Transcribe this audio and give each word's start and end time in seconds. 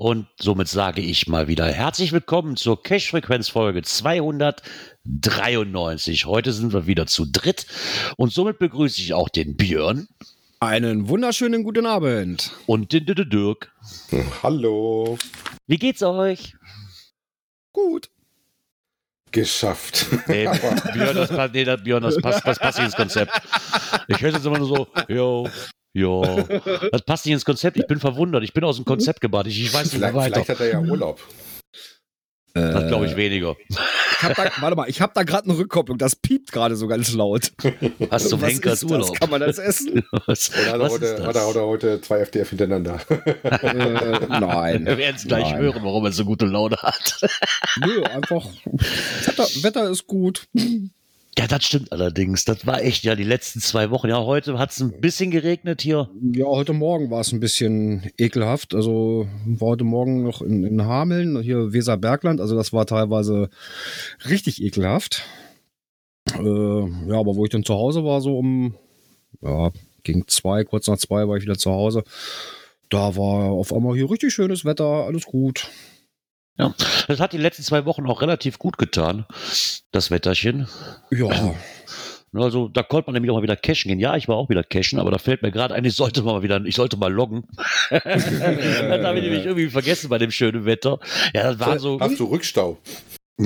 Und 0.00 0.26
somit 0.40 0.66
sage 0.68 1.02
ich 1.02 1.26
mal 1.28 1.46
wieder 1.46 1.66
herzlich 1.70 2.10
willkommen 2.12 2.56
zur 2.56 2.82
Cash-Frequenz-Folge 2.82 3.82
293. 3.82 6.24
Heute 6.24 6.54
sind 6.54 6.72
wir 6.72 6.86
wieder 6.86 7.06
zu 7.06 7.26
dritt 7.30 7.66
und 8.16 8.32
somit 8.32 8.58
begrüße 8.58 8.98
ich 9.02 9.12
auch 9.12 9.28
den 9.28 9.58
Björn 9.58 10.08
Einen 10.58 11.10
wunderschönen 11.10 11.64
guten 11.64 11.84
Abend. 11.84 12.50
und 12.64 12.94
den 12.94 13.04
D- 13.04 13.12
Dirk. 13.26 13.72
Hallo. 14.42 15.18
Wie 15.66 15.76
geht's 15.76 16.02
euch? 16.02 16.56
Gut. 17.74 18.08
Geschafft. 19.32 20.06
Nee, 20.28 20.44
Björn, 20.94 21.14
das, 21.14 21.28
passt- 21.28 21.52
nee, 21.52 21.64
das, 21.64 21.84
Björn, 21.84 22.02
das 22.02 22.16
passt, 22.16 22.46
das 22.46 22.58
passt 22.58 22.78
nicht 22.78 22.86
ins 22.86 22.96
Konzept. 22.96 23.38
Ich 24.08 24.18
höre 24.22 24.32
jetzt 24.32 24.46
immer 24.46 24.56
nur 24.60 24.66
so, 24.66 24.88
jo, 25.08 25.46
jo. 25.92 26.22
Das 26.92 27.02
passt 27.02 27.26
nicht 27.26 27.34
ins 27.34 27.44
Konzept. 27.44 27.76
Ich 27.76 27.86
bin 27.86 27.98
verwundert. 28.00 28.42
Ich 28.44 28.52
bin 28.52 28.64
aus 28.64 28.76
dem 28.76 28.84
Konzept 28.84 29.20
gebannt. 29.20 29.46
Ich, 29.48 29.62
ich 29.62 29.72
weiß 29.72 29.92
nicht 29.92 30.00
mehr 30.00 30.10
vielleicht, 30.10 30.34
weiter. 30.36 30.44
vielleicht 30.44 30.60
hat 30.60 30.60
er 30.60 30.72
ja 30.72 30.80
Urlaub. 30.80 31.20
Das 32.52 32.88
glaube 32.88 33.06
ich 33.06 33.14
weniger. 33.16 33.56
Ich 33.68 34.22
hab 34.24 34.34
da, 34.34 34.50
warte 34.60 34.76
mal, 34.76 34.88
ich 34.88 35.00
habe 35.00 35.12
da 35.14 35.22
gerade 35.22 35.48
eine 35.48 35.56
Rückkopplung. 35.56 35.98
Das 35.98 36.16
piept 36.16 36.50
gerade 36.50 36.74
so 36.74 36.88
ganz 36.88 37.12
laut. 37.14 37.52
Hast 38.10 38.32
Was 38.32 38.42
Henkers 38.42 38.82
ist 38.82 38.90
Urlaub. 38.90 39.08
Das? 39.08 39.20
Kann 39.20 39.30
man 39.30 39.40
das 39.40 39.58
essen? 39.58 40.04
Was, 40.26 40.50
Oder 40.50 40.66
hat 40.66 40.72
er, 40.74 40.80
was 40.80 40.92
heute, 40.92 41.04
ist 41.04 41.12
hat 41.20 41.26
er 41.26 41.32
das? 41.32 41.44
heute, 41.44 41.62
heute 41.62 42.00
zwei 42.00 42.18
FDF 42.18 42.48
hintereinander? 42.50 43.00
äh, 43.08 44.26
nein. 44.28 44.84
Wir 44.84 44.98
werden 44.98 45.16
es 45.16 45.24
gleich 45.26 45.50
Nein. 45.52 45.62
hören, 45.62 45.82
warum 45.84 46.04
er 46.04 46.12
so 46.12 46.24
gute 46.24 46.46
Laune 46.46 46.76
hat. 46.76 47.20
Nö, 47.86 48.02
einfach. 48.02 48.46
Wetter, 48.64 49.44
Wetter 49.62 49.90
ist 49.90 50.06
gut. 50.06 50.48
Ja, 51.38 51.46
das 51.46 51.64
stimmt 51.64 51.92
allerdings. 51.92 52.44
Das 52.44 52.66
war 52.66 52.82
echt 52.82 53.04
ja 53.04 53.14
die 53.14 53.24
letzten 53.24 53.60
zwei 53.60 53.90
Wochen. 53.90 54.08
Ja, 54.08 54.22
heute 54.24 54.58
hat 54.58 54.72
es 54.72 54.80
ein 54.80 55.00
bisschen 55.00 55.30
geregnet 55.30 55.80
hier. 55.80 56.10
Ja, 56.32 56.46
heute 56.46 56.72
Morgen 56.72 57.10
war 57.10 57.20
es 57.20 57.32
ein 57.32 57.40
bisschen 57.40 58.10
ekelhaft. 58.18 58.74
Also 58.74 59.28
war 59.46 59.68
heute 59.68 59.84
Morgen 59.84 60.24
noch 60.24 60.42
in, 60.42 60.64
in 60.64 60.84
Hameln, 60.84 61.40
hier 61.40 61.72
Weserbergland. 61.72 62.40
Also 62.40 62.56
das 62.56 62.72
war 62.72 62.84
teilweise 62.84 63.48
richtig 64.28 64.60
ekelhaft. 64.62 65.24
Äh, 66.34 66.40
ja, 66.42 67.18
aber 67.18 67.36
wo 67.36 67.44
ich 67.44 67.50
dann 67.50 67.64
zu 67.64 67.74
Hause 67.74 68.04
war, 68.04 68.20
so 68.20 68.36
um, 68.36 68.74
ja, 69.40 69.70
gegen 70.02 70.26
zwei, 70.26 70.64
kurz 70.64 70.88
nach 70.88 70.98
zwei 70.98 71.28
war 71.28 71.36
ich 71.36 71.44
wieder 71.44 71.58
zu 71.58 71.70
Hause. 71.70 72.02
Da 72.88 73.16
war 73.16 73.50
auf 73.50 73.72
einmal 73.72 73.94
hier 73.94 74.10
richtig 74.10 74.34
schönes 74.34 74.64
Wetter, 74.64 74.84
alles 74.84 75.24
gut. 75.24 75.70
Ja, 76.60 76.74
das 77.08 77.20
hat 77.20 77.32
die 77.32 77.38
letzten 77.38 77.62
zwei 77.62 77.84
Wochen 77.84 78.06
auch 78.06 78.22
relativ 78.22 78.58
gut 78.58 78.78
getan, 78.78 79.26
das 79.92 80.10
Wetterchen. 80.10 80.68
Ja, 81.10 81.54
Also 82.32 82.68
da 82.68 82.82
konnte 82.82 83.08
man 83.08 83.14
nämlich 83.14 83.30
auch 83.30 83.36
mal 83.36 83.42
wieder 83.42 83.56
cashen 83.56 83.88
gehen. 83.88 83.98
Ja, 83.98 84.14
ich 84.16 84.28
war 84.28 84.36
auch 84.36 84.48
wieder 84.48 84.62
cashen, 84.62 85.00
aber 85.00 85.10
da 85.10 85.18
fällt 85.18 85.42
mir 85.42 85.50
gerade 85.50 85.74
ein, 85.74 85.84
ich 85.84 85.96
sollte 85.96 86.22
mal 86.22 86.42
wieder, 86.42 86.64
ich 86.64 86.76
sollte 86.76 86.96
mal 86.96 87.12
loggen. 87.12 87.44
das 87.90 88.04
habe 88.04 89.18
ich 89.18 89.24
nämlich 89.24 89.44
irgendwie 89.44 89.68
vergessen 89.68 90.08
bei 90.08 90.18
dem 90.18 90.30
schönen 90.30 90.64
Wetter. 90.64 90.98
Ja, 91.34 91.42
das 91.44 91.58
waren 91.58 91.78
so, 91.78 91.98
Hast 91.98 92.20
du 92.20 92.24
Rückstau? 92.26 92.78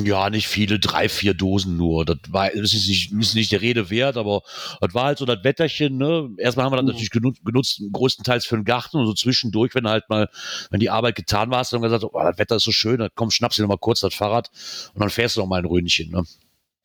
Ja, 0.03 0.29
nicht 0.29 0.49
viele, 0.49 0.81
drei, 0.81 1.09
vier 1.09 1.35
Dosen 1.35 1.77
nur. 1.77 2.05
Das 2.05 2.19
war, 2.29 2.51
das 2.51 2.75
ist 2.75 2.89
nicht, 2.89 3.13
ist 3.13 3.35
nicht 3.35 3.53
der 3.53 3.61
Rede 3.61 3.91
wert, 3.91 4.17
aber 4.17 4.43
das 4.81 4.93
war 4.93 5.05
halt 5.05 5.19
so 5.19 5.25
das 5.25 5.45
Wetterchen, 5.45 5.97
ne? 5.97 6.31
Erstmal 6.39 6.67
haben 6.67 6.73
wir 6.73 6.79
das 6.79 6.87
natürlich 6.87 7.11
genutzt, 7.11 7.45
genutzt, 7.45 7.83
größtenteils 7.93 8.45
für 8.47 8.57
den 8.57 8.65
Garten 8.65 8.97
und 8.97 9.07
so 9.07 9.15
zwischendurch, 9.15 9.75
wenn 9.75 9.89
halt 9.89 10.09
mal, 10.09 10.29
wenn 10.71 10.81
die 10.81 10.91
Arbeit 10.91 11.15
getan 11.15 11.51
war, 11.51 11.59
hast 11.59 11.73
du 11.73 11.77
dann 11.77 11.83
gesagt, 11.83 12.05
oh, 12.05 12.11
das 12.19 12.39
Wetter 12.39 12.57
ist 12.57 12.65
so 12.65 12.73
schön, 12.73 12.99
dann 12.99 13.11
komm, 13.15 13.31
schnappst 13.31 13.59
du 13.59 13.63
dir 13.63 13.69
noch 13.69 13.75
mal 13.75 13.79
kurz 13.79 14.01
das 14.01 14.15
Fahrrad 14.15 14.51
und 14.95 15.01
dann 15.01 15.11
fährst 15.11 15.37
du 15.37 15.41
noch 15.41 15.47
mal 15.47 15.61
ein 15.61 15.67
Röhnchen, 15.67 16.11
ne? 16.11 16.25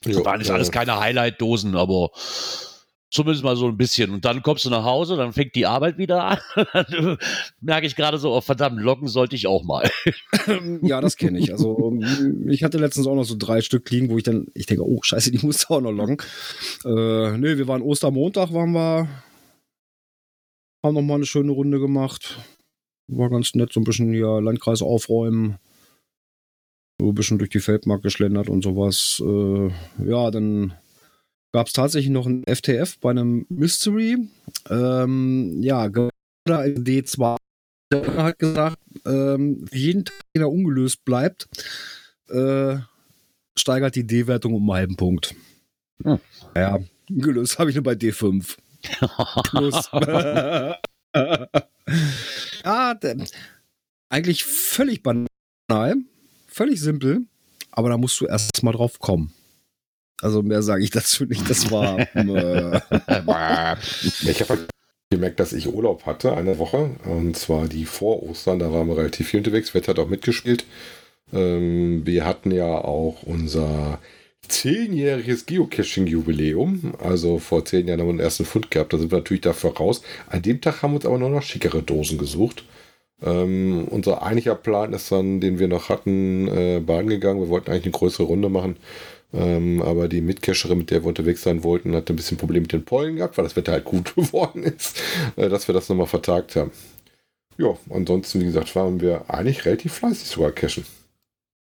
Jo, 0.05 0.23
waren 0.23 0.37
nicht 0.37 0.47
ja. 0.47 0.55
alles 0.55 0.71
keine 0.71 0.99
Highlight-Dosen, 0.99 1.75
aber 1.75 2.11
zumindest 3.11 3.43
mal 3.43 3.55
so 3.55 3.67
ein 3.67 3.77
bisschen. 3.77 4.11
Und 4.11 4.25
dann 4.25 4.41
kommst 4.41 4.65
du 4.65 4.69
nach 4.69 4.83
Hause, 4.83 5.15
dann 5.15 5.33
fängt 5.33 5.55
die 5.55 5.65
Arbeit 5.65 5.97
wieder 5.97 6.23
an. 6.23 6.37
Dann 6.73 7.17
merke 7.61 7.87
ich 7.87 7.95
gerade 7.95 8.17
so, 8.17 8.33
oh 8.33 8.41
verdammt, 8.41 8.79
loggen 8.79 9.07
sollte 9.07 9.35
ich 9.35 9.47
auch 9.47 9.63
mal. 9.63 9.89
ja, 10.81 11.01
das 11.01 11.17
kenne 11.17 11.39
ich. 11.39 11.51
Also 11.51 11.93
ich 12.47 12.63
hatte 12.63 12.77
letztens 12.77 13.07
auch 13.07 13.15
noch 13.15 13.23
so 13.23 13.35
drei 13.37 13.61
Stück 13.61 13.89
liegen, 13.89 14.09
wo 14.09 14.17
ich 14.17 14.23
dann, 14.23 14.47
ich 14.53 14.65
denke, 14.65 14.87
oh 14.87 15.01
scheiße, 15.01 15.31
die 15.31 15.39
musst 15.45 15.69
du 15.69 15.75
auch 15.75 15.81
noch 15.81 15.91
loggen. 15.91 16.17
Äh, 16.85 17.37
nee, 17.37 17.57
wir 17.57 17.67
waren 17.67 17.81
Ostermontag, 17.81 18.53
waren 18.53 18.71
wir, 18.71 19.07
haben 20.83 20.95
noch 20.95 21.01
mal 21.01 21.15
eine 21.15 21.25
schöne 21.25 21.51
Runde 21.51 21.79
gemacht. 21.79 22.39
War 23.07 23.29
ganz 23.29 23.55
nett, 23.55 23.73
so 23.73 23.79
ein 23.79 23.85
bisschen 23.85 24.13
hier 24.13 24.39
Landkreis 24.39 24.81
aufräumen. 24.81 25.57
So 27.01 27.09
ein 27.09 27.15
bisschen 27.15 27.39
durch 27.39 27.49
die 27.49 27.59
Feldmark 27.59 28.03
geschlendert 28.03 28.49
und 28.49 28.63
sowas. 28.63 29.23
Äh, 29.25 29.71
ja, 30.05 30.29
dann 30.29 30.73
gab 31.51 31.67
es 31.67 31.73
tatsächlich 31.73 32.11
noch 32.11 32.25
ein 32.25 32.43
FTF 32.47 32.99
bei 32.99 33.11
einem 33.11 33.45
Mystery. 33.49 34.17
Ähm, 34.69 35.61
ja, 35.61 35.87
gerade 35.87 36.11
D2 36.45 37.37
hat 37.93 38.39
gesagt, 38.39 38.77
ähm, 39.05 39.65
jeden 39.71 40.05
Tag, 40.05 40.15
den 40.35 40.43
er 40.43 40.51
ungelöst 40.51 41.03
bleibt, 41.05 41.47
äh, 42.29 42.77
steigert 43.57 43.95
die 43.95 44.05
D-Wertung 44.05 44.53
um 44.53 44.69
einen 44.69 44.77
halben 44.77 44.95
Punkt. 44.95 45.35
Hm. 46.03 46.19
Ja, 46.55 46.79
gelöst 47.09 47.59
habe 47.59 47.69
ich 47.69 47.75
nur 47.75 47.83
bei 47.83 47.93
D5. 47.93 48.57
Plus. 49.43 49.89
ja, 52.63 52.93
der, 52.93 53.17
eigentlich 54.09 54.43
völlig 54.43 55.03
banal, 55.03 55.95
völlig 56.47 56.79
simpel, 56.79 57.25
aber 57.71 57.89
da 57.89 57.97
musst 57.97 58.19
du 58.21 58.25
erst 58.25 58.63
mal 58.63 58.71
drauf 58.71 58.99
kommen. 58.99 59.33
Also 60.21 60.41
mehr 60.43 60.61
sage 60.61 60.83
ich 60.83 60.89
dazu 60.91 61.25
nicht. 61.25 61.49
Das 61.49 61.71
war. 61.71 61.99
Äh, 62.15 63.75
Ich 64.29 64.41
habe 64.41 64.49
halt 64.49 64.69
gemerkt, 65.11 65.39
dass 65.39 65.53
ich 65.53 65.67
Urlaub 65.67 66.05
hatte, 66.05 66.35
eine 66.35 66.57
Woche. 66.59 66.91
Und 67.05 67.37
zwar 67.37 67.67
die 67.67 67.85
vor 67.85 68.23
Ostern. 68.23 68.59
Da 68.59 68.71
waren 68.71 68.87
wir 68.87 68.97
relativ 68.97 69.29
viel 69.29 69.39
unterwegs. 69.39 69.73
Wetter 69.73 69.91
hat 69.91 69.99
auch 69.99 70.09
mitgespielt. 70.09 70.65
Ähm, 71.33 72.05
wir 72.05 72.25
hatten 72.25 72.51
ja 72.51 72.65
auch 72.67 73.23
unser 73.23 73.99
zehnjähriges 74.47 75.45
Geocaching-Jubiläum. 75.45 76.93
Also 76.99 77.39
vor 77.39 77.65
zehn 77.65 77.87
Jahren 77.87 77.99
haben 78.01 78.07
wir 78.07 78.13
den 78.13 78.19
ersten 78.21 78.45
Fund 78.45 78.71
gehabt. 78.71 78.93
Da 78.93 78.97
sind 78.97 79.11
wir 79.11 79.19
natürlich 79.19 79.41
dafür 79.41 79.75
raus. 79.75 80.01
An 80.27 80.41
dem 80.41 80.61
Tag 80.61 80.81
haben 80.81 80.91
wir 80.91 80.97
uns 80.97 81.05
aber 81.05 81.19
nur 81.19 81.29
noch 81.29 81.43
schickere 81.43 81.81
Dosen 81.83 82.17
gesucht. 82.17 82.63
Ähm, 83.21 83.87
unser 83.89 84.23
eigentlicher 84.23 84.55
Plan 84.55 84.93
ist 84.93 85.11
dann, 85.11 85.41
den 85.41 85.59
wir 85.59 85.67
noch 85.67 85.89
hatten, 85.89 86.47
äh, 86.47 86.79
Bahn 86.79 87.07
gegangen. 87.07 87.41
Wir 87.41 87.49
wollten 87.49 87.71
eigentlich 87.71 87.85
eine 87.85 87.91
größere 87.93 88.23
Runde 88.27 88.49
machen. 88.49 88.77
Ähm, 89.31 89.81
aber 89.81 90.07
die 90.07 90.21
Mitcacherin, 90.21 90.79
mit 90.79 90.91
der 90.91 91.03
wir 91.03 91.07
unterwegs 91.07 91.43
sein 91.43 91.63
wollten, 91.63 91.95
hatte 91.95 92.13
ein 92.13 92.15
bisschen 92.15 92.37
Problem 92.37 92.63
mit 92.63 92.73
den 92.73 92.85
Pollen 92.85 93.17
gehabt, 93.17 93.37
weil 93.37 93.43
das 93.43 93.55
Wetter 93.55 93.73
halt 93.73 93.85
gut 93.85 94.15
geworden 94.15 94.63
ist, 94.63 95.01
äh, 95.35 95.49
dass 95.49 95.67
wir 95.67 95.73
das 95.73 95.89
nochmal 95.89 96.07
vertagt 96.07 96.55
haben. 96.55 96.71
Ja, 97.57 97.77
ansonsten, 97.89 98.39
wie 98.39 98.45
gesagt, 98.45 98.75
waren 98.75 99.01
wir 99.01 99.29
eigentlich 99.29 99.65
relativ 99.65 99.93
fleißig 99.93 100.29
sogar 100.29 100.51
cashen. 100.51 100.85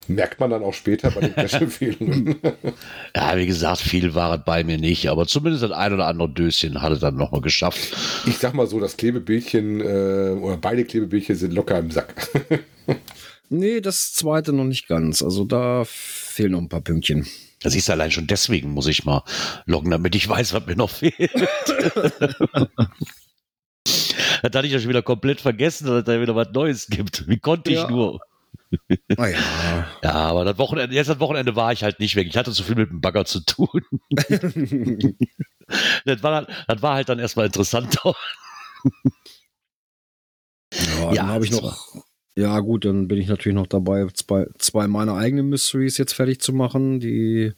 Merkt 0.08 0.40
man 0.40 0.50
dann 0.50 0.62
auch 0.62 0.74
später 0.74 1.10
bei 1.10 1.20
den 1.20 1.34
Cache-Empfehlungen. 1.34 2.36
Ja, 3.16 3.36
wie 3.36 3.46
gesagt, 3.46 3.80
viel 3.80 4.14
war 4.14 4.38
es 4.38 4.44
bei 4.44 4.64
mir 4.64 4.78
nicht, 4.78 5.08
aber 5.08 5.26
zumindest 5.26 5.62
das 5.62 5.72
ein 5.72 5.92
oder 5.92 6.06
andere 6.06 6.28
Döschen 6.28 6.80
hat 6.80 6.92
es 6.92 7.00
dann 7.00 7.16
nochmal 7.16 7.40
geschafft. 7.40 7.96
ich 8.26 8.38
sag 8.38 8.54
mal 8.54 8.66
so, 8.66 8.80
das 8.80 8.96
Klebebildchen 8.96 9.80
äh, 9.80 10.38
oder 10.40 10.56
beide 10.56 10.84
Klebebildchen 10.84 11.36
sind 11.36 11.52
locker 11.52 11.78
im 11.78 11.90
Sack. 11.90 12.28
nee, 13.48 13.80
das 13.80 14.12
zweite 14.12 14.52
noch 14.52 14.64
nicht 14.64 14.88
ganz. 14.88 15.22
Also 15.22 15.44
da 15.44 15.84
fehlen 15.86 16.52
noch 16.52 16.60
ein 16.60 16.68
paar 16.68 16.80
Pünktchen. 16.80 17.26
Das 17.62 17.74
ist 17.74 17.90
allein 17.90 18.10
schon 18.10 18.26
deswegen 18.26 18.70
muss 18.70 18.86
ich 18.86 19.04
mal 19.04 19.22
loggen, 19.66 19.90
damit 19.90 20.14
ich 20.14 20.28
weiß, 20.28 20.54
was 20.54 20.66
mir 20.66 20.76
noch 20.76 20.90
fehlt. 20.90 21.14
das 23.84 24.42
hatte 24.42 24.66
ich 24.66 24.72
ja 24.72 24.78
schon 24.80 24.88
wieder 24.88 25.02
komplett 25.02 25.40
vergessen, 25.40 25.86
dass 25.86 25.96
es 25.98 26.04
da 26.04 26.20
wieder 26.20 26.34
was 26.34 26.48
Neues 26.52 26.86
gibt. 26.86 27.28
Wie 27.28 27.38
konnte 27.38 27.70
ich 27.70 27.78
Ja. 27.78 27.90
nur? 27.90 28.20
Naja. 29.08 29.38
Ja, 30.02 30.12
aber 30.14 30.44
das 30.46 30.56
Wochenende, 30.58 30.94
jetzt 30.94 31.08
das 31.10 31.20
Wochenende 31.20 31.56
war 31.56 31.72
ich 31.72 31.82
halt 31.82 32.00
nicht 32.00 32.16
weg. 32.16 32.26
Ich 32.28 32.36
hatte 32.36 32.52
zu 32.52 32.62
viel 32.62 32.76
mit 32.76 32.88
dem 32.88 33.00
Bagger 33.02 33.24
zu 33.26 33.40
tun. 33.44 33.82
das, 36.06 36.22
war, 36.22 36.46
das 36.68 36.82
war 36.82 36.94
halt 36.94 37.08
dann 37.10 37.18
erstmal 37.18 37.46
interessanter. 37.46 38.14
Ja, 40.72 41.12
Ja, 41.12 41.26
habe 41.26 41.44
ich 41.44 41.50
noch. 41.50 41.86
Ja, 42.36 42.60
gut, 42.60 42.84
dann 42.84 43.08
bin 43.08 43.18
ich 43.18 43.28
natürlich 43.28 43.56
noch 43.56 43.66
dabei, 43.66 44.06
zwei, 44.14 44.46
zwei 44.58 44.86
meiner 44.86 45.14
eigenen 45.14 45.48
Mysteries 45.48 45.98
jetzt 45.98 46.12
fertig 46.12 46.40
zu 46.40 46.52
machen. 46.52 47.00
Die 47.00 47.52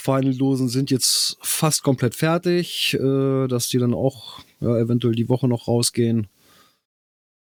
Final-Dosen 0.00 0.68
sind 0.68 0.90
jetzt 0.90 1.36
fast 1.42 1.82
komplett 1.82 2.14
fertig, 2.14 2.94
äh, 2.94 3.46
dass 3.46 3.68
die 3.68 3.78
dann 3.78 3.94
auch 3.94 4.40
ja, 4.60 4.76
eventuell 4.76 5.14
die 5.14 5.28
Woche 5.28 5.46
noch 5.48 5.68
rausgehen. 5.68 6.28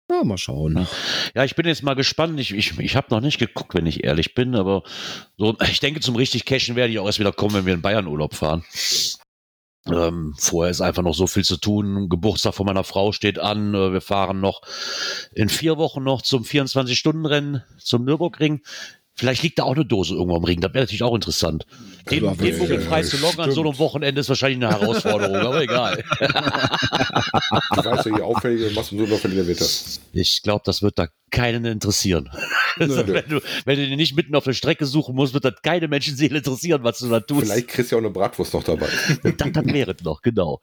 Ja, 0.09 0.23
mal 0.23 0.37
schauen. 0.37 0.87
Ja, 1.33 1.43
ich 1.45 1.55
bin 1.55 1.65
jetzt 1.65 1.81
mal 1.81 1.95
gespannt. 1.95 2.39
Ich, 2.39 2.53
ich, 2.53 2.77
ich 2.77 2.95
habe 2.95 3.07
noch 3.09 3.21
nicht 3.21 3.39
geguckt, 3.39 3.73
wenn 3.73 3.87
ich 3.87 4.03
ehrlich 4.03 4.35
bin, 4.35 4.55
aber 4.55 4.83
so, 5.37 5.57
ich 5.67 5.79
denke, 5.79 5.99
zum 5.99 6.15
richtig 6.15 6.45
Cashen 6.45 6.75
werde 6.75 6.93
ich 6.93 6.99
auch 6.99 7.07
erst 7.07 7.19
wieder 7.19 7.31
kommen, 7.31 7.55
wenn 7.55 7.65
wir 7.65 7.73
in 7.73 7.81
Bayern 7.81 8.07
Urlaub 8.07 8.35
fahren. 8.35 8.63
Ähm, 9.87 10.33
vorher 10.39 10.71
ist 10.71 10.81
einfach 10.81 11.03
noch 11.03 11.13
so 11.13 11.27
viel 11.27 11.43
zu 11.43 11.57
tun. 11.57 12.09
Geburtstag 12.09 12.55
von 12.55 12.65
meiner 12.65 12.83
Frau 12.83 13.11
steht 13.11 13.39
an. 13.39 13.73
Äh, 13.75 13.93
Wir 13.93 14.01
fahren 14.01 14.39
noch 14.39 14.61
in 15.33 15.49
vier 15.49 15.77
Wochen 15.77 16.03
noch 16.03 16.21
zum 16.21 16.43
24-Stunden-Rennen 16.43 17.63
zum 17.77 18.03
Nürburgring. 18.03 18.61
Vielleicht 19.17 19.43
liegt 19.43 19.59
da 19.59 19.63
auch 19.63 19.75
eine 19.75 19.85
Dose 19.85 20.13
irgendwo 20.13 20.35
am 20.35 20.43
Ring. 20.43 20.59
Das 20.59 20.73
wäre 20.73 20.83
natürlich 20.83 21.03
auch 21.03 21.15
interessant. 21.15 21.65
Den, 22.11 22.25
Ja, 22.25 22.33
den 22.33 22.59
Buckel 22.59 22.81
frei 22.81 23.01
zu 23.01 23.17
loggen 23.17 23.39
an 23.39 23.51
so 23.51 23.61
einem 23.61 23.79
Wochenende 23.79 24.19
ist 24.19 24.27
wahrscheinlich 24.27 24.63
eine 24.63 24.77
Herausforderung, 24.77 25.37
aber 25.37 25.61
egal. 25.61 26.03
Du 27.75 27.85
weißt 27.85 28.05
ja, 28.07 28.17
je 28.17 28.21
auffälliger 28.21 28.69
du 28.69 28.75
machst, 28.75 28.91
umso 28.91 29.05
unauffälliger 29.05 29.47
wird 29.47 29.61
das. 29.61 30.01
Ich 30.11 30.41
glaube, 30.43 30.63
das 30.65 30.81
wird 30.81 30.99
da 30.99 31.07
keinen 31.31 31.65
interessieren. 31.65 32.29
Also, 32.77 33.07
wenn, 33.07 33.29
du, 33.29 33.39
wenn 33.63 33.79
du 33.79 33.87
den 33.87 33.95
nicht 33.95 34.17
mitten 34.17 34.35
auf 34.35 34.43
der 34.43 34.51
Strecke 34.51 34.85
suchen 34.85 35.15
musst, 35.15 35.33
wird 35.33 35.45
das 35.45 35.53
keine 35.63 35.87
Menschenseele 35.87 36.39
interessieren, 36.39 36.83
was 36.83 36.99
du 36.99 37.07
da 37.07 37.21
tust. 37.21 37.45
Vielleicht 37.45 37.69
kriegst 37.69 37.89
du 37.89 37.95
ja 37.95 38.01
auch 38.01 38.03
eine 38.03 38.11
Bratwurst 38.11 38.53
noch 38.53 38.65
dabei. 38.65 38.89
dann, 39.37 39.53
dann 39.53 39.73
wäre 39.73 39.95
es 39.97 40.03
noch, 40.03 40.21
genau. 40.21 40.59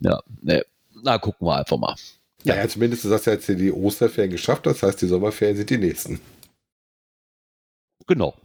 Ja, 0.00 0.22
ne, 0.40 0.64
na, 1.02 1.18
gucken 1.18 1.46
wir 1.46 1.56
einfach 1.56 1.76
mal. 1.76 1.94
Ja, 2.44 2.56
ja 2.56 2.66
zumindest 2.66 3.04
hast 3.04 3.26
du 3.26 3.30
jetzt 3.30 3.44
hier 3.44 3.56
die 3.56 3.70
Osterferien 3.70 4.30
geschafft, 4.30 4.64
das 4.64 4.82
heißt, 4.82 5.02
die 5.02 5.06
Sommerferien 5.06 5.58
sind 5.58 5.68
die 5.68 5.76
nächsten. 5.76 6.18
Genau. 8.06 8.34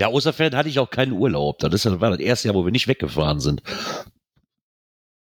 Ja, 0.00 0.08
Osterferien 0.08 0.56
hatte 0.56 0.68
ich 0.68 0.80
auch 0.80 0.90
keinen 0.90 1.12
Urlaub. 1.12 1.60
Das 1.60 1.86
war 2.00 2.10
das 2.10 2.18
erste 2.18 2.48
Jahr, 2.48 2.56
wo 2.56 2.64
wir 2.64 2.72
nicht 2.72 2.88
weggefahren 2.88 3.38
sind. 3.38 3.62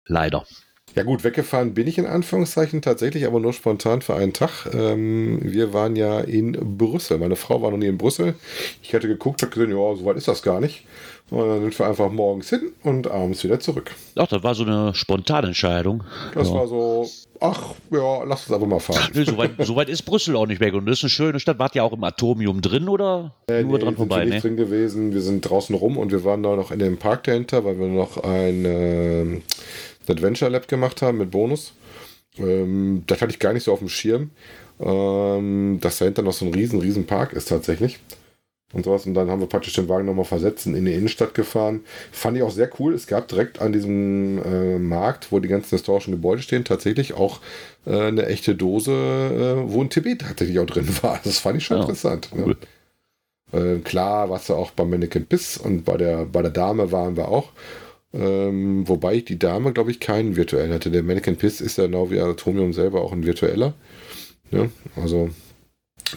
Leider. 0.06 0.46
Ja 0.96 1.04
gut, 1.04 1.24
weggefahren 1.24 1.74
bin 1.74 1.88
ich 1.88 1.98
in 1.98 2.06
Anführungszeichen 2.06 2.82
tatsächlich, 2.84 3.26
aber 3.26 3.40
nur 3.40 3.54
spontan 3.54 4.02
für 4.02 4.14
einen 4.16 4.34
Tag. 4.34 4.68
Ähm, 4.74 5.40
wir 5.42 5.74
waren 5.74 5.96
ja 5.96 6.20
in 6.20 6.52
Brüssel. 6.78 7.18
Meine 7.18 7.36
Frau 7.36 7.62
war 7.64 7.72
noch 7.72 7.78
nie 7.80 7.88
in 7.88 7.98
Brüssel. 7.98 8.36
Ich 8.84 8.94
hatte 8.94 9.08
geguckt, 9.08 9.42
habe 9.42 9.52
gesehen, 9.52 9.72
ja, 9.72 9.96
so 9.96 10.06
weit 10.06 10.18
ist 10.18 10.28
das 10.28 10.44
gar 10.44 10.60
nicht. 10.60 10.86
Und 11.32 11.48
dann 11.48 11.62
sind 11.62 11.80
wir 11.80 11.88
einfach 11.88 12.12
morgens 12.12 12.50
hin 12.50 12.74
und 12.84 13.10
abends 13.10 13.44
wieder 13.44 13.60
zurück. 13.60 13.90
Doch, 14.14 14.28
das 14.28 14.44
war 14.44 14.54
so 14.54 14.64
eine 14.66 14.94
spontane 14.94 15.48
Entscheidung. 15.48 16.04
Das 16.36 16.50
ja. 16.50 16.54
war 16.54 16.68
so, 16.68 17.08
ach 17.40 17.74
ja, 17.90 18.24
lass 18.26 18.46
uns 18.48 18.52
einfach 18.52 18.68
mal 18.68 18.80
fahren. 18.80 19.10
Nee, 19.16 19.24
so, 19.24 19.36
weit, 19.38 19.52
so 19.60 19.76
weit 19.76 19.90
ist 19.90 20.04
Brüssel 20.04 20.36
auch 20.36 20.46
nicht 20.46 20.60
weg. 20.60 20.76
Und 20.76 20.86
das 20.86 21.00
ist 21.00 21.06
eine 21.06 21.10
schöne 21.10 21.40
Stadt. 21.40 21.58
Wart 21.58 21.74
ihr 21.74 21.84
auch 21.84 21.94
im 21.94 22.04
Atomium 22.04 22.62
drin 22.62 22.88
oder 22.88 23.34
Äh, 23.48 23.64
nur 23.64 23.80
nee, 23.80 23.84
dran 23.84 23.96
sind 23.96 24.00
wir 24.00 24.08
vorbei? 24.10 24.26
nicht 24.26 24.34
Ne? 24.36 24.42
drin 24.42 24.58
gewesen. 24.58 25.14
Wir 25.14 25.22
sind 25.22 25.42
draußen 25.42 25.74
rum 25.74 25.98
und 25.98 26.12
wir 26.12 26.24
waren 26.24 26.44
da 26.44 26.56
noch 26.56 26.70
in 26.72 26.78
dem 26.78 26.98
Park 26.98 27.24
dahinter, 27.24 27.66
weil 27.66 27.80
wir 27.80 27.88
noch 27.88 28.18
ein 28.24 28.66
ähm, 28.68 29.42
Adventure 30.10 30.52
Lab 30.52 30.68
gemacht 30.68 31.02
haben 31.02 31.18
mit 31.20 31.32
Bonus. 31.32 31.74
Ähm, 32.38 33.04
das 33.08 33.22
hatte 33.22 33.32
ich 33.32 33.40
gar 33.40 33.54
nicht 33.54 33.64
so 33.64 33.74
auf 33.74 33.80
dem 33.80 33.90
Schirm, 33.90 34.32
ähm, 34.80 35.78
dass 35.82 36.00
dahinter 36.00 36.22
noch 36.24 36.34
so 36.34 36.46
ein 36.46 36.54
riesen, 36.54 36.80
riesen 36.80 37.06
Park 37.06 37.34
ist 37.34 37.50
tatsächlich. 37.50 38.00
Und 38.74 38.86
sowas. 38.86 39.06
Und 39.06 39.14
dann 39.14 39.30
haben 39.30 39.40
wir 39.40 39.46
praktisch 39.48 39.74
den 39.74 39.88
Wagen 39.88 40.08
nochmal 40.08 40.26
versetzt 40.26 40.66
und 40.66 40.74
in 40.74 40.86
die 40.86 40.94
Innenstadt 40.94 41.36
gefahren. 41.36 41.82
Fand 42.12 42.38
ich 42.38 42.42
auch 42.44 42.50
sehr 42.50 42.72
cool. 42.80 42.96
Es 42.96 43.06
gab 43.06 43.28
direkt 43.28 43.62
an 43.62 43.72
diesem 43.72 44.42
äh, 44.44 44.80
Markt, 44.80 45.32
wo 45.32 45.40
die 45.40 45.48
ganzen 45.48 45.70
historischen 45.78 46.10
Gebäude 46.12 46.42
stehen, 46.42 46.64
tatsächlich 46.66 47.14
auch 47.14 47.40
äh, 47.86 48.00
eine 48.08 48.26
echte 48.26 48.56
Dose, 48.56 48.92
äh, 48.92 49.72
wo 49.72 49.80
ein 49.84 49.92
TB 49.92 50.18
tatsächlich 50.18 50.58
auch 50.58 50.66
drin 50.66 50.88
war. 51.04 51.20
Das 51.24 51.38
fand 51.38 51.58
ich 51.58 51.66
schon 51.66 51.78
Ja, 51.78 51.84
interessant. 51.84 52.30
cool. 52.36 52.58
Ne? 53.52 53.82
Klar, 53.84 54.32
warst 54.32 54.50
du 54.50 54.56
auch 54.56 54.72
bei 54.72 54.84
Mannequin 54.84 55.28
Piss 55.28 55.58
und 55.58 55.84
bei 55.86 55.96
der, 55.96 56.26
bei 56.26 56.42
der 56.42 56.50
Dame 56.50 56.92
waren 56.92 57.16
wir 57.16 57.28
auch. 57.28 57.50
Ähm, 58.14 58.88
wobei 58.88 59.22
die 59.22 59.40
Dame, 59.40 59.74
glaube 59.74 59.92
ich, 59.92 60.00
keinen 60.00 60.36
virtuellen 60.36 60.72
hatte. 60.72 60.92
Der 60.92 61.04
Mannequin 61.04 61.36
Piss 61.36 61.62
ist 61.62 61.78
ja 61.78 61.86
genau 61.86 62.12
wie 62.12 62.20
Atomium 62.20 62.74
selber 62.74 63.02
auch 63.02 63.12
ein 63.12 63.26
virtueller. 63.26 63.74
Ja, 64.52 64.68
also 64.96 65.32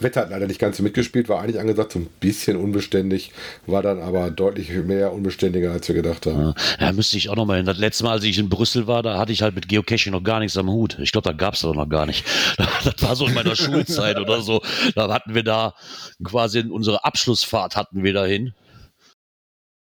Wetter 0.02 0.22
hat 0.22 0.30
leider 0.30 0.46
nicht 0.46 0.58
ganz 0.58 0.76
so 0.76 0.82
mitgespielt, 0.82 1.28
war 1.28 1.40
eigentlich 1.40 1.60
angesagt, 1.60 1.92
so 1.92 1.98
ein 1.98 2.08
bisschen 2.20 2.56
unbeständig, 2.56 3.32
war 3.66 3.82
dann 3.82 4.00
aber 4.00 4.30
deutlich 4.30 4.70
mehr 4.70 5.12
unbeständiger, 5.12 5.72
als 5.72 5.88
wir 5.88 5.94
gedacht 5.94 6.26
haben. 6.26 6.54
Ja, 6.78 6.86
ja, 6.86 6.92
müsste 6.92 7.16
ich 7.16 7.28
auch 7.28 7.36
noch 7.36 7.46
mal 7.46 7.56
hin. 7.56 7.66
Das 7.66 7.78
letzte 7.78 8.04
Mal, 8.04 8.12
als 8.12 8.24
ich 8.24 8.38
in 8.38 8.48
Brüssel 8.48 8.86
war, 8.86 9.02
da 9.02 9.18
hatte 9.18 9.32
ich 9.32 9.42
halt 9.42 9.54
mit 9.54 9.68
Geocaching 9.68 10.12
noch 10.12 10.22
gar 10.22 10.40
nichts 10.40 10.56
am 10.56 10.70
Hut. 10.70 10.98
Ich 11.00 11.12
glaube, 11.12 11.28
da 11.28 11.32
gab 11.32 11.54
es 11.54 11.60
das 11.60 11.74
noch 11.74 11.88
gar 11.88 12.06
nicht. 12.06 12.24
Das 12.84 13.02
war 13.02 13.16
so 13.16 13.26
in 13.26 13.34
meiner 13.34 13.56
Schulzeit 13.56 14.18
oder 14.18 14.42
so. 14.42 14.62
Da 14.94 15.12
hatten 15.12 15.34
wir 15.34 15.42
da 15.42 15.74
quasi 16.22 16.60
unsere 16.60 17.04
Abschlussfahrt 17.04 17.74
hatten 17.74 18.02
wir 18.02 18.12
dahin. 18.12 18.52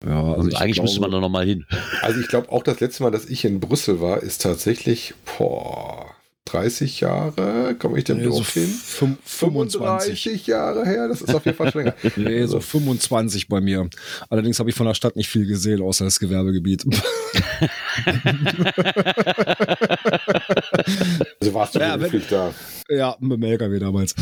Ja, 0.05 0.23
also 0.23 0.41
Und 0.41 0.49
ich 0.49 0.57
eigentlich 0.59 0.75
glaube, 0.75 0.87
müsste 0.87 1.01
man 1.01 1.11
da 1.11 1.21
noch 1.21 1.29
mal 1.29 1.45
hin. 1.45 1.67
Also 2.03 2.21
ich 2.21 2.29
glaube 2.29 2.51
auch 2.51 2.63
das 2.63 2.81
letzte 2.81 3.03
Mal, 3.03 3.11
dass 3.11 3.27
ich 3.27 3.45
in 3.45 3.61
Brüssel 3.61 4.01
war, 4.01 4.23
ist 4.23 4.43
tatsächlich 4.43 5.15
boah, 5.39 6.12
30 6.53 7.01
Jahre, 7.01 7.75
komme 7.79 7.99
ich 7.99 8.05
dem 8.05 8.19
nee, 8.19 8.25
so 8.25 8.31
Dorf 8.31 8.53
hin? 8.53 8.65
fün- 8.65 9.17
25. 9.25 9.81
35 9.81 10.47
Jahre 10.47 10.85
her, 10.85 11.09
das 11.09 11.23
ist 11.23 11.35
auf 11.35 11.45
jeden 11.45 11.57
Fall 11.57 11.73
schon 11.73 11.85
länger. 11.85 11.95
Nee, 12.17 12.45
so 12.47 12.61
25 12.61 13.49
bei 13.49 13.61
mir. 13.61 13.89
Allerdings 14.29 14.59
habe 14.59 14.69
ich 14.71 14.77
von 14.77 14.87
der 14.87 14.95
Stadt 14.95 15.17
nicht 15.17 15.29
viel 15.29 15.47
gesehen, 15.47 15.81
außer 15.83 16.05
das 16.05 16.19
Gewerbegebiet. 16.21 16.85
Also 21.41 21.55
warst 21.55 21.75
du 21.75 21.81
Ja, 21.81 21.97
beruflich 21.97 22.27
da? 22.29 22.53
ja, 22.89 23.17
mit 23.21 23.33
dem 23.33 23.43
LKW 23.45 23.79
damals. 23.79 24.15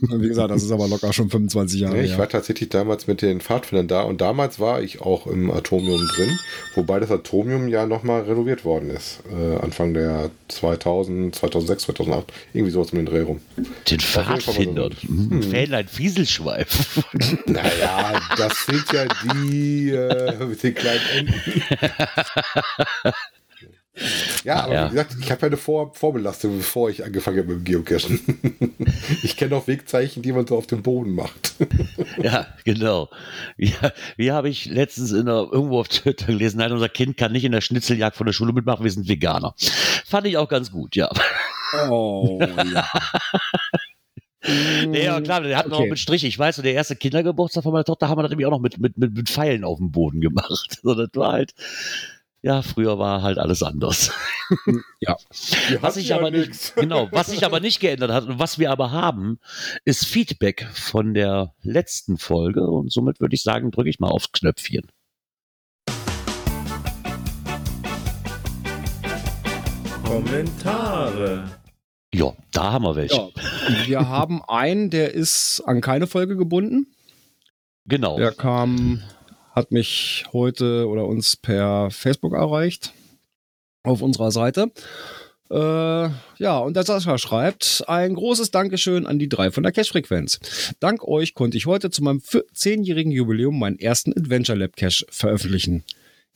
Wie 0.00 0.28
gesagt, 0.28 0.50
das 0.50 0.62
ist 0.62 0.70
aber 0.70 0.88
locker 0.88 1.12
schon 1.12 1.30
25 1.30 1.80
Jahre 1.80 1.96
Nee, 1.96 2.04
ich 2.04 2.10
her. 2.12 2.18
war 2.18 2.28
tatsächlich 2.28 2.68
damals 2.68 3.06
mit 3.06 3.22
den 3.22 3.40
Pfadfindern 3.40 3.88
da 3.88 4.02
und 4.02 4.20
damals 4.20 4.58
war 4.60 4.82
ich 4.82 5.00
auch 5.00 5.26
im 5.26 5.50
Atomium 5.50 6.00
drin, 6.16 6.38
wobei 6.74 7.00
das 7.00 7.10
Atomium 7.10 7.68
ja 7.68 7.86
nochmal 7.86 8.22
renoviert 8.22 8.64
worden 8.64 8.90
ist. 8.90 9.20
Äh, 9.32 9.56
Anfang 9.56 9.94
der 9.94 10.30
2000, 10.48 11.25
2006, 11.32 11.84
2008, 11.84 12.32
irgendwie 12.52 12.72
sowas 12.72 12.90
um 12.90 12.98
den 12.98 13.06
Dreh 13.06 13.22
rum. 13.22 13.40
Den. 13.88 14.00
Pfadfinder. 14.00 14.90
Mhm. 15.02 15.42
Fähnlein 15.42 15.88
Fieselschweif. 15.88 17.04
Naja, 17.46 18.20
das 18.36 18.66
sind 18.66 18.84
ja 18.92 19.06
die 19.24 19.90
äh, 19.90 20.44
mit 20.44 20.62
den 20.62 20.74
kleinen 20.74 21.00
Enden. 21.14 21.62
Ja, 24.44 24.64
aber 24.64 24.74
Ja. 24.74 24.86
wie 24.86 24.90
gesagt, 24.90 25.16
ich 25.20 25.30
habe 25.30 25.40
ja 25.42 25.46
eine 25.48 25.56
Vor 25.56 25.94
Vorbelastung, 25.94 26.58
bevor 26.58 26.90
ich 26.90 27.04
angefangen 27.04 27.38
habe 27.38 27.48
mit 27.54 27.58
dem 27.58 27.64
Geocachen. 27.64 28.20
ich 29.22 29.36
kenne 29.36 29.56
auch 29.56 29.66
Wegzeichen, 29.66 30.22
die 30.22 30.32
man 30.32 30.46
so 30.46 30.56
auf 30.56 30.66
dem 30.66 30.82
Boden 30.82 31.14
macht. 31.14 31.54
Ja, 32.22 32.46
genau. 32.64 33.10
Wie, 33.56 33.72
wie 34.16 34.32
habe 34.32 34.48
ich 34.48 34.66
letztens 34.66 35.12
in 35.12 35.26
der, 35.26 35.48
irgendwo 35.52 35.80
auf 35.80 35.88
Twitter 35.88 36.26
gelesen, 36.26 36.58
nein, 36.58 36.72
unser 36.72 36.88
Kind 36.88 37.16
kann 37.16 37.32
nicht 37.32 37.44
in 37.44 37.52
der 37.52 37.60
Schnitzeljagd 37.60 38.16
von 38.16 38.26
der 38.26 38.32
Schule 38.32 38.52
mitmachen, 38.52 38.84
wir 38.84 38.90
sind 38.90 39.06
Veganer. 39.08 39.54
Fand 40.06 40.26
ich 40.26 40.36
auch 40.38 40.48
ganz 40.48 40.70
gut, 40.70 40.96
ja. 40.96 41.10
Oh, 41.90 42.38
ja. 42.40 42.88
Nee, 44.88 45.04
ja, 45.04 45.20
klar, 45.20 45.40
der 45.40 45.56
hat 45.58 45.66
noch 45.68 45.80
Okay. 45.80 45.90
mit 45.90 45.98
Strich. 45.98 46.22
Ich 46.22 46.38
weiß, 46.38 46.56
so 46.56 46.62
der 46.62 46.72
erste 46.74 46.94
Kindergeburtstag 46.94 47.64
von 47.64 47.72
meiner 47.72 47.84
Tochter 47.84 48.08
haben 48.08 48.18
wir 48.18 48.22
das 48.22 48.30
nämlich 48.30 48.46
auch 48.46 48.52
noch 48.52 48.60
mit, 48.60 48.78
mit, 48.78 48.96
mit, 48.96 49.12
mit 49.12 49.28
Pfeilen 49.28 49.64
auf 49.64 49.78
dem 49.78 49.90
Boden 49.90 50.20
gemacht. 50.20 50.78
So, 50.82 50.94
das 50.94 51.08
war 51.14 51.32
halt, 51.32 51.52
ja, 52.46 52.62
früher 52.62 52.96
war 52.96 53.22
halt 53.22 53.38
alles 53.38 53.64
anders. 53.64 54.12
ja. 55.00 55.16
Wir 55.68 55.82
Was 55.82 56.00
ja 56.06 56.16
aber 56.16 56.30
nicht, 56.30 56.76
genau, 56.76 57.08
was 57.10 57.26
sich 57.26 57.44
aber 57.44 57.58
nicht 57.58 57.80
geändert 57.80 58.12
hat 58.12 58.26
und 58.26 58.38
was 58.38 58.60
wir 58.60 58.70
aber 58.70 58.92
haben, 58.92 59.40
ist 59.84 60.06
Feedback 60.06 60.64
von 60.72 61.12
der 61.12 61.54
letzten 61.62 62.18
Folge 62.18 62.62
und 62.62 62.92
somit 62.92 63.18
würde 63.18 63.34
ich 63.34 63.42
sagen, 63.42 63.72
drücke 63.72 63.90
ich 63.90 63.98
mal 63.98 64.10
aufs 64.10 64.30
Knöpfchen. 64.30 64.86
Kommentare. 70.04 71.50
Ja, 72.14 72.32
da 72.52 72.74
haben 72.74 72.84
wir 72.84 72.94
welche. 72.94 73.16
ja. 73.16 73.28
Wir 73.86 74.08
haben 74.08 74.40
einen, 74.46 74.90
der 74.90 75.12
ist 75.12 75.64
an 75.66 75.80
keine 75.80 76.06
Folge 76.06 76.36
gebunden. 76.36 76.94
Genau. 77.86 78.16
Der 78.16 78.30
kam, 78.30 79.02
hat 79.56 79.72
mich 79.72 80.26
heute 80.34 80.86
oder 80.86 81.06
uns 81.06 81.36
per 81.36 81.90
Facebook 81.90 82.34
erreicht 82.34 82.92
auf 83.82 84.02
unserer 84.02 84.30
Seite. 84.30 84.70
Äh, 85.50 85.56
ja, 85.56 86.58
und 86.58 86.74
der 86.74 86.82
Sascha 86.82 87.18
schreibt, 87.18 87.84
ein 87.86 88.14
großes 88.14 88.50
Dankeschön 88.50 89.06
an 89.06 89.18
die 89.18 89.28
drei 89.28 89.50
von 89.50 89.62
der 89.62 89.72
Cache-Frequenz. 89.72 90.40
Dank 90.80 91.04
euch 91.04 91.34
konnte 91.34 91.56
ich 91.56 91.66
heute 91.66 91.90
zu 91.90 92.02
meinem 92.02 92.18
10-jährigen 92.18 93.12
Jubiläum 93.12 93.58
meinen 93.58 93.78
ersten 93.78 94.12
Adventure 94.12 94.58
Lab 94.58 94.76
Cache 94.76 95.06
veröffentlichen. 95.08 95.84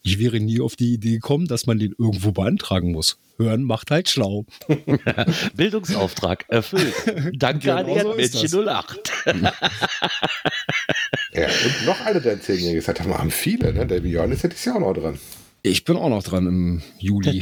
Ich 0.03 0.19
wäre 0.19 0.39
nie 0.39 0.59
auf 0.59 0.75
die 0.75 0.93
Idee 0.93 1.13
gekommen, 1.13 1.47
dass 1.47 1.67
man 1.67 1.77
den 1.77 1.93
irgendwo 1.97 2.31
beantragen 2.31 2.91
muss. 2.91 3.19
Hören 3.37 3.63
macht 3.63 3.91
halt 3.91 4.09
schlau. 4.09 4.45
Bildungsauftrag 5.55 6.45
erfüllt. 6.47 6.93
Danke 7.33 7.73
an 7.75 7.85
Genau 7.85 8.13
so 8.13 8.13
ist 8.13 8.35
Erdmännchen 8.35 8.67
08. 8.67 9.11
Ja, 11.33 11.45
und 11.45 11.85
noch 11.85 12.05
einer, 12.05 12.19
der 12.19 12.33
ein 12.33 12.41
Zehnjähriges 12.41 12.89
hat, 12.89 12.99
haben 12.99 13.31
viele, 13.31 13.73
ne? 13.73 13.87
Der 13.87 14.01
Björn 14.01 14.33
ist 14.33 14.43
ja 14.43 14.49
dieses 14.49 14.65
Jahr 14.65 14.75
auch 14.75 14.81
noch 14.81 14.93
dran. 14.93 15.17
Ich 15.61 15.85
bin 15.85 15.95
auch 15.95 16.09
noch 16.09 16.23
dran 16.23 16.45
im 16.45 16.81
Juli. 16.99 17.41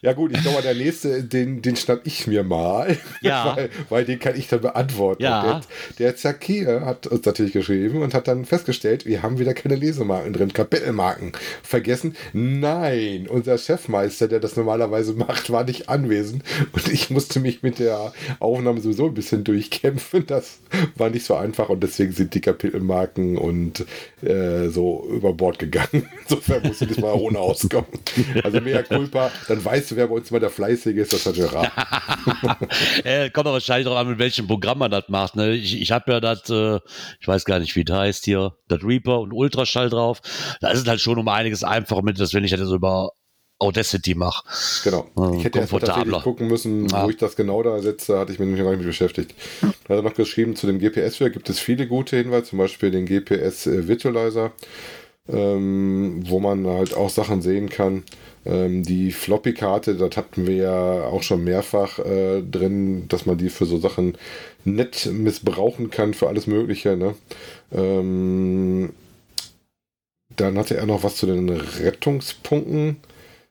Ja, 0.00 0.12
gut, 0.12 0.32
ich 0.32 0.42
glaube, 0.42 0.62
der 0.62 0.74
nächste, 0.74 1.24
den, 1.24 1.60
den 1.62 1.76
schnapp 1.76 2.00
ich 2.04 2.26
mir 2.26 2.44
mal. 2.44 2.96
Ja. 3.20 3.56
weil, 3.56 3.70
weil 3.88 4.04
den 4.04 4.20
kann 4.20 4.36
ich 4.36 4.46
dann 4.46 4.60
beantworten. 4.60 5.22
Ja. 5.24 5.42
Der, 5.42 5.62
der 5.98 6.16
Zakir 6.16 6.82
hat 6.84 7.06
uns 7.08 7.26
natürlich 7.26 7.52
geschrieben 7.52 8.00
und 8.02 8.14
hat 8.14 8.28
dann 8.28 8.44
festgestellt, 8.44 9.06
wir 9.06 9.22
haben 9.22 9.38
wieder 9.38 9.54
keine 9.54 9.74
Lesemarken 9.74 10.32
drin, 10.32 10.52
Kapitelmarken. 10.52 11.32
Vergessen? 11.62 12.14
Nein, 12.32 13.26
unser 13.28 13.58
Chefmeister, 13.58 14.28
der 14.28 14.38
das 14.38 14.56
normalerweise 14.56 15.14
macht, 15.14 15.50
war 15.50 15.64
nicht 15.64 15.88
anwesend 15.88 16.44
und 16.72 16.88
ich 16.88 17.10
musste 17.10 17.40
mich 17.40 17.62
mit 17.62 17.80
der 17.80 18.12
Aufnahme 18.38 18.80
sowieso 18.80 19.06
ein 19.06 19.14
bisschen 19.14 19.42
durchkämpfen. 19.42 20.26
Das 20.26 20.58
war 20.96 21.10
nicht 21.10 21.26
so 21.26 21.34
einfach 21.34 21.68
und 21.68 21.82
deswegen 21.82 22.12
sind 22.12 22.34
die 22.34 22.40
Kapitelmarken 22.40 23.36
und 23.36 23.84
äh, 24.22 24.68
so 24.68 25.08
über 25.10 25.32
Bord 25.32 25.58
gegangen. 25.58 26.08
Insofern 26.22 26.62
musste 26.66 26.84
ich 26.84 26.90
das 26.90 27.00
mal 27.00 27.14
ohne 27.14 27.38
auskommen. 27.38 27.88
Also 28.44 28.60
mehr 28.60 28.82
Culpa, 28.82 29.30
dann 29.48 29.64
weißt 29.88 29.92
du, 29.92 29.96
wer 29.96 30.08
bei 30.08 30.14
uns 30.14 30.30
mal 30.30 30.40
der 30.40 30.50
Fleißige 30.50 30.96
ist, 30.96 31.12
das 31.12 31.26
hat 31.26 31.34
Gerard. 31.34 31.70
äh, 33.04 33.30
kommt 33.30 33.46
doch 33.46 33.52
wahrscheinlich 33.52 33.86
drauf 33.86 33.96
an, 33.96 34.08
mit 34.08 34.18
welchem 34.18 34.46
Programm 34.46 34.78
man 34.78 34.90
das 34.90 35.08
macht. 35.08 35.36
Ne? 35.36 35.54
Ich, 35.54 35.80
ich 35.80 35.92
habe 35.92 36.12
ja 36.12 36.20
das, 36.20 36.48
äh, 36.50 36.78
ich 37.20 37.28
weiß 37.28 37.44
gar 37.44 37.58
nicht, 37.58 37.74
wie 37.76 37.84
das 37.84 37.96
heißt 37.98 38.24
hier, 38.24 38.54
das 38.68 38.82
Reaper 38.84 39.20
und 39.20 39.32
Ultraschall 39.32 39.88
drauf. 39.88 40.20
Da 40.60 40.70
ist 40.70 40.80
es 40.82 40.86
halt 40.86 41.00
schon 41.00 41.18
um 41.18 41.28
einiges 41.28 41.64
einfacher 41.64 42.02
mit, 42.02 42.20
als 42.20 42.34
wenn 42.34 42.44
ich 42.44 42.50
das 42.50 42.70
über 42.70 43.12
Audacity 43.58 44.14
mache. 44.14 44.44
Genau. 44.84 45.08
Ja, 45.16 45.32
Ich 45.32 45.44
hätte 45.44 45.58
erst 45.58 45.72
mal 45.72 45.80
tatsächlich 45.80 46.22
gucken 46.22 46.48
müssen, 46.48 46.88
Ja. 46.88 47.04
wo 47.04 47.10
ich 47.10 47.16
das 47.16 47.34
genau 47.34 47.62
da 47.62 47.80
setze, 47.80 48.18
hatte 48.18 48.32
ich 48.32 48.38
mich 48.38 48.48
noch 48.48 48.56
gar 48.58 48.70
nicht 48.70 48.78
mit 48.78 48.86
beschäftigt. 48.86 49.34
Da 49.62 49.68
hat 49.68 49.78
er 49.88 50.02
noch 50.02 50.14
geschrieben, 50.14 50.54
zu 50.54 50.66
dem 50.66 50.78
GPS 50.78 51.20
-Ware 51.20 51.30
gibt 51.30 51.48
es 51.50 51.58
viele 51.58 51.86
gute 51.88 52.16
Hinweise, 52.16 52.44
zum 52.44 52.58
Beispiel 52.58 52.90
den 52.90 53.06
GPS 53.06 53.66
äh, 53.66 53.88
Virtualizer, 53.88 54.52
ähm, 55.28 56.22
wo 56.28 56.38
man 56.40 56.66
halt 56.66 56.94
auch 56.94 57.10
Sachen 57.10 57.42
sehen 57.42 57.68
kann. 57.68 58.04
Ähm, 58.48 58.82
die 58.82 59.12
Floppy-Karte, 59.12 59.94
das 59.94 60.16
hatten 60.16 60.46
wir 60.46 60.56
ja 60.56 61.04
auch 61.04 61.22
schon 61.22 61.44
mehrfach 61.44 61.98
äh, 61.98 62.42
drin, 62.42 63.06
dass 63.08 63.26
man 63.26 63.38
die 63.38 63.50
für 63.50 63.66
so 63.66 63.78
Sachen 63.78 64.16
nett 64.64 65.08
missbrauchen 65.12 65.90
kann, 65.90 66.14
für 66.14 66.28
alles 66.28 66.46
Mögliche. 66.46 66.96
Ne? 66.96 67.14
Ähm, 67.72 68.94
dann 70.34 70.56
hatte 70.58 70.76
er 70.76 70.86
noch 70.86 71.04
was 71.04 71.16
zu 71.16 71.26
den 71.26 71.50
Rettungspunkten 71.50 72.96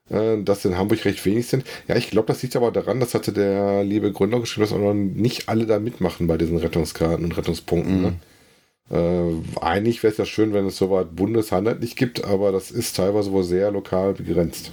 äh, 0.10 0.42
dass 0.42 0.66
in 0.66 0.78
Hamburg 0.78 1.04
recht 1.06 1.26
wenig 1.26 1.48
sind. 1.48 1.66
Ja, 1.88 1.96
ich 1.96 2.10
glaube, 2.10 2.28
das 2.28 2.42
liegt 2.42 2.56
aber 2.56 2.72
daran, 2.72 3.00
das 3.00 3.14
hatte 3.14 3.34
der 3.34 3.84
liebe 3.84 4.12
Gründer 4.12 4.40
geschrieben, 4.40 4.66
dass 4.66 4.74
auch 4.74 4.82
noch 4.82 4.94
nicht 4.94 5.50
alle 5.50 5.66
da 5.66 5.80
mitmachen 5.80 6.28
bei 6.28 6.38
diesen 6.38 6.58
Rettungskarten 6.58 7.26
und 7.26 7.38
Rettungspunkten. 7.38 8.02
Ne? 8.02 8.14
Äh, 8.90 9.60
eigentlich 9.60 10.02
wäre 10.02 10.12
es 10.12 10.18
ja 10.18 10.26
schön, 10.26 10.54
wenn 10.54 10.66
es 10.66 10.78
sowas 10.78 11.08
bundeshandheitlich 11.12 11.96
gibt, 11.96 12.24
aber 12.24 12.52
das 12.52 12.72
ist 12.72 12.96
teilweise 12.96 13.32
wohl 13.32 13.44
sehr 13.44 13.72
lokal 13.72 14.14
begrenzt. 14.14 14.72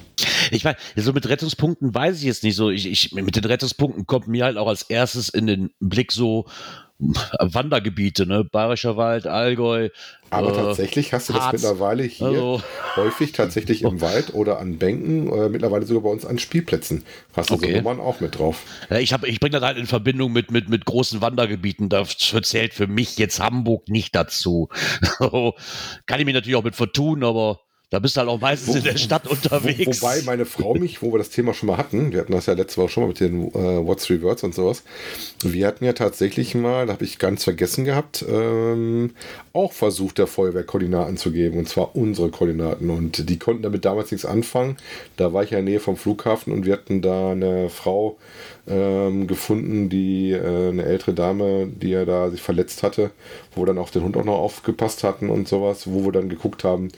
Ich 0.51 0.65
weiß, 0.65 0.77
so 0.97 1.13
mit 1.13 1.29
Rettungspunkten 1.29 1.95
weiß 1.95 2.19
ich 2.19 2.25
jetzt 2.25 2.45
nicht 2.45 2.55
so. 2.55 2.71
Ich, 2.71 2.87
ich, 2.87 3.13
mit 3.13 3.35
den 3.35 3.45
Rettungspunkten 3.45 4.07
kommt 4.07 4.29
mir 4.29 4.45
halt 4.45 4.57
auch 4.57 4.69
als 4.69 4.83
erstes 4.83 5.29
in 5.29 5.47
den 5.47 5.71
Blick 5.81 6.13
so 6.13 6.47
Wandergebiete, 6.99 8.27
ne? 8.27 8.45
Bayerischer 8.45 8.97
Wald, 8.97 9.27
Allgäu. 9.27 9.89
Aber 10.35 10.53
äh, 10.53 10.55
tatsächlich 10.57 11.13
hast 11.13 11.29
du 11.29 11.33
das 11.33 11.43
Harz. 11.43 11.53
mittlerweile 11.55 12.03
hier 12.03 12.27
Also- 12.27 12.63
häufig 12.97 13.33
tatsächlich 13.33 13.83
im 13.83 14.01
Wald 14.01 14.35
oder 14.35 14.59
an 14.59 14.79
Bänken, 14.79 15.29
oder 15.29 15.49
mittlerweile 15.49 15.87
sogar 15.87 16.03
bei 16.05 16.11
uns 16.11 16.25
an 16.27 16.39
Spielplätzen. 16.39 17.05
Hast 17.37 17.51
du 17.51 17.55
Okay. 17.55 17.71
so 17.73 17.77
Nummern 17.79 18.01
auch 18.01 18.21
mit 18.21 18.39
drauf. 18.39 18.63
Ja, 18.91 18.99
ich 18.99 19.13
hab, 19.13 19.25
ich 19.25 19.41
bringe 19.41 19.59
das 19.59 19.63
halt 19.63 19.79
in 19.79 19.87
Verbindung 19.87 20.33
mit, 20.33 20.51
mit, 20.51 20.69
mit 20.69 20.85
großen 20.85 21.21
Wandergebieten. 21.21 21.89
Dafür 21.89 22.43
zählt 22.43 22.75
für 22.75 22.87
mich 22.87 23.19
jetzt 23.19 23.41
Hamburg 23.41 23.89
nicht 23.89 24.15
dazu. 24.15 24.69
Kann 26.07 26.21
ich 26.21 26.25
mich 26.27 26.35
natürlich 26.35 26.57
auch 26.57 26.65
mit 26.65 26.77
vertun, 26.77 27.25
aber 27.25 27.61
da 27.95 28.01
bist 28.01 28.17
du 28.17 28.21
halt 28.21 28.29
auch 28.29 28.41
meistens 28.41 28.75
in 28.75 28.83
der 28.83 28.97
Stadt 28.97 29.29
unterwegs. 29.29 30.03
Wo, 30.03 30.07
wobei 30.07 30.23
meine 30.23 30.47
Frau 30.47 30.75
mich, 30.75 31.01
wo 31.01 31.13
wir 31.13 31.19
das 31.19 31.31
Thema 31.31 31.55
schon 31.55 31.69
mal 31.69 31.77
hatten, 31.77 32.11
wir 32.11 32.21
hatten 32.21 32.33
das 32.33 32.47
ja 32.47 32.55
letzte 32.55 32.81
Woche 32.81 32.89
schon 32.89 33.05
mal 33.05 33.09
mit 33.09 33.21
den 33.21 33.49
äh, 33.55 33.87
What's 33.87 34.07
Three 34.07 34.21
Words 34.21 34.43
und 34.43 34.53
sowas. 34.53 34.83
Wir 35.45 35.69
hatten 35.69 35.85
ja 35.85 35.93
tatsächlich 35.93 36.57
mal, 36.57 36.87
da 36.87 36.95
habe 36.95 37.05
ich 37.05 37.21
ganz 37.21 37.45
vergessen 37.45 37.85
gehabt, 37.85 38.25
ähm, 38.29 39.13
auch 39.53 39.73
versucht, 39.73 40.19
der 40.19 40.27
Feuerwehr 40.27 40.65
Koordinaten 40.65 41.17
zu 41.17 41.31
geben. 41.31 41.57
Und 41.57 41.69
zwar 41.69 41.95
unsere 41.95 42.31
Koordinaten. 42.31 42.91
Und 42.91 43.31
die 43.31 43.39
konnten 43.39 43.63
damit 43.63 43.85
damals 43.85 44.11
nichts 44.11 44.27
anfangen. 44.27 44.77
Da 45.17 45.33
war 45.33 45.45
ich 45.45 45.51
ja 45.51 45.61
in 45.61 45.67
der 45.67 45.75
Nähe 45.75 45.81
vom 45.81 45.97
Flughafen 45.97 46.53
und 46.53 46.67
wir 46.67 46.73
hatten 46.73 47.01
da 47.01 47.31
eine 47.31 47.71
Frau 47.71 48.19
ähm, 48.67 49.27
gefunden, 49.27 49.89
die 49.89 50.33
äh, 50.33 50.69
eine 50.69 50.85
ältere 50.85 51.13
Dame, 51.13 51.67
die 51.67 51.91
ja 51.91 52.05
da 52.05 52.31
sich 52.31 52.41
verletzt 52.41 52.83
hatte, 52.83 53.11
wo 53.55 53.63
wir 53.63 53.67
dann 53.67 53.79
auf 53.79 53.91
den 53.91 54.03
Hund 54.03 54.17
auch 54.17 54.25
noch 54.25 54.39
aufgepasst 54.39 55.05
hatten 55.05 55.29
und 55.29 55.49
sowas, 55.49 55.87
wo 55.87 56.05
wir 56.05 56.13
dann 56.13 56.29
geguckt 56.29 56.65
haben, 56.65 56.89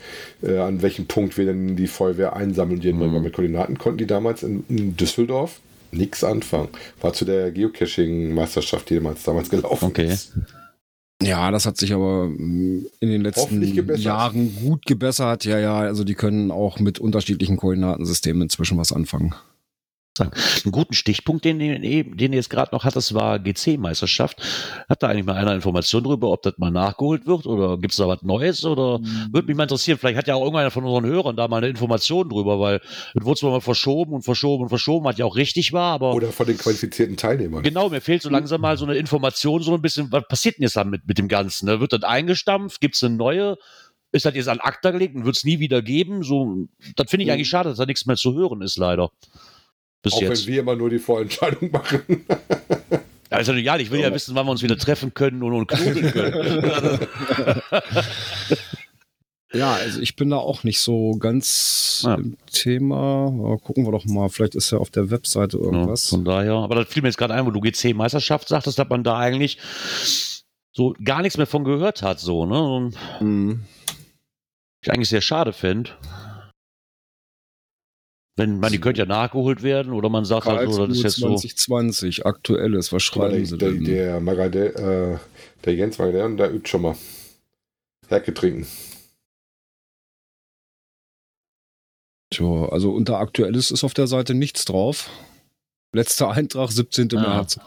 äh, 0.42 0.58
an 0.58 0.82
welchem 0.82 1.06
Punkt 1.06 1.36
wir 1.36 1.46
denn 1.46 1.76
die 1.76 1.88
Feuerwehr 1.88 2.36
einsammeln. 2.36 2.80
Die 2.80 2.92
mhm. 2.92 3.22
mit 3.22 3.32
Koordinaten 3.32 3.78
konnten 3.78 3.98
die 3.98 4.06
damals 4.06 4.42
in, 4.42 4.64
in 4.68 4.96
Düsseldorf 4.96 5.60
nichts 5.90 6.24
anfangen. 6.24 6.68
War 7.00 7.12
zu 7.12 7.24
der 7.24 7.50
Geocaching-Meisterschaft, 7.52 8.90
die 8.90 8.96
damals, 8.96 9.22
damals 9.24 9.50
gelaufen 9.50 9.86
Okay. 9.86 10.06
ist. 10.06 10.32
Ja, 11.22 11.50
das 11.50 11.64
hat 11.64 11.78
sich 11.78 11.94
aber 11.94 12.26
mm, 12.26 12.86
in 13.00 13.08
den 13.08 13.22
letzten. 13.22 13.62
Jahren 13.96 14.54
gut 14.56 14.84
gebessert. 14.84 15.44
Ja, 15.46 15.58
ja, 15.58 15.78
also 15.78 16.04
die 16.04 16.14
können 16.14 16.50
auch 16.50 16.78
mit 16.78 16.98
unterschiedlichen 16.98 17.56
Koordinatensystemen 17.56 18.42
inzwischen 18.42 18.76
was 18.76 18.92
anfangen. 18.92 19.34
Sagen. 20.16 20.32
Einen 20.64 20.72
guten 20.72 20.94
Stichpunkt, 20.94 21.44
den, 21.44 21.58
den, 21.58 21.82
den 21.82 22.32
ihr 22.32 22.36
jetzt 22.36 22.50
gerade 22.50 22.74
noch 22.74 22.84
hattest, 22.84 23.14
war 23.14 23.38
GC-Meisterschaft. 23.38 24.42
Hat 24.88 25.02
da 25.02 25.08
eigentlich 25.08 25.26
mal 25.26 25.36
einer 25.36 25.54
Information 25.54 26.04
darüber, 26.04 26.30
ob 26.30 26.42
das 26.42 26.54
mal 26.58 26.70
nachgeholt 26.70 27.26
wird 27.26 27.46
oder 27.46 27.78
gibt 27.78 27.92
es 27.92 27.98
da 27.98 28.08
was 28.08 28.22
Neues? 28.22 28.64
Oder 28.64 29.00
würde 29.30 29.46
mich 29.46 29.56
mal 29.56 29.64
interessieren, 29.64 29.98
vielleicht 29.98 30.18
hat 30.18 30.26
ja 30.28 30.34
auch 30.34 30.42
irgendeiner 30.42 30.70
von 30.70 30.84
unseren 30.84 31.06
Hörern 31.06 31.36
da 31.36 31.48
mal 31.48 31.58
eine 31.58 31.68
Information 31.68 32.28
drüber, 32.28 32.58
weil 32.60 32.80
es 33.14 33.24
wurde 33.24 33.40
zwar 33.40 33.50
mal 33.52 33.60
verschoben 33.60 34.12
und 34.14 34.22
verschoben 34.22 34.64
und 34.64 34.68
verschoben, 34.68 35.04
was 35.04 35.18
ja 35.18 35.24
auch 35.24 35.36
richtig 35.36 35.72
war, 35.72 35.92
aber 35.92 36.14
Oder 36.14 36.32
von 36.32 36.46
den 36.46 36.58
qualifizierten 36.58 37.16
Teilnehmern. 37.16 37.62
genau, 37.62 37.88
mir 37.88 38.00
fehlt 38.00 38.22
so 38.22 38.30
langsam 38.30 38.60
mal 38.60 38.76
so 38.76 38.84
eine 38.84 38.94
Information, 38.94 39.62
so 39.62 39.74
ein 39.74 39.82
bisschen, 39.82 40.10
was 40.12 40.24
passiert 40.28 40.56
denn 40.56 40.62
jetzt 40.62 40.76
damit 40.76 41.06
mit 41.06 41.18
dem 41.18 41.28
Ganzen? 41.28 41.66
Ne? 41.66 41.80
Wird 41.80 41.92
das 41.92 42.02
eingestampft? 42.02 42.80
Gibt 42.80 42.96
es 42.96 43.04
eine 43.04 43.16
neue? 43.16 43.56
Ist 44.12 44.24
das 44.24 44.34
jetzt 44.34 44.48
an 44.48 44.60
Akta 44.60 44.92
gelegt 44.92 45.14
und 45.14 45.24
wird 45.24 45.36
es 45.36 45.44
nie 45.44 45.58
wieder 45.58 45.82
geben? 45.82 46.22
So, 46.22 46.68
das 46.94 47.10
finde 47.10 47.24
ich 47.24 47.32
eigentlich 47.32 47.48
schade, 47.48 47.68
dass 47.68 47.78
da 47.78 47.86
nichts 47.86 48.06
mehr 48.06 48.16
zu 48.16 48.34
hören 48.34 48.62
ist, 48.62 48.78
leider. 48.78 49.10
Bis 50.06 50.14
Auch 50.14 50.20
jetzt. 50.22 50.46
wenn 50.46 50.54
wir 50.54 50.60
immer 50.60 50.76
nur 50.76 50.88
die 50.90 50.98
Vorentscheidung 51.00 51.70
machen. 51.70 52.02
Ja, 53.28 53.38
ist 53.38 53.48
ja 53.48 53.54
egal, 53.54 53.80
ich 53.80 53.90
will 53.90 53.98
ja 53.98 54.14
wissen, 54.14 54.36
wann 54.36 54.46
wir 54.46 54.52
uns 54.52 54.62
wieder 54.62 54.78
treffen 54.78 55.12
können 55.12 55.42
und, 55.42 55.52
und 55.52 55.66
knobeln 55.66 56.12
können. 56.12 57.00
Ja, 59.52 59.74
also 59.74 60.00
ich 60.00 60.16
bin 60.16 60.30
da 60.30 60.36
auch 60.36 60.64
nicht 60.64 60.80
so 60.80 61.12
ganz 61.18 62.02
Ja. 62.04 62.14
im 62.16 62.36
Thema. 62.52 63.26
Aber 63.28 63.58
gucken 63.58 63.84
wir 63.86 63.92
doch 63.92 64.04
mal, 64.04 64.28
vielleicht 64.28 64.54
ist 64.54 64.70
ja 64.70 64.78
auf 64.78 64.90
der 64.90 65.10
Webseite 65.10 65.56
ja, 65.58 65.64
irgendwas. 65.64 66.08
von 66.08 66.24
daher, 66.24 66.52
aber 66.54 66.74
das 66.76 66.88
fiel 66.88 67.02
mir 67.02 67.08
jetzt 67.08 67.16
gerade 67.16 67.34
ein, 67.34 67.46
wo 67.46 67.50
du 67.50 67.60
GC-Meisterschaft 67.60 68.48
sagtest, 68.48 68.78
dass 68.78 68.88
man 68.88 69.02
da 69.04 69.16
eigentlich 69.18 69.58
so 70.72 70.94
gar 71.02 71.22
nichts 71.22 71.36
mehr 71.38 71.46
von 71.46 71.64
gehört 71.64 72.02
hat, 72.02 72.20
so, 72.20 72.44
ne? 72.44 72.60
Und 72.62 72.96
Mhm. 73.20 73.64
ich 74.82 74.90
eigentlich 74.92 75.08
sehr 75.08 75.20
schade 75.22 75.52
fände. 75.52 75.90
Wenn 78.38 78.58
man, 78.60 78.70
die 78.70 78.78
könnte 78.78 79.00
ja 79.00 79.06
nachgeholt 79.06 79.62
werden 79.62 79.92
oder 79.94 80.10
man 80.10 80.26
sagt 80.26 80.46
halt 80.46 80.70
so, 80.70 80.86
das 80.86 80.98
ist 80.98 81.02
jetzt 81.04 81.16
so. 81.16 81.28
2020, 81.28 82.26
aktuelles, 82.26 82.92
was 82.92 83.02
schreiben 83.02 83.36
der, 83.36 83.46
sie 83.46 83.56
der, 83.58 83.70
denn? 83.70 83.84
der, 83.84 84.20
Magadel, 84.20 85.18
äh, 85.18 85.64
der 85.64 85.74
Jens 85.74 85.98
Magadel, 85.98 86.36
der 86.36 86.52
übt 86.52 86.68
schon 86.68 86.82
mal. 86.82 86.96
Herke 88.08 88.34
trinken. 88.34 88.66
Tja, 92.30 92.68
also 92.68 92.92
unter 92.92 93.18
aktuelles 93.18 93.70
ist 93.70 93.84
auf 93.84 93.94
der 93.94 94.06
Seite 94.06 94.34
nichts 94.34 94.64
drauf. 94.64 95.08
Letzter 95.92 96.30
Eintrag, 96.30 96.70
17. 96.72 97.16
Ah. 97.16 97.20
März. 97.20 97.58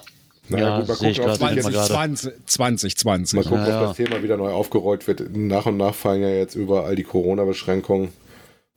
Naja, 0.49 0.65
Ja, 0.67 0.79
gut, 0.79 0.88
mal 0.89 0.93
gucken, 0.95 1.09
ob 1.09 1.15
gerade, 1.15 1.31
sich 1.31 1.39
sehe 1.39 1.49
ich 1.49 1.55
jetzt, 1.55 1.73
mal 1.77 1.85
2020, 1.88 2.97
2020. 2.97 3.33
mal 3.35 3.43
gucken, 3.43 3.65
Ja, 3.65 3.69
ja. 3.69 3.81
ob 3.81 3.88
das 3.88 3.97
Thema 3.97 4.23
wieder 4.23 4.38
neu 4.38 4.51
aufgerollt 4.51 5.07
wird. 5.07 5.35
Nach 5.35 5.65
und 5.65 5.77
nach 5.77 5.95
fallen 5.95 6.21
ja 6.21 6.29
jetzt 6.29 6.55
überall 6.55 6.95
die 6.95 7.03
Corona-Beschränkungen. 7.03 8.09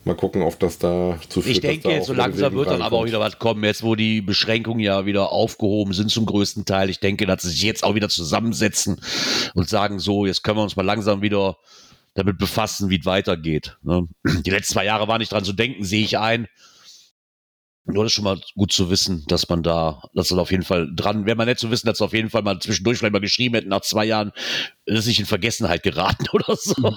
Mal 0.05 0.17
gucken, 0.17 0.43
ob 0.43 0.59
das 0.59 0.79
da 0.79 1.17
zu 1.29 1.43
Ich 1.47 1.61
denke, 1.61 2.03
so 2.03 2.13
langsam 2.13 2.55
wird 2.55 2.69
dann 2.69 2.83
aber 2.83 2.99
auch 2.99 3.05
wieder 3.05 3.21
was 3.21 3.39
kommen, 3.39 3.63
jetzt 3.63 3.85
wo 3.85 3.95
die 3.95 4.21
Beschränkungen 4.21 4.81
ja 4.81 5.07
wieder 5.07 5.31
aufgehoben 5.31 5.93
sind 5.93 6.11
zum 6.11 6.27
größten 6.27 6.65
Teil. 6.65 6.91
Ich 6.91 6.99
denke, 6.99 7.25
dass 7.25 7.43
sie 7.43 7.51
sich 7.51 7.63
jetzt 7.63 7.85
auch 7.85 7.95
wieder 7.95 8.09
zusammensetzen 8.09 9.01
und 9.55 9.69
sagen, 9.69 10.01
so, 10.01 10.27
jetzt 10.27 10.43
können 10.43 10.59
wir 10.59 10.65
uns 10.65 10.75
mal 10.75 10.85
langsam 10.85 11.23
wieder 11.23 11.57
damit 12.15 12.37
befassen, 12.37 12.91
wie 12.91 12.99
es 12.99 13.07
weitergeht. 13.07 13.77
ne? 13.83 14.09
Die 14.45 14.51
letzten 14.51 14.75
zwei 14.75 14.85
Jahre 14.85 15.07
war 15.07 15.19
nicht 15.19 15.33
dran 15.33 15.45
zu 15.45 15.53
denken, 15.53 15.85
sehe 15.85 16.05
ich 16.05 16.19
ein. 16.19 16.49
Nur 17.85 18.05
das 18.05 18.13
ist 18.13 18.15
schon 18.15 18.25
mal 18.25 18.41
gut 18.55 18.73
zu 18.73 18.91
wissen, 18.91 19.25
dass 19.27 19.49
man 19.49 19.65
da, 19.65 20.03
dass 20.15 20.29
das 20.29 20.39
auf 20.39 20.53
jeden 20.53 20.63
Fall 20.63 20.89
dran, 20.95 21.27
wäre 21.27 21.37
man 21.37 21.47
nett 21.49 21.59
zu 21.59 21.71
wissen, 21.73 21.87
dass 21.89 22.01
auf 22.01 22.13
jeden 22.13 22.31
Fall 22.31 22.43
mal 22.43 22.61
zwischendurch 22.61 22.99
vielleicht 22.99 23.13
mal 23.13 23.19
geschrieben 23.21 23.57
hätten, 23.57 23.71
nach 23.71 23.81
zwei 23.81 24.05
Jahren, 24.05 24.31
das 24.87 25.01
ist 25.01 25.07
nicht 25.09 25.19
in 25.21 25.27
Vergessenheit 25.27 25.83
geraten 25.83 26.27
oder 26.33 26.55
so. 26.57 26.97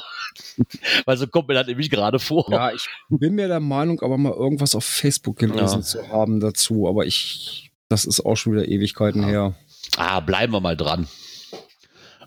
Weil 1.05 1.17
so 1.17 1.25
kommt 1.27 1.47
mir 1.47 1.55
das 1.55 1.65
nämlich 1.67 1.89
gerade 1.89 2.19
vor. 2.19 2.45
Ja, 2.51 2.71
ich 2.71 2.87
bin 3.09 3.33
mir 3.33 3.47
der 3.47 3.59
Meinung, 3.59 3.99
aber 4.01 4.17
mal 4.17 4.33
irgendwas 4.33 4.75
auf 4.75 4.85
Facebook 4.85 5.37
gelesen 5.37 5.79
Ja. 5.79 5.81
zu 5.81 6.07
haben 6.09 6.39
dazu. 6.39 6.87
Aber 6.87 7.05
ich, 7.05 7.71
das 7.89 8.05
ist 8.05 8.23
auch 8.23 8.35
schon 8.35 8.53
wieder 8.53 8.67
Ewigkeiten 8.67 9.23
Ja. 9.23 9.27
her. 9.27 9.55
Ah, 9.97 10.19
bleiben 10.19 10.53
wir 10.53 10.61
mal 10.61 10.77
dran. 10.77 11.07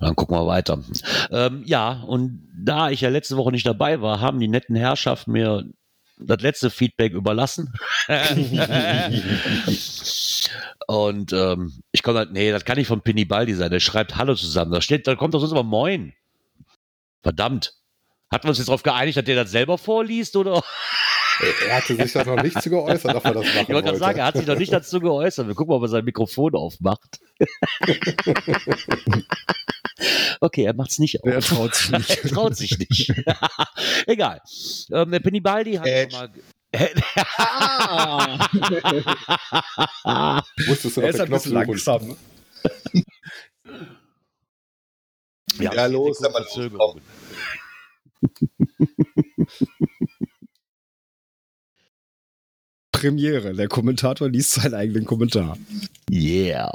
Dann 0.00 0.14
gucken 0.16 0.36
wir 0.36 0.46
weiter. 0.46 0.80
Ähm, 1.30 1.62
ja, 1.66 2.02
und 2.06 2.48
da 2.56 2.90
ich 2.90 3.00
ja 3.00 3.08
letzte 3.08 3.36
Woche 3.36 3.50
nicht 3.50 3.66
dabei 3.66 4.00
war, 4.00 4.20
haben 4.20 4.38
die 4.40 4.46
netten 4.48 4.76
Herrschaften 4.76 5.32
mir 5.32 5.64
das 6.18 6.42
letzte 6.42 6.70
Feedback 6.70 7.12
überlassen. 7.12 7.72
und 10.86 11.32
ähm, 11.32 11.80
ich 11.92 12.02
komme 12.02 12.18
halt, 12.18 12.32
nee, 12.32 12.50
das 12.50 12.64
kann 12.64 12.78
nicht 12.78 12.88
von 12.88 13.02
Pinny 13.02 13.24
Baldi 13.24 13.54
sein. 13.54 13.70
Der 13.70 13.80
schreibt 13.80 14.16
Hallo 14.16 14.34
zusammen. 14.34 14.72
Da 14.72 14.80
steht, 14.80 15.06
da 15.06 15.14
kommt 15.14 15.34
doch 15.34 15.40
sonst 15.40 15.52
immer 15.52 15.62
Moin. 15.62 16.14
Verdammt. 17.22 17.74
Hatten 18.30 18.44
wir 18.44 18.50
uns 18.50 18.58
jetzt 18.58 18.68
darauf 18.68 18.82
geeinigt, 18.82 19.16
dass 19.16 19.24
der 19.24 19.36
das 19.36 19.50
selber 19.50 19.78
vorliest, 19.78 20.36
oder? 20.36 20.62
Er 21.66 21.76
hatte 21.76 21.94
sich 21.94 22.12
da 22.12 22.24
noch 22.24 22.42
nicht 22.42 22.60
zu 22.60 22.68
geäußert, 22.68 23.14
ob 23.14 23.24
er 23.24 23.34
das 23.34 23.46
machen 23.46 23.62
Ich 23.62 23.68
wollte 23.68 23.84
gerade 23.84 23.98
sagen, 23.98 24.18
er 24.18 24.26
hat 24.26 24.36
sich 24.36 24.46
noch 24.46 24.58
nicht 24.58 24.72
dazu 24.72 25.00
geäußert. 25.00 25.46
Wir 25.46 25.54
gucken 25.54 25.70
mal, 25.70 25.76
ob 25.76 25.82
er 25.82 25.88
sein 25.88 26.04
Mikrofon 26.04 26.54
aufmacht. 26.54 27.20
okay, 30.40 30.64
er 30.64 30.74
macht 30.74 30.90
es 30.90 30.98
nicht 30.98 31.22
auf. 31.22 31.28
Er 31.32 31.40
traut 31.40 31.74
sich 31.74 31.90
nicht. 31.90 32.24
er 32.24 32.30
traut 32.30 32.56
sich 32.56 32.78
nicht. 32.78 33.12
Egal. 34.06 34.40
Ähm, 34.92 35.10
der 35.10 35.20
Penny 35.20 35.40
Baldi 35.40 35.74
hat 35.74 35.86
Edge. 35.86 36.16
mal. 36.16 36.30
Wusstest 40.66 40.96
du 40.96 41.00
Er 41.00 41.08
noch 41.08 41.14
ist 41.14 41.20
ein 41.20 41.30
bisschen 41.30 41.52
langsam. 41.52 42.16
Ja, 45.60 45.74
haben 45.76 45.92
los, 45.92 46.18
sag 46.18 46.32
mal 46.32 46.44
los. 46.54 46.96
Premiere. 52.92 53.54
Der 53.54 53.68
Kommentator 53.68 54.28
liest 54.28 54.52
seinen 54.52 54.74
eigenen 54.74 55.04
Kommentar. 55.04 55.56
Yeah. 56.10 56.70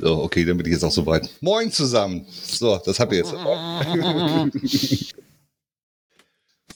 So, 0.00 0.22
okay, 0.22 0.44
dann 0.44 0.56
bin 0.56 0.66
ich 0.66 0.72
jetzt 0.72 0.84
auch 0.84 0.90
soweit. 0.90 1.28
Moin 1.40 1.70
zusammen. 1.70 2.26
So, 2.28 2.80
das 2.84 3.00
habt 3.00 3.12
ihr 3.12 3.18
jetzt. 3.18 3.34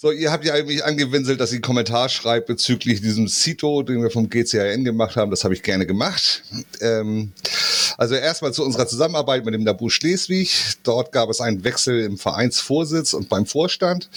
So, 0.03 0.13
ihr 0.13 0.33
habt 0.33 0.47
ja 0.47 0.65
mich 0.65 0.83
angewinselt, 0.83 1.41
dass 1.41 1.51
ihr 1.51 1.57
einen 1.57 1.63
Kommentar 1.63 2.09
schreibt 2.09 2.47
bezüglich 2.47 3.03
diesem 3.03 3.29
Cito, 3.29 3.83
den 3.83 4.03
wir 4.03 4.11
vom 4.11 4.31
GCRN 4.31 4.83
gemacht 4.83 5.15
haben. 5.17 5.31
Das 5.31 5.45
habe 5.45 5.53
ich 5.53 5.63
gerne 5.63 5.85
gemacht. 5.85 6.43
Ähm, 6.81 7.33
also 7.99 8.15
erstmal 8.15 8.55
zu 8.55 8.65
unserer 8.65 8.87
Zusammenarbeit 8.87 9.45
mit 9.45 9.53
dem 9.53 9.63
Nabu 9.63 9.91
Schleswig. 9.91 10.57
Dort 10.85 11.13
gab 11.13 11.29
es 11.29 11.43
einen 11.43 11.65
Wechsel 11.65 12.03
im 12.03 12.17
Vereinsvorsitz 12.17 13.13
und 13.13 13.29
beim 13.29 13.45
Vorstand. 13.45 14.09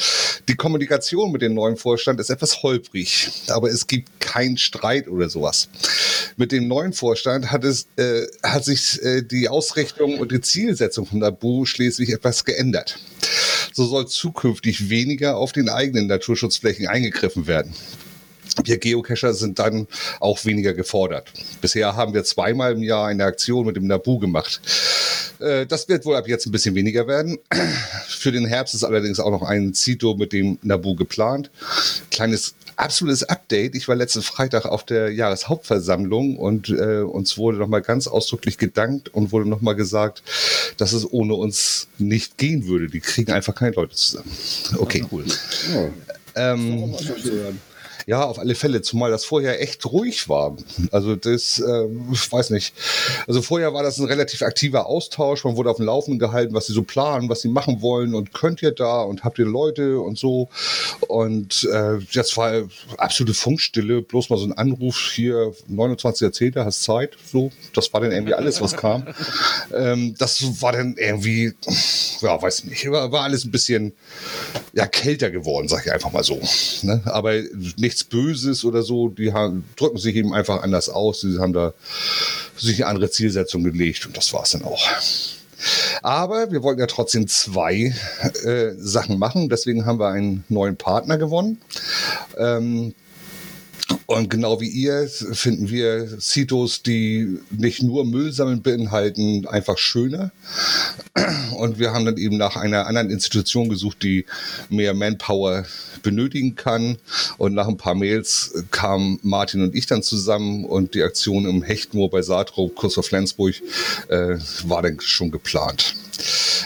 Die 0.47 0.55
Kommunikation 0.55 1.33
mit 1.33 1.41
dem 1.41 1.53
neuen 1.53 1.75
Vorstand 1.75 2.21
ist 2.21 2.29
etwas 2.29 2.63
holprig, 2.63 3.29
aber 3.49 3.69
es 3.69 3.85
gibt 3.85 4.21
keinen 4.21 4.57
Streit 4.57 5.09
oder 5.09 5.27
sowas. 5.27 5.67
Mit 6.37 6.53
dem 6.53 6.69
neuen 6.69 6.93
Vorstand 6.93 7.51
hat, 7.51 7.65
es, 7.65 7.87
äh, 7.97 8.25
hat 8.41 8.63
sich 8.63 9.03
äh, 9.03 9.21
die 9.21 9.49
Ausrichtung 9.49 10.17
und 10.17 10.31
die 10.31 10.39
Zielsetzung 10.39 11.05
von 11.05 11.19
Nabu 11.19 11.65
Schleswig 11.65 12.07
etwas 12.07 12.45
geändert. 12.45 12.97
So 13.74 13.86
soll 13.86 14.08
zukünftig 14.08 14.89
weniger 14.89 15.38
auf 15.38 15.51
den 15.51 15.68
eigenen 15.68 16.08
Naturschutzflächen 16.08 16.88
eingegriffen 16.88 17.48
werden. 17.48 17.74
Wir 18.65 18.77
Geocacher 18.77 19.34
sind 19.34 19.58
dann 19.58 19.88
auch 20.20 20.46
weniger 20.46 20.74
gefordert. 20.74 21.32
Bisher 21.62 21.96
haben 21.96 22.13
wir 22.13 22.24
zweimal 22.24 22.74
im 22.74 22.84
Jahr 22.84 23.08
eine 23.08 23.24
Aktion 23.24 23.65
mit 23.65 23.75
dem 23.75 23.88
Nabu 23.88 24.20
gemacht. 24.20 24.62
Äh, 25.39 25.65
Das 25.65 25.89
wird 25.89 26.06
wohl 26.06 26.15
ab 26.15 26.27
jetzt 26.27 26.46
ein 26.46 26.51
bisschen 26.51 26.75
weniger 26.75 27.08
werden. 27.08 27.39
Für 28.08 28.32
den 28.32 28.46
Herbst 28.46 28.75
ist 28.75 28.84
allerdings 28.84 29.20
auch 29.20 29.32
noch 29.32 29.42
ein 29.44 29.74
Zito 29.74 30.15
mit 30.15 30.34
dem 30.34 30.60
Nabu 30.62 30.96
geplant. 30.96 31.50
Kleines 32.12 32.53
absolutes 32.77 33.24
Update. 33.24 33.75
Ich 33.75 33.88
war 33.88 33.96
letzten 33.96 34.22
Freitag 34.22 34.65
auf 34.65 34.84
der 34.86 35.12
Jahreshauptversammlung 35.12 36.38
und 36.38 36.70
äh, 36.70 37.01
uns 37.01 37.38
wurde 37.38 37.58
nochmal 37.58 37.82
ganz 37.82 38.08
ausdrücklich 38.08 38.58
gedankt 38.58 39.10
und 39.10 39.32
wurde 39.32 39.48
nochmal 39.48 39.75
gesagt, 39.75 40.24
dass 40.77 40.94
es 40.94 41.12
ohne 41.12 41.36
uns 41.36 41.88
nicht 41.98 42.38
gehen 42.38 42.68
würde. 42.68 42.88
Die 42.88 43.00
kriegen 43.00 43.32
einfach 43.32 43.56
keine 43.56 43.75
Leute 43.75 43.96
zusammen. 43.96 44.32
Okay. 44.77 45.06
Cool. 45.12 45.25
Ähm, 46.36 46.96
ja, 48.05 48.24
auf 48.24 48.39
alle 48.39 48.55
Fälle, 48.55 48.81
zumal 48.81 49.12
das 49.12 49.25
vorher 49.25 49.62
echt 49.62 49.86
ruhig 49.86 50.27
war. 50.29 50.57
Also 50.91 51.15
das, 51.15 51.60
äh, 51.60 51.88
ich 52.12 52.31
weiß 52.31 52.50
nicht. 52.50 52.74
Also 53.27 53.41
vorher 53.41 53.74
war 53.74 53.83
das 53.83 53.98
ein 53.98 54.05
relativ 54.05 54.42
aktiver 54.42 54.87
Austausch. 54.87 55.44
Man 55.44 55.55
wurde 55.55 55.70
auf 55.70 55.77
dem 55.77 55.85
Laufenden 55.85 56.20
gehalten, 56.20 56.53
was 56.53 56.68
sie 56.68 56.74
so 56.74 56.83
planen, 56.83 57.29
was 57.29 57.42
sie 57.42 57.48
machen 57.48 57.81
wollen 57.81 58.16
und 58.16 58.33
könnt 58.33 58.61
ihr 58.61 58.72
da 58.72 59.01
und 59.01 59.24
habt 59.24 59.39
ihr 59.39 59.46
Leute 59.46 60.00
und 60.00 60.18
so. 60.18 60.50
Und 61.07 61.68
äh, 61.72 61.98
jetzt 62.11 62.35
war 62.37 62.63
absolute 62.98 63.33
Funkstille, 63.33 64.01
bloß 64.01 64.29
mal 64.29 64.37
so 64.37 64.46
ein 64.46 64.53
Anruf 64.53 65.11
hier, 65.13 65.53
29.10., 65.72 66.63
hast 66.63 66.83
Zeit, 66.83 67.18
so. 67.31 67.51
Das 67.74 67.94
war 67.94 68.01
dann 68.01 68.11
irgendwie 68.11 68.33
alles, 68.33 68.61
was 68.61 68.75
kam. 68.75 69.07
ähm, 69.74 70.16
das 70.18 70.61
war 70.61 70.74
dann 70.74 70.96
irgendwie, 70.98 71.53
ja, 72.22 72.42
weiß 72.42 72.66
nicht, 72.66 72.89
war, 72.92 73.11
war 73.11 73.22
alles 73.22 73.46
ein 73.46 73.51
bisschen 73.51 73.94
ja, 74.74 74.87
kälter 74.87 75.31
geworden, 75.31 75.68
sag 75.68 75.85
ich 75.85 75.92
einfach 75.92 76.11
mal 76.11 76.24
so. 76.24 76.42
Ne? 76.81 77.01
Aber 77.05 77.33
nichts 77.94 78.03
Böses 78.03 78.66
oder 78.66 78.82
so, 78.82 79.10
die 79.10 79.34
haben, 79.34 79.66
drücken 79.75 79.98
sich 79.98 80.16
eben 80.16 80.34
einfach 80.34 80.64
anders 80.64 80.90
aus. 80.90 81.22
Sie 81.22 81.38
haben 81.38 81.53
da 81.53 81.74
sich 82.58 82.84
eine 82.84 82.88
andere 82.90 83.12
Zielsetzung 83.12 83.64
gelegt 83.64 84.08
und 84.08 84.18
das 84.18 84.34
war 84.34 84.44
es 84.44 84.51
dann 84.51 84.64
auch. 84.64 84.82
Aber 86.01 86.51
wir 86.51 86.64
wollten 86.64 86.79
ja 86.79 86.88
trotzdem 86.88 87.27
zwei 87.27 87.94
äh, 88.44 88.72
Sachen 88.77 89.20
machen. 89.20 89.48
Deswegen 89.48 89.86
haben 89.86 90.00
wir 90.00 90.10
einen 90.10 90.44
neuen 90.50 90.75
Partner 90.75 91.18
gewonnen. 91.18 91.62
Ähm, 92.38 92.96
und 94.06 94.29
genau 94.29 94.60
wie 94.62 94.70
ihr 94.70 95.08
finden 95.08 95.70
wir 95.70 96.20
Citos, 96.20 96.84
die 96.84 97.40
nicht 97.50 97.84
nur 97.84 98.06
Müll 98.06 98.32
sammeln 98.32 98.62
beinhalten, 98.62 99.48
einfach 99.48 99.77
schöner. 99.77 100.32
Und 101.58 101.79
wir 101.79 101.94
haben 101.94 102.06
dann 102.06 102.18
eben 102.18 102.38
nach 102.38 102.56
einer 102.56 102.88
anderen 102.88 103.10
Institution 103.10 103.70
gesucht, 103.70 104.03
die 104.03 104.25
mehr 104.70 104.94
Manpower 104.94 105.66
benötigen 106.01 106.56
kann. 106.56 106.98
Und 107.38 107.53
nach 107.53 107.68
ein 107.68 107.77
paar 107.77 107.96
Mails 107.96 108.64
kamen 108.72 109.20
Martin 109.24 109.62
und 109.62 109.75
ich 109.75 109.86
dann 109.86 110.03
zusammen 110.03 110.66
und 110.66 110.94
die 110.94 111.03
Aktion 111.03 111.46
im 111.46 111.64
Hechtmoor 111.64 112.10
bei 112.10 112.22
Saatrup, 112.22 112.75
kurz 112.75 112.96
vor 112.96 113.03
Flensburg, 113.03 113.56
äh, 114.10 114.38
war 114.66 114.82
dann 114.82 115.00
schon 115.00 115.32
geplant. 115.32 115.96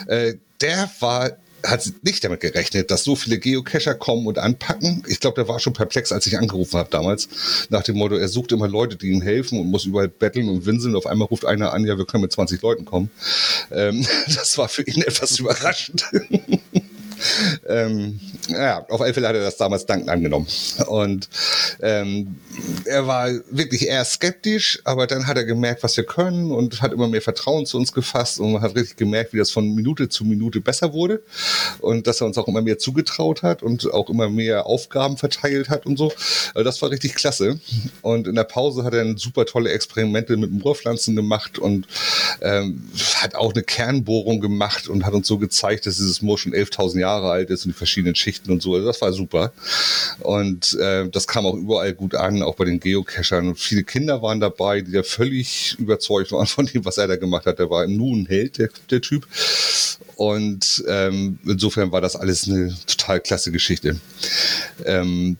Äh, 0.08 0.36
der 0.62 0.90
war 1.00 1.32
hat 1.66 1.92
nicht 2.04 2.24
damit 2.24 2.40
gerechnet, 2.40 2.92
dass 2.92 3.04
so 3.04 3.16
viele 3.16 3.40
Geocacher 3.40 3.96
kommen 3.96 4.28
und 4.28 4.38
anpacken. 4.38 5.04
Ich 5.08 5.20
glaube, 5.20 5.36
der 5.36 5.48
war 5.48 5.60
schon 5.60 5.74
perplex, 5.74 6.12
als 6.12 6.26
ich 6.28 6.38
angerufen 6.38 6.78
habe 6.78 6.90
damals. 6.90 7.28
Nach 7.70 7.84
dem 7.84 7.98
Motto, 7.98 8.16
er 8.16 8.28
sucht 8.28 8.52
immer 8.52 8.68
Leute, 8.68 8.96
die 8.96 9.10
ihm 9.10 9.22
helfen 9.22 9.60
und 9.60 9.70
muss 9.70 9.86
überall 9.86 10.08
betteln 10.08 10.50
und 10.50 10.66
winseln. 10.66 10.96
Auf 10.96 11.06
einmal 11.06 11.28
ruft 11.28 11.46
einer 11.46 11.74
an, 11.74 11.86
ja, 11.86 11.98
wir 11.98 12.06
können 12.06 12.22
mit 12.22 12.32
20 12.32 12.62
Leuten 12.62 12.86
kommen. 12.86 13.10
Ähm, 13.72 14.06
das 14.28 14.58
war 14.58 14.70
für 14.70 14.84
ihn 14.84 15.02
etwas 15.02 15.40
überraschend. 15.40 16.06
ähm, 17.68 18.20
ja, 18.50 18.86
auf 18.90 19.02
alle 19.02 19.14
Fälle 19.14 19.28
hat 19.28 19.36
er 19.36 19.44
das 19.44 19.58
damals 19.58 19.86
dankend 19.86 20.10
angenommen. 20.10 20.48
Und 20.88 21.30
ähm, 21.82 22.38
er 22.86 23.08
war 23.08 23.30
wirklich 23.52 23.88
eher 23.88 24.04
skeptisch, 24.06 24.80
aber 24.84 25.08
dann 25.08 25.28
hat 25.28 25.38
er 25.38 25.46
gemerkt, 25.46 25.84
was 25.84 25.98
wir 25.98 26.06
können 26.06 26.52
und 26.52 26.82
hat 26.82 26.94
immer 26.94 27.08
mehr 27.08 27.22
Vertrauen 27.22 27.66
zu 27.66 27.78
uns 27.78 27.94
gefasst 27.94 28.40
und 28.40 28.54
man 28.54 28.62
hat 28.62 28.76
richtig 28.76 28.98
gemerkt, 28.98 29.34
wie 29.34 29.38
das 29.38 29.52
von 29.52 29.74
Minute 29.76 30.10
zu 30.10 30.26
Minute 30.26 30.62
besser 30.62 30.94
wurde 30.94 31.24
und 31.80 32.08
dass 32.08 32.22
er 32.22 32.28
uns 32.28 32.38
auch 32.38 32.48
immer 32.48 32.62
mehr 32.62 32.78
zugetraut 32.78 33.44
hat 33.44 33.64
und 33.64 33.92
auch 33.94 34.10
immer 34.10 34.30
mehr 34.30 34.66
Aufgaben 34.66 35.18
verteilt 35.18 35.70
hat 35.70 35.86
und 35.86 35.98
so. 35.98 36.12
Also 36.54 36.64
das 36.64 36.82
war 36.82 36.92
richtig 36.92 37.16
klasse. 37.16 37.60
Und 38.02 38.28
in 38.28 38.36
der 38.36 38.44
Pause 38.44 38.84
hat 38.84 38.94
er 38.94 39.04
dann 39.04 39.18
super 39.18 39.46
tolle 39.46 39.72
Experimente 39.72 40.38
mit 40.38 40.52
Moorpflanzen 40.52 41.16
gemacht 41.16 41.60
und 41.60 41.88
ähm, 42.42 42.90
hat 43.16 43.36
auch 43.36 43.54
eine 43.54 43.64
Kernbohrung 43.64 44.40
gemacht 44.40 44.88
und 44.88 45.06
hat 45.06 45.14
uns 45.14 45.28
so 45.28 45.38
gezeigt, 45.38 45.86
dass 45.86 45.98
dieses 45.98 46.22
Moor 46.22 46.38
schon 46.38 46.54
11.000 46.54 47.00
Jahre 47.00 47.07
alt 47.10 47.50
ist 47.50 47.66
und 47.66 47.74
die 47.74 47.78
verschiedenen 47.78 48.16
Schichten 48.16 48.52
und 48.52 48.62
so. 48.62 48.76
Also 48.76 48.88
das 48.88 49.02
war 49.02 49.12
super. 49.14 49.52
Und 50.20 50.74
äh, 50.80 51.10
das 51.10 51.28
kam 51.28 51.46
auch 51.46 51.56
überall 51.56 51.94
gut 51.94 52.16
an, 52.16 52.42
auch 52.42 52.56
bei 52.56 52.66
den 52.66 52.80
Geocachern. 52.80 53.50
Und 53.50 53.60
viele 53.60 53.84
Kinder 53.84 54.22
waren 54.22 54.40
dabei, 54.40 54.82
die 54.82 54.92
da 54.92 55.04
völlig 55.04 55.76
überzeugt 55.80 56.32
waren 56.32 56.48
von 56.48 56.66
dem, 56.66 56.86
was 56.86 56.98
er 56.98 57.08
da 57.08 57.16
gemacht 57.16 57.46
hat. 57.46 57.60
Der 57.60 57.70
war 57.70 57.84
im 57.84 57.98
ein 57.98 58.26
Held, 58.28 58.58
der, 58.58 58.70
der 58.90 59.02
Typ. 59.02 59.28
Und 60.16 60.84
ähm, 60.88 61.38
insofern 61.46 61.92
war 61.92 62.02
das 62.02 62.16
alles 62.16 62.48
eine 62.48 62.76
total 62.88 63.20
klasse 63.20 63.52
Geschichte. 63.52 64.00
Ähm, 64.84 65.38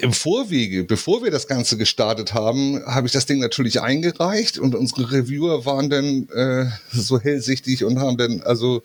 Im 0.00 0.12
Vorwege, 0.12 0.84
bevor 0.84 1.24
wir 1.24 1.32
das 1.32 1.48
Ganze 1.48 1.76
gestartet 1.76 2.32
haben, 2.32 2.84
habe 2.86 3.08
ich 3.08 3.12
das 3.12 3.26
Ding 3.26 3.40
natürlich 3.40 3.80
eingereicht 3.80 4.58
und 4.58 4.76
unsere 4.76 5.10
Reviewer 5.10 5.66
waren 5.66 5.90
dann 5.90 6.28
äh, 6.28 6.66
so 6.92 7.18
hellsichtig 7.18 7.84
und 7.84 7.98
haben 7.98 8.16
dann 8.16 8.42
also 8.42 8.82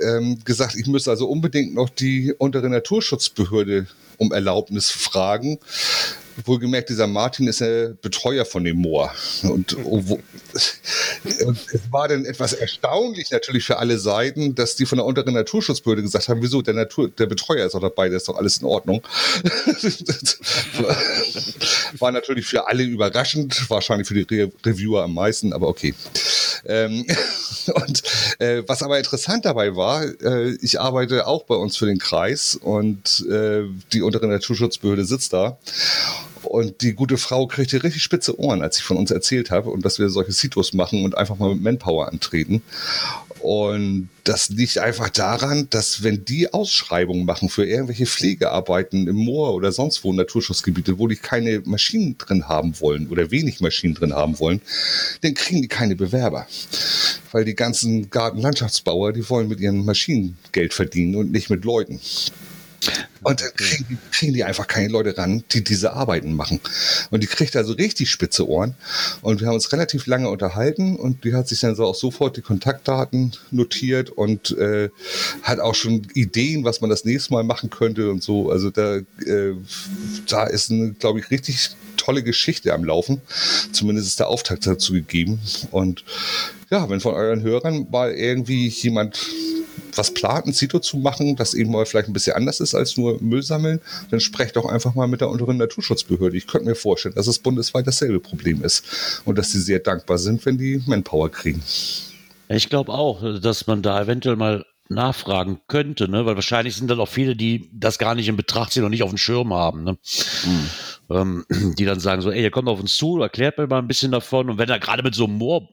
ähm, 0.00 0.40
gesagt, 0.44 0.74
ich 0.74 0.88
müsse 0.88 1.10
also 1.10 1.28
unbedingt 1.28 1.45
noch 1.74 1.88
die 1.88 2.34
untere 2.36 2.68
Naturschutzbehörde 2.68 3.86
um 4.18 4.32
Erlaubnis 4.32 4.90
fragen. 4.90 5.58
Wohlgemerkt, 6.44 6.90
dieser 6.90 7.06
Martin 7.06 7.46
ist 7.48 7.60
der 7.60 7.94
Betreuer 8.00 8.44
von 8.44 8.64
dem 8.64 8.76
Moor. 8.78 9.12
Und 9.42 9.76
oh, 9.84 10.02
und 11.44 11.58
es 11.72 11.80
war 11.90 12.08
dann 12.08 12.24
etwas 12.24 12.52
erstaunlich 12.52 13.30
natürlich 13.30 13.64
für 13.64 13.78
alle 13.78 13.98
Seiten, 13.98 14.54
dass 14.54 14.76
die 14.76 14.86
von 14.86 14.98
der 14.98 15.04
unteren 15.04 15.34
Naturschutzbehörde 15.34 16.02
gesagt 16.02 16.28
haben, 16.28 16.42
wieso, 16.42 16.62
der, 16.62 16.74
Natur, 16.74 17.08
der 17.08 17.26
Betreuer 17.26 17.66
ist 17.66 17.74
auch 17.74 17.80
dabei, 17.80 18.08
das 18.08 18.22
ist 18.22 18.28
doch 18.28 18.36
alles 18.36 18.58
in 18.58 18.66
Ordnung. 18.66 19.02
war 21.98 22.12
natürlich 22.12 22.46
für 22.46 22.68
alle 22.68 22.84
überraschend, 22.84 23.68
wahrscheinlich 23.70 24.08
für 24.08 24.14
die 24.14 24.42
Re 24.42 24.52
Reviewer 24.64 25.04
am 25.04 25.14
meisten, 25.14 25.52
aber 25.52 25.68
okay. 25.68 25.94
Ähm, 26.66 27.06
und 27.74 28.02
äh, 28.38 28.62
was 28.66 28.82
aber 28.82 28.98
interessant 28.98 29.44
dabei 29.44 29.76
war, 29.76 30.04
äh, 30.04 30.56
ich 30.60 30.80
arbeite 30.80 31.26
auch 31.26 31.44
bei 31.44 31.54
uns 31.54 31.76
für 31.76 31.86
den 31.86 31.98
Kreis 31.98 32.56
und 32.56 33.26
äh, 33.30 33.64
die 33.92 34.02
untere 34.02 34.26
Naturschutzbehörde 34.26 35.04
sitzt 35.04 35.32
da. 35.32 35.58
Und 36.46 36.80
die 36.82 36.94
gute 36.94 37.18
Frau 37.18 37.46
kriegte 37.46 37.82
richtig 37.82 38.02
spitze 38.02 38.38
Ohren, 38.38 38.62
als 38.62 38.78
ich 38.78 38.84
von 38.84 38.96
uns 38.96 39.10
erzählt 39.10 39.50
habe 39.50 39.70
und 39.70 39.84
dass 39.84 39.98
wir 39.98 40.08
solche 40.08 40.32
Citos 40.32 40.72
machen 40.72 41.04
und 41.04 41.16
einfach 41.16 41.36
mal 41.38 41.54
mit 41.54 41.62
Manpower 41.62 42.08
antreten. 42.08 42.62
Und 43.40 44.08
das 44.24 44.48
liegt 44.48 44.78
einfach 44.78 45.08
daran, 45.10 45.68
dass 45.70 46.02
wenn 46.02 46.24
die 46.24 46.52
Ausschreibungen 46.52 47.26
machen 47.26 47.48
für 47.48 47.64
irgendwelche 47.64 48.06
Pflegearbeiten 48.06 49.06
im 49.06 49.16
Moor 49.16 49.54
oder 49.54 49.70
sonst 49.72 50.02
wo 50.02 50.12
Naturschutzgebiete, 50.12 50.98
wo 50.98 51.06
die 51.06 51.16
keine 51.16 51.60
Maschinen 51.64 52.18
drin 52.18 52.48
haben 52.48 52.80
wollen 52.80 53.08
oder 53.08 53.30
wenig 53.30 53.60
Maschinen 53.60 53.94
drin 53.94 54.14
haben 54.14 54.38
wollen, 54.40 54.60
dann 55.20 55.34
kriegen 55.34 55.62
die 55.62 55.68
keine 55.68 55.96
Bewerber. 55.96 56.46
Weil 57.30 57.44
die 57.44 57.54
ganzen 57.54 58.10
Gartenlandschaftsbauer, 58.10 59.12
die 59.12 59.28
wollen 59.28 59.48
mit 59.48 59.60
ihren 59.60 59.84
Maschinen 59.84 60.38
Geld 60.52 60.74
verdienen 60.74 61.14
und 61.16 61.30
nicht 61.30 61.50
mit 61.50 61.64
Leuten. 61.64 62.00
Und 63.22 63.40
dann 63.40 63.50
kriegen, 63.56 63.98
kriegen, 64.12 64.34
die 64.34 64.44
einfach 64.44 64.66
keine 64.66 64.88
Leute 64.88 65.16
ran, 65.16 65.42
die 65.52 65.64
diese 65.64 65.92
Arbeiten 65.92 66.34
machen. 66.34 66.60
Und 67.10 67.22
die 67.22 67.26
kriegt 67.26 67.56
also 67.56 67.72
richtig 67.72 68.10
spitze 68.10 68.48
Ohren. 68.48 68.74
Und 69.22 69.40
wir 69.40 69.48
haben 69.48 69.54
uns 69.54 69.72
relativ 69.72 70.06
lange 70.06 70.28
unterhalten 70.28 70.96
und 70.96 71.24
die 71.24 71.34
hat 71.34 71.48
sich 71.48 71.60
dann 71.60 71.74
so 71.74 71.84
auch 71.84 71.94
sofort 71.94 72.36
die 72.36 72.42
Kontaktdaten 72.42 73.32
notiert 73.50 74.10
und 74.10 74.56
äh, 74.58 74.90
hat 75.42 75.58
auch 75.58 75.74
schon 75.74 76.06
Ideen, 76.14 76.64
was 76.64 76.80
man 76.80 76.90
das 76.90 77.04
nächste 77.04 77.32
Mal 77.32 77.44
machen 77.44 77.70
könnte 77.70 78.10
und 78.10 78.22
so. 78.22 78.50
Also 78.50 78.70
da, 78.70 78.96
äh, 78.96 79.54
da 80.28 80.44
ist 80.44 80.72
glaube 80.98 81.20
ich, 81.20 81.30
richtig 81.30 81.70
tolle 82.06 82.22
Geschichte 82.22 82.72
am 82.72 82.84
Laufen. 82.84 83.20
Zumindest 83.72 84.06
ist 84.08 84.20
der 84.20 84.28
Auftakt 84.28 84.66
dazu 84.66 84.92
gegeben. 84.92 85.40
Und 85.72 86.04
ja, 86.70 86.88
wenn 86.88 87.00
von 87.00 87.14
euren 87.14 87.42
Hörern 87.42 87.86
mal 87.90 88.12
irgendwie 88.12 88.68
jemand 88.68 89.18
was 89.94 90.12
plant, 90.12 90.46
ein 90.46 90.52
Zito 90.52 90.78
zu 90.78 90.98
machen, 90.98 91.36
das 91.36 91.54
eben 91.54 91.72
mal 91.72 91.86
vielleicht 91.86 92.08
ein 92.08 92.12
bisschen 92.12 92.36
anders 92.36 92.60
ist 92.60 92.74
als 92.74 92.96
nur 92.96 93.20
Müll 93.22 93.42
sammeln, 93.42 93.80
dann 94.10 94.20
sprecht 94.20 94.56
doch 94.56 94.66
einfach 94.66 94.94
mal 94.94 95.08
mit 95.08 95.20
der 95.20 95.30
unteren 95.30 95.56
Naturschutzbehörde. 95.56 96.36
Ich 96.36 96.46
könnte 96.46 96.68
mir 96.68 96.74
vorstellen, 96.74 97.14
dass 97.14 97.26
es 97.26 97.38
bundesweit 97.38 97.86
dasselbe 97.86 98.20
Problem 98.20 98.62
ist 98.62 98.84
und 99.24 99.38
dass 99.38 99.52
sie 99.52 99.60
sehr 99.60 99.78
dankbar 99.78 100.18
sind, 100.18 100.44
wenn 100.46 100.58
die 100.58 100.82
Manpower 100.86 101.30
kriegen. 101.30 101.62
Ich 102.48 102.68
glaube 102.68 102.92
auch, 102.92 103.40
dass 103.40 103.66
man 103.66 103.82
da 103.82 104.00
eventuell 104.02 104.36
mal 104.36 104.64
nachfragen 104.88 105.60
könnte, 105.66 106.08
ne? 106.08 106.26
weil 106.26 106.36
wahrscheinlich 106.36 106.76
sind 106.76 106.88
dann 106.88 107.00
auch 107.00 107.08
viele, 107.08 107.34
die 107.34 107.68
das 107.72 107.98
gar 107.98 108.14
nicht 108.14 108.28
in 108.28 108.36
Betracht 108.36 108.72
ziehen 108.72 108.84
und 108.84 108.90
nicht 108.90 109.02
auf 109.02 109.10
dem 109.10 109.18
Schirm 109.18 109.52
haben, 109.52 109.82
ne? 109.82 109.92
Mhm. 110.44 110.70
Ähm, 111.10 111.44
die 111.78 111.84
dann 111.84 112.00
sagen 112.00 112.22
so, 112.22 112.30
ey, 112.30 112.42
ihr 112.42 112.50
kommt 112.50 112.68
auf 112.68 112.80
uns 112.80 112.96
zu, 112.96 113.20
erklärt 113.20 113.58
mir 113.58 113.66
mal 113.66 113.78
ein 113.78 113.88
bisschen 113.88 114.12
davon 114.12 114.50
und 114.50 114.58
wenn 114.58 114.68
er 114.68 114.78
gerade 114.78 115.02
mit 115.02 115.14
so 115.14 115.24
einem 115.24 115.38
Moor 115.38 115.68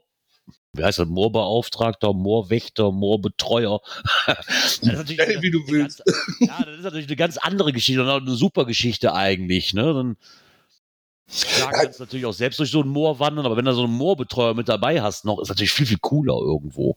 wie 0.76 0.84
heißt 0.84 1.00
das, 1.00 1.08
Moorbeauftragter, 1.08 2.14
Moorwächter, 2.14 2.92
Moorbetreuer. 2.92 3.80
das 4.26 4.80
ist 4.80 4.84
natürlich 4.84 5.20
ja, 5.20 5.42
wie 5.42 5.52
du 5.52 5.60
willst. 5.68 6.04
Ganz, 6.04 6.20
ja, 6.40 6.66
das 6.66 6.78
ist 6.78 6.84
natürlich 6.84 7.08
eine 7.08 7.16
ganz 7.16 7.38
andere 7.38 7.72
Geschichte 7.72 8.02
und 8.02 8.10
auch 8.10 8.20
eine 8.20 8.36
super 8.36 8.66
Geschichte 8.66 9.14
eigentlich. 9.14 9.74
Ne? 9.74 9.94
Dann 9.94 10.18
klar 11.30 11.72
kannst 11.72 12.00
du 12.00 12.04
natürlich 12.04 12.26
auch 12.26 12.34
selbst 12.34 12.60
durch 12.60 12.72
so 12.72 12.82
ein 12.82 12.88
Moor 12.88 13.20
wandern, 13.20 13.46
aber 13.46 13.56
wenn 13.56 13.66
du 13.66 13.74
so 13.74 13.84
einen 13.84 13.94
Moorbetreuer 13.94 14.56
mit 14.56 14.68
dabei 14.68 15.02
hast, 15.02 15.26
noch 15.26 15.40
ist 15.40 15.50
natürlich 15.50 15.72
viel, 15.72 15.86
viel 15.86 16.00
cooler 16.02 16.40
irgendwo. 16.40 16.96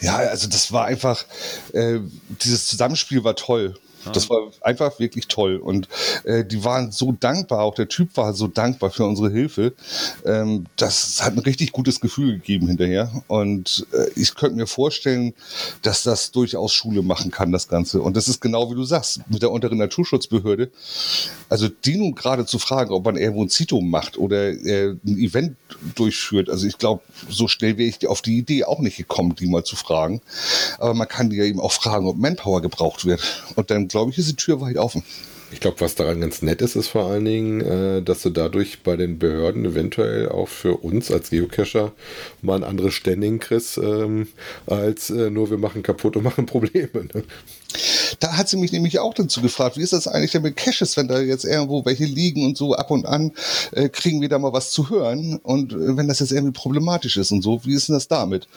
Ja, 0.00 0.16
also 0.16 0.48
das 0.48 0.72
war 0.72 0.84
einfach, 0.84 1.24
äh, 1.72 1.98
dieses 2.42 2.68
Zusammenspiel 2.68 3.24
war 3.24 3.34
toll. 3.34 3.74
Das 4.12 4.30
war 4.30 4.38
einfach 4.60 4.98
wirklich 4.98 5.28
toll. 5.28 5.56
Und 5.56 5.88
äh, 6.24 6.44
die 6.44 6.64
waren 6.64 6.92
so 6.92 7.12
dankbar, 7.12 7.62
auch 7.62 7.74
der 7.74 7.88
Typ 7.88 8.16
war 8.16 8.32
so 8.32 8.46
dankbar 8.46 8.90
für 8.90 9.04
unsere 9.04 9.30
Hilfe. 9.30 9.74
Ähm, 10.24 10.66
das 10.76 11.22
hat 11.22 11.34
ein 11.34 11.40
richtig 11.40 11.72
gutes 11.72 12.00
Gefühl 12.00 12.34
gegeben 12.34 12.68
hinterher. 12.68 13.10
Und 13.26 13.86
äh, 13.92 14.10
ich 14.14 14.34
könnte 14.34 14.56
mir 14.56 14.66
vorstellen, 14.66 15.34
dass 15.82 16.02
das 16.02 16.30
durchaus 16.30 16.72
Schule 16.72 17.02
machen 17.02 17.30
kann, 17.30 17.52
das 17.52 17.68
Ganze. 17.68 18.00
Und 18.00 18.16
das 18.16 18.28
ist 18.28 18.40
genau 18.40 18.70
wie 18.70 18.74
du 18.74 18.84
sagst, 18.84 19.20
mit 19.28 19.42
der 19.42 19.50
unteren 19.50 19.78
Naturschutzbehörde. 19.78 20.70
Also 21.48 21.68
die 21.68 21.96
nun 21.96 22.14
gerade 22.14 22.46
zu 22.46 22.58
fragen, 22.58 22.92
ob 22.92 23.04
man 23.04 23.16
irgendwo 23.16 23.42
ein 23.42 23.48
Zito 23.48 23.80
macht 23.80 24.18
oder 24.18 24.50
äh, 24.50 24.90
ein 24.90 25.18
Event 25.18 25.56
durchführt. 25.94 26.50
Also 26.50 26.66
ich 26.66 26.78
glaube, 26.78 27.02
so 27.28 27.48
schnell 27.48 27.78
wäre 27.78 27.88
ich 27.88 28.06
auf 28.06 28.22
die 28.22 28.38
Idee 28.38 28.64
auch 28.64 28.80
nicht 28.80 28.96
gekommen, 28.96 29.34
die 29.34 29.46
mal 29.46 29.64
zu 29.64 29.76
fragen. 29.76 30.20
Aber 30.78 30.94
man 30.94 31.08
kann 31.08 31.30
die 31.30 31.36
ja 31.36 31.44
eben 31.44 31.60
auch 31.60 31.72
fragen, 31.72 32.06
ob 32.06 32.16
Manpower 32.16 32.62
gebraucht 32.62 33.04
wird. 33.04 33.20
Und 33.56 33.70
dann 33.70 33.87
glaube 33.88 34.10
ich, 34.10 34.18
ist 34.18 34.30
die 34.30 34.36
Tür 34.36 34.60
weit 34.60 34.76
offen. 34.76 35.02
Ich 35.50 35.60
glaube, 35.60 35.80
was 35.80 35.94
daran 35.94 36.20
ganz 36.20 36.42
nett 36.42 36.60
ist, 36.60 36.76
ist 36.76 36.88
vor 36.88 37.06
allen 37.06 37.24
Dingen, 37.24 37.60
äh, 37.62 38.02
dass 38.02 38.22
du 38.22 38.30
dadurch 38.30 38.82
bei 38.82 38.96
den 38.96 39.18
Behörden 39.18 39.64
eventuell 39.64 40.28
auch 40.28 40.48
für 40.48 40.76
uns 40.76 41.10
als 41.10 41.30
Geocacher 41.30 41.92
mal 42.42 42.56
ein 42.56 42.64
anderes 42.64 42.92
Standing 42.94 43.38
kriegst, 43.38 43.78
ähm, 43.78 44.28
als 44.66 45.08
äh, 45.08 45.30
nur 45.30 45.50
wir 45.50 45.58
machen 45.58 45.82
kaputt 45.82 46.16
und 46.16 46.22
machen 46.24 46.44
Probleme. 46.44 47.08
Da 48.20 48.36
hat 48.36 48.48
sie 48.48 48.56
mich 48.56 48.72
nämlich 48.72 48.98
auch 48.98 49.14
dazu 49.14 49.40
gefragt, 49.40 49.76
wie 49.76 49.82
ist 49.82 49.92
das 49.92 50.08
eigentlich 50.08 50.32
denn 50.32 50.42
mit 50.42 50.56
Caches, 50.56 50.96
wenn 50.96 51.08
da 51.08 51.20
jetzt 51.20 51.44
irgendwo 51.44 51.84
welche 51.84 52.04
liegen 52.04 52.44
und 52.44 52.56
so 52.56 52.74
ab 52.74 52.90
und 52.90 53.06
an 53.06 53.32
äh, 53.72 53.88
kriegen 53.88 54.20
wir 54.20 54.28
da 54.28 54.38
mal 54.38 54.52
was 54.52 54.70
zu 54.70 54.90
hören 54.90 55.36
und 55.42 55.72
äh, 55.72 55.96
wenn 55.96 56.08
das 56.08 56.20
jetzt 56.20 56.32
irgendwie 56.32 56.52
problematisch 56.52 57.16
ist 57.16 57.30
und 57.32 57.42
so, 57.42 57.64
wie 57.64 57.74
ist 57.74 57.88
denn 57.88 57.94
das 57.94 58.08
damit? 58.08 58.48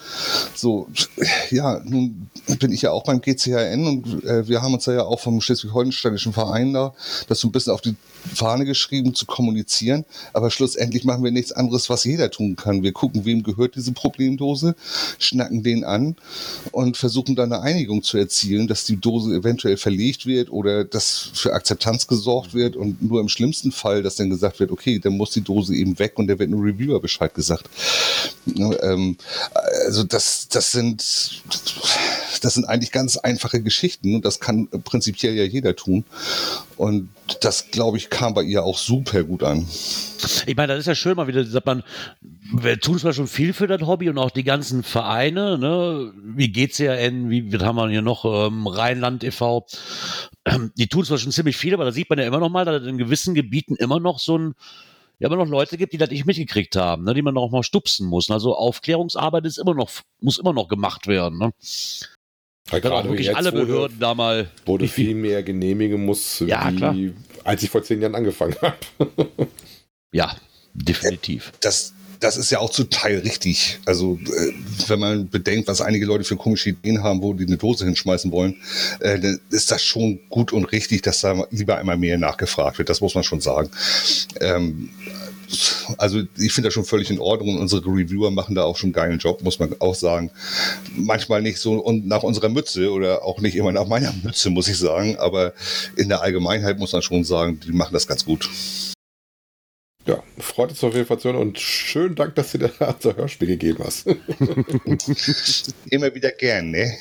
So, 0.55 0.87
ja, 1.49 1.81
nun 1.85 2.29
bin 2.59 2.71
ich 2.71 2.81
ja 2.81 2.91
auch 2.91 3.03
beim 3.03 3.21
GCHN 3.21 3.87
und 3.87 4.23
äh, 4.23 4.47
wir 4.47 4.61
haben 4.61 4.73
uns 4.73 4.85
ja 4.85 5.03
auch 5.03 5.19
vom 5.19 5.41
schleswig-holsteinischen 5.41 6.33
Verein 6.33 6.73
da 6.73 6.93
das 7.27 7.39
so 7.39 7.47
ein 7.47 7.51
bisschen 7.51 7.73
auf 7.73 7.81
die 7.81 7.95
Fahne 8.33 8.65
geschrieben, 8.65 9.15
zu 9.15 9.25
kommunizieren. 9.25 10.05
Aber 10.33 10.51
schlussendlich 10.51 11.03
machen 11.03 11.23
wir 11.23 11.31
nichts 11.31 11.51
anderes, 11.51 11.89
was 11.89 12.03
jeder 12.03 12.29
tun 12.31 12.55
kann. 12.55 12.83
Wir 12.83 12.93
gucken, 12.93 13.25
wem 13.25 13.43
gehört 13.43 13.75
diese 13.75 13.91
Problemdose, 13.91 14.75
schnacken 15.17 15.63
den 15.63 15.83
an 15.83 16.15
und 16.71 16.97
versuchen 16.97 17.35
dann 17.35 17.51
eine 17.51 17.61
Einigung 17.61 18.03
zu 18.03 18.17
erzielen, 18.17 18.67
dass 18.67 18.85
die 18.85 18.97
Dose 18.97 19.33
eventuell 19.35 19.50
verlegt 19.59 20.25
wird 20.25 20.51
oder 20.51 20.83
dass 20.83 21.31
für 21.33 21.53
Akzeptanz 21.53 22.07
gesorgt 22.07 22.53
wird 22.53 22.75
und 22.75 23.01
nur 23.01 23.21
im 23.21 23.29
schlimmsten 23.29 23.71
Fall, 23.71 24.03
dass 24.03 24.15
dann 24.15 24.29
gesagt 24.29 24.59
wird, 24.59 24.71
okay, 24.71 24.99
dann 24.99 25.17
muss 25.17 25.31
die 25.31 25.41
Dose 25.41 25.75
eben 25.75 25.99
weg 25.99 26.13
und 26.15 26.27
der 26.27 26.39
wird 26.39 26.49
nur 26.49 26.63
Reviewer 26.63 26.99
Bescheid 27.01 27.33
gesagt. 27.33 27.69
Ähm, 28.47 29.17
also 29.85 30.03
das, 30.03 30.47
das 30.49 30.71
sind, 30.71 31.41
das 32.41 32.55
sind 32.55 32.65
eigentlich 32.65 32.91
ganz 32.91 33.17
einfache 33.17 33.61
Geschichten 33.61 34.15
und 34.15 34.25
das 34.25 34.39
kann 34.39 34.67
prinzipiell 34.83 35.33
ja 35.33 35.43
jeder 35.43 35.75
tun. 35.75 36.03
Und 36.77 37.09
das, 37.41 37.71
glaube 37.71 37.97
ich, 37.97 38.09
kam 38.09 38.33
bei 38.33 38.43
ihr 38.43 38.63
auch 38.63 38.77
super 38.77 39.23
gut 39.23 39.43
an. 39.43 39.67
Ich 40.45 40.55
meine, 40.55 40.73
das 40.73 40.79
ist 40.79 40.87
ja 40.87 40.95
schön 40.95 41.15
mal 41.15 41.27
wieder, 41.27 41.45
sagt 41.45 41.65
man, 41.65 41.83
wir 42.53 42.79
tun 42.79 42.99
zwar 42.99 43.13
schon 43.13 43.27
viel 43.27 43.53
für 43.53 43.67
das 43.67 43.81
Hobby 43.81 44.09
und 44.09 44.17
auch 44.17 44.31
die 44.31 44.43
ganzen 44.43 44.83
Vereine, 44.83 45.57
ne, 45.57 46.11
wie 46.23 46.51
GCRN, 46.51 47.29
wie, 47.29 47.51
wie 47.51 47.57
haben 47.59 47.75
wir 47.75 47.89
hier 47.89 48.01
noch, 48.01 48.25
ähm, 48.25 48.67
Rheinland 48.67 49.23
e.V., 49.23 49.65
die 50.75 50.87
tun 50.87 51.05
zwar 51.05 51.17
schon 51.17 51.31
ziemlich 51.31 51.57
viel, 51.57 51.73
aber 51.73 51.85
da 51.85 51.91
sieht 51.91 52.09
man 52.09 52.19
ja 52.19 52.25
immer 52.25 52.39
noch 52.39 52.49
mal, 52.49 52.65
dass 52.65 52.85
in 52.85 52.97
gewissen 52.97 53.35
Gebieten 53.35 53.75
immer 53.75 53.99
noch 53.99 54.19
so 54.19 54.37
ein, 54.37 54.55
ja, 55.19 55.27
immer 55.27 55.37
noch 55.37 55.47
Leute 55.47 55.77
gibt, 55.77 55.93
die 55.93 55.97
das 55.97 56.09
nicht 56.09 56.25
mitgekriegt 56.25 56.75
haben, 56.75 57.03
ne, 57.03 57.13
die 57.13 57.21
man 57.21 57.37
auch 57.37 57.51
mal 57.51 57.63
stupsen 57.63 58.07
muss. 58.07 58.29
Also 58.31 58.55
Aufklärungsarbeit 58.55 59.45
ist 59.45 59.59
immer 59.59 59.75
noch, 59.75 59.91
muss 60.19 60.39
immer 60.39 60.53
noch 60.53 60.67
gemacht 60.67 61.05
werden. 61.05 61.37
Ne? 61.37 61.53
Ja, 62.71 62.79
gerade 62.79 63.09
wirklich 63.09 63.27
jetzt, 63.27 63.35
alle 63.35 63.51
Behörden 63.51 63.99
da 63.99 64.13
mal. 64.13 64.49
Wo 64.65 64.77
du 64.77 64.87
viel 64.89 65.15
mehr 65.15 65.43
genehmigen 65.43 66.05
musst, 66.05 66.41
Ja, 66.41 66.71
wie, 66.93 67.13
als 67.43 67.63
ich 67.63 67.69
vor 67.69 67.83
zehn 67.83 68.01
Jahren 68.01 68.15
angefangen 68.15 68.55
habe. 68.61 68.77
Ja, 70.13 70.35
definitiv. 70.73 71.53
Das, 71.61 71.93
das 72.19 72.35
ist 72.35 72.51
ja 72.51 72.59
auch 72.59 72.69
zum 72.69 72.89
Teil 72.89 73.19
richtig. 73.19 73.79
Also, 73.85 74.19
äh, 74.25 74.51
wenn 74.87 74.99
man 74.99 75.29
bedenkt, 75.29 75.69
was 75.69 75.79
einige 75.79 76.05
Leute 76.05 76.25
für 76.25 76.35
komische 76.35 76.71
Ideen 76.71 77.01
haben, 77.01 77.21
wo 77.21 77.33
die 77.33 77.47
eine 77.47 77.55
Dose 77.55 77.85
hinschmeißen 77.85 78.29
wollen, 78.31 78.57
äh, 78.99 79.17
dann 79.19 79.39
ist 79.49 79.71
das 79.71 79.81
schon 79.83 80.19
gut 80.29 80.51
und 80.51 80.65
richtig, 80.65 81.01
dass 81.01 81.21
da 81.21 81.47
lieber 81.49 81.77
einmal 81.77 81.97
mehr 81.97 82.17
nachgefragt 82.17 82.77
wird. 82.77 82.89
Das 82.89 82.99
muss 82.99 83.15
man 83.15 83.23
schon 83.23 83.39
sagen. 83.39 83.71
Ähm, 84.41 84.89
also 85.97 86.21
ich 86.37 86.53
finde 86.53 86.67
das 86.67 86.73
schon 86.73 86.85
völlig 86.85 87.09
in 87.09 87.19
Ordnung 87.19 87.55
und 87.55 87.61
unsere 87.61 87.85
Reviewer 87.85 88.31
machen 88.31 88.55
da 88.55 88.63
auch 88.63 88.77
schon 88.77 88.87
einen 88.87 88.93
geilen 88.93 89.19
Job, 89.19 89.41
muss 89.43 89.59
man 89.59 89.75
auch 89.79 89.95
sagen. 89.95 90.31
Manchmal 90.95 91.41
nicht 91.41 91.59
so 91.59 91.73
und 91.73 92.07
nach 92.07 92.23
unserer 92.23 92.49
Mütze 92.49 92.91
oder 92.91 93.23
auch 93.23 93.39
nicht 93.39 93.55
immer 93.55 93.71
nach 93.71 93.87
meiner 93.87 94.13
Mütze, 94.23 94.49
muss 94.49 94.67
ich 94.67 94.77
sagen, 94.77 95.17
aber 95.17 95.53
in 95.95 96.09
der 96.09 96.21
Allgemeinheit 96.21 96.79
muss 96.79 96.93
man 96.93 97.01
schon 97.01 97.23
sagen, 97.23 97.59
die 97.59 97.71
machen 97.71 97.93
das 97.93 98.07
ganz 98.07 98.25
gut. 98.25 98.49
Ja, 100.07 100.23
freut 100.39 100.71
uns 100.71 100.83
auf 100.83 100.95
jeden 100.95 101.05
Fall 101.05 101.19
zu 101.19 101.29
hören 101.29 101.39
und 101.39 101.59
schönen 101.59 102.15
Dank, 102.15 102.33
dass 102.35 102.51
du 102.53 102.57
dir 102.57 102.71
da 102.79 102.89
unser 102.91 103.15
Hörspiel 103.15 103.49
gegeben 103.49 103.83
hast. 103.83 104.07
Immer 105.91 106.15
wieder 106.15 106.31
gern, 106.31 106.71
ne? 106.71 106.91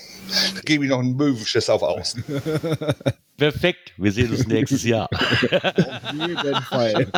Da 0.54 0.60
gebe 0.60 0.84
ich 0.84 0.90
noch 0.90 0.98
einen 0.98 1.16
Möwenschiss 1.16 1.70
auf 1.70 1.82
Außen. 1.82 2.22
Perfekt. 3.40 3.94
Wir 3.96 4.12
sehen 4.12 4.30
uns 4.32 4.46
nächstes 4.46 4.84
Jahr. 4.84 5.08
Auf 5.12 6.12
jeden 6.12 6.62
Fall. 6.62 7.10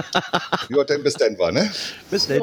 Ja, 0.69 0.85
dann 0.85 1.03
bis 1.03 1.15
dann 1.15 1.37
war, 1.37 1.51
ne? 1.51 1.69
Bis 2.13 2.29
dann. 2.29 2.39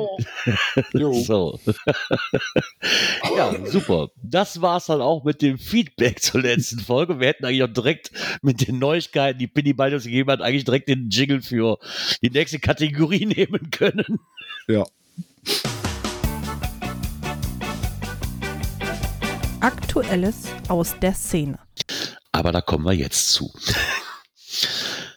So. 1.24 1.58
ja, 3.38 3.56
super. 3.68 4.10
Das 4.22 4.62
war's 4.62 4.88
dann 4.88 5.00
auch 5.00 5.24
mit 5.24 5.42
dem 5.42 5.58
Feedback 5.58 6.22
zur 6.22 6.42
letzten 6.42 6.80
Folge. 6.82 7.22
Wir 7.22 7.30
hätten 7.30 7.46
eigentlich 7.46 7.64
auch 7.64 7.74
direkt 7.74 8.12
mit 8.42 8.68
den 8.68 8.80
Neuigkeiten, 8.80 9.40
die 9.40 9.48
Pinny 9.48 9.72
bald 9.72 9.94
uns 9.94 10.04
gegeben 10.04 10.30
hat, 10.30 10.42
eigentlich 10.42 10.66
direkt 10.66 10.90
den 10.90 11.08
Jingle 11.10 11.42
für 11.42 11.78
die 12.22 12.32
nächste 12.32 12.60
Kategorie 12.60 13.26
nehmen 13.28 13.72
können. 13.72 14.20
Ja. 14.68 14.84
Aktuelles 19.62 20.48
aus 20.68 21.00
der 21.00 21.14
Szene. 21.14 21.60
Aber 22.32 22.52
da 22.52 22.62
kommen 22.62 22.86
wir 22.86 22.94
jetzt 22.94 23.32
zu. 23.32 23.54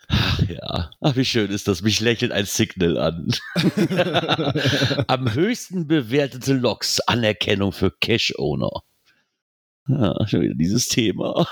Ach 0.09 0.40
ja, 0.48 0.90
Ach, 1.05 1.16
wie 1.16 1.25
schön 1.25 1.51
ist 1.51 1.66
das. 1.66 1.83
Mich 1.83 1.98
lächelt 1.98 2.31
ein 2.31 2.46
Signal 2.46 2.96
an. 2.96 3.35
Am 5.09 5.35
höchsten 5.35 5.88
bewertete 5.88 6.53
Loks 6.53 7.01
Anerkennung 7.01 7.72
für 7.72 7.90
Cash-Owner. 7.90 8.83
Ja, 9.88 10.14
schon 10.29 10.42
wieder 10.42 10.55
dieses 10.55 10.87
Thema. 10.87 11.48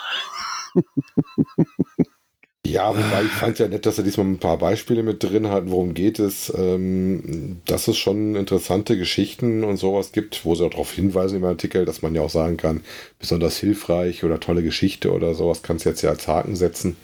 Ja, 2.70 2.90
wobei 2.96 3.24
ich 3.24 3.33
fand 3.33 3.59
ja 3.59 3.66
nett, 3.66 3.85
dass 3.85 3.98
er 3.98 4.04
diesmal 4.04 4.26
ein 4.26 4.38
paar 4.38 4.56
Beispiele 4.59 5.02
mit 5.02 5.24
drin 5.24 5.48
hat, 5.48 5.68
worum 5.70 5.92
geht 5.92 6.20
es, 6.20 6.52
ähm, 6.56 7.61
dass 7.66 7.88
es 7.88 7.98
schon 7.98 8.37
interessante 8.37 8.96
Geschichten 8.96 9.64
und 9.64 9.76
sowas 9.76 10.12
gibt, 10.12 10.44
wo 10.44 10.54
sie 10.54 10.64
auch 10.64 10.70
darauf 10.70 10.92
hinweisen 10.92 11.38
im 11.38 11.44
Artikel, 11.44 11.85
dass 11.85 12.02
man 12.02 12.14
ja 12.14 12.22
auch 12.22 12.30
sagen 12.30 12.56
kann, 12.59 12.83
besonders 13.18 13.56
hilfreich 13.56 14.22
oder 14.22 14.38
tolle 14.38 14.62
Geschichte 14.62 15.11
oder 15.12 15.35
sowas 15.35 15.62
kannst 15.64 15.85
du 15.85 15.88
jetzt 15.88 16.02
ja 16.02 16.11
als 16.11 16.28
Haken 16.28 16.54
setzen. 16.54 16.96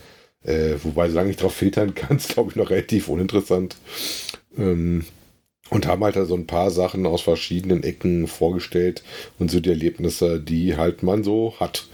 Äh, 0.44 0.76
wobei, 0.84 1.08
solange 1.08 1.30
ich 1.30 1.36
darauf 1.36 1.54
filtern 1.54 1.94
kann, 1.96 2.18
ist 2.18 2.28
glaube 2.28 2.50
ich 2.50 2.56
noch 2.56 2.70
relativ 2.70 3.08
uninteressant. 3.08 3.76
Ähm, 4.56 5.04
und 5.70 5.86
haben 5.86 6.04
halt 6.04 6.14
so 6.14 6.34
ein 6.34 6.46
paar 6.46 6.70
Sachen 6.70 7.06
aus 7.06 7.22
verschiedenen 7.22 7.82
Ecken 7.82 8.28
vorgestellt 8.28 9.02
und 9.40 9.50
so 9.50 9.58
die 9.58 9.70
Erlebnisse, 9.70 10.38
die 10.40 10.76
halt 10.76 11.02
man 11.02 11.24
so 11.24 11.54
hat. 11.58 11.88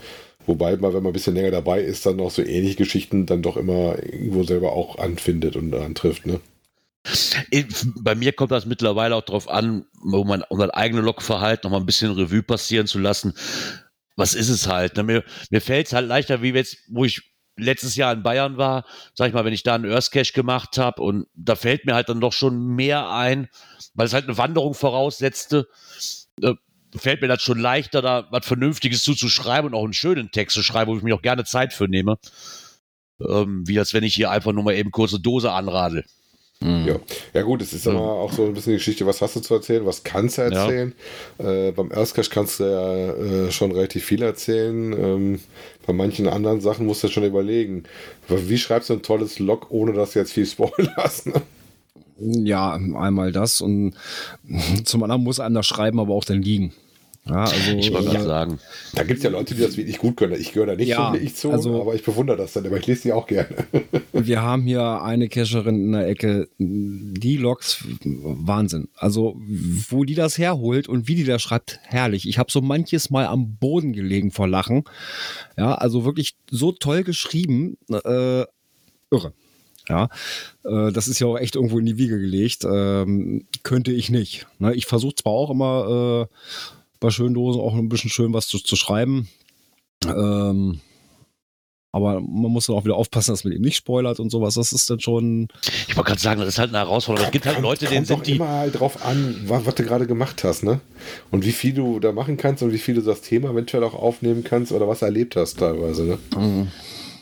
Wobei 0.45 0.75
man, 0.77 0.93
wenn 0.93 1.03
man 1.03 1.11
ein 1.11 1.13
bisschen 1.13 1.35
länger 1.35 1.51
dabei 1.51 1.81
ist, 1.81 2.05
dann 2.05 2.19
auch 2.19 2.31
so 2.31 2.41
ähnliche 2.41 2.75
Geschichten 2.75 3.25
dann 3.25 3.41
doch 3.41 3.57
immer 3.57 3.95
irgendwo 4.03 4.43
selber 4.43 4.73
auch 4.73 4.97
anfindet 4.97 5.55
und 5.55 5.73
antrifft, 5.73 6.25
ne? 6.25 6.39
Bei 8.01 8.15
mir 8.15 8.31
kommt 8.31 8.51
das 8.51 8.65
mittlerweile 8.65 9.15
auch 9.15 9.23
darauf 9.23 9.49
an, 9.49 9.85
um 10.01 10.27
mein, 10.27 10.43
um 10.43 10.57
mein 10.57 10.69
eigenes 10.71 11.03
Lokverhalten 11.03 11.69
noch 11.69 11.77
mal 11.77 11.83
ein 11.83 11.85
bisschen 11.85 12.11
Revue 12.11 12.43
passieren 12.43 12.87
zu 12.87 12.99
lassen. 12.99 13.33
Was 14.15 14.35
ist 14.35 14.49
es 14.49 14.67
halt? 14.67 14.95
Ne? 14.95 15.03
Mir, 15.03 15.23
mir 15.49 15.61
fällt 15.61 15.87
es 15.87 15.93
halt 15.93 16.07
leichter, 16.07 16.41
wie 16.41 16.51
jetzt, 16.51 16.77
wo 16.89 17.03
ich 17.03 17.33
letztes 17.57 17.95
Jahr 17.95 18.13
in 18.13 18.23
Bayern 18.23 18.57
war, 18.57 18.85
sag 19.13 19.27
ich 19.27 19.33
mal, 19.33 19.45
wenn 19.45 19.53
ich 19.53 19.63
da 19.63 19.75
einen 19.75 19.91
Earth 19.91 20.11
Cache 20.11 20.33
gemacht 20.33 20.77
habe 20.77 21.01
und 21.01 21.27
da 21.35 21.55
fällt 21.55 21.85
mir 21.85 21.93
halt 21.93 22.09
dann 22.09 22.21
doch 22.21 22.33
schon 22.33 22.67
mehr 22.67 23.09
ein, 23.09 23.49
weil 23.93 24.07
es 24.07 24.13
halt 24.13 24.25
eine 24.25 24.37
Wanderung 24.37 24.73
voraussetzte. 24.73 25.67
Fällt 26.95 27.21
mir 27.21 27.27
das 27.27 27.41
schon 27.41 27.59
leichter, 27.59 28.01
da 28.01 28.27
was 28.31 28.45
Vernünftiges 28.45 29.03
zuzuschreiben 29.03 29.71
und 29.71 29.75
auch 29.77 29.83
einen 29.83 29.93
schönen 29.93 30.31
Text 30.31 30.53
zu 30.55 30.63
schreiben, 30.63 30.91
wo 30.91 30.97
ich 30.97 31.03
mir 31.03 31.15
auch 31.15 31.21
gerne 31.21 31.43
Zeit 31.43 31.73
für 31.73 31.87
nehme. 31.87 32.17
Ähm, 33.27 33.63
wie 33.67 33.79
als 33.79 33.93
wenn 33.93 34.03
ich 34.03 34.15
hier 34.15 34.31
einfach 34.31 34.51
nur 34.51 34.63
mal 34.63 34.75
eben 34.75 34.91
kurze 34.91 35.19
Dose 35.19 35.51
anradel. 35.51 36.03
Ja. 36.61 36.95
ja 37.33 37.41
gut, 37.41 37.61
es 37.61 37.73
ist 37.73 37.85
Ja. 37.85 37.91
immer 37.91 38.01
auch 38.03 38.31
so 38.31 38.45
ein 38.45 38.53
bisschen 38.53 38.71
die 38.71 38.77
Geschichte, 38.77 39.05
was 39.05 39.21
hast 39.21 39.35
du 39.35 39.41
zu 39.41 39.53
erzählen, 39.53 39.85
was 39.85 40.03
kannst 40.03 40.37
du 40.37 40.43
Ja. 40.43 40.47
erzählen. 40.47 40.93
Äh, 41.37 41.71
beim 41.73 41.91
Erstcash 41.91 42.29
kannst 42.29 42.61
du 42.61 42.63
ja 42.63 43.47
äh, 43.47 43.51
schon 43.51 43.73
relativ 43.73 44.05
viel 44.05 44.21
erzählen. 44.21 44.93
Ähm, 44.93 45.39
bei 45.85 45.91
manchen 45.91 46.27
anderen 46.29 46.61
Sachen 46.61 46.85
musst 46.85 47.03
du 47.03 47.09
schon 47.09 47.25
überlegen, 47.25 47.83
wie 48.29 48.57
schreibst 48.57 48.89
du 48.89 48.93
ein 48.93 49.01
tolles 49.01 49.39
Log, 49.39 49.71
ohne 49.71 49.91
dass 49.91 50.11
du 50.13 50.19
jetzt 50.19 50.31
viel 50.31 50.45
spoilerst. 50.45 51.27
Ne? 51.27 51.41
Ja, 52.19 52.71
einmal 52.73 53.33
das 53.33 53.59
und 53.59 53.95
zum 54.85 55.03
anderen 55.03 55.23
muss 55.23 55.41
einem 55.41 55.55
das 55.55 55.65
Schreiben 55.67 55.99
aber 55.99 56.13
auch 56.13 56.23
dann 56.25 56.41
liegen. 56.41 56.73
Ja, 57.25 57.45
also, 57.45 57.71
Ich 57.77 57.93
wollte 57.93 58.09
gerade 58.09 58.23
sagen. 58.25 58.59
Da 58.95 59.03
gibt 59.03 59.19
es 59.19 59.23
ja 59.23 59.29
Leute, 59.29 59.55
die 59.55 59.61
das 59.61 59.77
wirklich 59.77 59.97
gut 59.97 60.17
können. 60.17 60.33
Ich 60.39 60.51
gehöre 60.51 60.67
da 60.67 60.75
nicht 60.75 60.89
Ja, 60.89 61.11
so 61.13 61.17
ich 61.17 61.35
zu, 61.35 61.51
also- 61.51 61.81
aber 61.81 61.95
ich 61.95 62.03
bewundere 62.03 62.35
das 62.35 62.51
dann, 62.53 62.65
aber 62.65 62.77
ich 62.77 62.85
lese 62.85 63.03
die 63.03 63.13
auch 63.13 63.27
gerne. 63.27 63.47
Wir 64.11 64.41
haben 64.41 64.63
hier 64.63 65.01
eine 65.01 65.29
Cacherin 65.29 65.75
in 65.85 65.91
der 65.93 66.07
Ecke, 66.07 66.49
die 66.57 67.37
Logs, 67.37 67.85
Wahnsinn. 68.03 68.89
Also, 68.97 69.39
wo 69.89 70.03
die 70.03 70.15
das 70.15 70.37
herholt 70.37 70.89
und 70.89 71.07
wie 71.07 71.15
die 71.15 71.23
das 71.23 71.41
schreibt, 71.41 71.79
herrlich. 71.83 72.27
Ich 72.27 72.37
habe 72.39 72.51
so 72.51 72.59
manches 72.61 73.09
Mal 73.09 73.25
am 73.27 73.55
Boden 73.55 73.93
gelegen 73.93 74.31
vor 74.31 74.47
Lachen. 74.49 74.83
Ja, 75.57 75.75
also 75.75 76.03
wirklich 76.03 76.35
so 76.51 76.73
toll 76.73 77.03
geschrieben, 77.03 77.77
äh, 77.89 78.43
irre. 79.11 79.33
Ja, 79.89 80.07
äh, 80.65 80.91
das 80.91 81.07
ist 81.07 81.19
ja 81.19 81.27
auch 81.27 81.37
echt 81.37 81.55
irgendwo 81.55 81.79
in 81.79 81.85
die 81.85 81.97
Wiege 81.97 82.19
gelegt. 82.19 82.65
Ähm, 82.69 83.45
könnte 83.63 83.91
ich 83.91 84.09
nicht. 84.09 84.45
Ne, 84.59 84.73
ich 84.75 84.85
versuche 84.85 85.15
zwar 85.15 85.33
auch 85.33 85.49
immer 85.51 86.27
äh, 86.29 86.35
bei 87.03 87.11
schönen 87.11 87.35
Dosen 87.35 87.61
auch 87.61 87.75
ein 87.75 87.89
bisschen 87.89 88.09
schön 88.09 88.33
was 88.33 88.47
zu, 88.47 88.57
zu 88.59 88.75
schreiben. 88.75 89.27
Ähm, 90.05 90.79
aber 91.95 92.21
man 92.21 92.51
muss 92.51 92.65
dann 92.65 92.75
auch 92.75 92.85
wieder 92.85 92.95
aufpassen, 92.95 93.31
dass 93.33 93.43
man 93.43 93.53
eben 93.53 93.63
nicht 93.63 93.75
spoilert 93.75 94.19
und 94.19 94.31
sowas. 94.31 94.55
Das 94.55 94.71
ist 94.71 94.89
dann 94.89 94.99
schon. 94.99 95.47
Ich 95.87 95.95
wollte 95.95 96.07
gerade 96.07 96.19
sagen, 96.21 96.39
das 96.39 96.49
ist 96.49 96.57
halt 96.57 96.69
eine 96.69 96.79
Herausforderung. 96.79 97.27
Es 97.27 97.31
gibt 97.31 97.45
halt 97.45 97.57
Kommt- 97.57 97.67
Leute, 97.67 97.85
denen 97.85 97.97
kommt 97.97 98.07
sind 98.07 98.17
doch 98.19 98.23
die. 98.23 98.31
immer 98.37 98.47
halt 98.49 98.79
drauf 98.79 99.05
an, 99.05 99.35
was, 99.45 99.65
was 99.67 99.75
du 99.75 99.83
gerade 99.83 100.07
gemacht 100.07 100.43
hast, 100.43 100.63
ne? 100.63 100.79
Und 101.29 101.45
wie 101.45 101.51
viel 101.51 101.73
du 101.73 101.99
da 101.99 102.11
machen 102.11 102.35
kannst 102.37 102.63
und 102.63 102.73
wie 102.73 102.79
viel 102.79 102.95
du 102.95 103.01
das 103.01 103.21
Thema 103.21 103.51
eventuell 103.51 103.83
auch 103.83 103.93
aufnehmen 103.93 104.43
kannst 104.43 104.71
oder 104.71 104.87
was 104.87 105.03
erlebt 105.03 105.35
hast 105.35 105.59
teilweise, 105.59 106.03
ne? 106.03 106.67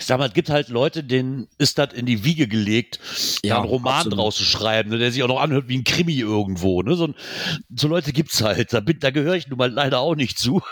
Ich 0.02 0.08
sag 0.08 0.18
mal, 0.18 0.28
es 0.28 0.34
gibt 0.34 0.50
halt 0.50 0.70
Leute, 0.70 1.04
denen 1.04 1.48
ist 1.60 1.78
das 1.78 1.94
in 1.94 2.08
die 2.08 2.24
Wiege 2.26 2.48
gelegt, 2.48 3.00
Ja, 3.44 3.58
einen 3.58 3.70
Roman 3.70 3.94
absolut. 3.98 4.18
draus 4.18 4.36
zu 4.36 4.44
schreiben, 4.44 4.90
ne, 4.90 4.98
der 4.98 5.12
sich 5.12 5.22
auch 5.22 5.28
noch 5.28 5.40
anhört 5.40 5.68
wie 5.68 5.78
ein 5.78 5.84
Krimi 5.84 6.16
irgendwo. 6.18 6.82
Ne? 6.82 6.96
So, 6.96 7.14
so 7.76 7.88
Leute 7.88 8.12
gibt's 8.12 8.42
halt. 8.42 8.74
Da, 8.74 8.80
bin- 8.80 9.00
da 9.00 9.12
gehöre 9.12 9.36
ich 9.36 9.48
nun 9.48 9.60
mal 9.60 9.72
leider 9.72 10.00
auch 10.00 10.16
nicht 10.16 10.40
zu. 10.40 10.64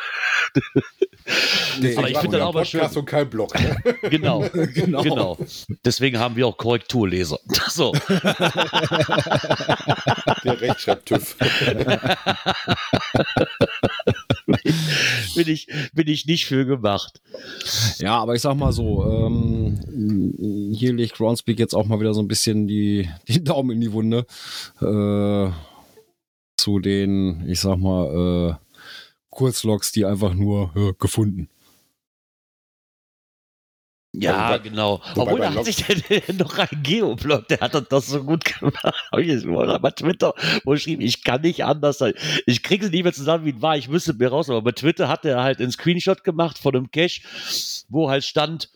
Aber 1.97 2.09
ich 2.09 2.17
finde 2.17 2.37
das 2.37 2.47
auch 2.47 2.53
mal 2.53 2.65
schön. 2.65 2.81
Und 2.81 3.05
kein 3.05 3.29
Blog. 3.29 3.53
Ne? 3.59 3.77
Genau, 4.09 4.41
Genau. 4.73 5.01
genau. 5.03 5.37
Deswegen 5.85 6.19
haben 6.19 6.35
wir 6.35 6.47
auch 6.47 6.57
Korrekturleser. 6.57 7.39
So. 7.69 7.93
Der 10.43 10.59
Rechtschreib-TÜV. 10.61 11.35
bin, 15.35 15.47
ich, 15.47 15.67
bin 15.93 16.07
ich 16.07 16.25
nicht 16.25 16.45
für 16.45 16.65
gemacht. 16.65 17.21
Ja, 17.99 18.17
aber 18.19 18.35
ich 18.35 18.41
sag 18.41 18.55
mal 18.55 18.71
so, 18.71 19.05
ähm, 19.05 20.73
hier 20.73 20.93
legt 20.93 21.15
Groundspeak 21.15 21.59
jetzt 21.59 21.75
auch 21.75 21.85
mal 21.85 21.99
wieder 21.99 22.13
so 22.13 22.21
ein 22.21 22.27
bisschen 22.27 22.67
die, 22.67 23.09
den 23.27 23.43
Daumen 23.45 23.71
in 23.71 23.81
die 23.81 23.93
Wunde. 23.93 24.25
Äh, 24.81 25.51
zu 26.57 26.79
den, 26.79 27.47
ich 27.47 27.61
sag 27.61 27.77
mal, 27.77 28.57
äh, 28.59 28.68
Kurzlogs, 29.29 29.91
die 29.91 30.05
einfach 30.05 30.33
nur 30.33 30.71
äh, 30.75 30.93
gefunden. 30.97 31.49
Ja, 34.11 34.49
Wobei- 34.49 34.59
genau. 34.59 35.01
Obwohl, 35.15 35.39
da 35.39 35.53
hat 35.53 35.65
sich 35.65 35.85
der 35.85 36.33
noch 36.35 36.57
ein 36.57 36.67
Geoblog, 36.81 37.47
der 37.47 37.59
hat 37.59 37.91
das 37.91 38.07
so 38.07 38.23
gut 38.23 38.43
gemacht. 38.43 38.83
Hab 38.83 39.19
ich 39.19 39.27
jetzt 39.27 39.45
mal 39.45 39.79
bei 39.79 39.91
Twitter, 39.91 40.33
wo 40.63 40.71
er 40.71 40.75
geschrieben, 40.77 41.01
ich 41.03 41.23
kann 41.23 41.41
nicht 41.41 41.63
anders 41.63 41.99
sein. 41.99 42.13
Ich 42.47 42.63
kriege 42.63 42.85
es 42.85 42.91
nicht 42.91 43.03
mehr 43.03 43.13
zusammen, 43.13 43.45
wie 43.45 43.51
es 43.51 43.61
war. 43.61 43.77
Ich 43.77 43.87
müsste 43.87 44.15
mir 44.15 44.29
raus, 44.29 44.49
aber 44.49 44.63
bei 44.63 44.71
Twitter 44.71 45.07
hat 45.07 45.25
er 45.25 45.43
halt 45.43 45.59
einen 45.59 45.71
Screenshot 45.71 46.23
gemacht 46.23 46.57
von 46.57 46.75
einem 46.75 46.89
Cache, 46.89 47.21
wo 47.87 48.09
halt 48.09 48.23
stand, 48.23 48.71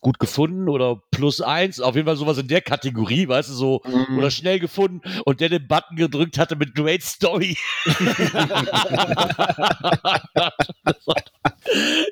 gut 0.00 0.18
gefunden 0.18 0.68
oder 0.68 1.02
plus 1.10 1.40
eins, 1.40 1.80
auf 1.80 1.94
jeden 1.94 2.06
Fall 2.06 2.16
sowas 2.16 2.38
in 2.38 2.48
der 2.48 2.60
Kategorie, 2.60 3.28
weißt 3.28 3.50
du, 3.50 3.54
so, 3.54 3.82
oder 4.16 4.30
schnell 4.30 4.58
gefunden 4.58 5.00
und 5.24 5.40
der 5.40 5.48
den 5.48 5.66
Button 5.66 5.96
gedrückt 5.96 6.38
hatte 6.38 6.56
mit 6.56 6.74
Great 6.74 7.02
Story. 7.02 7.56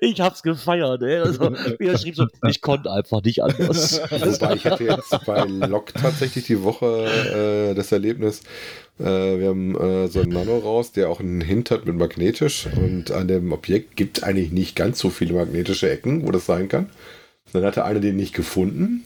ich 0.01 0.21
hab's 0.21 0.43
gefeiert, 0.43 1.03
ey. 1.03 1.19
Also, 1.19 1.53
wie 1.79 1.87
er 1.87 1.99
schrieb 1.99 2.17
so, 2.17 2.27
ich 2.49 2.61
konnte 2.61 2.91
einfach 2.91 3.23
nicht 3.23 3.43
anders. 3.43 4.01
Wobei 4.11 4.55
ich 4.55 4.65
hatte 4.67 4.85
jetzt 4.85 5.25
bei 5.25 5.45
Log 5.45 5.93
tatsächlich 5.95 6.47
die 6.47 6.63
Woche 6.63 7.71
äh, 7.71 7.75
das 7.75 7.93
Erlebnis, 7.93 8.43
äh, 8.99 9.05
wir 9.05 9.49
haben 9.49 9.75
äh, 9.77 10.09
so 10.09 10.21
einen 10.21 10.33
Nano 10.33 10.59
raus, 10.59 10.93
der 10.93 11.09
auch 11.09 11.21
einen 11.21 11.41
Hint 11.41 11.71
hat 11.71 11.87
mit 11.87 11.97
magnetisch 11.97 12.67
und 12.77 13.11
an 13.11 13.29
dem 13.29 13.53
Objekt 13.53 13.97
gibt 13.97 14.19
es 14.19 14.25
eigentlich 14.25 14.53
nicht 14.53 14.77
ganz 14.77 14.99
so 14.99 15.11
viele 15.11 15.35
magnetische 15.35 15.91
Ecken, 15.91 16.27
wo 16.27 16.31
das 16.31 16.47
sein 16.47 16.69
kann. 16.69 16.91
Dann 17.53 17.65
hatte 17.65 17.85
einer 17.85 18.01
den 18.01 18.17
nicht 18.17 18.35
gefunden 18.35 19.05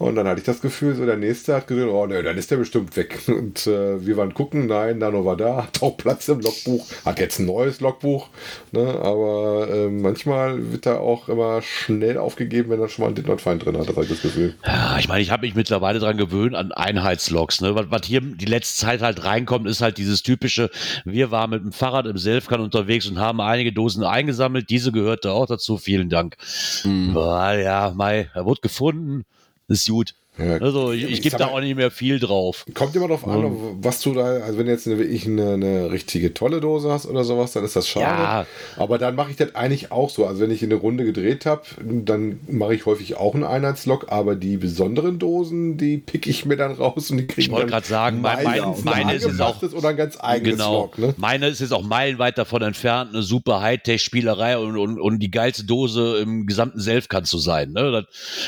Und 0.00 0.14
dann 0.14 0.26
hatte 0.26 0.40
ich 0.40 0.46
das 0.46 0.62
Gefühl, 0.62 0.94
so 0.94 1.04
der 1.04 1.18
nächste 1.18 1.54
hat 1.54 1.66
gesehen, 1.66 1.90
oh 1.90 2.06
ne, 2.06 2.22
dann 2.22 2.38
ist 2.38 2.50
der 2.50 2.56
bestimmt 2.56 2.96
weg. 2.96 3.20
Und 3.28 3.66
äh, 3.66 4.04
wir 4.06 4.16
waren 4.16 4.32
gucken, 4.32 4.66
nein, 4.66 4.96
Nano 4.96 5.26
war 5.26 5.36
da, 5.36 5.64
hat 5.64 5.82
auch 5.82 5.98
Platz 5.98 6.26
im 6.28 6.40
Logbuch, 6.40 6.86
hat 7.04 7.20
jetzt 7.20 7.38
ein 7.38 7.44
neues 7.44 7.82
Logbuch. 7.82 8.28
Ne, 8.72 8.80
aber 8.80 9.68
äh, 9.68 9.88
manchmal 9.90 10.72
wird 10.72 10.86
er 10.86 11.02
auch 11.02 11.28
immer 11.28 11.60
schnell 11.60 12.16
aufgegeben, 12.16 12.70
wenn 12.70 12.80
er 12.80 12.88
schon 12.88 13.02
mal 13.02 13.08
einen 13.08 13.16
Did-Not-Find 13.16 13.62
drin 13.62 13.76
hat, 13.76 13.90
das 13.90 13.94
habe 13.94 14.06
ich 14.06 14.12
das 14.12 14.22
Gefühl. 14.22 14.54
Ja, 14.64 14.96
ich 14.98 15.06
meine, 15.06 15.20
ich 15.20 15.30
habe 15.30 15.44
mich 15.44 15.54
mittlerweile 15.54 15.98
daran 15.98 16.16
gewöhnt, 16.16 16.54
an 16.54 16.72
Einheitslogs. 16.72 17.60
Ne? 17.60 17.74
Was, 17.74 17.90
was 17.90 18.06
hier 18.06 18.22
die 18.22 18.46
letzte 18.46 18.80
Zeit 18.86 19.02
halt 19.02 19.22
reinkommt, 19.22 19.68
ist 19.68 19.82
halt 19.82 19.98
dieses 19.98 20.22
typische, 20.22 20.70
wir 21.04 21.30
waren 21.30 21.50
mit 21.50 21.62
dem 21.62 21.72
Fahrrad 21.72 22.06
im 22.06 22.16
Selfkan 22.16 22.60
unterwegs 22.62 23.06
und 23.06 23.18
haben 23.18 23.42
einige 23.42 23.74
Dosen 23.74 24.02
eingesammelt. 24.02 24.70
Diese 24.70 24.92
gehörte 24.92 25.32
auch 25.32 25.44
dazu. 25.44 25.76
Vielen 25.76 26.08
Dank. 26.08 26.38
Mhm. 26.84 27.12
Boah, 27.12 27.52
ja, 27.52 27.92
Mai, 27.94 28.30
er 28.32 28.46
wurde 28.46 28.62
gefunden. 28.62 29.26
Ist 29.70 29.88
gut. 29.88 30.14
Ja, 30.38 30.56
Also 30.58 30.92
ich, 30.92 31.04
ich 31.04 31.10
ich 31.12 31.22
gebe 31.22 31.36
da 31.36 31.48
auch 31.48 31.60
nicht 31.60 31.74
mehr 31.76 31.90
viel 31.90 32.18
drauf. 32.18 32.64
Kommt 32.72 32.94
immer 32.96 33.08
darauf 33.08 33.26
an, 33.26 33.52
was 33.82 34.00
du 34.00 34.14
da, 34.14 34.22
also 34.24 34.58
wenn 34.58 34.66
du 34.66 34.72
jetzt 34.72 34.86
eine, 34.86 34.96
wirklich 34.98 35.26
eine, 35.26 35.52
eine 35.54 35.90
richtige 35.90 36.32
tolle 36.32 36.60
Dose 36.60 36.90
hast 36.90 37.04
oder 37.06 37.24
sowas, 37.24 37.52
dann 37.52 37.64
ist 37.64 37.76
das 37.76 37.86
schade. 37.88 38.06
Ja. 38.06 38.46
Aber 38.76 38.96
dann 38.98 39.16
mache 39.16 39.30
ich 39.32 39.36
das 39.36 39.54
eigentlich 39.54 39.92
auch 39.92 40.08
so. 40.08 40.24
Also 40.26 40.40
wenn 40.40 40.50
ich 40.50 40.62
eine 40.62 40.76
Runde 40.76 41.04
gedreht 41.04 41.44
habe, 41.46 41.62
dann 41.82 42.40
mache 42.48 42.74
ich 42.74 42.86
häufig 42.86 43.16
auch 43.16 43.34
einen 43.34 43.44
Einheitslog, 43.44 44.06
aber 44.10 44.34
die 44.36 44.56
besonderen 44.56 45.18
Dosen, 45.18 45.76
die 45.76 45.98
pick 45.98 46.26
ich 46.26 46.46
mir 46.46 46.56
dann 46.56 46.72
raus 46.72 47.10
und 47.10 47.18
die 47.18 47.26
kriegen 47.26 47.40
Ich 47.42 47.50
wollte 47.50 47.66
dann 47.66 47.70
gerade 47.72 47.86
sagen, 47.86 48.20
mein- 48.22 48.44
mein- 48.44 48.62
meine 48.84 49.10
ein 49.10 49.16
ist 49.16 49.26
jetzt 49.26 49.40
auch- 49.42 49.60
oder 49.62 49.88
ein 49.90 49.96
ganz 49.96 50.16
eigenes 50.20 50.52
Genau. 50.56 50.74
Log. 50.82 50.98
Ne? 50.98 51.14
Meine 51.18 51.48
ist 51.48 51.60
jetzt 51.60 51.72
auch 51.72 51.82
meilenweit 51.82 52.38
davon 52.38 52.62
entfernt, 52.62 53.10
eine 53.12 53.22
super 53.22 53.60
Hightech-Spielerei 53.60 54.56
und, 54.58 54.78
und, 54.78 54.98
und 55.00 55.18
die 55.18 55.30
geilste 55.30 55.64
Dose 55.64 56.18
im 56.22 56.46
gesamten 56.46 56.80
Selfkan 56.80 57.24
zu 57.26 57.38
sein. 57.38 57.72
Ne? 57.72 57.90
Das 57.92 58.04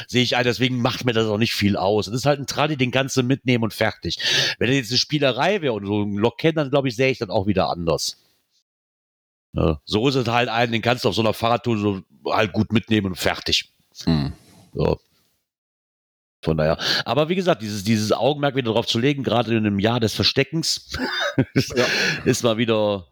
sehe 0.08 0.22
ich 0.22 0.36
ein, 0.36 0.44
deswegen 0.44 0.80
macht 0.80 1.04
mir 1.04 1.12
das 1.12 1.26
auch 1.26 1.38
nicht 1.38 1.52
viel 1.52 1.76
aus. 1.82 2.06
Das 2.06 2.14
ist 2.14 2.26
halt 2.26 2.40
ein 2.40 2.46
Tradi, 2.46 2.76
den 2.76 2.90
kannst 2.90 3.16
du 3.16 3.22
mitnehmen 3.22 3.64
und 3.64 3.74
fertig. 3.74 4.18
Wenn 4.58 4.68
das 4.68 4.76
jetzt 4.76 4.90
eine 4.90 4.98
Spielerei 4.98 5.60
wäre 5.62 5.74
und 5.74 5.86
so 5.86 6.02
ein 6.02 6.16
Lok 6.16 6.38
kennt, 6.38 6.56
dann 6.56 6.70
glaube 6.70 6.88
ich, 6.88 6.96
sähe 6.96 7.10
ich 7.10 7.18
das 7.18 7.28
auch 7.28 7.46
wieder 7.46 7.68
anders. 7.68 8.16
Ja, 9.54 9.80
so 9.84 10.08
ist 10.08 10.14
es 10.14 10.28
halt 10.28 10.48
ein, 10.48 10.72
den 10.72 10.80
kannst 10.80 11.04
du 11.04 11.10
auf 11.10 11.14
so 11.14 11.20
einer 11.20 11.34
Fahrradtour 11.34 11.76
so 11.76 12.02
halt 12.26 12.52
gut 12.52 12.72
mitnehmen 12.72 13.08
und 13.08 13.16
fertig. 13.16 13.70
Mhm. 14.06 14.32
So. 14.72 14.98
Von 16.42 16.56
daher. 16.56 16.76
Aber 17.04 17.28
wie 17.28 17.36
gesagt, 17.36 17.62
dieses, 17.62 17.84
dieses 17.84 18.10
Augenmerk 18.10 18.56
wieder 18.56 18.72
darauf 18.72 18.86
zu 18.86 18.98
legen, 18.98 19.22
gerade 19.22 19.52
in 19.52 19.58
einem 19.58 19.78
Jahr 19.78 20.00
des 20.00 20.14
Versteckens, 20.14 20.98
ist 22.24 22.42
mal 22.42 22.56
wieder, 22.56 23.06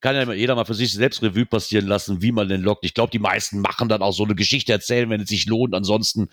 kann 0.00 0.16
ja 0.16 0.32
jeder 0.32 0.56
mal 0.56 0.64
für 0.64 0.74
sich 0.74 0.92
selbst 0.92 1.22
Revue 1.22 1.46
passieren 1.46 1.86
lassen, 1.86 2.20
wie 2.20 2.32
man 2.32 2.48
den 2.48 2.62
lockt. 2.62 2.84
Ich 2.84 2.94
glaube, 2.94 3.12
die 3.12 3.20
meisten 3.20 3.60
machen 3.60 3.88
dann 3.88 4.02
auch 4.02 4.12
so 4.12 4.24
eine 4.24 4.34
Geschichte 4.34 4.72
erzählen, 4.72 5.08
wenn 5.08 5.20
es 5.20 5.28
sich 5.28 5.46
lohnt. 5.46 5.74
Ansonsten 5.74 6.28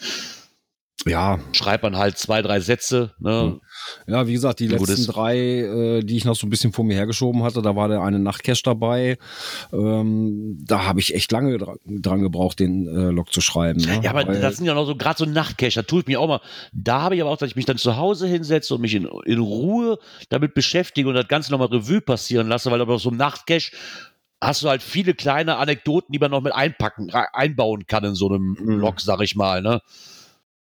Ja, 1.05 1.39
schreibt 1.51 1.83
man 1.83 1.97
halt 1.97 2.17
zwei, 2.17 2.41
drei 2.41 2.59
Sätze. 2.61 3.13
Ne? 3.19 3.59
Ja, 4.07 4.25
wie 4.27 4.33
gesagt, 4.33 4.59
die 4.59 4.63
Ein 4.65 4.71
letzten 4.71 4.85
gutes- 4.87 5.07
drei, 5.07 5.37
äh, 5.37 6.03
die 6.03 6.17
ich 6.17 6.25
noch 6.25 6.35
so 6.35 6.47
ein 6.47 6.49
bisschen 6.49 6.71
vor 6.71 6.83
mir 6.85 6.95
hergeschoben 6.95 7.43
hatte, 7.43 7.61
da 7.61 7.75
war 7.75 7.89
der 7.89 8.01
eine 8.01 8.17
Nachtcache 8.17 8.61
dabei. 8.63 9.17
Ähm, 9.71 10.57
da 10.65 10.85
habe 10.85 10.99
ich 11.01 11.13
echt 11.13 11.31
lange 11.31 11.57
dra 11.59 11.75
dran 11.85 12.21
gebraucht, 12.21 12.59
den 12.59 12.87
äh, 12.87 13.11
Log 13.11 13.31
zu 13.31 13.41
schreiben. 13.41 13.81
Ne? 13.81 13.99
Ja, 14.03 14.09
aber 14.11 14.25
Weil- 14.27 14.41
das 14.41 14.57
sind 14.57 14.65
ja 14.65 14.73
noch 14.73 14.85
so 14.87 14.95
gerade 14.95 15.17
so 15.19 15.25
Nachtcache, 15.25 15.75
da 15.75 15.81
tue 15.83 15.99
ich 16.01 16.07
mich 16.07 16.17
auch 16.17 16.27
mal. 16.27 16.41
Da 16.73 17.01
habe 17.01 17.15
ich 17.15 17.21
aber 17.21 17.29
auch, 17.29 17.37
dass 17.37 17.49
ich 17.49 17.55
mich 17.55 17.65
dann 17.65 17.77
zu 17.77 17.97
Hause 17.97 18.25
hinsetze 18.27 18.73
und 18.73 18.81
mich 18.81 18.95
in, 18.95 19.07
in 19.25 19.39
Ruhe 19.39 19.99
damit 20.29 20.53
beschäftige 20.55 21.07
und 21.09 21.15
das 21.15 21.27
Ganze 21.27 21.51
nochmal 21.51 21.67
Revue 21.67 22.01
passieren 22.01 22.47
lasse, 22.47 22.71
weil 22.71 22.81
aber 22.81 22.97
so 22.97 23.11
ein 23.11 23.17
Nachtcache 23.17 23.71
hast 24.41 24.63
du 24.63 24.69
halt 24.69 24.81
viele 24.81 25.13
kleine 25.13 25.57
Anekdoten, 25.57 26.13
die 26.13 26.19
man 26.19 26.31
noch 26.31 26.41
mit 26.41 26.53
einpacken, 26.53 27.11
einbauen 27.11 27.85
kann 27.85 28.03
in 28.05 28.15
so 28.15 28.29
einem 28.29 28.57
Mhm. 28.59 28.79
Log, 28.79 29.01
sag 29.01 29.21
ich 29.21 29.35
mal, 29.35 29.61
ne? 29.61 29.81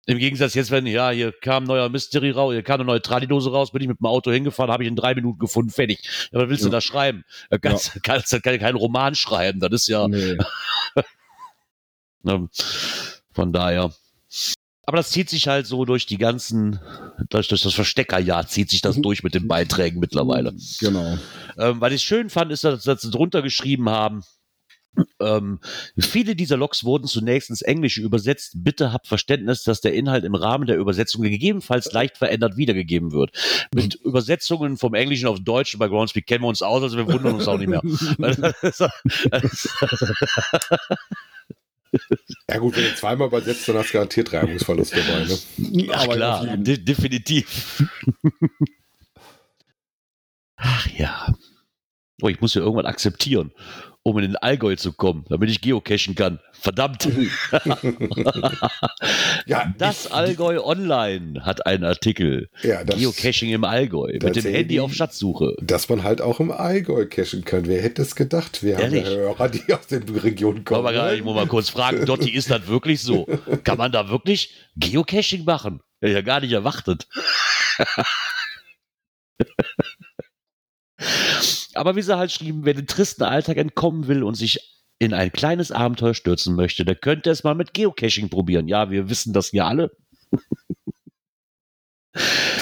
Im 0.07 0.19
Gegensatz 0.19 0.53
jetzt, 0.53 0.69
wenn, 0.69 0.85
ja, 0.85 1.09
hier 1.09 1.31
kam 1.31 1.63
ein 1.63 1.67
neuer 1.67 1.89
Mystery 1.89 2.29
raus, 2.31 2.53
hier 2.53 2.61
kam 2.61 2.75
eine 2.75 2.85
neue 2.85 3.01
Tradidose 3.01 3.51
raus, 3.51 3.71
bin 3.71 3.81
ich 3.81 3.87
mit 3.87 3.99
dem 3.99 4.05
Auto 4.05 4.31
hingefahren, 4.31 4.71
habe 4.71 4.83
ich 4.83 4.89
in 4.89 4.95
drei 4.95 5.15
Minuten 5.15 5.39
gefunden, 5.39 5.71
fertig. 5.71 5.99
Ja, 6.31 6.39
was 6.41 6.49
willst 6.49 6.63
du 6.63 6.67
Ja. 6.67 6.73
da 6.73 6.81
schreiben? 6.81 7.23
Da 7.49 7.57
kannst, 7.57 8.03
kannst 8.03 8.31
du 8.31 8.39
keinen 8.39 8.75
Roman 8.75 9.15
schreiben, 9.15 9.59
das 9.59 9.71
ist 9.71 9.87
ja, 9.87 10.07
Nee. 10.07 10.37
Ne? 12.23 12.49
Von 13.33 13.53
daher. 13.53 13.93
Aber 14.87 14.97
das 14.97 15.11
zieht 15.11 15.29
sich 15.29 15.47
halt 15.47 15.65
so 15.67 15.85
durch 15.85 16.05
die 16.05 16.17
ganzen, 16.17 16.79
durch, 17.29 17.47
durch 17.47 17.61
das 17.61 17.73
Versteckerjahr 17.73 18.47
zieht 18.47 18.69
sich 18.69 18.81
das 18.81 18.95
durch 18.99 19.23
mit 19.23 19.33
den 19.35 19.47
Beiträgen 19.47 19.99
mittlerweile. 19.99 20.53
Genau. 20.79 21.17
Ähm, 21.57 21.81
was 21.81 21.93
ich 21.93 22.03
schön 22.03 22.29
fand, 22.29 22.51
ist, 22.51 22.63
dass, 22.63 22.83
dass 22.83 23.01
sie 23.01 23.11
drunter 23.11 23.41
geschrieben 23.41 23.89
haben, 23.89 24.23
ähm, 25.19 25.59
viele 25.97 26.35
dieser 26.35 26.57
Logs 26.57 26.83
wurden 26.83 27.07
zunächst 27.07 27.49
ins 27.49 27.61
Englische 27.61 28.01
übersetzt. 28.01 28.53
Bitte 28.55 28.91
habt 28.91 29.07
Verständnis, 29.07 29.63
dass 29.63 29.81
der 29.81 29.93
Inhalt 29.93 30.23
im 30.23 30.35
Rahmen 30.35 30.67
der 30.67 30.77
Übersetzung 30.77 31.21
gegebenenfalls 31.21 31.91
leicht 31.91 32.17
verändert 32.17 32.57
wiedergegeben 32.57 33.11
wird. 33.11 33.31
Mit 33.73 33.95
Übersetzungen 33.95 34.77
vom 34.77 34.93
Englischen 34.93 35.27
auf 35.27 35.39
Deutsch 35.39 35.77
bei 35.77 35.87
Groundspeak 35.87 36.25
kennen 36.27 36.43
wir 36.43 36.49
uns 36.49 36.61
aus, 36.61 36.83
also 36.83 36.97
wir 36.97 37.07
wundern 37.07 37.35
uns 37.35 37.47
auch 37.47 37.57
nicht 37.57 37.69
mehr. 37.69 37.81
Ja 42.49 42.57
gut, 42.57 42.75
wenn 42.75 42.83
du 42.83 42.95
zweimal 42.95 43.27
übersetzt, 43.27 43.67
dann 43.67 43.77
hast 43.77 43.89
du 43.89 43.93
garantiert 43.93 44.33
Reibungsverlust 44.33 44.93
dabei. 44.95 45.25
Ne? 45.25 45.89
Ach 45.93 46.03
Aber 46.03 46.15
klar, 46.15 46.57
de 46.57 46.77
definitiv. 46.77 47.83
Ach 50.57 50.87
ja. 50.97 51.33
Oh, 52.21 52.29
ich 52.29 52.39
muss 52.41 52.53
ja 52.53 52.61
irgendwann 52.61 52.85
akzeptieren, 52.85 53.51
um 54.07 54.19
in 54.19 54.21
den 54.25 54.35
Allgäu 54.35 54.75
zu 54.75 54.93
kommen, 54.93 55.25
damit 55.29 55.49
ich 55.49 55.61
geocachen 55.61 56.13
kann. 56.13 56.39
Verdammt. 56.53 57.09
Ja, 59.47 59.71
Das 59.77 60.11
Allgäu 60.11 60.59
Online 60.63 61.45
hat 61.45 61.65
einen 61.67 61.83
Artikel. 61.83 62.49
ja 62.63 62.83
das, 62.83 62.97
Geocaching 62.99 63.49
im 63.51 63.63
Allgäu. 63.63 64.17
Mit 64.21 64.35
dem. 64.35 64.43
Handy 64.45 64.79
auf 64.79 64.93
Schatzsuche. 64.93 65.55
dass 65.61 65.87
man 65.89 66.03
halt 66.03 66.21
auch 66.21 66.39
im 66.39 66.51
Allgäu 66.51 67.05
cachen 67.07 67.43
kann. 67.45 67.67
Wer 67.67 67.81
hätte 67.81 68.01
es 68.01 68.15
gedacht? 68.15 68.63
Wir 68.63 68.75
haben 68.77 68.83
Ehrlich? 68.83 69.05
Hörer, 69.05 69.49
die 69.49 69.71
aus 69.73 69.87
den 69.87 70.03
Regionen 70.09 70.63
kommen. 70.65 70.79
Aber 70.79 70.93
gerade, 70.93 71.15
ich 71.15 71.23
muss 71.23 71.35
mal 71.35 71.47
kurz 71.47 71.69
fragen, 71.69 72.05
Dotti, 72.05 72.29
ist 72.31 72.49
das 72.49 72.67
wirklich 72.67 73.01
so? 73.01 73.27
Kann 73.63 73.77
man 73.77 73.91
da 73.91 74.09
wirklich 74.09 74.51
Geocaching 74.75 75.45
machen? 75.45 75.81
Hätte 75.99 76.11
ich 76.11 76.15
ja 76.15 76.21
gar 76.21 76.39
nicht 76.41 76.51
erwartet. 76.51 77.07
Aber 81.73 81.95
wie 81.95 82.01
sie 82.01 82.17
halt 82.17 82.31
schrieben, 82.31 82.65
wer 82.65 82.73
den 82.73 82.87
tristen 82.87 83.23
Alltag 83.23 83.57
entkommen 83.57 84.07
will 84.07 84.23
und 84.23 84.35
sich 84.35 84.59
in 84.99 85.13
ein 85.13 85.31
kleines 85.31 85.71
Abenteuer 85.71 86.13
stürzen 86.13 86.55
möchte, 86.55 86.85
der 86.85 86.95
könnte 86.95 87.29
es 87.29 87.43
mal 87.43 87.55
mit 87.55 87.73
Geocaching 87.73 88.29
probieren. 88.29 88.67
Ja, 88.67 88.89
wir 88.89 89.09
wissen 89.09 89.33
das 89.33 89.51
ja 89.51 89.67
alle. 89.67 89.91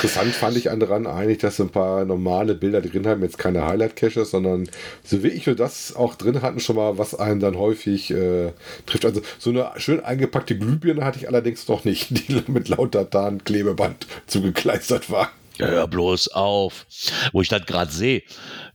Interessant 0.03 0.33
fand 0.33 0.57
ich 0.57 0.71
an 0.71 0.79
daran 0.79 1.05
eigentlich, 1.05 1.37
dass 1.37 1.61
ein 1.61 1.69
paar 1.69 2.03
normale 2.05 2.55
Bilder 2.55 2.81
drin 2.81 3.07
haben, 3.07 3.21
jetzt 3.21 3.37
keine 3.37 3.65
Highlight-Caches, 3.65 4.31
sondern 4.31 4.67
so 5.03 5.23
wie 5.23 5.27
ich 5.27 5.45
nur 5.45 5.55
das 5.55 5.95
auch 5.95 6.15
drin 6.15 6.41
hatten, 6.41 6.59
schon 6.59 6.75
mal, 6.75 6.97
was 6.97 7.15
einen 7.15 7.39
dann 7.39 7.57
häufig 7.57 8.11
äh, 8.11 8.51
trifft. 8.85 9.05
Also 9.05 9.21
so 9.37 9.51
eine 9.51 9.71
schön 9.77 10.03
eingepackte 10.03 10.57
Glühbirne 10.57 11.05
hatte 11.05 11.19
ich 11.19 11.27
allerdings 11.27 11.67
noch 11.67 11.85
nicht, 11.85 12.09
die 12.27 12.43
mit 12.47 12.67
lauter 12.67 13.09
Tarnklebeband 13.09 14.07
zugekleistert 14.25 15.09
war. 15.11 15.29
Hör 15.59 15.87
bloß 15.87 16.29
auf. 16.29 16.87
Wo 17.31 17.41
ich 17.41 17.49
das 17.49 17.65
gerade 17.65 17.91
sehe. 17.91 18.23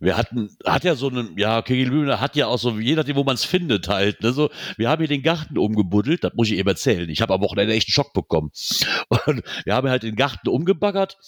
Wir 0.00 0.16
hatten, 0.16 0.56
hat 0.64 0.84
ja 0.84 0.94
so 0.94 1.08
einen, 1.08 1.36
ja, 1.36 1.62
Kegelbühne 1.62 2.20
hat 2.20 2.36
ja 2.36 2.46
auch 2.46 2.58
so, 2.58 2.78
je 2.78 2.94
nachdem, 2.94 3.16
wo 3.16 3.24
man 3.24 3.34
es 3.34 3.44
findet 3.44 3.88
halt. 3.88 4.22
Ne, 4.22 4.32
so, 4.32 4.50
wir 4.76 4.88
haben 4.88 5.00
hier 5.00 5.08
den 5.08 5.22
Garten 5.22 5.58
umgebuddelt, 5.58 6.22
das 6.22 6.34
muss 6.34 6.50
ich 6.50 6.58
eben 6.58 6.68
erzählen. 6.68 7.08
Ich 7.08 7.20
habe 7.20 7.34
am 7.34 7.40
Wochenende 7.40 7.74
echt 7.74 7.88
einen 7.88 7.94
Schock 7.94 8.12
bekommen. 8.12 8.50
Und 9.26 9.42
wir 9.64 9.74
haben 9.74 9.88
halt 9.88 10.04
den 10.04 10.16
Garten 10.16 10.48
umgebaggert 10.48 11.18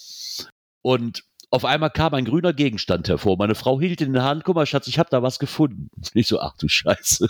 und 0.82 1.24
auf 1.52 1.64
einmal 1.64 1.90
kam 1.90 2.14
ein 2.14 2.24
grüner 2.24 2.52
Gegenstand 2.52 3.08
hervor. 3.08 3.36
Meine 3.36 3.56
Frau 3.56 3.80
hielt 3.80 4.00
ihn 4.00 4.08
in 4.08 4.12
der 4.12 4.22
Hand, 4.22 4.44
guck 4.44 4.54
mal, 4.54 4.66
Schatz, 4.66 4.86
ich 4.86 4.98
habe 5.00 5.08
da 5.10 5.22
was 5.22 5.38
gefunden. 5.38 5.90
Ich 6.14 6.26
so, 6.28 6.40
ach 6.40 6.54
du 6.58 6.68
Scheiße. 6.68 7.28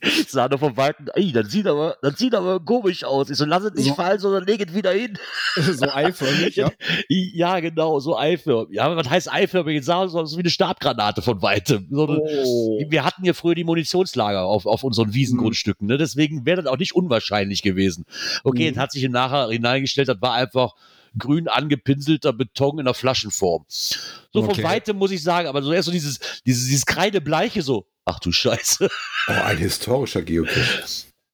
Ich 0.00 0.28
sah 0.28 0.48
nur 0.48 0.58
vom 0.58 0.76
Weiten, 0.76 1.06
ey, 1.14 1.32
das 1.32 1.50
sieht 1.50 1.66
aber, 1.66 1.96
das 2.02 2.18
sieht 2.18 2.34
aber 2.34 2.60
komisch 2.60 3.04
aus. 3.04 3.30
Ich 3.30 3.36
so, 3.38 3.44
lass 3.44 3.62
es 3.64 3.74
nicht 3.74 3.86
So. 3.88 3.94
fallen, 3.94 4.18
sondern 4.18 4.44
leg 4.44 4.66
es 4.66 4.74
wieder 4.74 4.92
hin. 4.92 5.18
so 5.56 5.86
eiförmig, 5.88 6.56
ja. 6.56 6.70
Ja, 7.08 7.60
genau, 7.60 8.00
so 8.00 8.18
eiförmig. 8.18 8.74
Ja, 8.76 8.94
was 8.96 9.08
heißt 9.08 9.32
eiförmig? 9.32 9.74
Jetzt 9.76 9.86
sagen 9.86 10.12
wir, 10.12 10.26
so 10.26 10.36
wie 10.36 10.40
eine 10.40 10.50
Stabgranate 10.50 11.22
von 11.22 11.40
weitem. 11.42 11.86
So 11.90 12.06
eine, 12.06 12.18
Oh. 12.20 12.78
Wir 12.88 13.04
hatten 13.04 13.24
ja 13.24 13.32
früher 13.32 13.54
die 13.54 13.64
Munitionslager 13.64 14.42
auf, 14.44 14.66
auf 14.66 14.84
unseren 14.84 15.14
Wiesengrundstücken, 15.14 15.86
ne? 15.86 15.96
deswegen 15.98 16.44
wäre 16.46 16.62
das 16.62 16.70
auch 16.70 16.78
nicht 16.78 16.94
unwahrscheinlich 16.94 17.62
gewesen. 17.62 18.04
Okay, 18.44 18.70
Mhm. 18.70 18.78
hat 18.78 18.92
sich 18.92 19.02
im 19.04 19.12
Nachhinein 19.12 19.50
hineingestellt, 19.50 20.08
das 20.08 20.20
war 20.20 20.34
einfach 20.34 20.72
grün 21.16 21.48
angepinselter 21.48 22.32
Beton 22.32 22.78
in 22.78 22.84
der 22.84 22.94
Flaschenform. 22.94 23.64
So 23.68 24.42
von 24.42 24.50
Okay. 24.50 24.62
weitem 24.62 24.96
muss 24.96 25.10
ich 25.10 25.22
sagen, 25.22 25.48
aber 25.48 25.62
so 25.62 25.72
erst 25.72 25.86
so 25.86 25.92
dieses, 25.92 26.18
dieses, 26.44 26.66
dieses 26.66 26.86
kreidebleiche 26.86 27.62
so, 27.62 27.86
ach 28.04 28.18
du 28.20 28.32
Scheiße. 28.32 28.88
Oh, 29.28 29.32
ein 29.32 29.58
historischer 29.58 30.22
Geocache. 30.22 30.84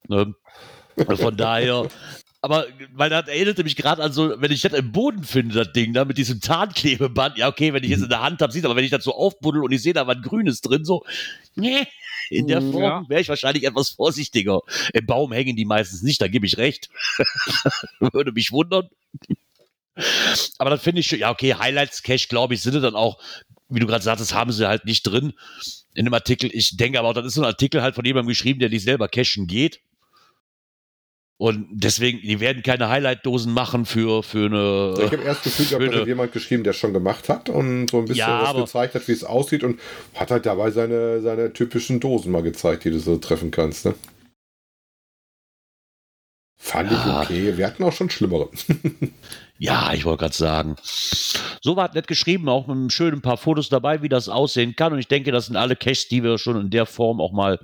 Ne? 0.07 0.33
Von 1.17 1.35
daher, 1.35 1.89
aber 2.41 2.67
weil 2.93 3.09
das 3.09 3.27
erinnerte 3.27 3.63
mich 3.63 3.75
gerade 3.75 4.01
an 4.03 4.13
so, 4.13 4.39
wenn 4.39 4.51
ich 4.51 4.61
das 4.61 4.73
im 4.73 4.91
Boden 4.91 5.23
finde, 5.23 5.55
das 5.55 5.73
Ding, 5.73 5.93
da 5.93 6.05
mit 6.05 6.17
diesem 6.17 6.39
Tarnklebeband, 6.41 7.37
ja, 7.37 7.47
okay, 7.49 7.73
wenn 7.73 7.83
ich 7.83 7.91
es 7.91 8.01
in 8.03 8.09
der 8.09 8.21
Hand 8.21 8.41
habe, 8.41 8.53
sieht 8.53 8.63
aber 8.65 8.75
wenn 8.75 8.83
ich 8.85 8.91
das 8.91 9.03
so 9.03 9.13
aufbuddel 9.13 9.63
und 9.63 9.71
ich 9.71 9.81
sehe 9.81 9.93
da 9.93 10.05
was 10.07 10.21
Grünes 10.21 10.61
drin, 10.61 10.85
so, 10.85 11.03
nee, 11.55 11.85
in 12.29 12.47
der 12.47 12.61
Ja. 12.61 12.71
Form 12.71 13.09
wäre 13.09 13.21
ich 13.21 13.29
wahrscheinlich 13.29 13.63
etwas 13.65 13.89
vorsichtiger. 13.89 14.61
Im 14.93 15.05
Baum 15.05 15.31
hängen 15.33 15.55
die 15.55 15.65
meistens 15.65 16.01
nicht, 16.01 16.21
da 16.21 16.27
gebe 16.27 16.45
ich 16.45 16.57
recht. 16.57 16.89
Würde 17.99 18.31
mich 18.31 18.51
wundern. 18.51 18.89
Aber 20.57 20.69
dann 20.69 20.79
finde 20.79 20.99
ich, 21.01 21.07
schon- 21.07 21.19
ja, 21.19 21.31
okay, 21.31 21.53
Highlights 21.55 22.03
Cache, 22.03 22.27
glaube 22.27 22.53
ich, 22.53 22.61
sind 22.61 22.81
dann 22.81 22.95
auch, 22.95 23.17
wie 23.69 23.79
du 23.79 23.87
gerade 23.87 24.03
sagtest, 24.03 24.33
haben 24.33 24.51
sie 24.51 24.67
halt 24.67 24.85
nicht 24.85 25.03
drin 25.03 25.33
in 25.93 26.05
dem 26.05 26.13
Artikel. 26.13 26.49
Ich 26.53 26.75
denke 26.77 26.99
aber 26.99 27.09
auch, 27.09 27.13
das 27.13 27.25
ist 27.25 27.33
so 27.35 27.41
ein 27.41 27.47
Artikel 27.47 27.81
halt 27.81 27.95
von 27.95 28.05
jemandem 28.05 28.29
geschrieben, 28.29 28.59
der 28.59 28.69
nicht 28.69 28.83
selber 28.83 29.07
cashen 29.07 29.47
geht. 29.47 29.79
Und 31.37 31.67
deswegen, 31.71 32.21
die 32.21 32.39
werden 32.39 32.63
keine 32.63 32.87
Highlight-Dosen 32.87 33.51
machen 33.53 33.85
für, 33.85 34.23
für 34.23 34.45
eine. 34.45 34.93
Ich 35.05 35.11
habe 35.11 35.23
erst 35.23 35.45
das 35.45 35.57
Gefühl 35.57 35.79
gehabt, 35.79 35.95
hat 36.01 36.07
jemand 36.07 36.31
geschrieben, 36.31 36.63
der 36.63 36.71
es 36.71 36.77
schon 36.77 36.93
gemacht 36.93 37.27
hat 37.27 37.49
und 37.49 37.89
so 37.89 37.97
ein 37.99 38.05
bisschen 38.05 38.19
Ja, 38.19 38.53
was 38.55 38.55
gezeigt 38.55 38.95
hat, 38.95 39.05
wie 39.09 39.11
es 39.11 39.25
aussieht 39.25 39.63
und 39.65 39.79
hat 40.13 40.31
halt 40.31 40.45
dabei 40.45 40.71
seine, 40.71 41.21
seine 41.21 41.51
typischen 41.51 41.99
Dosen 41.99 42.31
mal 42.31 42.41
gezeigt, 42.41 42.85
die 42.85 42.89
du 42.91 42.99
so 42.99 43.17
treffen 43.17 43.51
kannst. 43.51 43.83
Ne? 43.85 43.95
Fand 46.57 46.91
Ja. 46.91 47.21
ich 47.23 47.29
okay. 47.29 47.57
Wir 47.57 47.67
hatten 47.67 47.83
auch 47.83 47.93
schon 47.93 48.09
schlimmere. 48.09 48.49
Ja, 49.57 49.93
ich 49.93 50.03
wollte 50.03 50.21
gerade 50.21 50.35
sagen. 50.35 50.75
So 51.61 51.75
war 51.75 51.93
nett 51.93 52.07
geschrieben, 52.07 52.49
auch 52.49 52.67
mit 52.67 52.75
einem 52.75 52.89
schönen 52.89 53.21
paar 53.21 53.37
Fotos 53.37 53.69
dabei, 53.69 54.01
wie 54.01 54.09
das 54.09 54.27
aussehen 54.27 54.75
kann. 54.75 54.93
Und 54.93 54.99
ich 54.99 55.07
denke, 55.07 55.31
das 55.31 55.45
sind 55.45 55.55
alle 55.55 55.75
Caches, 55.75 56.09
die 56.09 56.23
wir 56.23 56.37
schon 56.37 56.59
in 56.59 56.69
der 56.69 56.85
Form 56.85 57.21
auch 57.21 57.31
mal 57.31 57.59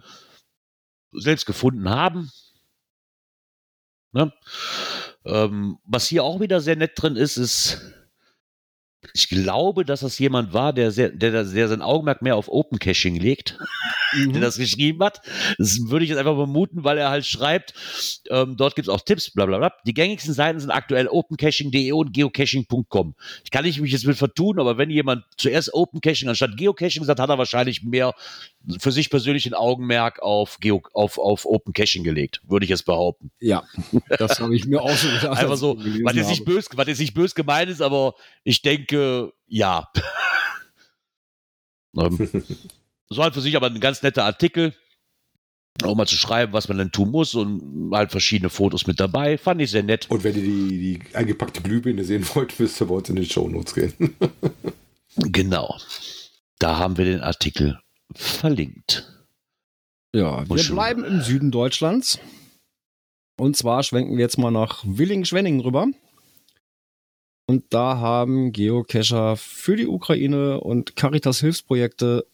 selbst 1.11 1.45
gefunden 1.45 1.89
haben. 1.89 2.31
Ne? 4.13 4.33
Ähm, 5.25 5.77
was 5.83 6.07
hier 6.07 6.23
auch 6.23 6.39
wieder 6.39 6.61
sehr 6.61 6.77
nett 6.77 6.93
drin 6.95 7.15
ist, 7.15 7.37
ist, 7.37 7.81
ich 9.13 9.29
glaube, 9.29 9.83
dass 9.83 10.01
das 10.01 10.19
jemand 10.19 10.53
war, 10.53 10.73
der, 10.73 10.91
sehr, 10.91 11.09
der, 11.09 11.43
der 11.43 11.67
sein 11.67 11.81
Augenmerk 11.81 12.21
mehr 12.21 12.35
auf 12.35 12.49
Open 12.49 12.77
Caching 12.77 13.15
legt, 13.15 13.57
der 14.33 14.41
das 14.41 14.57
geschrieben 14.57 15.03
hat. 15.03 15.21
Das 15.57 15.89
würde 15.89 16.05
ich 16.05 16.09
jetzt 16.09 16.19
einfach 16.19 16.35
vermuten, 16.35 16.83
weil 16.83 16.97
er 16.97 17.09
halt 17.09 17.25
schreibt, 17.25 17.73
ähm, 18.29 18.57
dort 18.57 18.75
gibt 18.75 18.87
es 18.87 18.93
auch 18.93 19.01
Tipps, 19.01 19.31
bla 19.31 19.45
bla 19.45 19.57
bla. 19.57 19.73
Die 19.85 19.93
gängigsten 19.93 20.33
Seiten 20.33 20.59
sind 20.59 20.69
aktuell 20.69 21.07
opencaching.de 21.07 21.91
und 21.93 22.13
geocaching.com. 22.13 23.15
Ich 23.43 23.51
kann 23.51 23.65
nicht 23.65 23.81
mich 23.81 23.91
jetzt 23.91 24.05
mit 24.05 24.17
vertun, 24.17 24.59
aber 24.59 24.77
wenn 24.77 24.89
jemand 24.89 25.23
zuerst 25.37 25.73
Open 25.73 25.99
Caching 25.99 26.29
anstatt 26.29 26.55
Geocaching 26.55 27.03
sagt, 27.03 27.19
hat 27.19 27.29
er 27.29 27.37
wahrscheinlich 27.37 27.83
mehr 27.83 28.13
für 28.79 28.91
sich 28.91 29.09
persönlich 29.09 29.45
ein 29.47 29.53
Augenmerk 29.53 30.21
auf, 30.21 30.59
Geo, 30.59 30.81
auf, 30.93 31.17
auf 31.17 31.45
Open 31.45 31.73
Caching 31.73 32.03
gelegt, 32.03 32.41
würde 32.47 32.65
ich 32.65 32.69
jetzt 32.69 32.85
behaupten. 32.85 33.31
Ja, 33.39 33.63
das 34.19 34.39
habe 34.39 34.55
ich 34.55 34.65
mir 34.65 34.81
auch 34.81 34.95
so 34.95 35.07
gedacht. 35.07 35.25
Einfach 35.41 35.57
so, 35.57 35.77
was 35.77 36.15
jetzt, 36.15 36.29
nicht 36.29 36.41
habe. 36.41 36.51
bös, 36.51 36.69
was 36.73 36.87
jetzt 36.87 36.99
nicht 36.99 37.13
bös 37.13 37.33
gemeint 37.33 37.69
ist, 37.71 37.81
aber 37.81 38.13
ich 38.43 38.61
denke, 38.61 38.85
ja. 39.47 39.89
ähm, 41.97 42.29
so 43.09 43.23
halt 43.23 43.33
für 43.33 43.41
sich 43.41 43.55
aber 43.55 43.67
ein 43.67 43.79
ganz 43.79 44.01
netter 44.01 44.25
Artikel. 44.25 44.73
Auch 45.83 45.95
mal 45.95 46.05
zu 46.05 46.15
schreiben, 46.15 46.53
was 46.53 46.67
man 46.67 46.77
denn 46.77 46.91
tun 46.91 47.11
muss 47.11 47.33
und 47.33 47.91
halt 47.93 48.11
verschiedene 48.11 48.49
Fotos 48.49 48.87
mit 48.87 48.99
dabei. 48.99 49.37
Fand 49.37 49.61
ich 49.61 49.71
sehr 49.71 49.83
nett. 49.83 50.07
Und 50.09 50.23
wenn 50.23 50.35
ihr 50.35 50.43
die, 50.43 50.99
die 50.99 51.15
eingepackte 51.15 51.61
Glühbirne 51.61 52.03
sehen 52.03 52.27
wollt, 52.33 52.53
müsst 52.59 52.81
ihr 52.81 52.87
bei 52.87 52.95
uns 52.95 53.09
in 53.09 53.15
den 53.15 53.25
Shownotes 53.25 53.73
gehen. 53.73 54.15
Genau. 55.17 55.77
Da 56.57 56.77
haben 56.77 56.97
wir 56.97 57.03
den 57.03 57.19
Artikel 57.19 57.81
verlinkt. 58.15 59.11
Ja, 60.15 60.49
wir 60.49 60.57
schon. 60.57 60.77
bleiben 60.77 61.03
im 61.03 61.21
Süden 61.21 61.51
Deutschlands. 61.51 62.17
Und 63.37 63.57
zwar 63.57 63.83
schwenken 63.83 64.15
wir 64.15 64.21
jetzt 64.21 64.37
mal 64.37 64.51
nach 64.51 64.81
Willingen-Schwenningen 64.85 65.59
rüber. 65.59 65.87
Und 67.47 67.65
da 67.69 67.97
haben 67.97 68.51
Geocacher 68.51 69.35
für 69.35 69.75
die 69.75 69.87
Ukraine 69.87 70.61
und 70.61 70.95
Caritas 70.95 71.39
Hilfsprojekte 71.41 72.25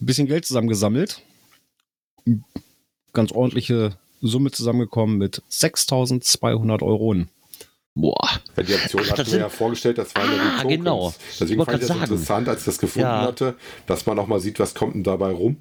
ein 0.00 0.06
bisschen 0.06 0.26
Geld 0.26 0.44
zusammengesammelt. 0.46 1.22
Ganz 3.12 3.32
ordentliche 3.32 3.96
Summe 4.20 4.50
zusammengekommen 4.50 5.18
mit 5.18 5.42
6200 5.48 6.82
Euro. 6.82 7.16
Boah. 7.94 8.28
Ja, 8.56 8.62
die 8.62 8.74
Aktion 8.74 9.02
Ach, 9.04 9.08
hatten 9.10 9.16
das 9.16 9.26
wir 9.26 9.30
sind- 9.32 9.40
ja 9.40 9.48
vorgestellt, 9.48 9.98
das 9.98 10.14
waren 10.14 10.30
ja 10.30 10.38
Ah, 10.38 10.56
die 10.58 10.62
Tokens. 10.62 10.76
genau. 10.78 11.14
Deswegen 11.40 11.64
fand 11.64 11.74
ich 11.74 11.78
das 11.80 11.88
sagen. 11.88 12.00
interessant, 12.02 12.48
als 12.48 12.58
ich 12.60 12.64
das 12.66 12.78
gefunden 12.78 13.08
Ja. 13.08 13.22
hatte, 13.22 13.56
dass 13.86 14.06
man 14.06 14.18
auch 14.18 14.28
mal 14.28 14.38
sieht, 14.40 14.60
was 14.60 14.74
kommt 14.74 14.94
denn 14.94 15.02
dabei 15.02 15.30
rum. 15.32 15.56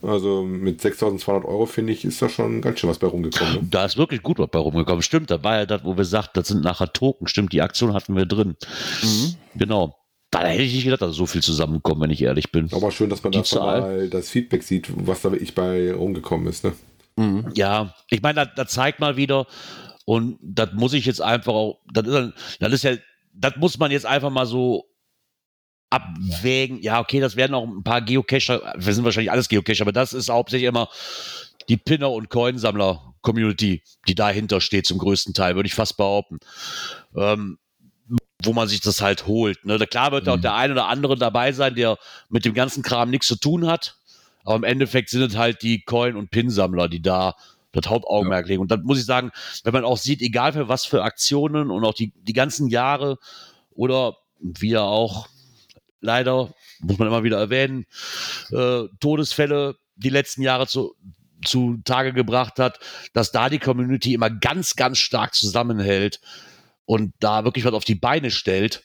Also 0.00 0.44
mit 0.44 0.80
6200 0.80 1.44
Euro, 1.44 1.66
finde 1.66 1.92
ich, 1.92 2.04
ist 2.04 2.22
da 2.22 2.28
schon 2.28 2.60
ganz 2.62 2.78
schön 2.78 2.88
was 2.90 2.98
bei 2.98 3.08
rumgekommen. 3.08 3.54
Ne? 3.54 3.60
Da 3.70 3.84
ist 3.84 3.96
wirklich 3.96 4.22
gut 4.22 4.38
was 4.38 4.48
bei 4.48 4.58
rumgekommen. 4.60 5.02
Stimmt, 5.02 5.30
da 5.30 5.42
war 5.42 5.56
ja 5.58 5.66
das, 5.66 5.84
wo 5.84 5.96
wir 5.96 6.04
sagt, 6.04 6.36
das 6.36 6.48
sind 6.48 6.62
nachher 6.62 6.92
Token. 6.92 7.26
Stimmt, 7.26 7.52
die 7.52 7.62
Aktion 7.62 7.92
hatten 7.94 8.14
wir 8.14 8.24
drin. 8.26 8.56
Genau. 9.56 9.96
Da 10.30 10.44
hätte 10.46 10.62
ich 10.62 10.74
nicht 10.74 10.84
gedacht, 10.84 11.00
dass 11.02 11.16
so 11.16 11.26
viel 11.26 11.42
zusammenkommt, 11.42 12.00
wenn 12.02 12.10
ich 12.10 12.22
ehrlich 12.22 12.52
bin. 12.52 12.68
Aber 12.72 12.90
schön, 12.90 13.08
dass 13.08 13.22
man 13.22 13.32
Die 13.32 13.38
davon 13.38 13.58
Zahl. 13.58 13.80
mal 13.80 14.10
das 14.10 14.28
Feedback 14.28 14.62
sieht, 14.62 14.88
was 15.06 15.22
da 15.22 15.32
wirklich 15.32 15.54
bei 15.54 15.92
rumgekommen 15.92 16.46
ist. 16.46 16.64
Ne? 16.64 16.72
Mhm. 17.16 17.52
Ja, 17.54 17.94
ich 18.10 18.20
meine, 18.22 18.44
das, 18.44 18.48
das 18.54 18.72
zeigt 18.72 19.00
mal 19.00 19.16
wieder, 19.16 19.46
und 20.04 20.38
das 20.42 20.70
muss 20.74 20.92
ich 20.92 21.06
jetzt 21.06 21.20
einfach 21.22 21.52
auch, 21.54 21.80
das 21.92 22.06
ist, 22.06 22.32
das 22.60 22.72
ist 22.72 22.84
ja, 22.84 22.92
das 23.32 23.56
muss 23.56 23.78
man 23.78 23.90
jetzt 23.90 24.06
einfach 24.06 24.30
mal 24.30 24.46
so 24.46 24.84
abwägen. 25.90 26.80
Ja, 26.82 27.00
okay, 27.00 27.20
das 27.20 27.36
werden 27.36 27.54
auch 27.54 27.64
ein 27.66 27.82
paar 27.82 28.02
Geocacher, 28.02 28.74
wir 28.76 28.94
sind 28.94 29.04
wahrscheinlich 29.04 29.32
alles 29.32 29.48
Geocacher, 29.48 29.82
aber 29.82 29.92
das 29.92 30.12
ist 30.12 30.28
hauptsächlich 30.28 30.68
immer 30.68 30.88
die 31.68 31.76
Pinner- 31.76 32.10
und 32.12 32.30
Coinsammler-Community, 32.30 33.82
die 34.06 34.14
dahinter 34.14 34.60
steht 34.60 34.86
zum 34.86 34.98
größten 34.98 35.34
Teil, 35.34 35.54
würde 35.54 35.66
ich 35.66 35.74
fast 35.74 35.96
behaupten. 35.96 36.38
Ähm, 37.16 37.58
wo 38.44 38.52
man 38.52 38.68
sich 38.68 38.80
das 38.80 39.00
halt 39.02 39.26
holt. 39.26 39.64
Ne? 39.64 39.78
Klar 39.78 40.12
wird 40.12 40.28
auch 40.28 40.36
Mhm. 40.36 40.42
der 40.42 40.54
eine 40.54 40.72
oder 40.72 40.86
andere 40.86 41.16
dabei 41.16 41.50
sein, 41.52 41.74
der 41.74 41.98
mit 42.28 42.44
dem 42.44 42.54
ganzen 42.54 42.82
Kram 42.84 43.10
nichts 43.10 43.26
zu 43.26 43.36
tun 43.36 43.66
hat. 43.66 43.96
Aber 44.44 44.54
im 44.56 44.64
Endeffekt 44.64 45.10
sind 45.10 45.22
es 45.22 45.36
halt 45.36 45.62
die 45.62 45.82
Coin- 45.82 46.16
und 46.16 46.30
Pin-Sammler, 46.30 46.88
die 46.88 47.02
da 47.02 47.34
das 47.72 47.88
Hauptaugenmerk 47.88 48.46
legen. 48.46 48.62
Und 48.62 48.70
dann 48.70 48.84
muss 48.84 48.98
ich 48.98 49.04
sagen, 49.04 49.30
wenn 49.64 49.72
man 49.72 49.84
auch 49.84 49.98
sieht, 49.98 50.22
egal 50.22 50.52
für 50.52 50.68
was 50.68 50.84
für 50.84 51.02
Aktionen 51.02 51.70
und 51.70 51.84
auch 51.84 51.94
die, 51.94 52.12
die 52.14 52.32
ganzen 52.32 52.68
Jahre 52.68 53.18
oder 53.72 54.16
wieder 54.40 54.84
auch 54.84 55.26
leider, 56.00 56.54
muss 56.80 56.98
man 56.98 57.08
immer 57.08 57.24
wieder 57.24 57.38
erwähnen, 57.38 57.86
äh, 58.50 58.84
Todesfälle 59.00 59.76
die 59.96 60.10
letzten 60.10 60.42
Jahre 60.42 60.66
zu, 60.66 60.94
zu 61.44 61.78
Tage 61.84 62.12
gebracht 62.12 62.58
hat, 62.58 62.78
dass 63.12 63.32
da 63.32 63.48
die 63.48 63.58
Community 63.58 64.14
immer 64.14 64.30
ganz, 64.30 64.76
ganz 64.76 64.98
stark 64.98 65.34
zusammenhält 65.34 66.20
und 66.84 67.12
da 67.20 67.44
wirklich 67.44 67.64
was 67.64 67.74
auf 67.74 67.84
die 67.84 67.94
Beine 67.94 68.30
stellt. 68.30 68.84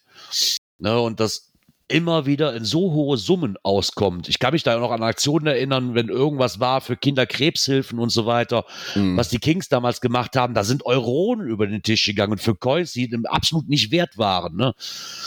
Ne, 0.80 1.00
und 1.00 1.20
das 1.20 1.53
immer 1.90 2.26
wieder 2.26 2.56
in 2.56 2.64
so 2.66 2.92
hohe 2.94 3.18
Summen 3.18 3.58
auskommt. 3.62 4.30
Ich 4.30 4.40
kann 4.40 4.54
mich 4.54 4.64
da 4.64 4.78
noch 4.80 4.92
an 4.92 5.04
Aktionen 5.04 5.48
erinnern, 5.48 5.96
wenn 5.96 6.08
irgendwas 6.10 6.60
war 6.60 6.82
für 6.82 6.96
Kinderkrebshilfen 6.96 8.00
und 8.00 8.10
so 8.10 8.26
weiter, 8.26 8.66
Mhm. 8.96 9.18
was 9.18 9.30
die 9.30 9.38
Kings 9.40 9.68
damals 9.70 10.00
gemacht 10.02 10.36
haben, 10.36 10.54
da 10.54 10.64
sind 10.64 10.86
Euronen 10.86 11.48
über 11.48 11.68
den 11.68 11.84
Tisch 11.84 12.06
gegangen 12.06 12.34
und 12.34 12.42
für 12.42 12.56
Coins, 12.56 12.94
die 12.94 13.14
absolut 13.26 13.68
nicht 13.68 13.92
wert 13.92 14.18
waren. 14.18 14.56
Ne? 14.56 14.74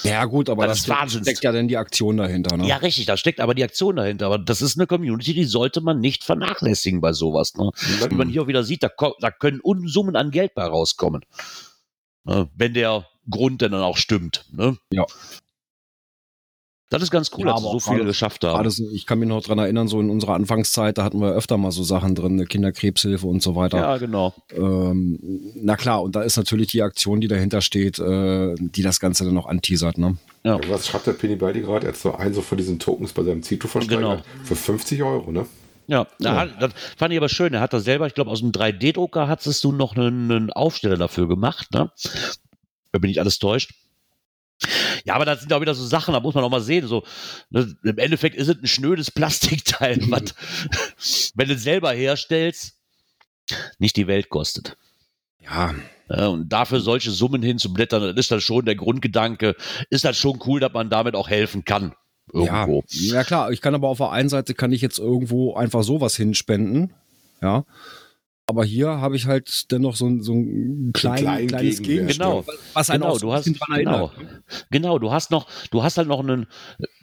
Ja, 0.03 0.25
gut, 0.25 0.49
aber 0.49 0.67
Das 0.67 0.85
das 0.85 1.11
steckt, 1.11 1.25
steckt 1.25 1.45
ja 1.45 1.53
dann 1.53 1.69
die 1.69 1.77
Aktion 1.77 2.17
dahinter. 2.17 2.57
Ne? 2.57 2.67
Ja, 2.67 2.77
richtig, 2.79 3.07
da 3.07 3.17
steckt 3.17 3.41
aber 3.41 3.55
die 3.55 3.65
Aktion 3.65 3.97
dahinter. 3.97 4.27
Aber 4.27 4.39
das 4.39 4.63
ist 4.63 4.79
eine 4.79 4.87
Community, 4.87 5.35
die 5.35 5.45
sollte 5.45 5.81
man 5.83 6.01
nicht 6.01 6.25
vernachlässigen 6.25 7.01
bei 7.01 7.13
sowas. 7.13 7.55
Ne? 7.55 7.71
Wie 8.09 8.15
man 8.15 8.29
hier 8.29 8.43
auch 8.43 8.49
wieder 8.49 8.65
sieht, 8.65 8.83
da, 8.83 8.91
da 9.21 9.31
können 9.31 9.61
Unsummen 9.61 10.17
an 10.17 10.31
Geld 10.31 10.55
bei 10.55 10.65
rauskommen. 10.65 11.23
Ne? 12.25 12.49
Wenn 12.57 12.75
der 12.75 13.07
Grund 13.29 13.61
dann 13.63 13.75
auch 13.75 13.97
stimmt. 13.99 14.47
Ne? 14.53 14.77
Ja. 14.91 15.05
Das 16.89 17.03
ist 17.03 17.11
ganz 17.11 17.30
cool, 17.37 17.47
Ja, 17.47 17.53
dass 17.55 17.62
so 17.62 17.68
auch 17.68 17.80
viel 17.80 17.95
gerade- 17.95 18.07
geschafft 18.07 18.45
haben. 18.45 18.70
So, 18.70 18.89
ich 18.93 19.07
kann 19.07 19.18
mich 19.18 19.28
noch 19.28 19.43
dran 19.43 19.59
erinnern, 19.59 19.89
so 19.89 20.01
in 20.01 20.09
unserer 20.09 20.34
Anfangszeit, 20.34 20.97
da 20.99 21.03
hatten 21.05 21.20
wir 21.20 21.32
öfter 21.32 21.57
mal 21.57 21.72
so 21.72 21.82
Sachen 21.82 22.14
drin, 22.14 22.34
eine 22.34 22.47
Kinderkrebshilfe 22.47 23.26
und 23.26 23.43
so 23.43 23.57
weiter. 23.57 23.78
Ja, 23.78 23.97
genau. 23.99 24.34
Ähm, 24.55 25.18
na 25.57 25.74
klar, 25.76 26.03
und 26.03 26.14
da 26.14 26.22
ist 26.22 26.37
natürlich 26.37 26.68
die 26.68 26.82
Aktion, 26.82 27.20
die 27.20 27.26
dahinter 27.26 27.61
steht, 27.61 27.99
äh, 27.99 28.55
die 28.57 28.82
das 28.82 29.01
Ganze 29.01 29.24
dann 29.24 29.34
noch 29.34 29.47
anteasert. 29.47 29.99
Ne? 29.99 30.16
Ja. 30.45 30.61
Was 30.68 30.87
schreibt 30.87 31.09
der 31.09 31.14
Penny 31.14 31.34
Baldi 31.34 31.62
gerade? 31.62 31.87
Er 31.87 31.93
hat 31.93 31.97
so 31.99 32.14
einen 32.14 32.34
so 32.34 32.41
von 32.43 32.57
diesen 32.57 32.78
Tokens 32.78 33.12
bei 33.12 33.24
seinem 33.24 33.43
Zito 33.43 33.66
versteigert. 33.66 34.22
Für 34.45 34.55
50 34.55 35.03
Euro, 35.03 35.32
ne? 35.32 35.45
Ja, 35.89 36.07
da 36.20 36.37
Hat, 36.37 36.51
das 36.61 36.72
fand 36.97 37.12
ich 37.12 37.18
aber 37.18 37.28
schön. 37.28 37.53
Er 37.55 37.61
hat 37.61 37.72
da 37.72 37.80
selber, 37.80 38.07
ich 38.07 38.14
glaube, 38.14 38.30
aus 38.30 38.41
dem 38.41 38.51
3D-Drucker 38.53 39.26
hattest 39.28 39.62
du 39.64 39.72
noch 39.72 39.97
einen, 39.97 40.30
einen 40.30 40.53
Aufsteller 40.53 40.97
dafür 40.97 41.26
gemacht, 41.28 41.72
ne? 41.72 41.91
Wenn 42.93 43.01
mich 43.03 43.11
nicht 43.11 43.20
alles 43.20 43.39
täuscht. 43.39 43.72
Ja, 45.05 45.15
aber 45.15 45.25
das 45.25 45.41
sind 45.41 45.53
auch 45.53 45.61
wieder 45.61 45.75
so 45.75 45.85
Sachen, 45.85 46.15
da 46.15 46.21
muss 46.21 46.35
man 46.35 46.45
auch 46.45 46.51
mal 46.51 46.61
sehen. 46.61 46.87
So, 46.87 47.05
ne, 47.51 47.77
Im 47.85 47.99
Endeffekt 47.99 48.37
ist 48.37 48.49
es 48.49 48.57
ein 48.57 48.67
schnödes 48.67 49.11
Plastikteil, 49.13 49.99
was, 50.09 51.33
wenn 51.35 51.49
du 51.49 51.55
es 51.55 51.63
selber 51.63 51.93
herstellst, 51.93 52.75
nicht 53.79 53.97
die 53.97 54.07
Welt 54.07 54.29
kostet. 54.29 54.77
Ja, 55.41 55.75
Ja, 56.09 56.29
und 56.29 56.49
dafür 56.49 56.81
solche 56.81 57.11
Summen 57.11 57.43
hinzublättern, 57.43 58.03
das 58.03 58.17
ist 58.17 58.31
dann 58.31 58.41
schon 58.41 58.65
der 58.65 58.75
Grundgedanke, 58.75 59.55
ist 59.91 60.05
das 60.05 60.17
schon 60.17 60.41
cool, 60.47 60.61
dass 60.61 60.73
man 60.73 60.91
damit 60.91 61.15
auch 61.15 61.29
helfen 61.29 61.65
kann. 61.65 61.95
Irgendwo. 62.33 62.83
Ja, 62.89 63.15
ja 63.15 63.25
klar, 63.25 63.53
ich 63.53 63.61
kann 63.61 63.75
aber 63.75 63.89
auf 63.89 63.99
der 63.99 64.11
einen 64.11 64.29
Seite 64.29 64.55
kann 64.55 64.73
ich 64.73 64.81
jetzt 64.83 64.99
irgendwo 64.99 65.55
einfach 65.55 65.85
sowas 65.85 66.17
hinspenden. 66.17 66.93
Ja. 67.41 67.65
Aber 68.49 68.64
hier 68.64 69.01
habe 69.01 69.16
ich 69.16 69.26
halt 69.26 69.72
dennoch 69.72 69.97
so, 69.97 70.07
ein- 70.07 70.22
so 70.22 70.32
ein 70.32 70.92
klein, 70.94 71.16
kleinen 71.18 71.49
kleines 71.49 71.78
Gegenwert, 71.82 71.99
Gegenstück, 72.16 72.18
Genau. 72.26 72.44
was 72.74 72.90
einen 72.90 73.01
Genau, 73.03 73.12
auch 73.12 73.18
so 73.18 73.26
du 73.26 73.32
hast, 73.32 73.44
dran 73.47 73.78
genau, 73.78 74.12
erinnert. 74.16 74.42
genau, 74.70 74.99
du 75.01 75.11
hast 75.11 75.32
noch, 75.32 75.49
du 75.72 75.82
hast 75.82 75.99
halt 75.99 76.07
noch 76.07 76.20
einen, 76.20 76.47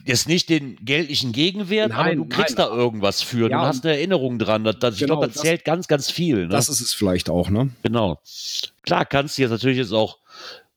jetzt 0.05 0.29
nicht 0.29 0.47
den 0.47 0.77
geldlichen 0.85 1.33
Gegenwert, 1.33 1.91
aber 1.91 2.03
Nein, 2.05 2.17
du 2.19 2.25
kriegst 2.27 2.57
nein. 2.57 2.67
da 2.69 2.73
irgendwas 2.73 3.21
für. 3.21 3.49
Ja, 3.51 3.59
du 3.59 3.65
hast 3.67 3.83
eine 3.85 3.93
Erinnerung 3.97 4.39
dran. 4.39 4.63
Das, 4.63 4.79
das, 4.79 4.93
ich 4.95 5.01
Genau, 5.01 5.15
glaube, 5.15 5.27
das 5.27 5.33
das- 5.35 5.41
zählt 5.43 5.65
ganz, 5.65 5.89
ganz 5.89 6.09
viel. 6.09 6.43
Ne? 6.43 6.47
Das 6.47 6.69
ist 6.69 6.79
es 6.79 6.93
vielleicht 6.93 7.29
auch, 7.29 7.49
ne? 7.49 7.71
Genau. 7.83 8.21
Klar 8.83 9.03
kannst 9.05 9.37
du 9.37 9.41
jetzt 9.41 9.51
natürlich 9.51 9.77
jetzt 9.79 9.91
auch, 9.91 10.19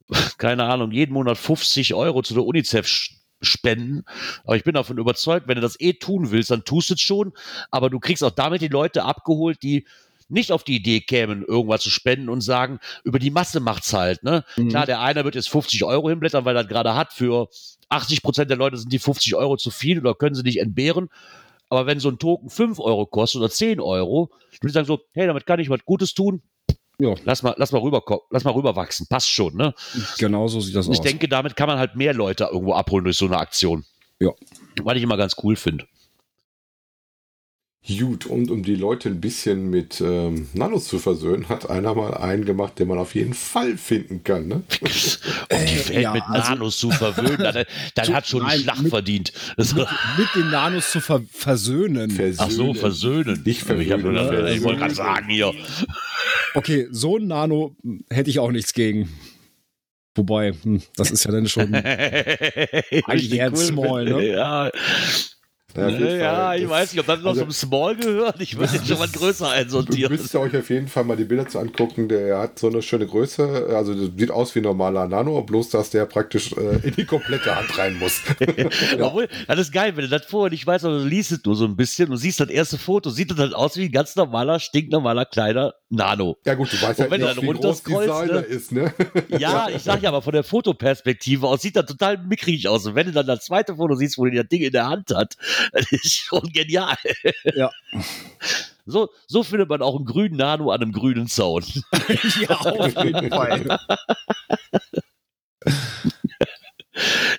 keine 0.38 0.64
Ahnung, 0.64 0.90
jeden 0.90 1.12
Monat 1.12 1.38
50 1.38 1.94
Euro 1.94 2.22
zu 2.22 2.34
der 2.34 2.44
UNICEF 2.44 2.88
spenden. 3.40 4.04
Aber 4.42 4.56
ich 4.56 4.64
bin 4.64 4.74
davon 4.74 4.98
überzeugt, 4.98 5.46
wenn 5.46 5.54
du 5.54 5.60
das 5.60 5.78
eh 5.78 5.92
tun 5.92 6.32
willst, 6.32 6.50
dann 6.50 6.64
tust 6.64 6.90
du 6.90 6.94
es 6.94 7.00
schon. 7.00 7.32
Aber 7.70 7.88
du 7.88 8.00
kriegst 8.00 8.24
auch 8.24 8.30
damit 8.32 8.62
die 8.62 8.68
Leute 8.68 9.04
abgeholt, 9.04 9.62
die 9.62 9.86
nicht 10.28 10.52
auf 10.52 10.64
die 10.64 10.76
Idee 10.76 11.00
kämen, 11.00 11.44
irgendwas 11.44 11.82
zu 11.82 11.90
spenden 11.90 12.28
und 12.28 12.40
sagen, 12.40 12.78
über 13.04 13.18
die 13.18 13.30
Masse 13.30 13.60
macht's 13.60 13.92
halt. 13.92 14.22
Ne? 14.22 14.44
Mhm. 14.56 14.68
Klar, 14.68 14.86
der 14.86 15.00
eine 15.00 15.24
wird 15.24 15.34
jetzt 15.34 15.48
50 15.48 15.84
Euro 15.84 16.08
hinblättern, 16.08 16.44
weil 16.44 16.56
er 16.56 16.62
das 16.62 16.70
gerade 16.70 16.94
hat. 16.94 17.12
Für 17.12 17.48
80 17.88 18.22
Prozent 18.22 18.50
der 18.50 18.56
Leute 18.56 18.76
sind 18.76 18.92
die 18.92 18.98
50 18.98 19.34
Euro 19.36 19.56
zu 19.56 19.70
viel 19.70 20.00
oder 20.00 20.14
können 20.14 20.34
sie 20.34 20.42
nicht 20.42 20.60
entbehren. 20.60 21.08
Aber 21.68 21.86
wenn 21.86 22.00
so 22.00 22.08
ein 22.08 22.18
Token 22.18 22.48
5 22.48 22.78
Euro 22.78 23.06
kostet 23.06 23.40
oder 23.40 23.50
10 23.50 23.80
Euro, 23.80 24.30
würde 24.60 24.68
ich 24.68 24.72
sagen 24.72 24.86
so, 24.86 25.00
hey, 25.12 25.26
damit 25.26 25.46
kann 25.46 25.60
ich 25.60 25.70
was 25.70 25.84
Gutes 25.84 26.14
tun. 26.14 26.42
Ja. 26.98 27.14
Lass 27.24 27.42
mal, 27.42 27.54
lass 27.58 27.72
mal 27.72 27.80
rüber, 27.80 28.02
lass 28.30 28.44
mal 28.44 28.52
rüberwachsen. 28.52 29.06
Passt 29.08 29.28
schon, 29.28 29.54
ne? 29.54 29.74
Genau 30.18 30.48
so 30.48 30.60
sieht 30.60 30.74
das 30.74 30.86
ich 30.86 30.98
aus. 30.98 31.02
denke, 31.02 31.28
damit 31.28 31.54
kann 31.54 31.68
man 31.68 31.78
halt 31.78 31.94
mehr 31.94 32.14
Leute 32.14 32.48
irgendwo 32.50 32.72
abholen 32.72 33.04
durch 33.04 33.18
so 33.18 33.26
eine 33.26 33.36
Aktion. 33.38 33.84
Ja. 34.18 34.30
Was 34.82 34.96
ich 34.96 35.02
immer 35.02 35.18
ganz 35.18 35.36
cool 35.42 35.56
finde. 35.56 35.86
Gut, 37.88 38.26
und 38.26 38.50
um 38.50 38.64
die 38.64 38.74
Leute 38.74 39.08
ein 39.10 39.20
bisschen 39.20 39.70
mit 39.70 40.00
ähm, 40.00 40.48
Nanos 40.54 40.86
zu 40.88 40.98
versöhnen, 40.98 41.48
hat 41.48 41.70
einer 41.70 41.94
mal 41.94 42.14
einen 42.14 42.44
gemacht, 42.44 42.80
den 42.80 42.88
man 42.88 42.98
auf 42.98 43.14
jeden 43.14 43.32
Fall 43.32 43.76
finden 43.76 44.24
kann. 44.24 44.48
Ne? 44.48 44.54
Und 44.80 44.82
die 44.82 45.88
Welt 45.90 46.02
ja, 46.02 46.12
mit 46.12 46.22
also- 46.26 46.50
Nanos 46.50 46.78
zu 46.78 46.90
verwöhnen, 46.90 47.38
dann, 47.38 47.64
dann 47.94 48.04
Zu- 48.06 48.14
hat 48.14 48.26
schon 48.26 48.42
nein, 48.42 48.58
Schlag 48.58 48.80
mit- 48.82 48.90
verdient. 48.90 49.32
Das, 49.56 49.72
mit 49.74 49.86
den 50.34 50.50
Nanos 50.50 50.90
zu 50.90 51.00
ver 51.00 51.22
versöhnen. 51.30 52.34
ach 52.38 52.50
so, 52.50 52.74
versöhnen. 52.74 53.42
Nicht 53.44 53.62
Ich, 53.70 53.92
hab 53.92 54.00
nur 54.02 54.14
versöhnen, 54.14 54.30
gedacht, 54.30 54.56
ich 54.56 54.62
wollte 54.64 54.78
versöhnen. 54.78 54.78
gerade 54.78 54.94
sagen 54.94 55.28
hier. 55.28 55.52
Okay, 56.54 56.88
so 56.90 57.18
ein 57.18 57.28
Nano 57.28 57.76
hätte 58.10 58.30
ich 58.30 58.40
auch 58.40 58.50
nichts 58.50 58.72
gegen. 58.72 59.08
Wobei, 60.16 60.54
hm, 60.60 60.82
das 60.96 61.10
ist 61.12 61.24
ja 61.24 61.30
dann 61.30 61.46
schon. 61.46 61.72
Eigentlich 61.74 63.32
eher 63.32 63.46
ein 63.46 63.56
Small, 63.56 64.06
ne? 64.06 64.26
Ja, 64.28 64.70
Ja, 65.74 65.88
ja 65.88 66.34
Fall. 66.46 66.56
ich 66.56 66.62
Das- 66.62 66.70
weiß 66.70 66.92
nicht, 66.92 67.00
ob 67.00 67.06
das 67.06 67.20
noch 67.20 67.30
also- 67.30 67.40
zum 67.42 67.50
Small 67.50 67.96
gehört. 67.96 68.40
Ich 68.40 68.56
würde 68.56 68.72
jetzt 68.74 68.86
schon 68.88 68.98
mal 68.98 69.08
größer 69.08 69.50
einsortieren. 69.50 70.10
müsst 70.12 70.34
euch 70.34 70.56
auf 70.56 70.70
jeden 70.70 70.88
Fall 70.88 71.04
mal 71.04 71.16
die 71.16 71.24
Bilder 71.24 71.48
zu 71.48 71.58
angucken. 71.58 72.08
Der 72.08 72.38
hat 72.38 72.58
so 72.58 72.68
eine 72.68 72.80
schöne 72.82 73.06
Größe. 73.06 73.68
Also 73.70 73.92
sieht 73.94 74.30
aus 74.30 74.54
wie 74.54 74.60
ein 74.60 74.62
normaler 74.62 75.06
Nano, 75.06 75.42
bloß 75.42 75.70
dass 75.70 75.90
der 75.90 76.06
praktisch 76.06 76.52
äh, 76.52 76.86
in 76.86 76.94
die 76.94 77.04
komplette 77.04 77.54
Hand 77.54 77.76
rein 77.76 77.98
muss. 77.98 78.22
Obwohl, 79.00 79.28
das 79.46 79.58
ist 79.58 79.72
geil, 79.72 79.96
wenn 79.96 80.04
du 80.04 80.08
das 80.10 80.24
vorher 80.26 80.50
nicht 80.50 80.66
weißt, 80.66 80.84
aber 80.84 80.98
du 80.98 81.04
liest 81.04 81.32
es 81.32 81.44
nur 81.44 81.56
so 81.56 81.64
ein 81.66 81.76
bisschen 81.76 82.10
und 82.10 82.16
siehst 82.16 82.40
das 82.40 82.48
erste 82.48 82.78
Foto, 82.78 83.10
sieht 83.10 83.30
das 83.30 83.38
halt 83.38 83.54
aus 83.54 83.76
wie 83.76 83.86
ein 83.86 83.92
ganz 83.92 84.16
normaler, 84.16 84.60
stinknormaler 84.60 85.26
kleiner 85.26 85.74
Nano. 85.88 86.36
ja 86.44 86.54
gut, 86.54 86.72
du 86.72 86.82
weißt 86.82 87.00
Und 87.00 87.10
halt 87.10 87.20
nicht, 87.20 87.42
wie 87.42 87.58
groß 87.58 87.82
Designer 87.82 88.40
ne? 88.40 88.40
ist, 88.40 88.72
ne? 88.72 88.92
Ja, 89.38 89.68
ich 89.68 89.82
sag 89.82 90.02
ja, 90.02 90.08
aber 90.08 90.20
von 90.20 90.32
der 90.32 90.42
Fotoperspektive 90.42 91.46
aus 91.46 91.62
sieht 91.62 91.76
das 91.76 91.86
total 91.86 92.18
mickrig 92.18 92.66
aus. 92.66 92.86
Und 92.86 92.96
wenn 92.96 93.06
du 93.06 93.12
dann 93.12 93.26
das 93.26 93.44
zweite 93.44 93.76
Foto 93.76 93.94
siehst, 93.94 94.18
wo 94.18 94.24
der 94.24 94.42
das 94.42 94.48
Ding 94.48 94.62
in 94.62 94.72
der 94.72 94.86
Hand 94.86 95.14
hat, 95.14 95.36
das 95.72 95.92
ist 95.92 96.12
schon 96.12 96.50
genial. 96.52 96.96
Ja. 97.54 97.70
So, 98.88 99.10
so 99.26 99.42
findet 99.42 99.68
man 99.68 99.82
auch 99.82 99.96
einen 99.96 100.04
grünen 100.04 100.36
Nano 100.36 100.70
an 100.70 100.80
einem 100.80 100.92
grünen 100.92 101.26
Zaun. 101.26 101.64
ja, 102.48 102.56
auf 102.56 103.02
jeden 103.02 103.30
Fall. 103.30 103.80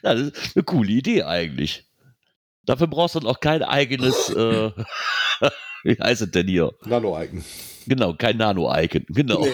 Ja, 0.04 0.14
das 0.14 0.22
ist 0.24 0.56
eine 0.58 0.64
coole 0.66 0.92
Idee 0.92 1.24
eigentlich. 1.24 1.86
Dafür 2.66 2.88
brauchst 2.88 3.16
du 3.16 3.22
dann 3.22 3.30
auch 3.30 3.40
kein 3.40 3.64
eigenes, 3.64 4.30
äh, 4.30 4.72
wie 5.84 5.98
heißt 5.98 6.24
es 6.24 6.32
denn 6.32 6.48
hier? 6.48 6.74
Nano-Icon. 6.86 7.46
Genau, 7.88 8.14
kein 8.14 8.38
Nano-Icon. 8.38 9.06
Genau. 9.10 9.42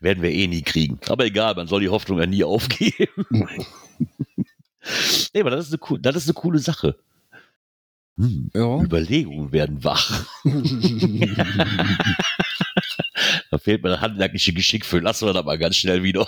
Werden 0.00 0.22
wir 0.22 0.30
eh 0.30 0.46
nie 0.46 0.62
kriegen. 0.62 1.00
Aber 1.08 1.24
egal, 1.24 1.54
man 1.54 1.66
soll 1.66 1.80
die 1.80 1.88
Hoffnung 1.88 2.18
ja 2.20 2.26
nie 2.26 2.44
aufgeben. 2.44 3.26
nee, 5.34 5.40
aber 5.40 5.50
das 5.50 5.68
ist 5.70 5.82
eine, 5.82 5.98
das 6.00 6.16
ist 6.16 6.26
eine 6.28 6.34
coole 6.34 6.58
Sache. 6.60 6.96
Hm, 8.16 8.50
Ja. 8.54 8.80
Überlegungen 8.82 9.50
werden 9.52 9.82
wach. 9.84 10.24
da 13.50 13.58
fehlt 13.58 13.82
mir 13.82 13.90
das 13.90 14.00
handwerkliche 14.00 14.52
Geschick 14.52 14.84
für. 14.84 15.00
Lassen 15.00 15.26
wir 15.26 15.32
das 15.32 15.44
mal 15.44 15.58
ganz 15.58 15.76
schnell 15.76 16.02
wieder. 16.02 16.26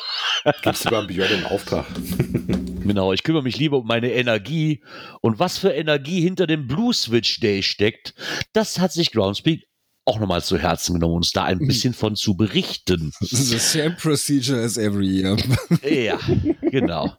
Gibst 0.62 0.84
du 0.86 0.90
beim 0.90 1.06
Björn 1.06 1.32
einen 1.32 1.46
Auftrag? 1.46 1.86
Genau, 2.82 3.12
ich 3.12 3.22
kümmere 3.22 3.44
mich 3.44 3.56
lieber 3.56 3.78
um 3.78 3.86
meine 3.86 4.10
Energie. 4.10 4.82
Und 5.20 5.38
was 5.38 5.58
für 5.58 5.70
Energie 5.70 6.22
hinter 6.22 6.48
dem 6.48 6.66
Blue 6.66 6.92
Switch 6.92 7.38
Day 7.38 7.62
steckt, 7.62 8.14
das 8.52 8.80
hat 8.80 8.92
sich 8.92 9.12
Groundspeak 9.12 9.68
auch 10.06 10.18
nochmal 10.18 10.42
zu 10.42 10.58
Herzen 10.58 10.94
genommen, 10.94 11.16
uns 11.16 11.30
da 11.30 11.44
ein 11.44 11.58
bisschen 11.58 11.94
von 11.94 12.16
zu 12.16 12.36
berichten. 12.36 13.12
The 13.20 13.58
same 13.58 13.92
procedure 13.92 14.60
as 14.60 14.76
every 14.76 15.06
year. 15.06 15.36
Ja, 15.88 16.18
genau. 16.62 17.14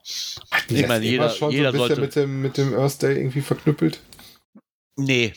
Ich 0.68 0.88
meine, 0.88 1.06
jeder, 1.06 1.30
schon 1.30 1.52
jeder 1.52 1.72
so 1.72 1.84
ein 1.84 1.90
bisschen 1.90 1.96
sollte. 1.96 2.02
mit 2.02 2.16
dem, 2.16 2.42
mit 2.42 2.58
dem 2.58 2.74
Earth 2.74 3.02
Day 3.02 3.16
irgendwie 3.16 3.42
verknüppelt. 3.42 4.02
Nee. 4.98 5.34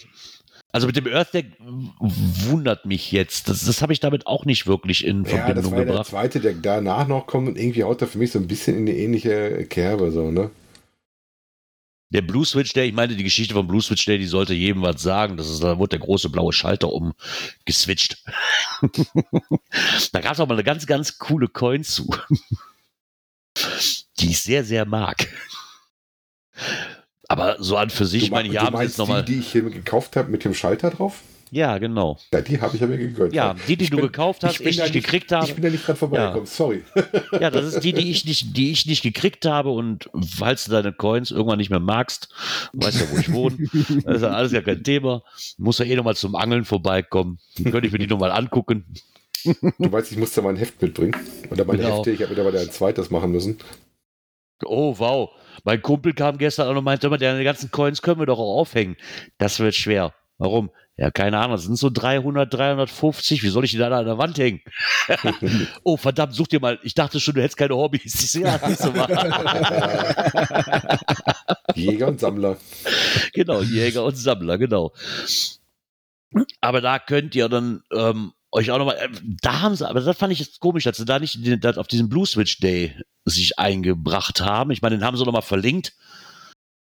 Also 0.75 0.89
mit 0.89 0.97
dem 0.97 1.07
Earth 1.07 1.33
Deck 1.33 1.53
wundert 1.61 2.85
mich 2.85 3.13
jetzt. 3.13 3.49
Das, 3.49 3.65
das 3.65 3.81
habe 3.81 3.93
ich 3.93 4.01
damit 4.01 4.27
auch 4.27 4.45
nicht 4.45 4.67
wirklich 4.67 5.07
in 5.07 5.19
Ja, 5.19 5.31
das 5.31 5.31
Verbindung 5.31 5.71
war 5.71 5.79
ja 5.79 5.85
der 5.85 5.93
gebracht. 5.93 6.09
zweite, 6.09 6.41
der 6.41 6.55
danach 6.55 7.07
noch 7.07 7.29
kommt 7.29 7.47
und 7.47 7.57
irgendwie 7.57 7.85
haut 7.85 8.03
er 8.03 8.09
für 8.09 8.19
mich 8.19 8.33
so 8.33 8.41
ein 8.41 8.49
bisschen 8.49 8.79
in 8.79 8.87
die 8.87 8.99
ähnliche 8.99 9.67
Kerbe, 9.67 10.11
so, 10.11 10.33
ne? 10.33 10.51
Der 12.11 12.23
Blue 12.23 12.45
Switch 12.45 12.73
Day, 12.73 12.89
ich 12.89 12.93
meine, 12.93 13.15
die 13.15 13.23
Geschichte 13.23 13.55
vom 13.55 13.69
Blue 13.69 13.83
Switch 13.83 14.05
Day, 14.05 14.19
die 14.19 14.27
sollte 14.27 14.53
jedem 14.53 14.83
was 14.83 15.01
sagen. 15.01 15.37
Das 15.37 15.49
ist, 15.49 15.63
da 15.63 15.79
wurde 15.79 15.91
der 15.91 16.01
große 16.01 16.29
blaue 16.29 16.53
Schalter 16.53 16.91
umgeswitcht. 16.93 18.25
da 20.13 20.21
gab 20.21 20.33
es 20.33 20.41
auch 20.41 20.49
mal 20.49 20.55
eine 20.55 20.65
ganz, 20.65 20.87
ganz 20.87 21.19
coole 21.19 21.47
Coin 21.47 21.85
zu. 21.85 22.13
die 24.19 24.31
ich 24.31 24.41
sehr, 24.41 24.65
sehr 24.65 24.87
mag. 24.87 25.29
Aber 27.29 27.57
so 27.59 27.77
an 27.77 27.91
für 27.91 28.07
sich, 28.07 28.21
Du, 28.23 28.27
ich 28.27 28.31
meine, 28.33 28.49
du 28.49 28.53
hier 28.53 28.63
haben 28.63 28.81
jetzt 28.81 28.99
nochmal. 28.99 29.25
die, 29.25 29.35
die 29.35 29.39
ich 29.41 29.53
hier 29.53 29.63
gekauft 29.63 30.17
habe 30.17 30.31
mit 30.31 30.45
dem 30.45 30.55
Schalter 30.55 30.91
drauf? 30.91 31.21
Ja, 31.51 31.79
genau. 31.79 32.19
Ja, 32.33 32.41
die 32.41 32.61
habe 32.61 32.75
ich 32.75 32.81
ja 32.81 32.89
mir 32.89 32.99
gegönnt. 32.99 33.33
Ja, 33.33 33.55
die, 33.69 33.77
die 33.77 33.85
Ich 33.85 33.91
du 33.91 33.97
bin- 33.97 34.07
gekauft 34.07 34.43
hast, 34.43 34.61
ich 34.61 34.77
da 34.77 34.83
nicht 34.85 34.93
gekriegt 34.93 35.31
habe. 35.31 35.47
Ich 35.47 35.55
bin 35.55 35.63
da 35.63 35.71
nicht 35.71 35.87
dran 35.87 35.95
vorbeigekommen, 35.95 36.47
sorry. 36.47 36.83
Ja, 37.41 37.51
das 37.51 37.67
ist 37.67 37.85
die, 37.85 37.93
die 37.93 38.11
ich 38.11 38.25
nicht, 38.25 38.57
die 38.57 38.73
ich 38.73 38.87
nicht 38.87 39.03
gekriegt 39.03 39.47
habe 39.47 39.71
und 39.71 40.11
falls 40.37 40.65
du 40.65 40.73
deine 40.73 40.93
Coins 40.93 41.31
irgendwann 41.31 41.59
nicht 41.59 41.71
mehr 41.71 41.79
magst, 41.81 42.29
weißt 42.73 43.01
ja, 43.01 43.07
wo 43.13 43.19
ich 43.19 43.33
wohne, 43.33 43.57
das 44.05 44.17
ist 44.17 44.23
ja 44.23 44.29
alles 44.31 44.51
ja 44.53 44.63
kein 44.63 44.83
Thema. 44.83 45.23
Muss 45.57 45.79
ja 45.79 45.85
eh 45.85 45.95
nochmal 45.95 46.17
zum 46.17 46.35
Angeln 46.35 46.65
vorbeikommen. 46.65 47.39
Dann 47.59 47.71
könnte 47.71 47.87
ich 47.87 47.93
mir 47.93 48.01
die 48.01 48.07
nochmal 48.09 48.33
angucken. 48.33 48.85
Du 49.79 49.93
weißt, 49.93 50.11
ich 50.11 50.17
musste 50.19 50.41
mein 50.41 50.57
Heft 50.57 50.81
mitbringen. 50.81 51.15
Oder 51.51 51.67
meine 51.67 51.83
Genau. 51.83 51.99
Hefte, 51.99 52.11
ich 52.13 52.21
habe 52.23 52.31
mittlerweile 52.31 52.61
ein 52.61 52.71
zweites 52.71 53.11
machen 53.11 53.31
müssen. 53.31 53.59
Oh, 54.65 54.95
wow. 54.99 55.31
Mein 55.63 55.83
Kumpel 55.83 56.15
kam 56.15 56.39
gestern 56.39 56.69
an 56.69 56.77
und 56.77 56.85
meinte 56.85 57.07
immer, 57.07 57.19
deine 57.19 57.45
ganzen 57.45 57.71
Coins 57.71 58.03
können 58.03 58.21
wir 58.21 58.27
doch 58.27 58.39
auch 58.39 58.59
aufhängen. 58.59 58.97
Das 59.39 59.61
wird 59.61 59.75
schwer. 59.75 60.15
Warum? 60.39 60.71
Ja, 60.97 61.11
keine 61.11 61.39
Ahnung, 61.39 61.57
das 61.57 61.65
sind 61.65 61.77
so 61.77 61.91
300, 61.91 62.53
350. 62.55 63.43
Wie 63.43 63.49
soll 63.49 63.65
ich 63.65 63.73
die 63.73 63.79
da 63.79 63.89
an 63.89 64.05
der 64.05 64.19
Wand 64.19 64.39
hängen? 64.39 64.61
oh, 65.83 65.97
verdammt, 65.97 66.35
such 66.35 66.47
dir 66.49 66.61
mal. 66.61 66.79
Ich 66.83 66.95
dachte 66.95 67.19
schon, 67.19 67.35
du 67.35 67.43
hättest 67.43 67.57
keine 67.57 67.77
Hobbys. 67.77 68.15
Ich 68.15 68.31
so, 68.31 68.41
ja, 68.41 68.61
siehst 68.65 68.85
du 68.85 68.93
mal. 68.93 69.09
Jäger 71.75 72.09
und 72.09 72.21
Sammler. 72.21 72.57
genau, 73.33 73.63
Jäger 73.63 74.05
und 74.05 74.17
Sammler, 74.17 74.57
genau. 74.57 74.93
Aber 76.61 76.81
da 76.81 77.01
könnt 77.01 77.35
ihr 77.35 77.49
dann 77.49 77.83
ähm, 77.93 78.33
euch 78.55 78.71
auch 78.71 78.79
nochmal, 78.79 78.97
äh, 78.97 79.09
da 79.43 79.61
haben 79.61 79.75
sie, 79.75 79.89
aber 79.89 80.01
das 80.01 80.17
fand 80.17 80.33
ich 80.33 80.39
jetzt 80.39 80.61
komisch, 80.61 80.85
dass 80.85 80.97
sie 80.97 81.05
da 81.05 81.19
nicht 81.19 81.39
das 81.63 81.77
auf 81.77 81.89
diesen 81.89 82.09
Blue 82.09 82.25
Switch 82.27 82.59
Day 82.61 82.95
sich 83.25 83.59
eingebracht 83.59 84.41
haben. 84.41 84.71
Ich 84.71 84.81
meine, 84.81 84.97
den 84.97 85.05
haben 85.05 85.17
sie 85.17 85.25
nochmal 85.25 85.43
verlinkt. 85.43 85.93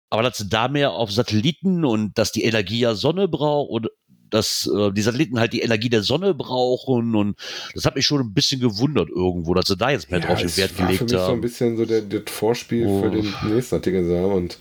Aber 0.10 0.24
dass 0.24 0.38
sie 0.38 0.48
da 0.48 0.70
mehr 0.70 0.92
auf 0.94 1.12
Satelliten 1.12 1.84
und 1.84 2.18
dass 2.18 2.32
die 2.32 2.44
Energie 2.44 2.80
ja 2.80 2.96
Sonne 2.96 3.28
braucht 3.28 3.70
und 3.70 3.88
dass 4.30 4.70
äh, 4.74 4.92
die 4.94 5.02
Satelliten 5.02 5.40
halt 5.40 5.52
die 5.52 5.62
Energie 5.62 5.90
der 5.90 6.04
Sonne 6.04 6.34
brauchen 6.34 7.16
und 7.16 7.38
das 7.74 7.86
hat 7.86 7.96
mich 7.96 8.06
schon 8.06 8.22
ein 8.22 8.34
bisschen 8.34 8.62
gewundert 8.62 9.10
irgendwo, 9.10 9.54
dass 9.54 9.68
sie 9.68 9.76
da 9.78 9.90
jetzt 9.90 10.10
mehr 10.12 10.20
drauf 10.22 10.40
den 10.40 10.56
Wert 10.58 10.78
war 10.80 10.88
für 10.90 10.94
gelegt 10.94 11.02
mich 11.04 11.12
so 11.12 11.18
ein 11.18 11.32
haben. 11.32 11.42
bisschen 11.42 11.78
so 11.78 11.86
der, 11.86 12.02
das 12.02 12.24
Vorspiel 12.34 12.86
Oh. 12.88 13.02
für 13.02 13.10
den 13.12 13.34
nächsten 13.54 13.76
Artikel. 13.76 14.10
Und 14.26 14.58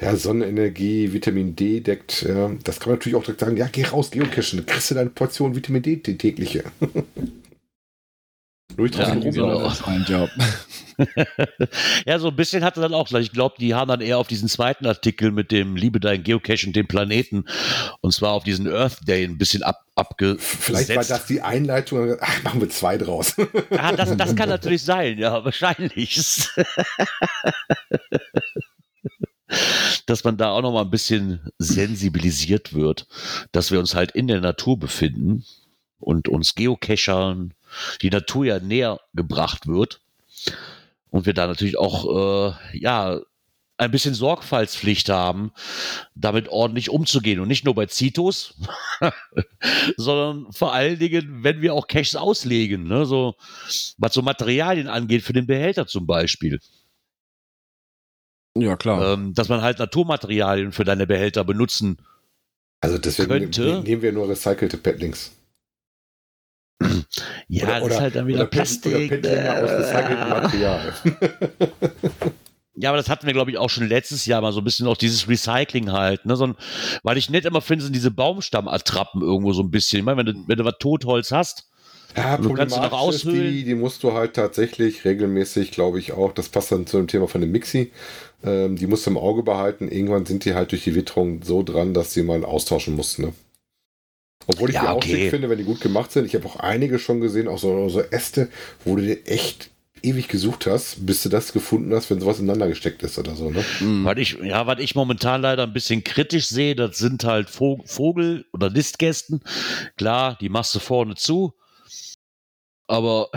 ja, 0.00 0.16
Sonnenenergie, 0.16 1.12
Vitamin 1.12 1.54
D 1.54 1.80
deckt, 1.80 2.22
ja, 2.22 2.50
das 2.64 2.80
kann 2.80 2.90
man 2.90 2.98
natürlich 2.98 3.16
auch 3.16 3.22
direkt 3.22 3.40
sagen, 3.40 3.56
ja, 3.56 3.68
geh 3.70 3.84
raus, 3.84 4.10
geocachen, 4.10 4.58
dann 4.58 4.66
kriegst 4.66 4.90
du 4.90 4.94
deine 4.94 5.10
Portion 5.10 5.54
Vitamin 5.54 5.82
D, 5.82 5.96
die 5.96 6.18
tägliche. 6.18 6.64
Durch 8.76 8.92
Ja, 8.96 9.14
drauf 9.14 9.22
genau. 9.22 9.72
Ein 9.86 10.04
Job. 10.08 10.30
Ja, 12.06 12.20
so 12.20 12.28
ein 12.28 12.36
bisschen 12.36 12.62
hatte 12.62 12.80
dann 12.80 12.94
auch, 12.94 13.10
ich 13.10 13.32
glaube, 13.32 13.56
die 13.58 13.74
haben 13.74 13.88
dann 13.88 14.00
eher 14.00 14.18
auf 14.18 14.28
diesen 14.28 14.48
zweiten 14.48 14.86
Artikel 14.86 15.32
mit 15.32 15.50
dem 15.50 15.74
Liebe 15.74 15.98
dein 15.98 16.22
Geocache 16.22 16.68
und 16.68 16.76
den 16.76 16.86
Planeten 16.86 17.46
und 18.00 18.12
zwar 18.12 18.30
auf 18.30 18.44
diesen 18.44 18.72
Earth 18.72 18.98
Day 19.02 19.24
ein 19.24 19.36
bisschen 19.36 19.64
ab, 19.64 19.84
abgesetzt. 19.96 20.44
Vielleicht 20.44 20.94
war 20.94 21.02
das 21.02 21.26
die 21.26 21.40
Einleitung. 21.40 22.16
Ach, 22.20 22.42
machen 22.44 22.60
wir 22.60 22.70
zwei 22.70 22.96
draus. 22.96 23.34
Ah, 23.70 23.90
das, 23.90 24.16
das 24.16 24.36
kann 24.36 24.48
natürlich 24.48 24.82
sein, 24.82 25.18
ja, 25.18 25.44
wahrscheinlich. 25.44 26.48
Dass 30.06 30.24
man 30.24 30.36
da 30.36 30.50
auch 30.50 30.62
noch 30.62 30.72
mal 30.72 30.82
ein 30.82 30.90
bisschen 30.90 31.40
sensibilisiert 31.58 32.74
wird, 32.74 33.06
dass 33.52 33.70
wir 33.70 33.78
uns 33.78 33.94
halt 33.94 34.12
in 34.12 34.28
der 34.28 34.40
Natur 34.40 34.78
befinden 34.78 35.44
und 35.98 36.28
uns 36.28 36.54
Geocachern 36.54 37.54
die 38.02 38.10
Natur 38.10 38.44
ja 38.44 38.60
näher 38.60 39.00
gebracht 39.14 39.66
wird 39.66 40.00
und 41.10 41.26
wir 41.26 41.34
da 41.34 41.46
natürlich 41.46 41.78
auch 41.78 42.52
äh, 42.52 42.78
ja 42.78 43.20
ein 43.76 43.90
bisschen 43.90 44.14
Sorgfaltspflicht 44.14 45.08
haben, 45.08 45.52
damit 46.14 46.48
ordentlich 46.48 46.90
umzugehen 46.90 47.40
und 47.40 47.48
nicht 47.48 47.64
nur 47.64 47.74
bei 47.74 47.86
Zitos, 47.86 48.54
sondern 49.96 50.52
vor 50.52 50.72
allen 50.72 50.98
Dingen, 50.98 51.42
wenn 51.42 51.60
wir 51.60 51.74
auch 51.74 51.88
Caches 51.88 52.14
auslegen, 52.14 52.86
ne? 52.86 53.04
so 53.04 53.34
was 53.98 54.14
so 54.14 54.22
Materialien 54.22 54.86
angeht 54.86 55.22
für 55.22 55.32
den 55.32 55.46
Behälter 55.46 55.86
zum 55.86 56.06
Beispiel, 56.06 56.60
Ja, 58.56 58.76
klar. 58.76 59.14
ähm, 59.14 59.34
dass 59.34 59.48
man 59.48 59.62
halt 59.62 59.78
Naturmaterialien 59.78 60.72
für 60.72 60.84
deine 60.84 61.06
Behälter 61.06 61.44
benutzen. 61.44 61.98
Also 62.80 62.98
deswegen 62.98 63.28
Könnte. 63.28 63.62
ne- 63.62 63.80
nehmen 63.80 64.02
wir 64.02 64.12
nur 64.12 64.28
recycelte 64.28 64.76
Petlinks. 64.76 65.32
Ja, 67.48 67.64
oder, 67.64 67.80
das 67.80 67.88
ist 67.94 68.00
halt 68.00 68.16
dann 68.16 68.26
wieder 68.26 68.46
Plastik. 68.46 68.94
Oder 68.94 69.08
Petlinge 69.08 69.62
aus 69.62 69.70
recyceltem 69.70 70.18
äh, 70.18 70.28
Material. 70.28 70.94
Ja, 72.76 72.90
aber 72.90 72.96
das 72.96 73.08
hatten 73.08 73.26
wir, 73.26 73.32
glaube 73.32 73.52
ich, 73.52 73.58
auch 73.58 73.70
schon 73.70 73.86
letztes 73.86 74.26
Jahr 74.26 74.40
mal 74.40 74.50
so 74.52 74.60
ein 74.60 74.64
bisschen 74.64 74.88
auch 74.88 74.96
dieses 74.96 75.28
Recycling 75.28 75.92
halt. 75.92 76.26
Ne? 76.26 76.34
So 76.34 76.48
ein, 76.48 76.56
weil 77.04 77.16
ich 77.16 77.30
nicht 77.30 77.44
immer 77.44 77.60
finde, 77.60 77.84
sind 77.84 77.94
diese 77.94 78.10
Baumstammattrappen 78.10 79.22
irgendwo 79.22 79.52
so 79.52 79.62
ein 79.62 79.70
bisschen. 79.70 80.00
Ich 80.00 80.04
meine, 80.04 80.18
wenn 80.18 80.26
du, 80.26 80.48
wenn 80.48 80.58
du 80.58 80.64
was 80.64 80.74
Totholz 80.80 81.30
hast, 81.30 81.70
Ja, 82.16 82.36
Du 82.36 82.52
kannst 82.52 82.74
sie 82.74 82.80
noch 82.80 82.92
aushöhlen. 82.92 83.52
Die, 83.52 83.64
die 83.64 83.74
musst 83.74 84.02
du 84.02 84.12
halt 84.12 84.34
tatsächlich 84.34 85.04
regelmäßig, 85.04 85.70
glaube 85.72 85.98
ich, 85.98 86.12
auch, 86.12 86.32
das 86.32 86.48
passt 86.48 86.70
dann 86.72 86.86
zu 86.86 86.96
dem 86.98 87.08
Thema 87.08 87.26
von 87.28 87.40
dem 87.40 87.50
Mixi, 87.50 87.90
ähm, 88.44 88.76
die 88.76 88.86
musst 88.86 89.06
du 89.06 89.10
im 89.10 89.16
Auge 89.18 89.42
behalten. 89.42 89.88
Irgendwann 89.88 90.24
sind 90.26 90.44
die 90.44 90.54
halt 90.54 90.72
durch 90.72 90.84
die 90.84 90.94
Witterung 90.94 91.42
so 91.42 91.62
dran, 91.62 91.92
dass 91.94 92.12
sie 92.12 92.22
mal 92.22 92.44
austauschen 92.44 92.94
musst, 92.94 93.18
ne? 93.18 93.32
Obwohl 94.46 94.68
ich 94.68 94.74
Ja, 94.74 94.82
die 94.82 94.88
auch 94.88 94.96
okay. 94.96 95.08
schick 95.22 95.30
finde, 95.30 95.48
wenn 95.48 95.58
die 95.58 95.64
gut 95.64 95.80
gemacht 95.80 96.12
sind. 96.12 96.26
Ich 96.26 96.34
habe 96.34 96.46
auch 96.46 96.56
einige 96.56 96.98
schon 96.98 97.20
gesehen, 97.20 97.48
auch 97.48 97.58
so, 97.58 97.88
so 97.88 98.00
Äste, 98.00 98.48
wo 98.84 98.94
du 98.96 99.02
dir 99.02 99.26
echt 99.26 99.70
ewig 100.02 100.28
gesucht 100.28 100.66
hast, 100.66 101.06
bis 101.06 101.22
du 101.22 101.30
das 101.30 101.54
gefunden 101.54 101.94
hast, 101.94 102.10
wenn 102.10 102.20
sowas 102.20 102.38
ineinander 102.38 102.68
gesteckt 102.68 103.02
ist 103.02 103.18
oder 103.18 103.34
so, 103.34 103.48
ne? 103.50 103.64
Was 104.04 104.18
ich, 104.18 104.36
ja, 104.42 104.66
was 104.66 104.80
ich 104.80 104.94
momentan 104.94 105.40
leider 105.40 105.62
ein 105.62 105.72
bisschen 105.72 106.04
kritisch 106.04 106.46
sehe, 106.48 106.76
das 106.76 106.98
sind 106.98 107.24
halt 107.24 107.48
Vo- 107.48 107.80
Vogel- 107.86 108.44
oder 108.52 108.68
Nistkästen. 108.68 109.40
Klar, 109.96 110.36
die 110.40 110.50
machst 110.50 110.74
du 110.74 110.78
vorne 110.78 111.14
zu. 111.14 111.54
Aber 112.86 113.30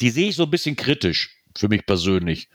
die 0.00 0.10
sehe 0.10 0.28
ich 0.28 0.36
so 0.36 0.44
ein 0.44 0.50
bisschen 0.50 0.76
kritisch, 0.76 1.36
für 1.56 1.68
mich 1.68 1.86
persönlich. 1.86 2.48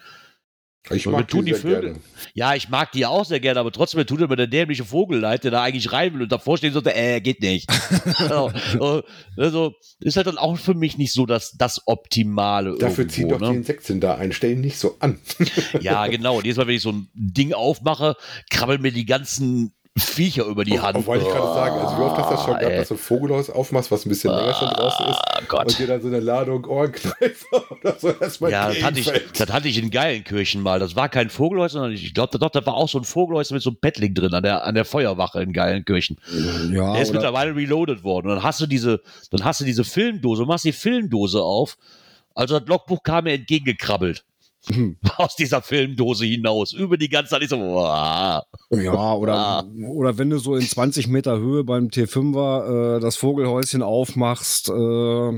Ich 0.89 1.06
mag 1.06 1.30
tun 1.30 1.45
die 1.45 1.54
die 1.54 1.58
sehr 1.58 1.72
Vögel- 1.80 1.82
gerne. 1.93 1.99
Ja, 2.34 2.56
ich 2.56 2.68
mag 2.68 2.91
die 2.91 3.06
auch 3.06 3.24
sehr 3.24 3.39
gerne, 3.39 3.58
aber 3.62 3.72
trotzdem 3.72 4.06
tut 4.06 4.20
immer 4.20 4.36
der 4.36 4.47
dämliche 4.47 4.84
Vogel 4.84 5.20
leid, 5.20 5.45
der 5.45 5.51
da 5.51 5.64
eigentlich 5.64 5.93
rein 5.93 6.14
will 6.14 6.24
und 6.24 6.32
davor 6.32 6.58
steht 6.58 6.76
und 6.76 6.84
sagt, 6.84 6.97
äh, 6.97 7.22
geht 7.22 7.41
nicht. 7.41 7.70
genau. 8.18 8.51
Also, 9.38 9.74
ist 10.01 10.18
halt 10.18 10.28
dann 10.28 10.38
auch 10.38 10.58
für 10.58 10.74
mich 10.74 10.97
nicht 10.97 11.14
so 11.14 11.26
das, 11.26 11.54
das 11.54 11.88
Optimale. 11.88 12.76
Dafür 12.78 13.06
irgendwo, 13.06 13.14
ziehen 13.16 13.30
doch 13.30 13.39
ne? 13.39 13.51
die 13.51 13.56
Insekten 13.56 14.01
da 14.01 14.16
ein, 14.16 14.34
stellen 14.34 14.60
nicht 14.60 14.78
so 14.78 14.97
an. 14.99 15.20
Ja, 15.80 16.08
genau. 16.08 16.38
Und 16.38 16.43
jedes 16.45 16.58
Mal, 16.58 16.68
wenn 16.68 16.76
ich 16.76 16.82
so 16.82 16.91
ein 16.91 17.08
Ding 17.14 17.54
aufmache, 17.54 18.18
krabbeln 18.49 18.82
mir 18.82 18.91
die 18.91 19.06
ganzen 19.06 19.74
Viecher 19.96 20.46
über 20.46 20.64
die 20.64 20.80
Hand. 20.80 20.98
Auch 20.98 21.06
wollte 21.06 21.24
ich 21.26 21.32
gerade 21.32 21.54
sagen, 21.54 21.76
also 21.80 21.98
wie 21.98 22.02
oft 22.02 22.18
hast 22.18 22.30
du 22.32 22.36
das 22.36 22.44
schon 22.44 22.54
gehabt, 22.56 22.72
ey. 22.72 22.78
dass 22.78 22.88
du 22.88 22.96
ein 22.96 22.98
Vogelhaus 22.98 23.50
aufmachst, 23.52 23.91
was 23.91 24.06
ein 24.06 24.10
bisschen 24.10 24.34
länger 24.34 24.54
schon 24.56 24.70
draußen 24.70 25.06
ist 25.06 25.18
Ah, 25.24 25.38
und 25.39 25.48
Gott. 25.50 25.78
dir 25.78 25.86
dann 25.86 26.02
so 26.02 26.08
eine 26.08 26.20
Ladung 26.20 26.66
Ohrenkneifer 26.66 27.72
oder 27.72 27.96
so 28.00 28.10
erstmal 28.10 28.50
Ja, 28.52 28.70
das 28.70 28.82
hatte, 28.82 29.00
ich, 29.00 29.12
das 29.38 29.52
hatte 29.52 29.68
ich 29.68 29.78
in 29.78 29.91
Geilenkirchen 29.91 30.64
mal. 30.64 30.80
Das 30.80 30.96
war 30.96 31.10
kein 31.10 31.30
Vogelhäuser, 31.30 31.74
sondern 31.74 31.91
ich 31.91 32.12
glaube, 32.12 32.39
doch, 32.39 32.50
da 32.50 32.66
war 32.66 32.74
auch 32.74 32.89
so 32.89 32.98
ein 32.98 33.04
Vogelhäuser 33.04 33.54
mit 33.54 33.62
so 33.62 33.70
einem 33.70 33.78
Pettling 33.78 34.16
drin 34.16 34.34
an 34.34 34.41
der, 34.41 34.66
an 34.66 34.74
der 34.74 34.86
Feuerwache 34.86 35.44
in 35.44 35.54
Geilenkirchen. 35.54 36.18
ja, 36.72 36.94
Der 36.94 37.02
ist 37.04 37.14
mittlerweile 37.14 37.56
reloaded 37.56 38.04
worden. 38.04 38.30
Und 38.30 38.38
dann 38.38 38.44
hast 38.44 38.62
du 38.62 38.66
diese, 38.66 39.00
dann 39.30 39.44
hast 39.46 39.62
du 39.62 39.66
diese 39.66 39.84
Filmdose, 39.84 40.46
machst 40.46 40.66
die 40.66 40.72
Filmdose 40.72 41.44
auf. 41.44 41.78
Also 42.34 42.58
das 42.60 42.68
Logbuch 42.68 43.04
kam 43.04 43.26
mir 43.26 43.34
entgegengekrabbelt. 43.34 44.24
Aus 45.18 45.36
dieser 45.36 45.61
Filmdose 45.61 46.26
hinaus. 46.26 46.72
Über 46.74 46.97
die 46.97 47.09
ganze 47.09 47.32
Zeit. 47.32 47.41
Ich 47.43 47.49
so, 47.49 47.57
wow. 47.59 48.43
ja, 48.72 49.14
oder, 49.14 49.34
Ah. 49.36 49.64
oder 49.89 50.18
wenn 50.18 50.30
du 50.30 50.38
so 50.39 50.55
in 50.55 50.61
20 50.66 51.07
Meter 51.07 51.38
Höhe 51.38 51.64
beim 51.64 51.88
T5er 51.89 52.97
äh, 52.97 52.99
das 53.01 53.16
Vogelhäuschen 53.18 53.82
aufmachst, 53.82 54.70
äh, 54.70 55.32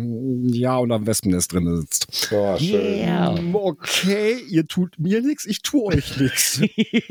ja, 0.58 0.78
und 0.78 0.92
am 0.92 1.08
Wespennest 1.08 1.54
drin 1.54 1.76
sitzt. 1.82 2.30
Oh. 2.32 2.56
Yeah. 2.60 3.36
Okay, 3.54 4.38
ihr 4.50 4.68
tut 4.68 5.00
mir 5.00 5.22
nichts, 5.22 5.46
ich 5.46 5.62
tue 5.62 5.84
euch 5.86 6.18
nichts. 6.20 6.62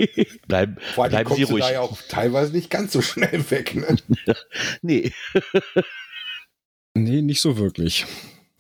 Bleib, 0.49 0.81
Vor 0.95 1.05
allem 1.05 1.11
bleiben 1.13 1.35
Sie 1.35 1.43
ruhig. 1.45 1.65
da 1.65 1.73
ja 1.73 1.81
auch 1.81 1.99
teilweise 2.09 2.53
nicht 2.53 2.71
ganz 2.71 2.93
so 2.93 3.03
schnell 3.03 3.45
weg. 3.51 3.75
Ne? 3.75 3.97
Nee. 4.83 5.13
Nee, 6.95 7.23
nicht 7.23 7.41
so 7.41 7.59
wirklich. 7.59 8.07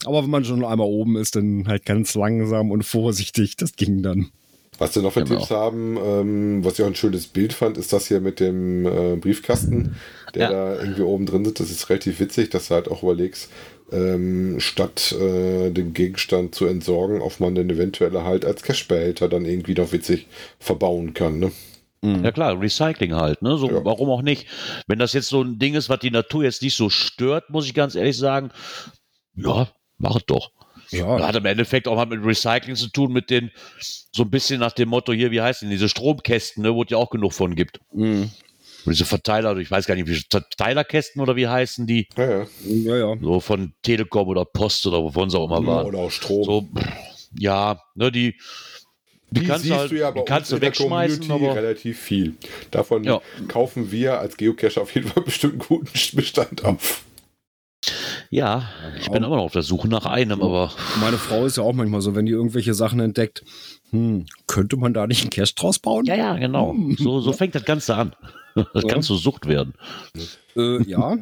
Aber 0.07 0.23
wenn 0.23 0.31
man 0.31 0.45
schon 0.45 0.65
einmal 0.65 0.87
oben 0.87 1.17
ist, 1.17 1.37
dann 1.37 1.67
halt 1.67 1.85
ganz 1.87 2.15
langsam 2.15 2.71
und 2.71 2.85
vorsichtig. 2.85 3.57
Das 3.57 3.77
ging 3.77 4.03
dann. 4.03 4.31
Was 4.79 4.95
wir 4.97 5.03
noch 5.03 5.13
für 5.13 5.23
Genau. 5.23 5.37
Tipps 5.39 5.51
haben, 5.51 5.97
ähm, 6.05 6.65
was 6.65 6.75
ich 6.79 6.83
auch 6.83 6.89
ein 6.89 6.97
schönes 6.97 7.29
Bild 7.29 7.53
fand, 7.53 7.79
ist 7.79 7.93
das 7.93 8.09
hier 8.09 8.21
mit 8.21 8.41
dem 8.41 8.85
äh, 8.87 9.15
Briefkasten, 9.17 9.95
der 10.35 10.43
Ja. 10.43 10.51
da 10.51 10.81
irgendwie 10.81 11.03
oben 11.03 11.27
drin 11.27 11.45
sitzt. 11.45 11.61
Das 11.61 11.71
ist 11.71 11.89
relativ 11.91 12.19
witzig, 12.19 12.51
dass 12.51 12.69
du 12.69 12.75
halt 12.75 12.89
auch 12.91 13.05
überlegst, 13.05 13.51
ähm, 13.93 14.59
statt 14.59 15.13
äh, 15.13 15.71
den 15.71 15.93
Gegenstand 15.95 16.57
zu 16.57 16.67
entsorgen, 16.67 17.21
ob 17.21 17.39
man 17.39 17.55
den 17.55 17.71
eventuell 17.71 18.13
halt 18.23 18.45
als 18.45 18.63
Cashbehälter 18.65 19.29
dann 19.29 19.45
irgendwie 19.45 19.75
noch 19.75 19.93
witzig 19.93 20.27
verbauen 20.59 21.15
kann. 21.15 21.39
Ne? 21.39 21.53
Ja 22.03 22.33
klar, 22.33 22.61
Recycling 22.61 23.15
halt, 23.15 23.41
ne? 23.43 23.57
So, 23.57 23.71
Ja. 23.71 23.83
warum 23.85 24.11
auch 24.11 24.21
nicht? 24.23 24.47
Wenn 24.89 24.99
das 24.99 25.13
jetzt 25.15 25.29
so 25.29 25.41
ein 25.43 25.59
Ding 25.59 25.75
ist, 25.75 25.89
was 25.89 26.01
die 26.01 26.11
Natur 26.11 26.43
jetzt 26.45 26.61
nicht 26.63 26.75
so 26.77 26.91
stört, 26.91 27.49
muss 27.49 27.65
ich 27.65 27.73
ganz 27.75 27.95
ehrlich 27.95 28.19
sagen, 28.19 28.51
ja, 29.37 29.69
mach 29.99 30.17
es 30.17 30.25
doch. 30.27 30.51
Ja, 30.91 31.27
Hat 31.27 31.35
im 31.37 31.47
Endeffekt 31.47 31.89
auch 31.89 31.97
mal 31.97 32.07
mit 32.07 32.25
Recycling 32.25 32.77
zu 32.77 32.89
tun, 32.89 33.13
mit 33.13 33.31
den, 33.31 33.51
so 34.13 34.23
ein 34.23 34.31
bisschen 34.31 34.61
nach 34.61 34.73
dem 34.73 34.91
Motto 34.91 35.13
hier, 35.13 35.31
wie 35.31 35.41
heißt 35.41 35.63
denn, 35.63 35.71
diese 35.71 35.89
Stromkästen, 35.89 36.63
ne, 36.63 36.75
wo 36.75 36.83
es 36.83 36.91
ja 36.91 36.99
auch 36.99 37.11
genug 37.11 37.33
von 37.33 37.55
gibt. 37.55 37.81
Mhm. 37.93 38.31
Diese 38.87 39.07
Verteiler, 39.07 39.57
ich 39.57 39.71
weiß 39.71 39.87
gar 39.87 39.95
nicht, 39.95 40.07
wie 40.07 40.21
Verteilerkästen 40.31 41.23
oder 41.23 41.37
wie 41.37 41.49
heißen 41.49 41.87
die, 41.87 42.07
Ja, 42.17 42.31
ja. 42.41 42.47
ja, 42.67 42.97
ja. 42.97 43.17
so 43.21 43.41
von 43.41 43.73
Telekom 43.83 44.29
oder 44.29 44.45
Post 44.45 44.87
oder 44.87 45.03
wovon 45.03 45.31
sie 45.31 45.39
auch 45.39 45.47
immer 45.47 45.67
waren. 45.67 45.87
Oder 45.87 45.99
auch 46.01 46.11
Strom. 46.11 46.45
So, 46.45 46.69
ja, 47.39 47.81
ne, 47.95 48.13
die, 48.13 48.35
die, 49.31 49.45
kannst 49.45 49.65
du 49.69 49.75
halt, 49.75 49.91
die 49.91 49.97
bei 50.01 50.23
kannst 50.23 50.51
du 50.53 50.57
uns 50.57 50.59
in 50.59 50.61
der 50.61 50.69
wegschmeißen, 50.69 51.21
Community 51.27 51.47
aber 51.47 51.57
relativ 51.57 51.99
viel. 51.99 52.35
Davon 52.71 53.05
Ja. 53.05 53.23
kaufen 53.49 53.91
wir 53.91 54.19
als 54.19 54.37
Geocacher 54.37 54.83
auf 54.83 54.95
jeden 54.95 55.09
Fall 55.09 55.23
bestimmt 55.23 55.55
einen 55.55 55.63
guten 55.63 56.17
Bestand 56.17 56.65
auf. 56.65 57.05
Ja, 58.31 58.69
ich 58.99 59.11
bin 59.11 59.23
Auch- 59.23 59.29
immer 59.29 59.37
noch 59.37 59.45
auf 59.45 59.53
der 59.53 59.63
Suche 59.63 59.89
nach 59.89 60.07
einem, 60.07 60.43
aber 60.43 60.73
Meine 61.01 61.19
Frau 61.19 61.45
ist 61.47 61.57
ja 61.57 61.63
auch 61.63 61.73
manchmal 61.73 62.01
so, 62.01 62.15
wenn 62.15 62.27
die 62.27 62.33
irgendwelche 62.33 62.75
Sachen 62.75 63.01
entdeckt, 63.01 63.45
hm, 63.91 64.27
könnte 64.47 64.77
man 64.77 64.95
da 64.95 65.07
nicht 65.07 65.23
einen 65.23 65.31
Cache 65.31 65.55
draus 65.55 65.79
bauen? 65.79 66.05
ja, 66.07 66.15
ja, 66.17 66.37
genau. 66.37 66.75
So, 66.99 67.21
so 67.21 67.33
fängt 67.33 67.55
das 67.55 67.65
Ganze 67.65 67.95
an. 67.97 68.15
Das 68.73 68.85
kann 68.87 69.03
zur 69.03 69.19
Sucht 69.19 69.47
werden. 69.47 69.75
Äh, 70.57 70.83
ja. 70.85 71.19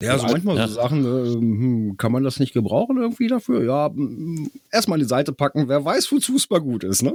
Ja, 0.00 0.16
so 0.18 0.26
manchmal 0.26 0.56
Ja. 0.56 0.68
so 0.68 0.74
Sachen, 0.74 1.04
äh, 1.04 1.32
hm, 1.34 1.96
kann 1.96 2.12
man 2.12 2.22
das 2.24 2.38
nicht 2.38 2.52
gebrauchen 2.52 2.96
irgendwie 2.98 3.26
dafür? 3.28 3.64
Ja, 3.64 3.88
hm, 3.88 4.50
erstmal 4.70 4.98
die 4.98 5.04
Seite 5.04 5.32
packen, 5.32 5.68
wer 5.68 5.84
weiß, 5.84 6.10
wozu 6.12 6.36
es 6.36 6.48
mal 6.50 6.60
gut 6.60 6.84
ist, 6.84 7.02
ne? 7.02 7.14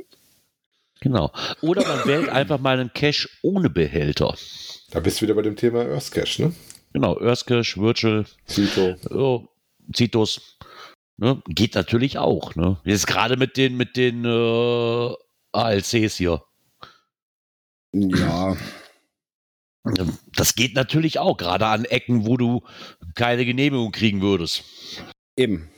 Genau. 0.99 1.31
Oder 1.61 1.85
man 1.87 2.05
wählt 2.05 2.29
einfach 2.29 2.59
mal 2.59 2.79
einen 2.79 2.91
Cache 2.93 3.27
ohne 3.41 3.69
Behälter. 3.69 4.35
Da 4.91 4.99
bist 4.99 5.19
du 5.19 5.23
wieder 5.25 5.33
bei 5.33 5.41
dem 5.41 5.55
Thema 5.55 5.81
Earth 5.85 6.11
Cache, 6.11 6.41
ne? 6.43 6.53
Genau, 6.93 7.19
Earthcache, 7.19 7.77
Virtual, 7.81 8.25
Zito. 8.45 8.95
oh, 9.09 9.47
Citus. 9.93 10.57
Ne? 11.17 11.41
Geht 11.47 11.75
natürlich 11.75 12.17
auch. 12.17 12.55
Ne? 12.55 12.79
Jetzt 12.83 13.07
gerade 13.07 13.35
mit 13.37 13.57
den, 13.57 13.77
mit 13.77 13.97
den 13.97 14.25
äh, 14.25 15.13
ALCs 15.51 16.15
hier. 16.15 16.43
Ja, 17.93 18.55
Das 20.35 20.55
geht 20.55 20.75
natürlich 20.75 21.19
auch, 21.19 21.37
gerade 21.37 21.67
an 21.67 21.85
Ecken, 21.85 22.25
wo 22.25 22.37
du 22.37 22.63
keine 23.15 23.45
Genehmigung 23.45 23.91
kriegen 23.91 24.21
würdest. 24.21 24.63
eben. 25.35 25.69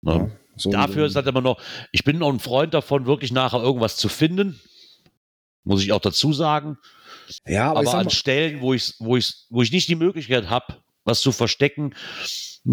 Ne? 0.00 0.12
Ja, 0.12 0.30
so 0.56 0.70
Dafür 0.70 1.06
ist 1.06 1.16
halt 1.16 1.26
immer 1.28 1.40
noch, 1.40 1.60
ich 1.92 2.02
bin 2.02 2.18
noch 2.18 2.32
ein 2.32 2.40
Freund 2.40 2.74
davon, 2.74 3.06
wirklich 3.06 3.30
nachher 3.32 3.62
irgendwas 3.62 3.96
zu 3.96 4.08
finden. 4.08 4.60
Muss 5.64 5.82
ich 5.82 5.92
auch 5.92 6.00
dazu 6.00 6.32
sagen. 6.32 6.78
Ja, 7.46 7.70
aber, 7.70 7.80
Aber 7.80 7.94
an 7.94 8.04
mal, 8.04 8.10
Stellen, 8.10 8.60
wo 8.60 8.74
ich, 8.74 8.94
wo, 8.98 9.16
ich, 9.16 9.34
wo 9.50 9.62
ich 9.62 9.72
nicht 9.72 9.88
die 9.88 9.94
Möglichkeit 9.94 10.50
habe, 10.50 10.76
was 11.04 11.20
zu 11.20 11.32
verstecken, 11.32 11.94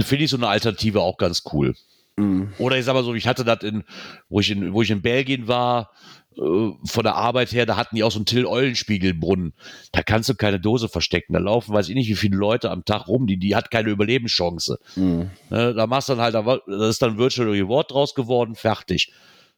finde 0.01 0.23
ich 0.23 0.29
so 0.29 0.37
eine 0.37 0.47
Alternative 0.47 1.01
auch 1.01 1.17
ganz 1.17 1.43
cool. 1.51 1.75
Mhm. 2.17 2.53
Oder 2.57 2.77
ich 2.77 2.85
sag 2.85 2.93
mal 2.93 3.03
so, 3.03 3.13
ich 3.13 3.27
hatte 3.27 3.45
das 3.45 3.63
in, 3.63 3.83
wo 4.27 4.39
ich 4.39 4.51
in, 4.51 4.73
wo 4.73 4.81
ich 4.81 4.91
in 4.91 5.01
Belgien 5.01 5.47
war, 5.47 5.91
äh, 6.37 6.71
von 6.85 7.03
der 7.03 7.15
Arbeit 7.15 7.51
her, 7.51 7.65
da 7.65 7.75
hatten 7.75 7.95
die 7.95 8.03
auch 8.03 8.11
so 8.11 8.19
einen 8.19 8.25
Till-Eulenspiegelbrunnen. 8.25 9.53
Da 9.91 10.03
kannst 10.03 10.29
du 10.29 10.35
keine 10.35 10.59
Dose 10.59 10.89
verstecken. 10.89 11.33
Da 11.33 11.39
laufen, 11.39 11.73
weiß 11.73 11.89
ich 11.89 11.95
nicht, 11.95 12.09
wie 12.09 12.15
viele 12.15 12.37
Leute 12.37 12.71
am 12.71 12.85
Tag 12.85 13.07
rum, 13.07 13.27
die, 13.27 13.37
die 13.37 13.55
hat 13.55 13.71
keine 13.71 13.89
Überlebenschance. 13.89 14.79
Mhm. 14.95 15.31
Ne, 15.49 15.73
da 15.73 15.87
machst 15.87 16.09
du 16.09 16.13
dann 16.15 16.21
halt, 16.21 16.35
da 16.35 16.87
ist 16.87 17.01
dann 17.01 17.17
Virtual 17.17 17.49
Reward 17.49 17.91
draus 17.91 18.13
geworden, 18.13 18.55
fertig. 18.55 19.11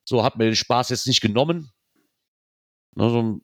So 0.03 0.23
hat 0.23 0.37
mir 0.37 0.45
den 0.45 0.55
Spaß 0.55 0.89
jetzt 0.89 1.07
nicht 1.07 1.21
genommen. 1.21 1.71
Ne, 2.95 3.09
so, 3.09 3.39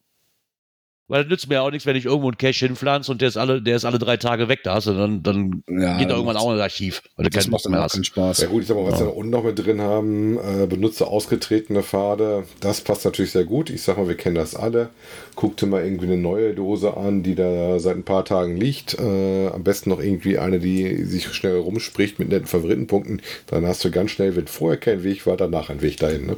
weil 1.08 1.24
das 1.24 1.30
nützt 1.30 1.50
mir 1.50 1.62
auch 1.62 1.72
nichts, 1.72 1.86
wenn 1.86 1.96
ich 1.96 2.06
irgendwo 2.06 2.28
einen 2.28 2.38
Cache 2.38 2.66
hinpflanze 2.66 3.12
und 3.12 3.22
der 3.22 3.30
ist 3.30 3.38
alle, 3.38 3.62
der 3.62 3.76
ist 3.76 3.86
alle 3.86 4.00
drei 4.00 4.18
Tage 4.18 4.48
weg. 4.50 4.62
Da 4.64 4.76
hast 4.76 4.88
du 4.88 4.94
dann, 4.94 5.24
dann 5.24 5.64
Ja, 5.70 5.98
geht 5.98 6.10
da 6.10 6.16
irgendwann 6.16 6.38
auch 6.38 6.52
ins 6.52 6.62
Archiv, 6.62 7.02
weil 7.16 7.30
Das 7.30 7.48
macht 7.48 7.66
dann 7.66 7.72
mehr 7.72 7.86
auch 7.86 7.92
keinen 7.92 8.04
Spaß. 8.04 8.40
Ja 8.40 8.48
gut, 8.48 8.62
ich 8.62 8.68
sag 8.68 8.76
mal, 8.78 8.86
was 8.92 9.00
wir 9.00 9.06
da 9.06 9.12
unten 9.12 9.32
noch 9.32 9.44
mit 9.44 9.58
drin 9.58 9.82
haben, 9.82 10.38
äh, 10.38 10.68
benutze 10.68 11.08
ausgetretene 11.08 11.84
Pfade, 11.84 12.46
das 12.60 12.82
passt 12.82 13.06
natürlich 13.06 13.32
sehr 13.32 13.46
gut. 13.46 13.70
Ich 13.70 13.82
sag 13.82 13.98
mal, 13.98 14.08
wir 14.08 14.18
kennen 14.18 14.36
das 14.36 14.56
alle. 14.56 14.90
Guck 15.36 15.58
dir 15.58 15.68
mal 15.68 15.84
irgendwie 15.84 16.08
eine 16.08 16.18
neue 16.18 16.54
Dose 16.54 16.98
an, 16.98 17.24
die 17.24 17.36
da 17.36 17.80
seit 17.80 17.96
ein 17.96 18.04
paar 18.04 18.26
Tagen 18.26 18.58
liegt. 18.58 18.98
Äh, 19.00 19.48
am 19.48 19.64
besten 19.64 19.90
noch 19.90 20.00
irgendwie 20.00 20.38
eine, 20.38 20.60
die 20.60 21.06
sich 21.06 21.28
schnell 21.34 21.58
rumspricht 21.58 22.20
mit 22.20 22.30
netten 22.30 22.48
Favoritenpunkten. 22.48 23.22
Dann 23.48 23.66
hast 23.66 23.84
du 23.84 23.92
ganz 23.92 24.12
schnell, 24.12 24.36
wenn 24.36 24.48
vorher 24.48 24.78
kein 24.80 25.04
Weg 25.04 25.26
war, 25.26 25.38
danach 25.38 25.70
ein 25.70 25.82
Weg 25.82 25.98
dahin. 25.98 26.26
Ne? 26.26 26.38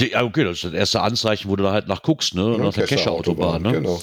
Ja, 0.00 0.22
okay, 0.24 0.44
das 0.44 0.56
ist 0.58 0.64
das 0.64 0.72
erste 0.72 1.00
Anzeichen, 1.00 1.48
wo 1.50 1.56
du 1.56 1.62
da 1.64 1.72
halt 1.72 1.88
nach 1.88 2.02
guckst, 2.02 2.34
ne? 2.34 2.58
nach 2.58 2.74
der 2.74 2.86
Cache-Autobahn. 2.86 3.62
Ne? 3.62 3.72
Genau. 3.72 4.00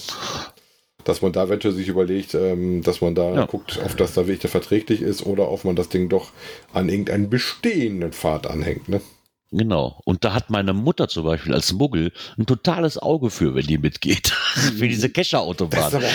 Dass 1.04 1.22
man 1.22 1.32
da 1.32 1.44
eventuell 1.44 1.74
sich 1.74 1.86
überlegt, 1.88 2.34
ähm, 2.34 2.82
dass 2.82 3.00
man 3.00 3.14
da 3.14 3.34
Ja. 3.34 3.46
guckt, 3.46 3.78
ob 3.84 3.96
das 3.96 4.14
da 4.14 4.26
wirklich 4.26 4.50
verträglich 4.50 5.02
ist 5.02 5.24
oder 5.24 5.50
ob 5.50 5.64
man 5.64 5.76
das 5.76 5.88
Ding 5.88 6.08
doch 6.08 6.30
an 6.72 6.88
irgendeinen 6.88 7.30
bestehenden 7.30 8.12
Pfad 8.12 8.46
anhängt. 8.46 8.88
Ne? 8.88 9.00
Genau. 9.52 10.00
Und 10.04 10.24
da 10.24 10.32
hat 10.34 10.50
meine 10.50 10.72
Mutter 10.72 11.06
zum 11.06 11.24
Beispiel 11.24 11.54
als 11.54 11.72
Muggel 11.72 12.12
ein 12.36 12.46
totales 12.46 12.98
Auge 12.98 13.30
für, 13.30 13.54
wenn 13.54 13.66
die 13.66 13.78
mitgeht. 13.78 14.28
für 14.76 14.88
diese 14.88 15.10
auch 15.38 15.54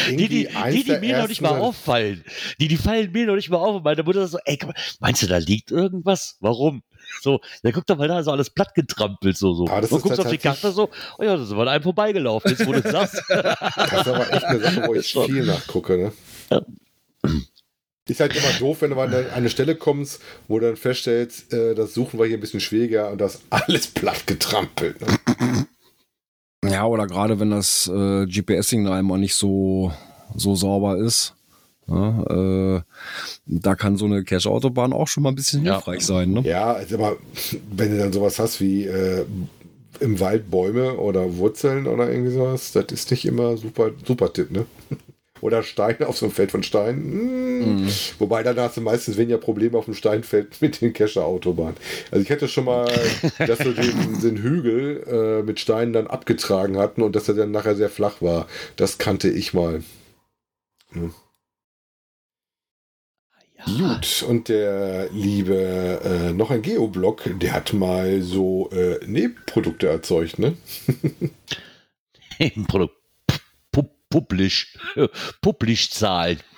Die, 0.09 0.27
die, 0.27 0.47
die, 0.73 0.84
die 0.84 0.97
mir 0.99 1.19
noch 1.19 1.30
nicht 1.30 1.41
mal 1.41 1.57
auffallen. 1.57 2.25
Die, 2.59 2.67
die 2.67 2.75
fallen 2.75 3.13
mir 3.13 3.27
noch 3.27 3.36
nicht 3.36 3.49
mal 3.49 3.57
auf. 3.57 3.77
Und 3.77 3.86
meine 3.86 4.03
Mutter 4.03 4.27
so, 4.27 4.39
ey, 4.43 4.59
meinst 4.99 5.21
du, 5.21 5.27
da 5.27 5.38
liegt 5.38 5.71
irgendwas? 5.71 6.36
Warum? 6.41 6.84
So, 7.22 7.39
der 7.64 7.72
guckt 7.74 7.89
doch 7.89 7.97
mal 7.97 8.07
da, 8.07 8.24
so 8.24 8.32
alles 8.32 8.49
platt 8.49 8.74
getrampelt, 8.76 9.38
so, 9.38 9.53
so. 9.53 9.66
Das 9.66 9.91
und 9.91 9.97
ist 9.97 10.03
guckst 10.03 10.20
auf 10.20 10.30
die 10.30 10.38
Karte 10.38 10.72
so, 10.72 10.89
oh 11.18 11.24
ja, 11.24 11.36
da 11.36 11.43
sind 11.43 11.57
wir 11.57 11.62
an 11.64 11.68
einem 11.68 11.84
vorbeigelaufen, 11.84 12.51
jetzt 12.51 12.66
wo 12.66 12.72
du 12.72 12.82
das 12.82 12.91
sagst. 12.91 13.24
Das 13.30 14.01
ist 14.01 14.07
aber 14.07 14.32
echt 14.34 14.43
eine 14.45 14.60
Sache, 14.60 14.84
wo 14.88 14.95
ich 14.95 15.07
Schon. 15.10 15.26
viel 15.26 15.45
nachgucke. 15.45 15.97
Ne? 15.97 16.12
Ja. 16.49 16.62
Ist 18.07 18.20
halt 18.22 18.36
immer 18.36 18.51
doof, 18.57 18.82
wenn 18.82 18.89
du 18.89 18.95
mal 18.95 19.14
an 19.14 19.30
eine- 19.32 19.49
Stelle 19.51 19.76
kommst, 19.76 20.22
wo 20.47 20.60
du 20.60 20.66
dann 20.68 20.78
feststellst, 20.78 21.53
äh, 21.53 21.76
das 21.76 21.93
suchen 21.93 22.20
wir 22.20 22.26
hier 22.26 22.38
ein 22.38 22.41
bisschen 22.41 22.60
schwieriger 22.60 23.12
und 23.12 23.20
das 23.22 23.36
ist 23.36 23.43
alles 23.51 23.88
platt 23.88 24.26
getrampelt. 24.26 24.99
Ne? 25.01 25.68
Ja, 26.66 26.86
oder 26.86 27.05
gerade 27.05 27.39
wenn 27.39 27.51
das 27.51 27.88
äh, 27.88 28.26
GPS-Signal 28.26 29.03
mal 29.03 29.18
nicht 29.20 29.36
so, 29.36 29.93
so 30.36 30.55
sauber 30.55 30.97
ist. 30.97 31.36
Ja, 31.89 32.75
äh, 32.77 32.81
da 33.45 33.75
kann 33.75 33.97
so 33.97 34.05
eine 34.05 34.23
Cache-Autobahn 34.23 34.93
auch 34.93 35.07
schon 35.07 35.23
mal 35.23 35.29
ein 35.29 35.35
bisschen 35.35 35.65
Ja. 35.65 35.75
hilfreich 35.75 36.05
sein. 36.05 36.31
Ne? 36.31 36.41
Ja, 36.41 36.79
aber 36.93 37.17
wenn 37.71 37.91
du 37.91 37.97
dann 37.97 38.13
sowas 38.13 38.37
hast 38.39 38.61
wie 38.61 38.85
äh, 38.85 39.25
im 39.99 40.19
Wald 40.19 40.49
Bäume 40.51 40.97
oder 40.97 41.37
Wurzeln 41.37 41.87
oder 41.87 42.09
irgendwie 42.09 42.31
sowas, 42.31 42.71
das 42.71 42.85
ist 42.91 43.11
nicht 43.11 43.25
immer 43.25 43.57
super, 43.57 43.91
super 44.05 44.31
Tipp, 44.31 44.51
ne? 44.51 44.65
Oder 45.41 45.63
Steine 45.63 46.05
auf 46.09 46.17
so 46.17 46.25
einem 46.25 46.33
Feld 46.35 46.51
von 46.51 46.63
Steinen. 46.63 47.85
Mm. 47.85 47.87
Wobei 48.17 48.43
dann 48.43 48.59
hast 48.59 48.75
du 48.75 48.81
meistens 48.81 49.15
weniger 49.15 49.37
Probleme 49.37 49.77
auf 49.77 49.85
dem 49.85 49.93
Steinfeld 49.93 50.57
mit 50.61 50.81
den 50.81 50.91
Kescher-Autobahnen. 50.91 51.77
Also 52.11 52.21
ich 52.21 52.29
hätte 52.29 52.49
schon 52.49 52.65
mal, 52.65 52.91
dass 53.47 53.59
wir 53.59 53.73
den, 53.73 54.19
den 54.21 54.35
Hügel 54.35 55.03
äh, 55.07 55.43
mit 55.43 55.61
Steinen 55.61 55.93
dann 55.93 56.07
abgetragen 56.07 56.77
hatten 56.77 57.01
und 57.01 57.15
dass 57.15 57.29
er 57.29 57.35
dann 57.35 57.51
nachher 57.51 57.77
sehr 57.77 57.89
flach 57.89 58.21
war. 58.21 58.47
Das 58.75 58.97
kannte 58.97 59.29
ich 59.29 59.53
mal. 59.53 59.81
Gut, 63.66 64.24
und 64.28 64.47
der 64.49 65.10
liebe 65.12 65.99
äh, 66.03 66.34
noch 66.34 66.49
ein 66.49 66.62
Geoblock, 66.62 67.30
der 67.39 67.53
hat 67.53 67.74
mal 67.74 68.22
so 68.22 68.70
äh, 68.72 68.99
Nebenprodukte 69.05 69.88
erzeugt, 69.88 70.39
ne? 70.39 70.55
Produkt. 72.68 72.95
Pu- 73.74 73.89
Publisch. 74.10 74.78
Publischzahlen. 75.41 76.39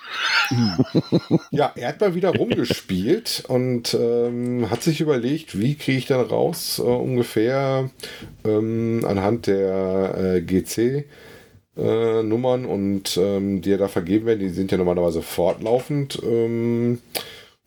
Ja, 1.50 1.72
er 1.74 1.88
hat 1.88 2.00
mal 2.02 2.14
wieder 2.14 2.30
rumgespielt 2.34 3.44
und 3.48 3.94
ähm, 3.94 4.68
hat 4.70 4.82
sich 4.82 5.00
überlegt, 5.00 5.58
wie 5.58 5.74
kriege 5.74 5.96
ich 5.98 6.06
dann 6.06 6.20
raus, 6.26 6.78
äh, 6.78 6.82
ungefähr 6.82 7.90
ähm, 8.44 9.04
anhand 9.06 9.46
der 9.46 10.14
äh, 10.36 10.40
GC. 10.42 11.06
Äh, 11.76 12.22
Nummern 12.22 12.66
und 12.66 13.16
ähm, 13.16 13.62
die 13.62 13.70
ja 13.70 13.78
da 13.78 13.88
vergeben 13.88 14.26
werden, 14.26 14.40
die 14.40 14.50
sind 14.50 14.70
ja 14.70 14.76
normalerweise 14.76 15.22
fortlaufend. 15.22 16.20
Ähm, 16.22 17.00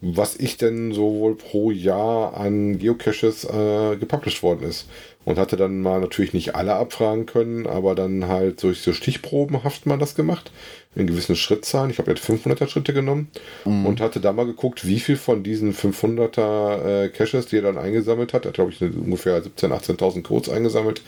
was 0.01 0.35
ich 0.35 0.57
denn 0.57 0.91
so 0.93 1.15
wohl 1.15 1.35
pro 1.35 1.71
Jahr 1.71 2.35
an 2.37 2.77
Geocaches 2.77 3.45
äh, 3.45 3.95
gepublished 3.97 4.43
worden 4.43 4.69
ist. 4.69 4.87
Und 5.25 5.39
hatte 5.39 5.57
dann 5.57 5.81
mal 5.81 5.99
natürlich 5.99 6.33
nicht 6.33 6.55
alle 6.55 6.75
abfragen 6.75 7.25
können, 7.25 7.65
aber 7.65 7.95
dann 7.95 8.27
halt 8.27 8.61
durch 8.61 8.81
so 8.81 8.93
Stichprobenhaft 8.93 9.85
mal 9.85 9.97
das 9.97 10.15
gemacht. 10.15 10.51
In 10.95 11.07
gewissen 11.07 11.35
Schrittzahlen. 11.35 11.91
Ich 11.91 11.97
habe 11.97 12.11
jetzt 12.11 12.23
500er 12.23 12.69
Schritte 12.69 12.93
genommen 12.93 13.27
und 13.65 13.99
hatte 13.99 14.21
da 14.21 14.31
mal 14.31 14.45
geguckt, 14.45 14.87
wie 14.87 15.01
viel 15.01 15.17
von 15.17 15.43
diesen 15.43 15.73
500er 15.73 17.05
äh, 17.05 17.09
Caches, 17.09 17.47
die 17.47 17.57
er 17.57 17.63
dann 17.63 17.77
eingesammelt 17.77 18.33
hat, 18.33 18.45
er 18.45 18.49
hat 18.49 18.55
glaube 18.55 18.71
ich 18.71 18.81
ungefähr 18.81 19.43
17.000, 19.43 19.97
18.000 19.97 20.23
Codes 20.23 20.47
eingesammelt, 20.49 21.01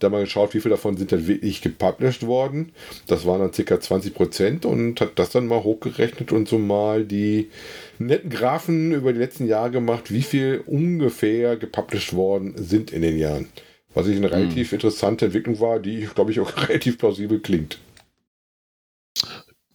da 0.00 0.08
mal 0.08 0.24
geschaut, 0.24 0.54
wie 0.54 0.60
viel 0.60 0.70
davon 0.70 0.96
sind 0.96 1.12
dann 1.12 1.26
wirklich 1.26 1.60
gepublished 1.60 2.26
worden. 2.26 2.72
Das 3.06 3.26
waren 3.26 3.40
dann 3.40 3.52
ca. 3.52 3.80
20 3.80 4.14
Prozent 4.14 4.66
und 4.66 5.00
hat 5.00 5.12
das 5.16 5.30
dann 5.30 5.46
mal 5.46 5.62
hochgerechnet 5.62 6.32
und 6.32 6.48
so 6.48 6.58
mal 6.58 7.04
die 7.04 7.50
netten 7.98 8.30
Graphen 8.30 8.92
über 8.92 9.12
die 9.12 9.18
letzten 9.18 9.46
Jahre 9.46 9.70
gemacht, 9.70 10.10
wie 10.10 10.22
viel 10.22 10.62
ungefähr 10.66 11.56
gepublished 11.56 12.14
worden 12.14 12.54
sind 12.56 12.92
in 12.92 13.02
den 13.02 13.18
Jahren. 13.18 13.48
Was 13.94 14.06
ich 14.06 14.16
eine 14.16 14.30
relativ 14.30 14.72
interessante 14.72 15.26
Entwicklung 15.26 15.58
war, 15.60 15.80
die, 15.80 16.08
glaube 16.14 16.30
ich, 16.30 16.40
auch 16.40 16.56
relativ 16.68 16.98
plausibel 16.98 17.40
klingt. 17.40 17.78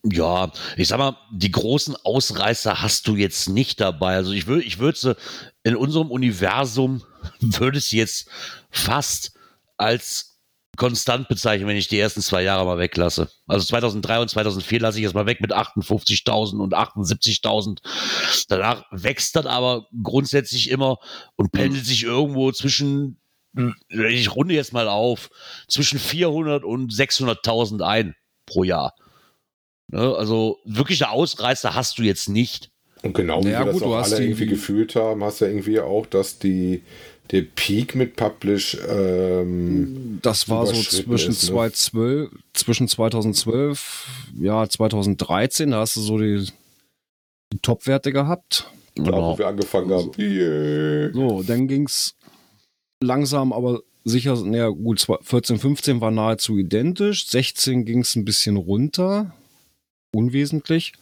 Ja, 0.04 0.52
ich 0.78 0.88
sag 0.88 1.00
mal, 1.00 1.18
die 1.32 1.52
großen 1.52 1.96
Ausreißer 2.04 2.82
hast 2.82 3.08
du 3.08 3.16
jetzt 3.16 3.50
nicht 3.50 3.82
dabei. 3.82 4.16
Also 4.16 4.34
ich 4.34 4.46
würde, 4.46 4.64
ich 4.64 4.78
würde 4.78 4.98
sie 4.98 5.16
in 5.64 5.76
unserem 5.76 6.12
Universum 6.12 7.04
würde 7.40 7.80
es 7.80 7.92
jetzt 7.92 8.30
fast 8.70 9.34
als 9.78 10.36
konstant 10.76 11.28
bezeichnen, 11.28 11.68
wenn 11.68 11.78
ich 11.78 11.88
die 11.88 12.00
ersten 12.00 12.22
zwei 12.22 12.44
Jahre 12.44 12.66
mal 12.66 12.78
weglasse. 12.78 13.30
Also 13.48 13.66
2003 13.66 14.20
und 14.20 14.30
2004 14.30 14.80
lasse 14.80 14.98
ich 15.00 15.04
jetzt 15.04 15.16
mal 15.16 15.26
weg 15.26 15.42
mit 15.42 15.54
58.000 15.54 16.60
und 16.60 16.74
78.000. 16.74 17.80
Danach 18.50 18.84
wächst 18.92 19.36
das 19.36 19.46
aber 19.46 19.88
grundsätzlich 20.04 20.70
immer 20.70 20.98
und 21.36 21.52
pendelt 21.52 21.86
sich 21.86 22.04
irgendwo 22.04 22.52
zwischen, 22.52 23.20
ich 23.90 24.36
runde 24.36 24.54
jetzt 24.54 24.74
mal 24.74 24.88
auf, 24.88 25.30
zwischen 25.68 26.00
400 26.00 26.64
und 26.64 26.92
600.000 26.92 27.82
ein 27.82 28.16
pro 28.46 28.64
Jahr. 28.64 28.94
Ne, 29.88 30.16
also 30.16 30.60
wirkliche 30.66 31.10
Ausreißer 31.10 31.76
hast 31.76 32.00
du 32.00 32.04
jetzt 32.04 32.28
nicht. 32.30 32.72
Und 33.04 33.14
genau 33.14 33.44
wie 33.44 33.50
Ja, 33.50 33.60
wir 33.60 33.72
gut, 33.72 33.76
das 33.76 33.82
du 33.82 33.94
auch 33.94 34.00
hast 34.00 34.14
alle 34.14 34.24
irgendwie 34.26 34.48
gefühlt 34.48 34.96
haben, 34.96 35.24
hast 35.24 35.42
du 35.42 35.46
irgendwie 35.46 35.80
auch, 35.80 36.06
dass 36.08 36.40
die 36.40 36.82
der 37.32 37.42
Peak 37.42 37.96
mit 37.96 38.16
Publish 38.16 38.78
ähm, 38.88 40.20
Das 40.22 40.48
war 40.50 40.66
so 40.68 40.74
zwischen 40.74 41.32
ist, 41.32 41.44
ne? 41.44 41.50
2012, 41.50 42.32
zwischen 42.54 42.88
2012, 42.88 44.08
ja, 44.42 44.68
2013, 44.68 45.72
da 45.72 45.80
hast 45.80 45.96
du 45.96 46.02
so 46.02 46.18
die, 46.20 46.46
die 47.52 47.60
Top-Werte 47.60 48.12
gehabt. 48.12 48.70
da, 48.96 49.04
Genau. 49.04 49.34
wo 49.34 49.38
wir 49.40 49.48
angefangen 49.48 49.92
haben. 49.92 50.12
Yeah. 50.18 51.12
So, 51.14 51.44
dann 51.44 51.68
ging's 51.68 52.16
langsam, 53.04 53.54
aber 53.54 53.82
sicher, 54.04 54.36
naja, 54.44 54.70
gut, 54.70 55.00
zwei- 55.00 55.18
14, 55.22 55.58
15 55.60 56.02
war 56.02 56.12
nahezu 56.12 56.58
identisch, 56.58 57.28
16 57.28 57.86
ging's 57.86 58.16
ein 58.16 58.26
bisschen 58.26 58.56
runter, 58.58 59.34
unwesentlich. 60.14 60.94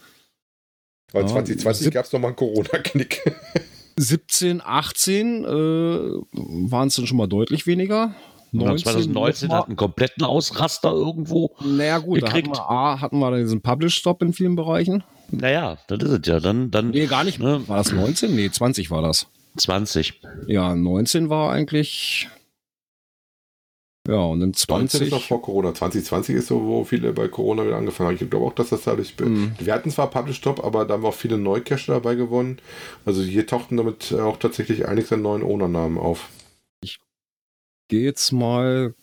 Weil 1.11 1.23
Ja, 1.23 1.27
2020 1.29 1.83
sieb- 1.85 1.93
gab 1.93 2.05
es 2.05 2.11
nochmal 2.13 2.29
einen 2.29 2.35
Corona-Knick. 2.37 3.21
17, 3.97 4.61
18 4.63 5.43
äh, 5.43 5.47
waren 5.47 6.87
es 6.87 6.95
dann 6.95 7.05
schon 7.05 7.17
mal 7.17 7.27
deutlich 7.27 7.67
weniger. 7.67 8.15
Und 8.51 8.59
dann 8.65 8.77
2019 8.77 9.47
noch 9.47 9.53
mal- 9.55 9.59
hat 9.61 9.67
einen 9.67 9.75
kompletten 9.75 10.23
Ausraster 10.23 10.91
irgendwo. 10.91 11.55
Naja, 11.63 11.99
gut, 11.99 12.21
da 12.21 12.27
hatten 12.27 12.35
gekriegt. 12.37 12.57
wir, 12.57 12.69
A, 12.69 13.01
hatten 13.01 13.19
wir 13.19 13.35
diesen 13.37 13.61
Publish-Stop 13.61 14.21
in 14.23 14.33
vielen 14.33 14.55
Bereichen. 14.55 15.03
Naja, 15.31 15.77
das 15.87 15.99
ist 16.03 16.09
es 16.21 16.27
ja. 16.27 16.39
Dann, 16.39 16.69
dann 16.71 16.89
Nee, 16.91 17.05
gar 17.07 17.23
nicht. 17.23 17.39
Ne? 17.39 17.67
War 17.67 17.77
das 17.77 17.91
19? 17.91 18.35
Nee, 18.35 18.49
20 18.51 18.89
war 18.91 19.01
das. 19.01 19.27
20. 19.57 20.21
Ja, 20.47 20.75
19 20.75 21.29
war 21.29 21.51
eigentlich 21.51 22.27
Ja, 24.07 24.15
und 24.15 24.41
in 24.41 24.49
19 24.49 24.67
20. 24.67 25.01
ist 25.03 25.11
noch 25.11 25.23
vor 25.23 25.41
Corona. 25.41 25.73
2020 25.73 26.35
ist 26.35 26.47
so, 26.47 26.61
wo 26.63 26.83
viele 26.83 27.13
bei 27.13 27.27
Corona 27.29 27.65
wieder 27.65 27.77
angefangen 27.77 28.07
haben. 28.07 28.17
Ich 28.21 28.29
glaube 28.29 28.45
auch, 28.45 28.53
dass 28.53 28.69
das 28.69 28.83
dadurch. 28.83 29.17
Mhm. 29.19 29.53
Wir 29.59 29.73
hatten 29.73 29.91
zwar 29.91 30.09
Publish 30.09 30.41
Top, 30.41 30.63
aber 30.63 30.85
da 30.85 30.95
haben 30.95 31.03
wir 31.03 31.09
auch 31.09 31.13
viele 31.13 31.37
Neucacher 31.37 31.93
dabei 31.93 32.15
gewonnen. 32.15 32.59
Also 33.05 33.21
hier 33.21 33.47
tauchten 33.47 33.77
damit 33.77 34.11
auch 34.13 34.37
tatsächlich 34.37 34.87
einiges 34.87 35.13
an 35.13 35.21
neuen 35.21 35.43
Owner-Namen 35.43 35.97
auf. 35.97 36.29
Gehe 37.89 38.03
jetzt 38.03 38.31
mal. 38.31 38.95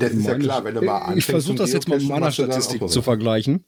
Das 0.00 0.12
ist 0.12 0.26
ja 0.26 0.34
klar, 0.38 0.64
wenn 0.64 0.74
du 0.74 0.82
mal 0.82 0.96
ich 0.96 1.02
anfängst 1.02 1.30
versuche 1.30 1.56
zum 1.56 1.64
das 1.64 1.72
jetzt 1.72 1.88
mal 1.88 1.98
mit 1.98 2.08
meiner 2.08 2.32
Statistik 2.32 2.88
zu 2.88 3.02
vergleichen. 3.02 3.64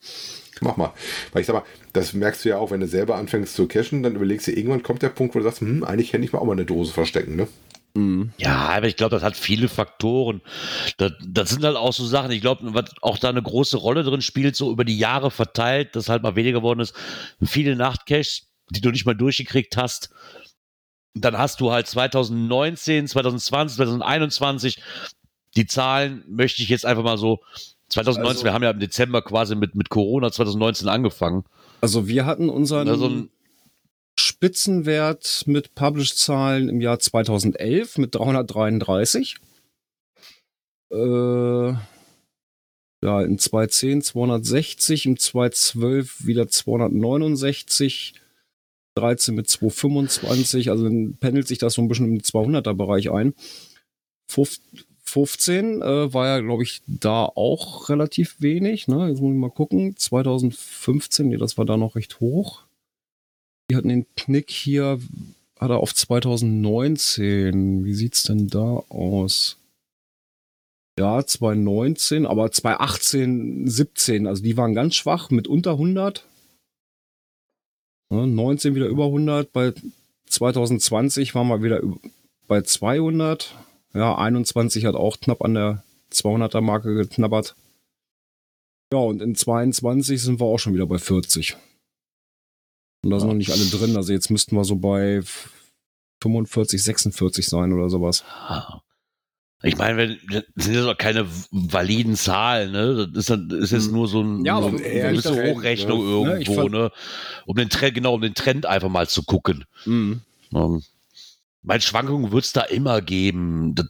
Mach 0.61 0.77
mal. 0.77 0.93
Weil 1.33 1.41
ich 1.41 1.47
sag 1.47 1.55
mal, 1.55 1.65
das 1.93 2.13
merkst 2.13 2.45
du 2.45 2.51
ja 2.51 2.59
auch, 2.59 2.71
wenn 2.71 2.81
du 2.81 2.87
selber 2.87 3.17
anfängst 3.17 3.55
zu 3.55 3.67
cachen, 3.67 4.03
dann 4.03 4.15
überlegst 4.15 4.47
du, 4.47 4.53
irgendwann 4.53 4.83
kommt 4.83 5.03
der 5.03 5.09
Punkt, 5.09 5.35
wo 5.35 5.39
du 5.39 5.45
sagst, 5.45 5.61
hm, 5.61 5.85
eigentlich 5.85 6.13
hätte 6.13 6.25
ich 6.25 6.33
mal 6.33 6.39
auch 6.39 6.45
mal 6.45 6.53
eine 6.53 6.65
Dose 6.65 6.93
verstecken, 6.93 7.37
ne? 7.37 7.49
Mhm. 7.95 8.33
Ja, 8.39 8.71
aber 8.71 8.87
ich 8.87 8.97
glaube, 8.97 9.15
das 9.17 9.23
hat 9.23 9.37
viele 9.37 9.69
Faktoren. 9.69 10.41
Das, 10.97 11.13
das 11.27 11.51
sind 11.51 11.65
halt 11.65 11.77
auch 11.77 11.93
so 11.93 12.07
Sachen, 12.07 12.31
ich 12.31 12.41
glaube, 12.41 12.75
was 12.75 12.91
auch 13.03 13.19
da 13.19 13.29
eine 13.29 13.43
große 13.43 13.77
Rolle 13.77 14.03
drin 14.03 14.23
spielt, 14.23 14.57
so 14.57 14.71
über 14.71 14.85
die 14.85 14.99
Jahre 14.99 15.31
verteilt, 15.31 15.95
dass 15.95 16.09
halt 16.09 16.23
mal 16.23 16.37
weniger 16.37 16.61
geworden 16.61 16.81
ist. 16.81 16.95
Viele 17.43 17.77
Nachtcaches, 17.77 18.49
die 18.71 18.81
du 18.81 18.91
nicht 18.91 19.05
mal 19.05 19.15
durchgekriegt 19.15 19.77
hast. 19.77 20.11
Dann 21.15 21.37
hast 21.37 21.61
du 21.61 21.71
halt 21.73 21.87
2019, 21.87 23.07
2020, 23.07 23.77
2021. 23.77 24.83
Die 25.57 25.67
Zahlen 25.67 26.25
möchte 26.29 26.63
ich 26.63 26.69
jetzt 26.69 26.87
einfach 26.87 27.03
mal 27.03 27.19
so. 27.19 27.41
2019, 27.89 28.29
Also- 28.31 28.45
wir 28.45 28.53
haben 28.55 28.63
ja 28.63 28.71
im 28.71 28.81
Dezember 28.81 29.21
quasi 29.21 29.55
mit, 29.55 29.75
mit 29.75 29.91
Corona 29.91 30.33
2019 30.33 30.89
angefangen. 30.89 31.45
Also 31.83 32.09
wir 32.09 32.25
hatten 32.25 32.49
unseren 32.49 32.89
Also 32.89 33.27
Spitzenwert 34.19 35.45
mit 35.47 35.75
Publish-Zahlen 35.75 36.69
im 36.69 36.81
Jahr 36.81 36.99
2011 36.99 37.99
mit 37.99 38.15
333. 38.15 39.37
Äh, 40.91 41.73
ja, 43.05 43.21
in 43.23 43.39
2010 43.39 44.03
260, 44.03 45.07
im 45.07 45.19
2012 45.19 46.27
wieder 46.27 46.49
269, 46.49 48.15
13 48.95 49.35
mit 49.35 49.49
225, 49.49 50.71
also 50.71 50.85
dann 50.85 51.17
pendelt 51.19 51.49
sich 51.49 51.59
das 51.59 51.75
so 51.75 51.83
ein 51.83 51.89
bisschen 51.89 52.07
im 52.13 52.21
200er-Bereich 52.23 53.11
ein. 53.11 53.35
15 55.13 55.83
äh, 55.83 56.15
war 56.15 56.27
ja, 56.27 56.41
glaube 56.41 56.63
ich, 56.63 56.81
da 56.87 57.27
auch 57.27 57.91
relativ 57.91 58.41
wenig. 58.41 58.89
Ne? 58.89 59.09
Jetzt 59.09 59.21
muss 59.21 59.35
ich 59.35 59.39
mal 59.39 59.51
gucken. 59.51 59.95
2015, 59.95 61.29
nee, 61.29 61.37
das 61.37 61.59
war 61.59 61.67
da 61.67 61.77
noch 61.77 61.97
recht 61.97 62.21
hoch. 62.21 62.63
Die 63.71 63.77
hatten 63.77 63.91
den 63.91 64.07
Knick 64.17 64.51
hier, 64.51 65.01
hat 65.61 65.71
er 65.71 65.81
auf 65.81 65.95
2019. 65.95 67.85
Wie 67.85 67.93
sieht's 67.93 68.23
denn 68.23 68.49
da 68.49 68.83
aus? 68.89 69.59
Ja, 70.99 71.25
2019, 71.25 72.25
aber 72.25 72.51
2018, 72.51 73.69
17, 73.69 74.27
also 74.27 74.43
die 74.43 74.57
waren 74.57 74.75
ganz 74.75 74.95
schwach 74.95 75.31
mit 75.31 75.47
unter 75.47 75.73
100. 75.73 76.27
Ja, 78.11 78.27
19 78.27 78.75
wieder 78.75 78.87
über 78.87 79.07
100, 79.07 79.53
bei 79.53 79.75
2020 80.27 81.35
waren 81.35 81.49
wir 81.49 81.63
wieder 81.63 81.83
bei 82.47 82.63
200. 82.63 83.55
Ja, 83.95 84.17
21 84.17 84.85
hat 84.87 84.95
auch 84.95 85.19
knapp 85.21 85.43
an 85.43 85.55
der 85.55 85.85
200er 86.13 86.61
Marke 86.61 86.95
geknabbert. 86.95 87.55
Ja, 88.93 88.99
und 88.99 89.23
in 89.23 89.35
22 89.35 90.21
sind 90.23 90.41
wir 90.41 90.47
auch 90.47 90.59
schon 90.59 90.75
wieder 90.75 90.87
bei 90.87 90.99
40. 90.99 91.57
Und 93.05 93.11
da 93.11 93.19
sind 93.19 93.29
noch 93.29 93.35
nicht 93.35 93.51
alle 93.51 93.65
drin. 93.67 93.97
Also 93.97 94.13
jetzt 94.13 94.31
müssten 94.31 94.55
wir 94.57 94.65
so 94.65 94.77
bei 94.77 95.23
45, 96.23 96.83
46 96.83 97.47
sein 97.49 97.73
oder 97.73 97.89
sowas. 97.91 98.25
Ich 99.65 99.77
meine, 99.77 99.97
wenn, 99.97 100.19
das 100.29 100.65
sind 100.65 100.75
ja 100.75 100.85
doch 100.85 100.99
keine 100.99 101.27
validen 101.51 102.17
Zahlen, 102.17 102.73
ne? 102.73 103.09
Das 103.09 103.21
ist, 103.21 103.31
dann- 103.31 103.51
ist 103.51 103.71
jetzt 103.73 103.87
Hm. 103.87 103.93
nur 103.93 104.09
so, 104.09 104.21
ein, 104.23 104.45
Ja, 104.45 104.61
so 104.61 104.69
aber 104.69 104.79
eine 104.79 105.21
Trend, 105.23 105.57
Hochrechnung 105.57 105.99
ne? 106.05 106.05
Ne, 106.35 106.43
irgendwo, 106.43 106.69
ne? 106.69 106.91
Um 107.47 107.57
den 107.57 107.69
Trend, 107.69 107.95
genau, 107.95 108.15
um 108.15 108.21
den 108.21 108.35
Trend 108.35 108.67
einfach 108.67 108.89
mal 108.89 109.09
zu 109.09 109.23
gucken. 109.23 109.65
Mhm. 109.87 110.21
Ähm, 110.55 110.83
Bei 111.63 111.79
Schwankungen 111.81 112.33
wird 112.33 112.45
es 112.45 112.53
da 112.53 112.63
immer 112.63 113.01
geben. 113.01 113.75
Das, 113.75 113.87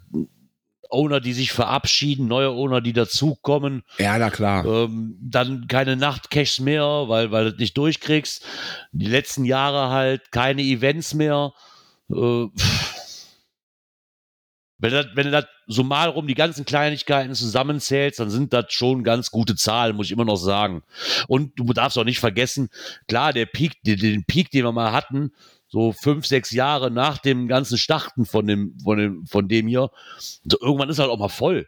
Owner, 0.93 1.20
die 1.20 1.33
sich 1.33 1.53
verabschieden, 1.53 2.29
neue 2.29 2.51
Owner, 2.51 2.81
die 2.83 2.93
dazukommen, 2.93 3.83
Ja, 3.99 4.18
na 4.18 4.29
klar. 4.31 4.64
ähm, 4.66 5.16
dann 5.23 5.66
keine 5.66 5.97
Nachtcaches 5.97 6.61
mehr, 6.61 6.85
weil, 6.85 7.31
weil 7.33 7.45
du 7.45 7.51
das 7.53 7.59
nicht 7.61 7.77
durchkriegst. 7.79 8.45
Die 8.93 9.07
letzten 9.07 9.45
Jahre 9.45 9.91
halt 9.91 10.31
keine 10.33 10.62
Events 10.62 11.14
mehr. 11.14 11.53
Äh, 12.11 12.47
wenn, 14.79 14.91
du 14.91 15.03
das, 15.03 15.07
wenn 15.14 15.27
du 15.27 15.31
das 15.31 15.47
so 15.66 15.83
mal 15.85 16.09
rum 16.09 16.27
die 16.27 16.35
ganzen 16.35 16.64
Kleinigkeiten 16.64 17.35
zusammenzählst, 17.35 18.18
dann 18.20 18.31
sind 18.31 18.53
das 18.53 18.66
schon 18.73 19.05
ganz 19.05 19.31
gute 19.31 19.55
Zahlen, 19.55 19.97
muss 19.97 20.07
ich 20.07 20.12
immer 20.12 20.25
noch 20.25 20.37
sagen. 20.37 20.83
Und 21.29 21.59
du 21.59 21.73
darfst 21.73 21.97
auch 21.97 22.05
nicht 22.05 22.20
vergessen, 22.20 22.68
klar, 23.09 23.33
der 23.33 23.47
Peak, 23.47 23.81
den, 23.83 23.99
den 23.99 24.25
Peak, 24.25 24.51
den 24.51 24.64
wir 24.64 24.73
mal 24.73 24.93
hatten, 24.93 25.33
so 25.73 25.93
fünf, 25.93 26.27
sechs 26.27 26.51
Jahre 26.53 26.91
nach 26.91 27.18
dem 27.18 27.49
ganzen 27.49 27.79
Starten 27.79 28.27
von 28.27 28.47
dem, 28.47 28.79
von 28.85 28.99
dem, 28.99 29.27
von 29.27 29.49
dem 29.49 29.66
hier, 29.66 29.91
so 30.45 30.59
irgendwann 30.61 30.91
ist 30.91 30.99
halt 30.99 31.11
auch 31.11 31.18
mal 31.18 31.29
voll. 31.29 31.66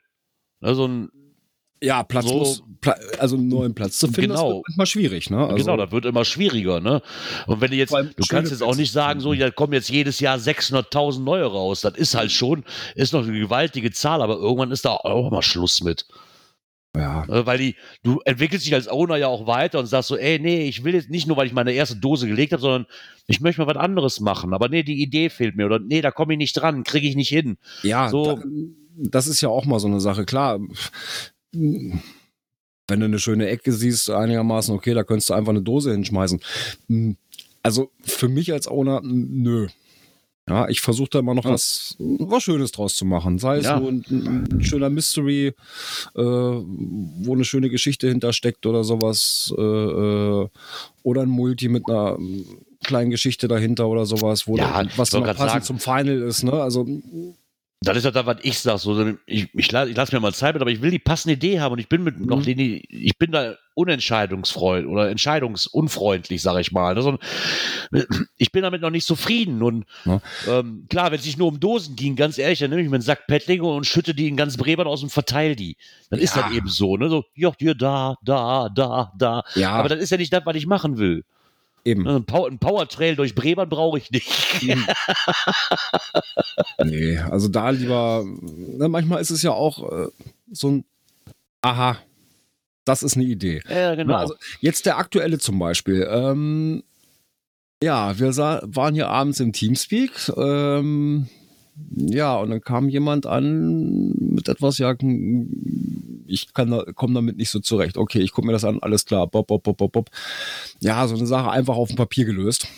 Ne, 0.60 0.74
so 0.74 0.86
ein, 0.86 1.08
Ja, 1.82 2.02
Platz 2.02 2.26
so- 2.26 2.34
muss, 2.38 2.62
also 3.18 3.36
einen 3.36 3.48
neuen 3.48 3.74
Platz 3.74 3.98
zu 3.98 4.06
finden, 4.08 4.30
das 4.32 4.40
Genau. 4.40 4.56
wird 4.56 4.64
manchmal 4.68 4.86
schwierig, 4.86 5.30
ne? 5.30 5.38
Also, 5.46 5.56
genau, 5.56 5.76
das 5.78 5.90
wird 5.90 6.04
immer 6.04 6.24
schwieriger, 6.24 6.80
ne? 6.80 7.00
Und 7.46 7.60
wenn 7.62 7.70
du 7.70 7.76
jetzt, 7.76 7.92
du 7.92 8.24
kannst 8.28 8.52
jetzt 8.52 8.62
auch 8.62 8.76
nicht 8.76 8.92
sagen, 8.92 9.20
so, 9.20 9.32
ja, 9.32 9.50
kommen 9.50 9.72
jetzt 9.72 9.88
jedes 9.90 10.20
Jahr 10.20 10.36
600.000 10.38 11.20
neue 11.24 11.44
raus. 11.46 11.80
Das 11.80 11.94
ist 11.96 12.14
halt 12.14 12.30
schon, 12.30 12.64
ist 12.94 13.12
noch 13.14 13.24
eine 13.26 13.38
gewaltige 13.38 13.90
Zahl, 13.90 14.20
aber 14.22 14.36
irgendwann 14.36 14.70
ist 14.70 14.84
da 14.84 14.90
auch 14.92 15.30
mal 15.30 15.42
Schluss 15.42 15.82
mit. 15.82 16.06
Ja. 16.96 17.24
Äh, 17.24 17.46
Weil 17.46 17.58
die, 17.58 17.76
du 18.02 18.20
entwickelst 18.24 18.64
dich 18.66 18.74
als 18.74 18.88
Owner 18.88 19.16
ja 19.16 19.26
auch 19.28 19.46
weiter 19.46 19.78
und 19.80 19.86
sagst 19.86 20.08
so, 20.08 20.16
ey, 20.16 20.38
nee, 20.38 20.68
ich 20.68 20.84
will 20.84 20.94
jetzt 20.94 21.10
nicht 21.10 21.26
nur, 21.26 21.36
weil 21.36 21.46
ich 21.46 21.52
meine 21.52 21.72
erste 21.72 21.96
Dose 21.96 22.26
gelegt 22.28 22.52
habe, 22.52 22.62
sondern 22.62 22.86
ich 23.26 23.40
möchte 23.40 23.60
mal 23.60 23.66
was 23.74 23.76
anderes 23.82 24.20
machen. 24.20 24.52
Aber 24.54 24.68
nee, 24.68 24.82
die 24.82 25.02
Idee 25.02 25.28
fehlt 25.30 25.56
mir 25.56 25.66
oder 25.66 25.78
nee, 25.78 26.00
da 26.02 26.10
komme 26.10 26.34
ich 26.34 26.38
nicht 26.38 26.52
dran, 26.54 26.84
kriege 26.84 27.08
ich 27.08 27.16
nicht 27.16 27.28
hin. 27.30 27.56
Ja, 27.82 28.08
So. 28.08 28.36
da, 28.36 28.42
das 28.96 29.26
ist 29.26 29.40
ja 29.40 29.48
auch 29.48 29.64
mal 29.64 29.80
so 29.80 29.88
eine 29.88 30.00
Sache. 30.00 30.24
Klar, 30.24 30.60
wenn 31.52 32.00
du 32.88 33.04
eine 33.06 33.18
schöne 33.18 33.48
Ecke 33.48 33.72
siehst, 33.72 34.10
einigermaßen 34.10 34.74
okay, 34.74 34.94
da 34.94 35.04
könntest 35.04 35.30
du 35.30 35.34
einfach 35.34 35.50
eine 35.50 35.62
Dose 35.62 35.92
hinschmeißen. 35.92 36.40
Hm, 36.88 37.16
Also 37.62 37.90
für 38.02 38.28
mich 38.28 38.52
als 38.52 38.68
Owner, 38.68 39.00
nö. 39.02 39.68
Ja, 40.48 40.68
ich 40.68 40.82
versuche 40.82 41.08
da 41.10 41.18
immer 41.20 41.32
noch 41.34 41.46
was, 41.46 41.96
was 41.98 42.42
Schönes 42.42 42.70
draus 42.72 42.96
zu 42.96 43.06
machen. 43.06 43.38
Sei 43.38 43.56
es 43.58 43.64
Ja. 43.64 43.78
so 43.80 43.88
ein, 43.88 44.04
ein 44.10 44.62
schöner 44.62 44.90
Mystery, 44.90 45.46
äh, 45.46 45.54
wo 46.22 47.32
eine 47.34 47.44
schöne 47.46 47.70
Geschichte 47.70 48.08
hintersteckt 48.08 48.66
oder 48.66 48.84
sowas. 48.84 49.54
Äh, 49.56 49.62
äh, 49.62 50.48
oder 51.02 51.22
ein 51.22 51.30
Multi 51.30 51.68
mit 51.70 51.88
einer 51.88 52.16
ähm, 52.18 52.44
kleinen 52.82 53.10
Geschichte 53.10 53.48
dahinter 53.48 53.88
oder 53.88 54.04
sowas, 54.04 54.46
wo 54.46 54.58
Ja, 54.58 54.84
was 54.96 55.10
grad 55.10 55.24
passend 55.38 55.50
sagen. 55.50 55.64
zum 55.64 55.78
Final 55.78 56.22
ist. 56.22 56.42
Ne? 56.42 56.52
Also 56.52 56.86
Das 57.84 57.96
ist 57.96 58.04
ja 58.04 58.10
das, 58.10 58.26
was 58.26 58.36
ich 58.42 58.58
sage. 58.58 58.78
So, 58.78 59.14
ich, 59.26 59.48
ich, 59.54 59.72
la- 59.72 59.86
ich 59.86 59.96
lasse 59.96 60.14
mir 60.14 60.20
mal 60.20 60.32
Zeit 60.34 60.54
mit, 60.54 60.62
aber 60.62 60.70
ich 60.70 60.80
will 60.82 60.90
die 60.90 60.98
passende 60.98 61.34
Idee 61.34 61.60
haben 61.60 61.72
und 61.72 61.78
ich 61.78 61.88
bin 61.88 62.02
mit 62.02 62.18
Mhm. 62.18 62.26
noch 62.26 62.42
den, 62.42 62.58
ich 62.58 63.16
bin 63.18 63.32
da 63.32 63.54
unentscheidungsfreundlich 63.74 64.90
oder 64.90 65.10
entscheidungsunfreundlich, 65.10 66.40
sage 66.42 66.60
ich 66.60 66.72
mal. 66.72 66.94
Also, 66.96 67.18
ich 68.36 68.52
bin 68.52 68.62
damit 68.62 68.80
noch 68.82 68.90
nicht 68.90 69.06
zufrieden. 69.06 69.62
Und 69.62 69.84
Ja. 70.04 70.20
ähm, 70.48 70.86
klar, 70.88 71.10
wenn 71.10 71.18
es 71.18 71.24
sich 71.24 71.36
nur 71.36 71.48
um 71.48 71.60
Dosen 71.60 71.96
ging, 71.96 72.16
ganz 72.16 72.38
ehrlich, 72.38 72.58
dann 72.58 72.70
nehme 72.70 72.82
ich 72.82 72.88
mir 72.88 72.96
einen 72.96 73.02
Sack 73.02 73.26
Pettlinge 73.26 73.64
und 73.64 73.84
schütte 73.86 74.14
die 74.14 74.28
in 74.28 74.36
ganz 74.36 74.56
Brebern 74.56 74.86
aus 74.86 75.02
und 75.02 75.10
verteile 75.10 75.56
die. 75.56 75.76
Dann 76.10 76.20
ist 76.20 76.36
Ja. 76.36 76.42
das 76.42 76.52
eben 76.52 76.68
so, 76.68 76.96
ne? 76.96 77.08
So, 77.08 77.24
ja, 77.34 77.52
hier, 77.58 77.74
da, 77.74 78.16
da, 78.22 78.68
da, 78.74 79.12
da. 79.18 79.42
ja, 79.54 79.70
Aber 79.72 79.88
das 79.88 80.00
ist 80.00 80.10
ja 80.10 80.16
nicht 80.16 80.32
das, 80.32 80.44
was 80.46 80.56
ich 80.56 80.66
machen 80.66 80.98
will. 80.98 81.24
Eben. 81.84 82.02
Ne, 82.04 82.16
Ein, 82.16 82.24
Power, 82.24 82.48
ein 82.48 82.58
Powertrail 82.58 83.16
durch 83.16 83.34
Brebern 83.34 83.68
brauche 83.68 83.98
ich 83.98 84.10
nicht. 84.10 84.30
Nee, 86.84 87.18
also 87.18 87.48
da 87.48 87.70
lieber, 87.70 88.24
ne, 88.24 88.88
manchmal 88.88 89.20
ist 89.20 89.30
es 89.30 89.42
ja 89.42 89.52
auch 89.52 89.90
äh, 89.90 90.08
so 90.50 90.68
ein, 90.70 90.84
aha, 91.62 91.98
das 92.84 93.02
ist 93.02 93.16
eine 93.16 93.24
Idee. 93.24 93.62
ja, 93.68 93.94
genau. 93.94 94.12
Na, 94.12 94.18
also 94.20 94.34
jetzt 94.60 94.86
der 94.86 94.98
aktuelle 94.98 95.38
zum 95.38 95.58
Beispiel. 95.58 96.06
Ähm, 96.10 96.82
ja, 97.82 98.18
wir 98.18 98.32
sah, 98.32 98.62
waren 98.64 98.94
hier 98.94 99.08
abends 99.08 99.40
im 99.40 99.52
Teamspeak. 99.52 100.30
Ähm, 100.36 101.28
ja, 101.96 102.36
und 102.36 102.50
dann 102.50 102.60
kam 102.60 102.88
jemand 102.88 103.26
an 103.26 104.12
mit 104.18 104.48
etwas, 104.48 104.78
ja, 104.78 104.94
ich 106.26 106.52
kann 106.54 106.70
da, 106.70 106.84
komme 106.94 107.14
damit 107.14 107.36
nicht 107.36 107.50
so 107.50 107.60
zurecht. 107.60 107.96
Okay, 107.96 108.20
ich 108.20 108.32
gucke 108.32 108.46
mir 108.46 108.52
das 108.52 108.64
an, 108.64 108.78
alles 108.80 109.04
klar. 109.04 109.26
Bob, 109.26 109.46
bob, 109.46 109.62
bob, 109.62 109.76
bob, 109.76 109.92
bob. 109.92 110.10
Ja, 110.80 111.06
so 111.06 111.14
eine 111.14 111.26
Sache 111.26 111.50
einfach 111.50 111.76
auf 111.76 111.88
dem 111.88 111.96
Papier 111.96 112.24
gelöst. 112.24 112.68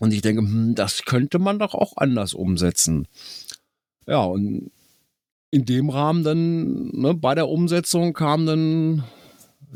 Und 0.00 0.12
ich 0.12 0.22
denke, 0.22 0.42
hm, 0.42 0.74
das 0.74 1.04
könnte 1.04 1.38
man 1.38 1.58
doch 1.58 1.74
auch 1.74 1.96
anders 1.96 2.34
umsetzen. 2.34 3.06
Ja, 4.06 4.24
und 4.24 4.70
in 5.50 5.64
dem 5.64 5.90
Rahmen 5.90 6.24
dann, 6.24 6.88
ne, 6.88 7.14
bei 7.14 7.34
der 7.34 7.48
Umsetzung 7.48 8.12
kam 8.14 8.46
dann, 8.46 9.04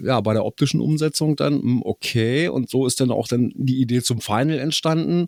ja, 0.02 0.20
bei 0.20 0.32
der 0.32 0.44
optischen 0.44 0.80
Umsetzung 0.80 1.36
dann, 1.36 1.60
hm, 1.60 1.82
okay, 1.84 2.48
und 2.48 2.70
so 2.70 2.86
ist 2.86 3.00
dann 3.00 3.10
auch 3.10 3.28
dann 3.28 3.52
die 3.54 3.80
Idee 3.80 4.02
zum 4.02 4.20
Final 4.20 4.58
entstanden. 4.58 5.26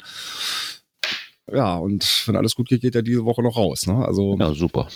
Ja, 1.52 1.76
und 1.76 2.24
wenn 2.26 2.36
alles 2.36 2.54
gut 2.54 2.68
geht, 2.68 2.82
geht 2.82 2.94
er 2.94 3.02
diese 3.02 3.24
Woche 3.24 3.42
noch 3.42 3.56
raus. 3.56 3.86
Ne? 3.86 4.04
Also, 4.04 4.36
ja, 4.38 4.52
super. 4.54 4.88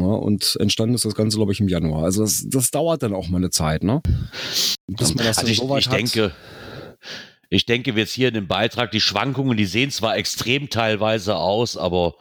Ja, 0.00 0.06
und 0.06 0.56
entstanden 0.60 0.94
ist 0.94 1.04
das 1.04 1.14
Ganze, 1.14 1.36
glaube 1.38 1.52
ich, 1.52 1.60
im 1.60 1.68
Januar. 1.68 2.04
Also 2.04 2.22
das, 2.22 2.44
das 2.48 2.70
dauert 2.70 3.02
dann 3.02 3.14
auch 3.14 3.28
mal 3.28 3.38
eine 3.38 3.50
Zeit, 3.50 3.82
ne? 3.82 4.00
Bis 4.86 5.14
man 5.14 5.26
das 5.26 5.38
also 5.38 5.50
ich, 5.50 5.58
so 5.58 5.68
weit 5.68 5.80
ich 5.80 5.88
hat. 5.88 5.98
denke, 5.98 6.32
ich 7.50 7.66
denke, 7.66 7.96
wir 7.96 8.02
jetzt 8.02 8.12
hier 8.12 8.28
in 8.28 8.34
dem 8.34 8.46
Beitrag, 8.46 8.90
die 8.90 9.00
Schwankungen, 9.00 9.56
die 9.56 9.64
sehen 9.64 9.90
zwar 9.90 10.16
extrem 10.16 10.70
teilweise 10.70 11.36
aus, 11.36 11.76
aber 11.76 12.14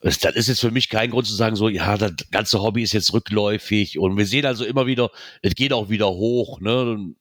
das 0.00 0.16
ist 0.34 0.48
jetzt 0.48 0.60
für 0.60 0.70
mich 0.70 0.88
kein 0.88 1.10
Grund 1.10 1.26
zu 1.26 1.34
sagen, 1.34 1.56
so, 1.56 1.68
ja, 1.68 1.96
das 1.98 2.12
ganze 2.30 2.62
Hobby 2.62 2.82
ist 2.82 2.92
jetzt 2.92 3.12
rückläufig 3.12 3.98
und 3.98 4.16
wir 4.16 4.26
sehen 4.26 4.46
also 4.46 4.64
immer 4.64 4.86
wieder, 4.86 5.10
es 5.42 5.54
geht 5.54 5.72
auch 5.72 5.90
wieder 5.90 6.08
hoch, 6.08 6.60
ne? 6.60 7.12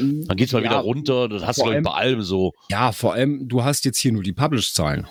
Dann 0.00 0.36
geht 0.36 0.48
es 0.48 0.52
mal 0.52 0.64
ja, 0.64 0.70
wieder 0.70 0.80
runter, 0.80 1.28
das 1.28 1.46
hast 1.46 1.60
du 1.60 1.66
allem, 1.66 1.84
bei 1.84 1.92
allem 1.92 2.22
so. 2.22 2.52
Ja, 2.68 2.90
vor 2.90 3.14
allem, 3.14 3.48
du 3.48 3.62
hast 3.62 3.84
jetzt 3.84 3.98
hier 3.98 4.12
nur 4.12 4.24
die 4.24 4.32
Publish-Zahlen. 4.32 5.06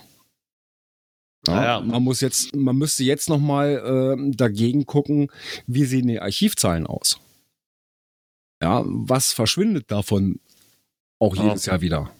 Ja, 1.47 1.55
naja. 1.55 1.79
Man 1.81 2.03
muss 2.03 2.21
jetzt, 2.21 2.55
man 2.55 2.77
müsste 2.77 3.03
jetzt 3.03 3.29
nochmal 3.29 4.17
äh, 4.17 4.31
dagegen 4.35 4.85
gucken, 4.85 5.29
wie 5.67 5.85
sehen 5.85 6.07
die 6.07 6.19
Archivzahlen 6.19 6.87
aus. 6.87 7.19
Ja, 8.61 8.83
was 8.85 9.33
verschwindet 9.33 9.91
davon 9.91 10.39
auch 11.19 11.35
jedes 11.35 11.65
ja. 11.65 11.73
Jahr 11.73 11.81
wieder? 11.81 12.11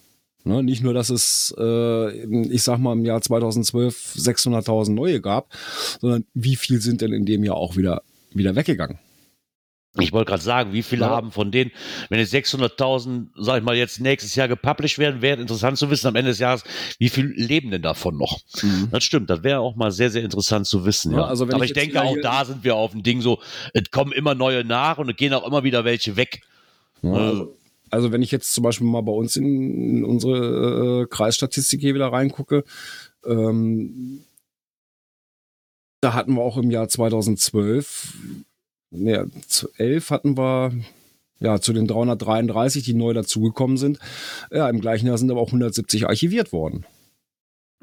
Ne, 0.45 0.61
nicht 0.61 0.83
nur, 0.83 0.93
dass 0.93 1.09
es, 1.09 1.55
äh, 1.57 2.09
ich 2.47 2.63
sag 2.63 2.77
mal, 2.77 2.91
im 2.91 3.05
Jahr 3.05 3.21
2012 3.21 4.15
600.000 4.17 4.91
neue 4.91 5.21
gab, 5.21 5.47
sondern 6.01 6.25
wie 6.33 6.57
viel 6.57 6.81
sind 6.81 6.99
denn 6.99 7.13
in 7.13 7.25
dem 7.25 7.45
Jahr 7.45 7.55
auch 7.55 7.77
wieder, 7.77 8.03
wieder 8.31 8.55
weggegangen? 8.55 8.99
Ich 9.99 10.11
wollte 10.11 10.29
gerade 10.29 10.41
sagen, 10.41 10.73
wie 10.73 10.81
viele 10.81 11.05
ja. 11.05 11.11
haben 11.11 11.31
von 11.31 11.51
denen, 11.51 11.71
wenn 12.09 12.19
jetzt 12.19 12.33
600.000, 12.33 13.27
sag 13.35 13.59
ich 13.59 13.63
mal, 13.63 13.75
jetzt 13.75 13.99
nächstes 13.99 14.33
Jahr 14.33 14.47
gepublished 14.47 14.97
werden, 14.97 15.21
wäre 15.21 15.39
interessant 15.39 15.77
zu 15.77 15.91
wissen 15.91 16.07
am 16.07 16.15
Ende 16.15 16.31
des 16.31 16.39
Jahres, 16.39 16.63
wie 16.97 17.09
viel 17.09 17.27
leben 17.35 17.69
denn 17.69 17.83
davon 17.83 18.17
noch? 18.17 18.39
Mhm. 18.63 18.87
Das 18.89 19.03
stimmt, 19.03 19.29
das 19.29 19.43
wäre 19.43 19.59
auch 19.59 19.75
mal 19.75 19.91
sehr, 19.91 20.09
sehr 20.09 20.23
interessant 20.23 20.65
zu 20.65 20.83
wissen. 20.83 21.11
Ja, 21.11 21.19
ja. 21.19 21.25
Also 21.25 21.43
Aber 21.43 21.57
ich, 21.57 21.65
ich 21.65 21.73
denke, 21.73 22.01
auch 22.01 22.15
da 22.23 22.43
sind 22.43 22.63
wir 22.63 22.75
auf 22.75 22.91
dem 22.91 23.03
Ding 23.03 23.21
so, 23.21 23.39
es 23.73 23.91
kommen 23.91 24.13
immer 24.13 24.33
neue 24.33 24.63
nach 24.63 24.97
und 24.97 25.11
es 25.11 25.15
gehen 25.15 25.31
auch 25.33 25.45
immer 25.45 25.63
wieder 25.63 25.85
welche 25.85 26.15
weg. 26.15 26.41
Ja, 27.03 27.11
also, 27.13 27.55
also 27.91 28.11
wenn 28.11 28.23
ich 28.23 28.31
jetzt 28.31 28.51
zum 28.51 28.63
Beispiel 28.63 28.87
mal 28.87 29.03
bei 29.03 29.11
uns 29.11 29.35
in, 29.35 29.97
in 29.97 30.05
unsere 30.05 31.03
äh, 31.03 31.05
Kreisstatistik 31.07 31.81
hier 31.81 31.93
wieder 31.93 32.11
reingucke, 32.11 32.63
ähm, 33.27 34.23
da 36.01 36.13
hatten 36.13 36.33
wir 36.33 36.41
auch 36.41 36.57
im 36.57 36.71
Jahr 36.71 36.89
2012, 36.89 38.13
ne, 38.93 39.29
11 39.77 40.09
hatten 40.09 40.37
wir 40.37 40.71
ja, 41.39 41.59
zu 41.59 41.73
den 41.73 41.87
333, 41.87 42.83
die 42.83 42.93
neu 42.93 43.13
dazugekommen 43.13 43.77
sind. 43.77 43.99
Ja, 44.51 44.69
im 44.69 44.79
gleichen 44.79 45.07
Jahr 45.07 45.17
sind 45.17 45.29
aber 45.29 45.41
auch 45.41 45.47
170 45.47 46.07
archiviert 46.07 46.53
worden. 46.53 46.85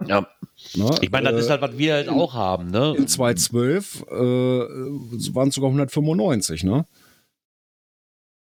Ja. 0.06 0.26
Na, 0.74 0.96
ich 1.02 1.10
meine, 1.10 1.30
das 1.30 1.40
äh, 1.40 1.44
ist 1.44 1.50
halt, 1.50 1.60
was 1.60 1.76
wir 1.76 1.94
halt 1.94 2.08
auch 2.08 2.32
haben. 2.32 2.70
Ne? 2.70 2.94
In 2.96 3.06
2012 3.06 4.06
äh, 4.08 4.14
waren 4.14 5.48
es 5.48 5.54
sogar 5.54 5.68
195, 5.68 6.64
ne? 6.64 6.86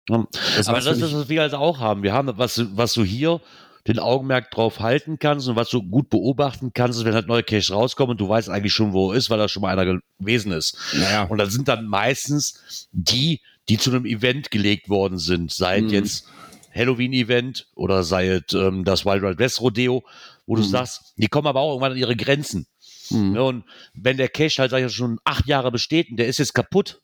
Das 0.07 0.67
Aber 0.67 0.79
das 0.79 0.97
ist, 0.97 1.13
was 1.13 1.29
wir 1.29 1.41
halt 1.41 1.53
auch 1.53 1.79
haben. 1.79 2.03
Wir 2.03 2.13
haben, 2.13 2.37
was, 2.37 2.65
was 2.75 2.93
du 2.93 3.03
hier 3.03 3.39
den 3.87 3.99
Augenmerk 3.99 4.51
drauf 4.51 4.79
halten 4.79 5.17
kannst 5.19 5.47
und 5.47 5.55
was 5.55 5.69
du 5.69 5.81
gut 5.81 6.09
beobachten 6.09 6.71
kannst, 6.73 6.99
ist, 6.99 7.05
wenn 7.05 7.13
halt 7.13 7.27
neue 7.27 7.43
Cache 7.43 7.73
rauskommen 7.73 8.11
und 8.11 8.21
du 8.21 8.29
weißt 8.29 8.49
eigentlich 8.49 8.73
schon, 8.73 8.93
wo 8.93 9.11
er 9.11 9.17
ist, 9.17 9.29
weil 9.29 9.37
da 9.37 9.47
schon 9.47 9.61
mal 9.61 9.77
einer 9.77 9.99
gewesen 10.19 10.51
ist. 10.51 10.77
Naja. 10.93 11.23
Und 11.23 11.37
das 11.37 11.53
sind 11.53 11.67
dann 11.67 11.87
meistens 11.87 12.87
die, 12.91 13.41
die 13.69 13.77
zu 13.77 13.91
einem 13.91 14.05
Event 14.05 14.51
gelegt 14.51 14.89
worden 14.89 15.17
sind, 15.17 15.51
sei 15.51 15.81
mhm. 15.81 15.89
jetzt 15.89 16.27
Halloween-Event 16.73 17.67
oder 17.75 18.03
sei 18.03 18.27
es 18.29 18.53
ähm, 18.53 18.83
das 18.83 19.05
Wild 19.05 19.23
Wild 19.23 19.39
West 19.39 19.61
Rodeo, 19.61 20.03
wo 20.45 20.53
mhm. 20.53 20.57
du 20.57 20.63
sagst, 20.63 21.13
die 21.17 21.27
kommen 21.27 21.47
aber 21.47 21.59
auch 21.59 21.71
irgendwann 21.71 21.93
an 21.93 21.97
ihre 21.97 22.15
Grenzen. 22.15 22.67
Mhm. 23.09 23.35
Ja, 23.35 23.41
und 23.41 23.63
wenn 23.93 24.17
der 24.17 24.29
Cache 24.29 24.59
halt 24.59 24.71
sag 24.71 24.83
ich, 24.83 24.93
schon 24.93 25.19
acht 25.23 25.47
Jahre 25.47 25.71
besteht 25.71 26.09
und 26.09 26.17
der 26.17 26.27
ist 26.27 26.39
jetzt 26.39 26.53
kaputt, 26.53 27.01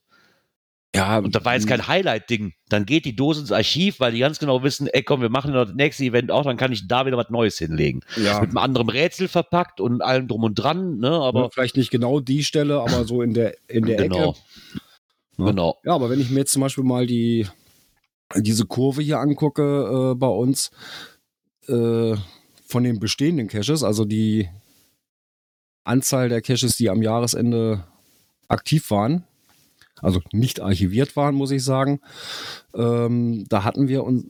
ja, 0.96 1.20
und 1.20 1.36
da 1.36 1.44
war 1.46 1.54
jetzt 1.54 1.68
kein 1.68 1.88
Highlight-Ding. 1.88 2.54
Dann 2.70 2.86
geht 2.86 3.06
die 3.06 3.16
Dose 3.16 3.42
ins 3.42 3.52
Archiv, 3.52 4.00
weil 4.00 4.14
die 4.14 4.20
ganz 4.20 4.40
genau 4.40 4.64
wissen, 4.64 4.88
ey 4.88 5.04
komm, 5.04 5.22
wir 5.22 5.30
machen 5.30 5.54
das 5.54 5.74
nächste 5.74 6.06
Event 6.06 6.32
auch, 6.32 6.44
dann 6.44 6.58
kann 6.58 6.72
ich 6.72 6.88
da 6.88 7.06
wieder 7.06 7.18
was 7.18 7.30
Neues 7.30 7.58
hinlegen. 7.58 8.02
Ja. 8.16 8.40
Mit 8.40 8.50
einem 8.50 8.58
anderen 8.58 8.90
Rätsel 8.90 9.28
verpackt 9.28 9.80
und 9.80 10.02
allem 10.02 10.28
drum 10.28 10.44
und 10.44 10.56
dran, 10.56 10.98
ne? 10.98 11.12
Aber 11.12 11.44
ja, 11.44 11.50
vielleicht 11.50 11.78
nicht 11.78 11.92
genau 11.92 12.20
die 12.20 12.44
Stelle, 12.44 12.80
aber 12.80 13.04
so 13.04 13.22
in 13.22 13.34
der, 13.34 13.56
in 13.68 13.86
der 13.86 13.98
genau. 13.98 14.32
Ecke. 14.32 14.40
Ja. 15.38 15.46
Genau. 15.46 15.78
Ja, 15.84 15.94
aber 15.94 16.10
wenn 16.10 16.20
ich 16.20 16.32
mir 16.32 16.40
jetzt 16.40 16.54
zum 16.54 16.62
Beispiel 16.62 16.84
mal 16.84 17.06
die, 17.06 17.48
diese 18.36 18.66
Kurve 18.66 19.04
hier 19.04 19.20
angucke 19.20 20.14
äh, 20.14 20.16
bei 20.16 20.28
uns, 20.28 20.72
äh, 21.68 22.16
von 22.66 22.84
den 22.84 23.00
bestehenden 23.00 23.48
Caches, 23.48 23.84
also 23.84 24.04
die 24.04 24.50
Anzahl 25.84 26.28
der 26.30 26.42
Caches, 26.42 26.76
die 26.76 26.90
am 26.90 27.02
Jahresende 27.02 27.86
aktiv 28.48 28.90
waren, 28.90 29.27
also 30.02 30.22
nicht 30.32 30.60
archiviert 30.60 31.16
waren, 31.16 31.36
muss 31.36 31.52
ich 31.52 31.64
sagen. 31.64 32.00
Ähm, 32.74 33.46
da 33.50 33.64
hatten 33.64 33.88
wir 33.88 34.04
uns 34.04 34.26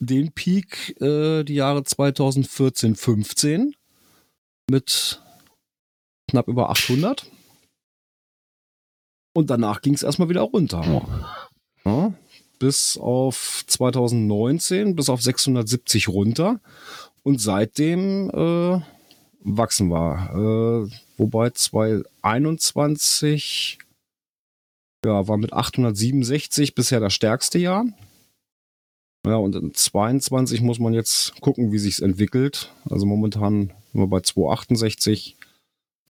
den 0.00 0.32
Peak 0.32 1.00
äh, 1.00 1.44
die 1.44 1.54
Jahre 1.54 1.84
2014, 1.84 2.96
15 2.96 3.76
mit 4.70 5.22
knapp 6.28 6.48
über 6.48 6.70
800. 6.70 7.30
Und 9.32 9.48
danach 9.50 9.80
ging 9.82 9.94
es 9.94 10.02
erstmal 10.02 10.28
wieder 10.28 10.40
runter. 10.40 10.82
Ja, 11.84 12.12
bis 12.58 12.98
auf 13.00 13.62
2019, 13.66 14.96
bis 14.96 15.08
auf 15.08 15.22
670 15.22 16.08
runter. 16.08 16.58
Und 17.22 17.40
seitdem 17.40 18.28
äh, 18.30 18.80
wachsen 19.42 19.88
wir. 19.88 20.30
Äh, 20.34 20.90
wobei 21.16 21.50
2021 21.50 23.78
ja, 25.04 25.28
war 25.28 25.36
mit 25.36 25.52
867 25.52 26.74
bisher 26.74 27.00
das 27.00 27.14
stärkste 27.14 27.58
Jahr. 27.58 27.86
Ja, 29.26 29.36
und 29.36 29.54
in 29.54 29.74
22 29.74 30.62
muss 30.62 30.78
man 30.78 30.94
jetzt 30.94 31.38
gucken, 31.40 31.72
wie 31.72 31.78
sich's 31.78 32.00
entwickelt. 32.00 32.72
Also 32.88 33.04
momentan 33.06 33.72
sind 33.92 34.00
wir 34.00 34.06
bei 34.06 34.20
268, 34.20 35.36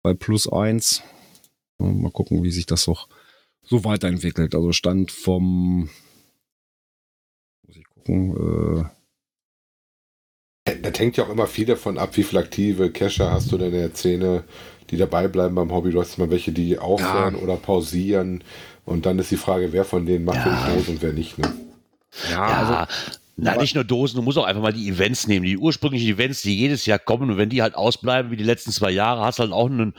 bei 0.02 0.14
plus 0.14 0.50
1. 0.50 1.02
Mal 1.78 2.10
gucken, 2.10 2.42
wie 2.42 2.50
sich 2.50 2.66
das 2.66 2.86
noch 2.86 3.08
so 3.62 3.84
weiterentwickelt. 3.84 4.54
Also 4.54 4.72
Stand 4.72 5.10
vom, 5.10 5.90
muss 7.66 7.76
ich 7.76 7.84
gucken, 7.88 8.36
äh, 8.36 8.84
das 10.82 10.98
hängt 10.98 11.16
ja 11.16 11.24
auch 11.24 11.30
immer 11.30 11.46
viel 11.46 11.66
davon 11.66 11.98
ab, 11.98 12.16
wie 12.16 12.22
viele 12.22 12.42
aktive 12.42 12.90
Cacher 12.90 13.32
hast 13.32 13.50
du 13.50 13.58
denn 13.58 13.72
in 13.72 13.80
der 13.80 13.94
Szene, 13.94 14.44
die 14.90 14.96
dabei 14.96 15.26
bleiben 15.26 15.54
beim 15.54 15.72
Hobby. 15.72 15.90
Du 15.90 16.00
hast 16.00 16.18
mal 16.18 16.30
welche, 16.30 16.52
die 16.52 16.78
aufhören 16.78 17.36
ja. 17.36 17.42
oder 17.42 17.56
pausieren. 17.56 18.44
Und 18.84 19.06
dann 19.06 19.18
ist 19.18 19.30
die 19.30 19.36
Frage, 19.36 19.72
wer 19.72 19.84
von 19.84 20.06
denen 20.06 20.24
macht 20.24 20.46
ja. 20.46 20.66
den 20.66 20.74
Dose 20.74 20.90
und 20.92 21.02
wer 21.02 21.12
nicht. 21.12 21.38
Ne? 21.38 21.52
Ja, 22.30 22.30
ja, 22.30 22.86
also. 22.86 22.92
Na, 23.42 23.56
nicht 23.56 23.74
nur 23.74 23.84
Dosen, 23.84 24.16
du 24.16 24.22
musst 24.22 24.36
auch 24.36 24.44
einfach 24.44 24.62
mal 24.62 24.72
die 24.72 24.88
Events 24.88 25.26
nehmen, 25.26 25.46
die 25.46 25.56
ursprünglichen 25.56 26.08
Events, 26.08 26.42
die 26.42 26.58
jedes 26.58 26.84
Jahr 26.84 26.98
kommen. 26.98 27.30
Und 27.30 27.36
wenn 27.38 27.48
die 27.48 27.62
halt 27.62 27.74
ausbleiben 27.74 28.30
wie 28.30 28.36
die 28.36 28.44
letzten 28.44 28.70
zwei 28.70 28.90
Jahre, 28.90 29.22
hast 29.22 29.38
du 29.38 29.44
halt 29.44 29.52
auch 29.52 29.70
einen 29.70 29.94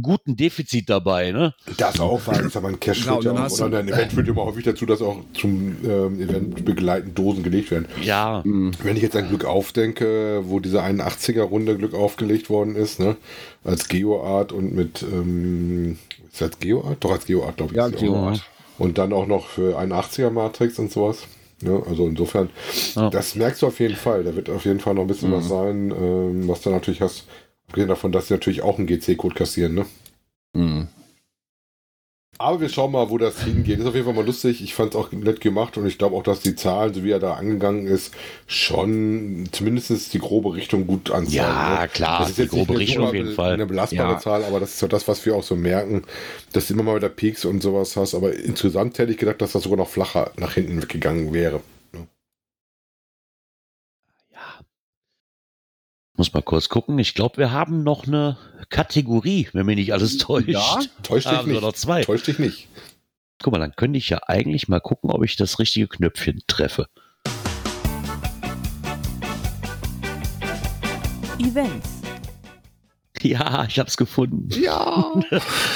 guten 0.00 0.36
Defizit 0.36 0.90
dabei, 0.90 1.32
ne? 1.32 1.54
Das 1.78 2.00
auch, 2.00 2.20
weil 2.26 2.46
ich 2.46 2.52
sag 2.52 2.62
mal, 2.62 2.70
ein 2.70 2.80
Cash 2.80 3.04
genau, 3.04 3.22
ja 3.22 3.32
auch, 3.32 3.60
oder 3.60 3.78
ein 3.78 3.88
Event 3.88 4.12
führt 4.12 4.28
immer 4.28 4.44
häufig 4.44 4.64
dazu, 4.64 4.84
dass 4.84 5.00
auch 5.00 5.16
zum 5.32 5.76
ähm, 5.84 6.20
Event 6.20 6.64
begleitend 6.64 7.18
Dosen 7.18 7.42
gelegt 7.42 7.70
werden. 7.70 7.86
Ja. 8.02 8.42
Mhm. 8.44 8.72
Wenn 8.82 8.96
ich 8.96 9.02
jetzt 9.02 9.16
an 9.16 9.28
Glück 9.28 9.46
aufdenke, 9.46 10.42
wo 10.44 10.60
diese 10.60 10.82
81er-Runde 10.82 11.78
Glück 11.78 11.94
aufgelegt 11.94 12.50
worden 12.50 12.76
ist, 12.76 13.00
ne? 13.00 13.16
Als 13.64 13.88
Geoart 13.88 14.52
und 14.52 14.74
mit, 14.74 15.02
ähm, 15.02 15.98
ist 16.32 16.40
das 16.40 16.58
Geoart? 16.58 17.04
Doch, 17.04 17.12
als 17.12 17.26
Geoart, 17.26 17.56
glaube 17.56 17.72
ich. 17.72 17.76
Ja, 17.76 17.88
Geoart. 17.88 18.42
Und 18.78 18.98
dann 18.98 19.12
auch 19.12 19.26
noch 19.26 19.46
für 19.46 19.78
81er 19.78 20.30
Matrix 20.30 20.78
und 20.78 20.90
sowas. 20.90 21.18
Ja, 21.62 21.80
also 21.88 22.08
insofern, 22.08 22.50
ja. 22.96 23.10
das 23.10 23.36
merkst 23.36 23.62
du 23.62 23.66
auf 23.68 23.78
jeden 23.78 23.94
Fall. 23.94 24.24
Da 24.24 24.34
wird 24.34 24.50
auf 24.50 24.64
jeden 24.64 24.80
Fall 24.80 24.94
noch 24.94 25.02
ein 25.02 25.08
bisschen 25.08 25.30
mhm. 25.30 25.34
was 25.34 25.48
sein, 25.48 25.90
ähm, 25.90 26.48
was 26.48 26.62
du 26.62 26.70
natürlich 26.70 27.00
hast. 27.00 27.24
Abgesehen 27.68 27.88
davon, 27.88 28.12
dass 28.12 28.28
sie 28.28 28.34
natürlich 28.34 28.62
auch 28.62 28.78
einen 28.78 28.86
GC-Code 28.86 29.34
kassieren, 29.34 29.74
ne? 29.74 29.86
Mhm. 30.54 30.88
Aber 32.38 32.60
wir 32.60 32.68
schauen 32.68 32.90
mal, 32.90 33.08
wo 33.08 33.18
das 33.18 33.44
hingeht. 33.44 33.78
Ist 33.78 33.86
auf 33.86 33.94
jeden 33.94 34.04
Fall 34.04 34.14
mal 34.14 34.26
lustig. 34.26 34.64
Ich 34.64 34.74
fand 34.74 34.94
es 34.94 35.00
auch 35.00 35.12
nett 35.12 35.40
gemacht 35.40 35.76
und 35.76 35.86
ich 35.86 35.96
glaube 35.96 36.16
auch, 36.16 36.24
dass 36.24 36.40
die 36.40 36.56
Zahlen, 36.56 36.92
so 36.92 37.04
wie 37.04 37.12
er 37.12 37.20
da 37.20 37.34
angegangen 37.34 37.86
ist, 37.86 38.12
schon 38.48 39.48
zumindest 39.52 40.12
die 40.12 40.18
grobe 40.18 40.54
Richtung 40.54 40.88
gut 40.88 41.12
anzeigen. 41.12 41.36
Ja, 41.36 41.82
ne? 41.82 41.88
klar, 41.88 42.20
das 42.20 42.30
ist 42.30 42.38
die 42.38 42.42
jetzt 42.42 42.50
grobe 42.50 42.78
Richtung 42.78 43.06
auf 43.06 43.14
jeden 43.14 43.34
Fall. 43.34 43.52
Eine 43.52 43.66
belastbare 43.66 44.14
ja. 44.14 44.18
Zahl, 44.18 44.44
aber 44.44 44.58
das 44.58 44.74
ist 44.74 44.82
ja 44.82 44.88
das, 44.88 45.06
was 45.06 45.24
wir 45.24 45.36
auch 45.36 45.44
so 45.44 45.54
merken, 45.54 46.02
dass 46.52 46.66
du 46.66 46.74
immer 46.74 46.82
mal 46.82 46.96
wieder 46.96 47.10
Peaks 47.10 47.44
und 47.44 47.62
sowas 47.62 47.96
hast. 47.96 48.14
Aber 48.14 48.34
insgesamt 48.34 48.98
hätte 48.98 49.12
ich 49.12 49.18
gedacht, 49.18 49.40
dass 49.40 49.52
das 49.52 49.62
sogar 49.62 49.78
noch 49.78 49.88
flacher 49.88 50.32
nach 50.36 50.54
hinten 50.54 50.82
weggegangen 50.82 51.32
wäre. 51.32 51.60
Muss 56.16 56.32
mal 56.34 56.42
kurz 56.42 56.68
gucken. 56.68 56.98
Ich 56.98 57.14
glaube, 57.14 57.38
wir 57.38 57.52
haben 57.52 57.82
noch 57.82 58.06
eine 58.06 58.36
Kategorie, 58.68 59.48
wenn 59.54 59.64
mich 59.64 59.76
nicht 59.76 59.92
alles 59.94 60.18
täuscht. 60.18 60.48
Ja, 60.48 60.78
täuscht 61.02 61.30
dich 61.30 61.46
nicht. 61.46 61.60
Noch 61.62 61.72
zwei. 61.72 62.02
Täuscht 62.04 62.26
dich 62.26 62.38
nicht. 62.38 62.68
Guck 63.42 63.52
mal, 63.54 63.58
dann 63.58 63.74
könnte 63.74 63.98
ich 63.98 64.10
ja 64.10 64.20
eigentlich 64.26 64.68
mal 64.68 64.80
gucken, 64.80 65.10
ob 65.10 65.24
ich 65.24 65.36
das 65.36 65.58
richtige 65.58 65.88
Knöpfchen 65.88 66.42
treffe. 66.46 66.86
Events. 71.38 71.88
Ja, 73.22 73.64
ich 73.68 73.78
hab's 73.78 73.96
gefunden. 73.96 74.48
Ja, 74.60 75.12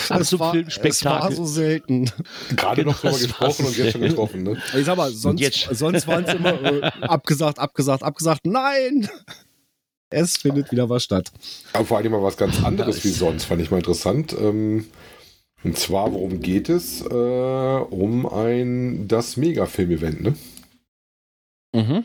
Alles 0.09 0.31
zum 0.31 0.41
war, 0.41 0.49
es 0.49 0.53
war 0.53 0.53
Filmspektakel. 0.53 1.37
so 1.37 1.45
selten. 1.47 2.11
Gerade 2.57 2.83
Genau, 2.83 2.91
noch 2.93 2.99
drüber 3.01 3.13
das 3.13 3.23
gesprochen 3.23 3.67
und 3.67 3.77
jetzt 3.79 3.93
schon 3.93 4.01
getroffen, 4.01 4.43
ne? 4.43 4.61
Ich 4.77 4.85
sag 4.85 4.97
mal, 4.97 5.11
sonst, 5.13 5.69
sonst 5.71 6.09
waren 6.09 6.25
es 6.25 6.35
immer 6.35 6.61
äh, 6.63 6.83
abgesagt, 7.03 7.59
abgesagt, 7.61 8.03
abgesagt. 8.03 8.47
Nein! 8.47 9.09
Es 10.11 10.37
findet 10.37 10.71
wieder 10.71 10.89
was 10.89 11.03
statt. 11.03 11.33
Aber 11.73 11.85
vor 11.85 11.99
allem 11.99 12.13
mal 12.13 12.23
was 12.23 12.37
ganz 12.37 12.63
anderes 12.63 13.03
wie 13.05 13.09
sonst, 13.09 13.45
fand 13.45 13.61
ich 13.61 13.71
mal 13.71 13.79
interessant. 13.79 14.35
Ähm, 14.39 14.87
und 15.65 15.77
zwar, 15.79 16.13
worum 16.13 16.41
geht 16.41 16.69
es? 16.69 17.03
Äh, 17.03 17.15
um 17.15 18.27
ein 18.27 19.09
das 19.09 19.37
Mega-Film-Event, 19.37 20.23
ne? 20.23 20.37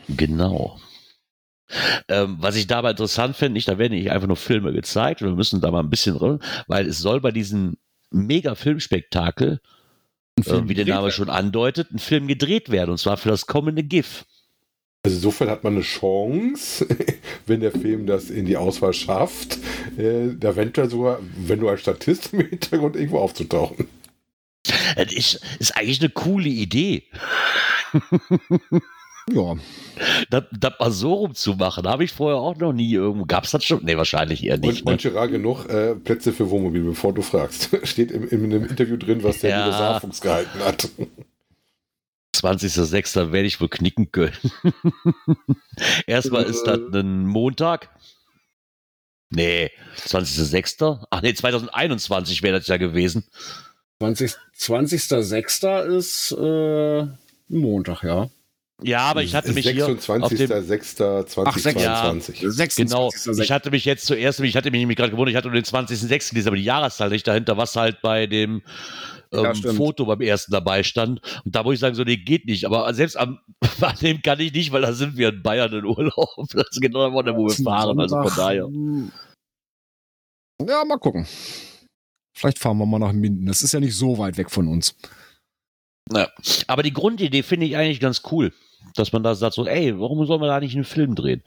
Genau. 0.08 0.80
Ähm, 2.08 2.36
was 2.40 2.56
ich 2.56 2.66
dabei 2.66 2.90
interessant 2.90 3.36
finde, 3.36 3.54
nicht, 3.54 3.68
da 3.68 3.78
werden 3.78 3.92
nicht 3.92 4.10
einfach 4.10 4.26
nur 4.26 4.36
Filme 4.36 4.72
gezeigt, 4.72 5.22
wir 5.22 5.30
müssen 5.30 5.60
da 5.60 5.70
mal 5.70 5.80
ein 5.80 5.90
bisschen 5.90 6.18
drin, 6.18 6.40
weil 6.66 6.86
es 6.86 6.98
soll 6.98 7.20
bei 7.20 7.30
diesem 7.30 7.76
Mega-Filmspektakel, 8.10 9.60
äh, 10.38 10.62
wie 10.64 10.74
der 10.74 10.86
Name 10.86 11.10
schon 11.10 11.30
andeutet, 11.30 11.90
ein 11.92 11.98
Film 11.98 12.26
gedreht 12.26 12.70
werden, 12.70 12.90
und 12.90 12.98
zwar 12.98 13.16
für 13.16 13.30
das 13.30 13.46
kommende 13.46 13.82
GIF. 13.82 14.26
Also 15.04 15.16
insofern 15.16 15.50
hat 15.50 15.64
man 15.64 15.72
eine 15.74 15.82
Chance, 15.82 16.86
wenn 17.46 17.60
der 17.60 17.72
Film 17.72 18.06
das 18.06 18.30
in 18.30 18.46
die 18.46 18.56
Auswahl 18.56 18.92
schafft, 18.92 19.58
äh, 19.98 20.28
da 20.38 20.50
eventuell 20.50 20.88
sogar, 20.88 21.18
wenn 21.36 21.58
du 21.60 21.68
als 21.68 21.80
Statist 21.80 22.32
im 22.32 22.40
Hintergrund 22.48 22.94
irgendwo 22.96 23.18
aufzutauchen. 23.18 23.88
Das 24.96 25.12
ist, 25.12 25.40
ist 25.58 25.76
eigentlich 25.76 26.00
eine 26.00 26.10
coole 26.10 26.48
Idee, 26.48 27.02
Ja, 29.32 29.54
das, 30.30 30.44
das 30.58 30.72
mal 30.80 30.90
so 30.90 31.14
rumzumachen. 31.14 31.86
Habe 31.86 32.02
ich 32.02 32.12
vorher 32.12 32.38
auch 32.40 32.56
noch 32.56 32.72
nie 32.72 32.92
irgendwo. 32.92 33.24
Gab 33.24 33.44
es 33.44 33.52
das 33.52 33.64
schon? 33.64 33.84
Nee, 33.84 33.96
wahrscheinlich 33.96 34.42
eher 34.44 34.58
nicht. 34.58 34.84
und 34.84 34.90
Ne? 34.92 34.96
Gerard, 34.96 35.30
genug 35.30 35.66
äh, 35.68 35.94
Plätze 35.94 36.32
für 36.32 36.50
Wohnmobil, 36.50 36.82
bevor 36.82 37.12
du 37.12 37.22
fragst. 37.22 37.70
Steht 37.84 38.10
im, 38.10 38.28
in 38.28 38.42
einem 38.44 38.64
Interview 38.66 38.96
drin, 38.96 39.22
was 39.22 39.38
der 39.38 39.50
Ja. 39.50 39.64
liebe 39.66 39.76
Saarfuchs 39.76 40.20
gehalten 40.20 40.58
hat. 40.64 40.88
20.06. 42.42 43.32
werde 43.32 43.46
ich 43.46 43.60
wohl 43.60 43.68
knicken 43.68 44.10
können. 44.10 44.36
Erstmal 46.06 46.44
ist 46.44 46.64
das 46.64 46.80
ein 46.92 47.26
Montag. 47.26 47.90
Nee, 49.30 49.70
20.06. 49.96 51.06
Ach 51.10 51.22
nee, 51.22 51.32
2021 51.32 52.42
wäre 52.42 52.58
das 52.58 52.66
ja 52.66 52.76
gewesen. 52.76 53.24
20. 54.00 54.34
20.06. 54.58 55.96
ist 55.96 56.32
äh, 56.32 57.06
Montag, 57.48 58.02
ja. 58.02 58.28
Ja, 58.84 59.02
aber 59.02 59.22
ich 59.22 59.32
hatte 59.34 59.52
mich 59.52 59.68
hier 59.68 59.86
auf 59.86 59.92
dem, 59.92 59.98
26.06.2022. 59.98 62.74
genau, 62.74 63.08
26.06.. 63.08 63.42
ich 63.42 63.52
hatte 63.52 63.70
mich 63.70 63.84
jetzt 63.84 64.06
zuerst, 64.06 64.40
ich 64.40 64.56
hatte 64.56 64.72
mich 64.72 64.80
nämlich 64.80 64.98
gerade 64.98 65.12
gewundert, 65.12 65.30
ich 65.30 65.36
hatte 65.36 65.46
nur 65.48 65.60
den 65.60 65.64
20.06. 65.64 66.30
gelesen, 66.30 66.48
aber 66.48 66.56
die 66.56 66.64
Jahreszahl 66.64 67.10
nicht 67.10 67.28
dahinter, 67.28 67.56
was 67.56 67.76
halt 67.76 68.02
bei 68.02 68.26
dem 68.26 68.62
Ja, 69.32 69.52
ähm. 69.52 69.76
Foto 69.76 70.04
beim 70.04 70.20
ersten 70.20 70.52
dabei 70.52 70.82
stand. 70.82 71.20
Und 71.44 71.54
da 71.54 71.62
muss 71.62 71.74
ich 71.74 71.80
sagen, 71.80 71.94
so, 71.94 72.04
nee, 72.04 72.18
geht 72.18 72.46
nicht. 72.46 72.66
Aber 72.66 72.92
selbst 72.92 73.16
am, 73.16 73.38
an 73.80 73.96
dem 74.00 74.20
kann 74.20 74.38
ich 74.40 74.52
nicht, 74.52 74.72
weil 74.72 74.82
da 74.82 74.92
sind 74.92 75.16
wir 75.16 75.30
in 75.30 75.42
Bayern 75.42 75.72
in 75.72 75.84
Urlaub. 75.84 76.28
Das 76.52 76.66
ist 76.70 76.80
genau 76.80 77.08
der 77.08 77.16
Ort, 77.16 77.36
wo 77.36 77.48
wir 77.48 77.64
fahren. 77.64 77.98
Also 77.98 78.22
von 78.22 78.32
daher. 78.36 78.68
Ja, 80.68 80.84
mal 80.84 80.98
gucken. 80.98 81.26
Vielleicht 82.36 82.58
fahren 82.58 82.78
wir 82.78 82.86
mal 82.86 82.98
nach 82.98 83.12
Minden. 83.12 83.46
Das 83.46 83.62
ist 83.62 83.72
ja 83.72 83.80
nicht 83.80 83.96
so 83.96 84.18
weit 84.18 84.36
weg 84.36 84.50
von 84.50 84.68
uns. 84.68 84.94
Ja. 86.12 86.28
Aber 86.66 86.82
die 86.82 86.92
Grundidee 86.92 87.42
finde 87.42 87.66
ich 87.66 87.76
eigentlich 87.76 88.00
ganz 88.00 88.22
cool. 88.30 88.52
Dass 88.94 89.12
man 89.12 89.22
da 89.22 89.34
sagt, 89.34 89.54
so, 89.54 89.66
ey, 89.66 89.98
warum 89.98 90.26
soll 90.26 90.38
man 90.38 90.48
da 90.48 90.60
nicht 90.60 90.74
einen 90.74 90.84
Film 90.84 91.14
drehen? 91.14 91.42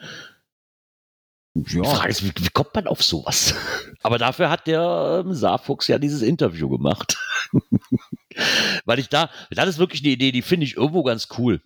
Die 1.55 1.77
Ja, 1.77 1.83
Frage 1.85 2.09
ist, 2.09 2.23
wie, 2.23 2.33
wie 2.37 2.49
kommt 2.49 2.75
man 2.75 2.87
auf 2.87 3.01
sowas? 3.01 3.55
Aber 4.03 4.17
dafür 4.17 4.49
hat 4.49 4.67
der 4.67 5.23
ähm, 5.25 5.33
Saarfuchs 5.33 5.87
ja 5.87 5.97
dieses 5.97 6.21
Interview 6.21 6.69
gemacht. 6.69 7.17
Weil 8.85 8.99
ich 8.99 9.07
da, 9.07 9.29
das 9.49 9.69
ist 9.69 9.77
wirklich 9.77 10.01
eine 10.03 10.11
Idee, 10.11 10.33
die 10.33 10.41
finde 10.41 10.65
ich 10.65 10.75
irgendwo 10.75 11.03
ganz 11.03 11.29
cool. 11.37 11.61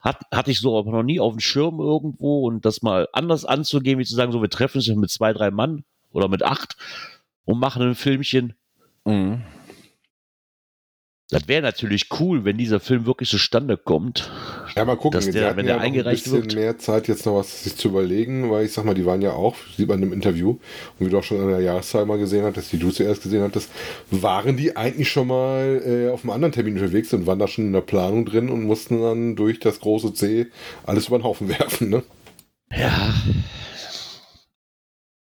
Hat, 0.00 0.20
hatte 0.32 0.50
ich 0.50 0.60
so 0.60 0.78
aber 0.78 0.90
noch 0.90 1.02
nie 1.02 1.20
auf 1.20 1.34
dem 1.34 1.40
Schirm 1.40 1.80
irgendwo 1.80 2.46
und 2.46 2.64
das 2.64 2.82
mal 2.82 3.08
anders 3.12 3.44
anzugehen, 3.44 3.98
wie 3.98 4.04
zu 4.04 4.14
sagen, 4.14 4.32
so, 4.32 4.40
wir 4.42 4.50
treffen 4.50 4.78
uns 4.78 4.88
mit 4.88 5.10
zwei, 5.10 5.32
drei 5.32 5.50
Mann 5.50 5.84
oder 6.10 6.28
mit 6.28 6.42
acht 6.42 6.76
und 7.44 7.58
machen 7.58 7.82
ein 7.82 7.94
Filmchen. 7.94 8.54
Mhm. 9.04 9.42
Das 11.30 11.48
wäre 11.48 11.62
natürlich 11.62 12.08
cool, 12.20 12.44
wenn 12.44 12.58
dieser 12.58 12.80
Film 12.80 13.06
wirklich 13.06 13.30
zustande 13.30 13.78
kommt. 13.78 14.30
Ja, 14.76 14.84
mal 14.84 14.96
gucken. 14.96 15.18
Dass 15.18 15.30
der, 15.30 15.56
wenn 15.56 15.64
ja 15.64 15.72
der 15.72 15.76
noch 15.76 15.82
eingereicht 15.82 16.26
ein 16.26 16.32
bisschen 16.32 16.50
wird. 16.50 16.54
mehr 16.54 16.78
Zeit, 16.78 17.08
jetzt 17.08 17.24
noch 17.24 17.36
was 17.36 17.64
sich 17.64 17.76
zu 17.76 17.88
überlegen, 17.88 18.50
weil 18.50 18.66
ich 18.66 18.72
sag 18.72 18.84
mal, 18.84 18.94
die 18.94 19.06
waren 19.06 19.22
ja 19.22 19.32
auch, 19.32 19.56
sieht 19.74 19.88
man 19.88 20.02
im 20.02 20.12
Interview, 20.12 20.58
und 20.98 21.06
wie 21.06 21.10
du 21.10 21.18
auch 21.18 21.24
schon 21.24 21.40
in 21.40 21.48
der 21.48 21.60
Jahreszahl 21.60 22.04
mal 22.04 22.18
gesehen 22.18 22.44
hattest, 22.44 22.72
die 22.72 22.78
du 22.78 22.90
zuerst 22.90 23.22
gesehen 23.22 23.42
hattest, 23.42 23.70
waren 24.10 24.58
die 24.58 24.76
eigentlich 24.76 25.08
schon 25.08 25.28
mal 25.28 25.82
äh, 25.86 26.10
auf 26.12 26.24
einem 26.24 26.30
anderen 26.30 26.52
Termin 26.52 26.74
unterwegs 26.74 27.14
und 27.14 27.26
waren 27.26 27.38
da 27.38 27.48
schon 27.48 27.66
in 27.66 27.72
der 27.72 27.80
Planung 27.80 28.26
drin 28.26 28.50
und 28.50 28.62
mussten 28.62 29.00
dann 29.00 29.34
durch 29.34 29.60
das 29.60 29.80
große 29.80 30.12
C 30.12 30.48
alles 30.84 31.08
über 31.08 31.18
den 31.18 31.24
Haufen 31.24 31.48
werfen, 31.58 31.88
ne? 31.88 32.02
Ja. 32.76 33.14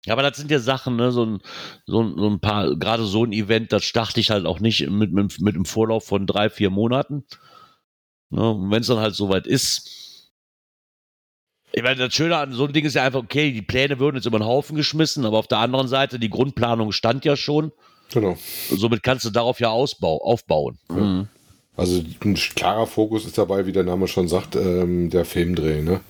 Ja, 0.06 0.12
aber 0.12 0.22
das 0.22 0.36
sind 0.36 0.52
ja 0.52 0.60
Sachen, 0.60 0.96
ne, 0.96 1.10
so 1.10 1.26
ein, 1.26 1.40
so 1.84 2.00
ein, 2.00 2.14
so 2.16 2.30
ein 2.30 2.40
paar, 2.40 2.76
gerade 2.76 3.04
so 3.04 3.24
ein 3.24 3.32
Event, 3.32 3.72
das 3.72 3.84
starte 3.84 4.20
ich 4.20 4.30
halt 4.30 4.46
auch 4.46 4.60
nicht 4.60 4.88
mit, 4.88 5.12
mit, 5.12 5.40
mit 5.40 5.54
einem 5.56 5.64
Vorlauf 5.64 6.04
von 6.04 6.26
drei, 6.26 6.48
vier 6.48 6.70
Monaten. 6.70 7.24
Ne, 8.30 8.50
und 8.52 8.70
wenn 8.70 8.80
es 8.80 8.86
dann 8.86 9.00
halt 9.00 9.16
soweit 9.16 9.46
ist. 9.48 10.30
Ich 11.72 11.82
meine, 11.82 11.96
das 11.96 12.14
Schöne 12.14 12.36
an 12.36 12.52
so 12.52 12.64
einem 12.64 12.72
Ding 12.72 12.84
ist 12.84 12.94
ja 12.94 13.02
einfach, 13.02 13.22
okay, 13.22 13.50
die 13.50 13.62
Pläne 13.62 13.98
würden 13.98 14.16
jetzt 14.16 14.26
über 14.26 14.38
den 14.38 14.46
Haufen 14.46 14.76
geschmissen, 14.76 15.26
aber 15.26 15.38
auf 15.38 15.48
der 15.48 15.58
anderen 15.58 15.88
Seite, 15.88 16.20
die 16.20 16.30
Grundplanung 16.30 16.92
stand 16.92 17.24
ja 17.24 17.36
schon. 17.36 17.72
Genau. 18.12 18.38
Somit 18.70 19.02
kannst 19.02 19.24
du 19.24 19.30
darauf 19.30 19.58
ja 19.58 19.70
ausbau, 19.70 20.22
aufbauen. 20.22 20.78
Mhm. 20.88 21.28
Also 21.76 22.02
ein 22.24 22.34
klarer 22.34 22.86
Fokus 22.86 23.26
ist 23.26 23.36
dabei, 23.36 23.66
wie 23.66 23.72
der 23.72 23.82
Name 23.82 24.06
schon 24.06 24.28
sagt, 24.28 24.54
ähm, 24.54 25.10
der 25.10 25.24
Filmdreh, 25.24 25.82
ne? 25.82 26.00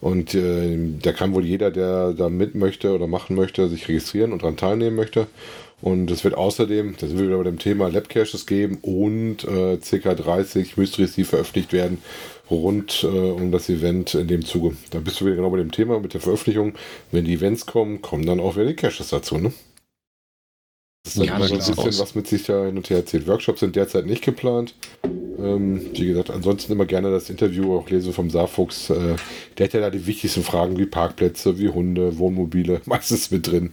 Und 0.00 0.34
äh, 0.34 0.76
da 1.00 1.12
kann 1.12 1.32
wohl 1.34 1.44
jeder, 1.44 1.70
der 1.70 2.12
da 2.12 2.28
mit 2.28 2.54
möchte 2.54 2.94
oder 2.94 3.06
machen 3.06 3.34
möchte, 3.34 3.68
sich 3.68 3.88
registrieren 3.88 4.32
und 4.32 4.42
daran 4.42 4.56
teilnehmen 4.56 4.96
möchte. 4.96 5.26
Und 5.80 6.10
es 6.10 6.24
wird 6.24 6.34
außerdem, 6.34 6.96
da 6.98 7.06
sind 7.06 7.18
wir 7.18 7.26
wieder 7.26 7.38
bei 7.38 7.44
dem 7.44 7.58
Thema 7.58 7.88
Labcaches 7.88 8.46
geben 8.46 8.78
und 8.82 9.44
äh, 9.44 9.76
ca. 9.78 10.14
30 10.14 10.76
Mysteries, 10.76 11.14
die 11.14 11.24
veröffentlicht 11.24 11.72
werden, 11.72 11.98
rund 12.50 13.04
äh, 13.04 13.06
um 13.06 13.52
das 13.52 13.68
Event 13.68 14.14
in 14.14 14.28
dem 14.28 14.44
Zuge. 14.44 14.76
Da 14.90 15.00
bist 15.00 15.20
du 15.20 15.26
wieder 15.26 15.36
genau 15.36 15.50
bei 15.50 15.58
dem 15.58 15.72
Thema 15.72 16.00
mit 16.00 16.14
der 16.14 16.20
Veröffentlichung. 16.20 16.74
Wenn 17.10 17.24
die 17.24 17.34
Events 17.34 17.66
kommen, 17.66 18.00
kommen 18.00 18.24
dann 18.24 18.40
auch 18.40 18.56
wieder 18.56 18.66
die 18.66 18.76
Caches 18.76 19.08
dazu, 19.08 19.38
ne? 19.38 19.52
Das 21.06 21.14
Ja, 21.14 21.36
immer 21.36 21.46
so 21.46 21.54
ein 21.54 21.58
bisschen, 21.58 21.78
aus. 21.78 22.00
was 22.00 22.14
mit 22.16 22.26
sich 22.26 22.42
da 22.42 22.64
hin 22.64 22.76
und 22.76 22.90
her 22.90 22.96
erzählt. 22.96 23.28
Workshops 23.28 23.60
sind 23.60 23.76
derzeit 23.76 24.06
nicht 24.06 24.24
geplant. 24.24 24.74
Ähm, 25.04 25.80
wie 25.92 26.06
gesagt, 26.08 26.30
ansonsten 26.30 26.72
immer 26.72 26.84
gerne 26.84 27.12
das 27.12 27.30
Interview 27.30 27.76
auch 27.78 27.88
lesen 27.88 28.12
vom 28.12 28.28
Saarfuchs. 28.28 28.90
Äh, 28.90 29.14
der 29.56 29.66
hat 29.66 29.72
ja 29.72 29.80
da 29.80 29.90
die 29.90 30.04
wichtigsten 30.06 30.42
Fragen 30.42 30.76
wie 30.78 30.86
Parkplätze, 30.86 31.60
wie 31.60 31.68
Hunde, 31.68 32.18
Wohnmobile, 32.18 32.80
meistens 32.86 33.30
mit 33.30 33.46
drin. 33.46 33.70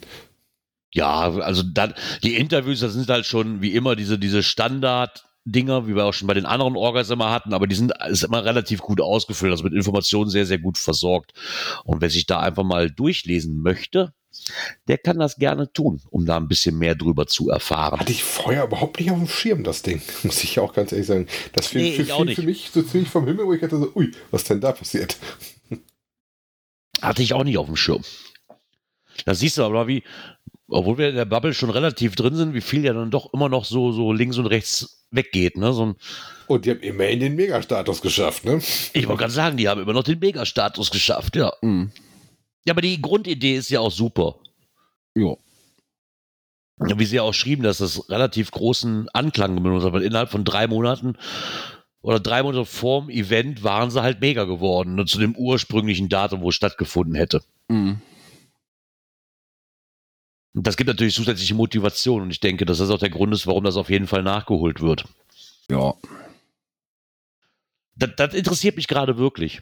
Ja, 0.94 1.32
also 1.32 1.64
dann, 1.64 1.96
die 2.22 2.36
Interviews, 2.36 2.82
das 2.82 2.94
sind 2.94 3.10
halt 3.10 3.26
schon 3.26 3.64
wie 3.64 3.74
immer 3.74 3.96
diese, 3.96 4.20
diese 4.20 4.44
Standard-Dinger, 4.44 5.88
wie 5.88 5.96
wir 5.96 6.06
auch 6.06 6.14
schon 6.14 6.28
bei 6.28 6.36
den 6.36 6.46
anderen 6.46 6.76
Orgas 6.76 7.10
immer 7.10 7.32
hatten, 7.32 7.56
aber 7.56 7.66
die 7.66 7.74
sind 7.74 7.94
ist 8.10 8.24
immer 8.24 8.46
relativ 8.46 8.82
gut 8.82 9.02
ausgefüllt, 9.02 9.52
also 9.52 9.64
mit 9.64 9.74
Informationen 9.74 10.30
sehr, 10.30 10.46
sehr 10.46 10.60
gut 10.60 10.78
versorgt. 10.78 11.34
Und 11.84 12.02
wer 12.02 12.12
sich 12.12 12.28
da 12.28 12.42
einfach 12.42 12.64
mal 12.64 12.92
durchlesen 12.92 13.60
möchte, 13.60 14.14
der 14.88 14.98
kann 14.98 15.20
das 15.20 15.36
gerne 15.38 15.72
tun, 15.72 16.02
um 16.10 16.26
da 16.26 16.38
ein 16.38 16.48
bisschen 16.48 16.78
mehr 16.78 16.96
drüber 16.96 17.28
zu 17.28 17.50
erfahren. 17.50 18.00
Hatte 18.00 18.12
ich 18.12 18.24
vorher 18.24 18.66
überhaupt 18.66 19.00
nicht 19.00 19.12
auf 19.12 19.18
dem 19.18 19.28
Schirm, 19.28 19.64
das 19.64 19.82
Ding. 19.82 20.02
Muss 20.24 20.44
ich 20.44 20.60
auch 20.60 20.74
ganz 20.74 20.92
ehrlich 20.92 21.08
sagen. 21.08 21.28
Das 21.54 21.68
fiel, 21.68 21.82
Nee, 21.82 21.92
fiel, 21.92 22.06
fiel 22.06 22.36
für 22.36 22.42
mich 22.44 22.70
so 22.74 22.82
ziemlich 22.82 23.10
vom 23.10 23.26
Himmel, 23.26 23.46
wo 23.46 23.54
ich 23.54 23.62
dachte 23.62 23.78
so, 23.78 23.92
ui, 23.96 24.12
was 24.32 24.44
denn 24.44 24.62
da 24.62 24.72
passiert? 24.72 25.18
Hatte 27.02 27.22
ich 27.22 27.34
auch 27.34 27.44
nicht 27.44 27.58
auf 27.58 27.68
dem 27.68 27.76
Schirm. 27.76 28.04
Da 29.26 29.36
siehst 29.36 29.58
du 29.58 29.64
aber, 29.64 29.88
wie, 29.88 30.04
obwohl 30.68 30.98
wir 30.98 31.10
in 31.10 31.16
der 31.16 31.26
Bubble 31.26 31.54
schon 31.54 31.70
relativ 31.70 32.16
drin 32.16 32.36
sind, 32.36 32.54
wie 32.54 32.62
viel 32.62 32.84
ja 32.84 32.94
dann 32.94 33.12
doch 33.12 33.34
immer 33.34 33.50
noch 33.50 33.66
so, 33.66 33.92
so 33.92 34.12
links 34.12 34.38
und 34.38 34.48
rechts 34.48 35.06
weggeht. 35.12 35.58
Ne? 35.58 35.74
So 35.74 35.88
ein, 35.88 35.96
Und 36.48 36.66
die 36.66 36.72
haben 36.72 36.82
immerhin 36.82 37.20
den 37.20 37.36
Megastatus 37.36 38.02
geschafft, 38.02 38.46
ne? 38.46 38.62
ich 38.94 39.08
wollte 39.08 39.22
gerade 39.22 39.34
sagen, 39.34 39.58
die 39.58 39.70
haben 39.70 39.82
immer 39.82 39.94
noch 39.94 40.04
den 40.04 40.20
Mega-Status 40.20 40.92
geschafft, 40.92 41.36
ja. 41.36 41.54
Mhm. 41.62 41.92
Ja, 42.66 42.74
aber 42.74 42.82
die 42.82 43.02
Grundidee 43.02 43.56
ist 43.56 43.70
ja 43.70 43.80
auch 43.80 43.92
super. 43.92 44.36
Ja. 45.16 45.36
Wie 46.78 47.06
sie 47.06 47.18
ja 47.18 47.22
auch 47.22 47.34
schrieben, 47.34 47.64
dass 47.64 47.78
das 47.78 48.10
relativ 48.10 48.52
großen 48.52 49.10
Anklang 49.10 49.62
benutzt 49.62 49.86
hat, 49.86 49.94
weil 49.94 50.04
innerhalb 50.04 50.30
von 50.30 50.44
drei 50.44 50.68
Monaten 50.68 51.18
oder 52.02 52.20
drei 52.20 52.44
Monate 52.44 52.66
vorm 52.66 53.10
Event 53.10 53.64
waren 53.64 53.90
sie 53.90 54.02
halt 54.02 54.20
mega 54.20 54.44
geworden, 54.44 54.96
ne, 54.96 55.06
zu 55.06 55.20
dem 55.20 55.36
ursprünglichen 55.36 56.10
Datum, 56.10 56.42
wo 56.42 56.50
es 56.50 56.56
stattgefunden 56.56 57.16
hätte. 57.16 57.44
Mhm. 57.70 58.02
Das 60.54 60.78
gibt 60.78 60.88
natürlich 60.88 61.16
zusätzliche 61.16 61.56
Motivation 61.56 62.22
und 62.22 62.32
ich 62.32 62.40
denke, 62.40 62.66
dass 62.66 62.78
das 62.78 62.90
auch 62.90 63.00
der 63.00 63.10
Grund 63.10 63.34
ist, 63.34 63.48
warum 63.48 63.64
das 63.64 63.76
auf 63.76 63.90
jeden 63.90 64.06
Fall 64.06 64.22
nachgeholt 64.22 64.82
wird. 64.82 65.06
Ja. 65.70 65.96
Das, 67.96 68.12
das 68.18 68.34
interessiert 68.34 68.76
mich 68.76 68.88
gerade 68.88 69.18
wirklich. 69.18 69.62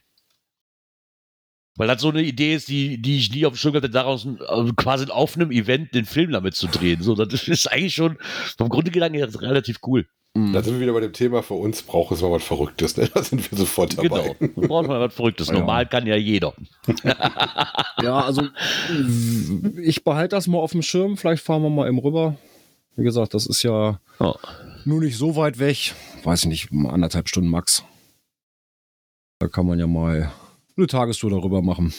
Weil 1.82 1.88
das 1.88 2.00
so 2.00 2.10
eine 2.10 2.22
Idee 2.22 2.54
ist, 2.54 2.68
die, 2.68 3.02
die 3.02 3.18
ich 3.18 3.34
nie 3.34 3.44
auf 3.44 3.54
dem 3.54 3.58
Schirm 3.58 3.74
hatte, 3.74 3.90
daraus 3.90 4.28
also 4.48 4.72
quasi 4.76 5.10
auf 5.10 5.36
einem 5.36 5.50
Event 5.50 5.96
den 5.96 6.06
Film 6.06 6.32
damit 6.32 6.54
zu 6.54 6.68
drehen. 6.68 7.02
So, 7.02 7.16
das 7.16 7.42
ist 7.48 7.72
eigentlich 7.72 7.96
schon 7.96 8.20
vom 8.56 8.70
Grundgedanken 8.70 9.18
her 9.18 9.28
relativ 9.42 9.80
cool. 9.88 10.06
Da 10.36 10.62
sind 10.62 10.76
wir 10.76 10.82
wieder 10.82 10.94
bei 10.94 11.00
dem 11.00 11.12
Thema, 11.12 11.42
für 11.42 11.56
uns 11.56 11.82
braucht 11.82 12.12
es 12.12 12.22
mal 12.22 12.30
was 12.30 12.44
Verrücktes. 12.44 12.98
Ne? 12.98 13.10
Da 13.16 13.24
sind 13.24 13.50
wir 13.52 13.58
sofort 13.58 13.98
dabei. 13.98 14.36
Genau. 14.38 14.52
Da 14.62 14.68
braucht 14.68 14.88
man 14.90 15.00
was 15.00 15.16
Verrücktes. 15.16 15.48
Ja. 15.48 15.54
Normal 15.56 15.88
kann 15.88 16.06
ja 16.06 16.16
jeder. 16.16 16.54
Ja, 18.04 18.20
also 18.26 18.44
ich 19.82 20.04
behalte 20.04 20.36
das 20.36 20.46
mal 20.46 20.60
auf 20.60 20.74
dem 20.74 20.84
Schirm. 20.84 21.18
Vielleicht 21.18 21.44
fahren 21.44 21.64
wir 21.64 21.72
mal 21.72 21.88
eben 21.88 21.98
rüber. 21.98 22.38
Wie 22.96 23.04
gesagt, 23.04 23.34
das 23.34 23.48
ist 23.48 23.64
ja 23.64 24.00
Ja. 24.20 24.36
nur 24.86 25.00
nicht 25.02 25.18
so 25.18 25.36
weit 25.36 25.58
weg. 25.58 25.96
Weiß 26.24 26.44
ich 26.44 26.48
nicht, 26.48 26.70
anderthalb 26.72 27.28
Stunden 27.28 27.50
max. 27.50 27.84
Da 29.40 29.48
kann 29.48 29.66
man 29.66 29.80
ja 29.80 29.88
mal 29.88 30.32
eine 30.78 30.88
Tagestour 30.88 31.30
darüber 31.32 31.62
machen. 31.62 31.94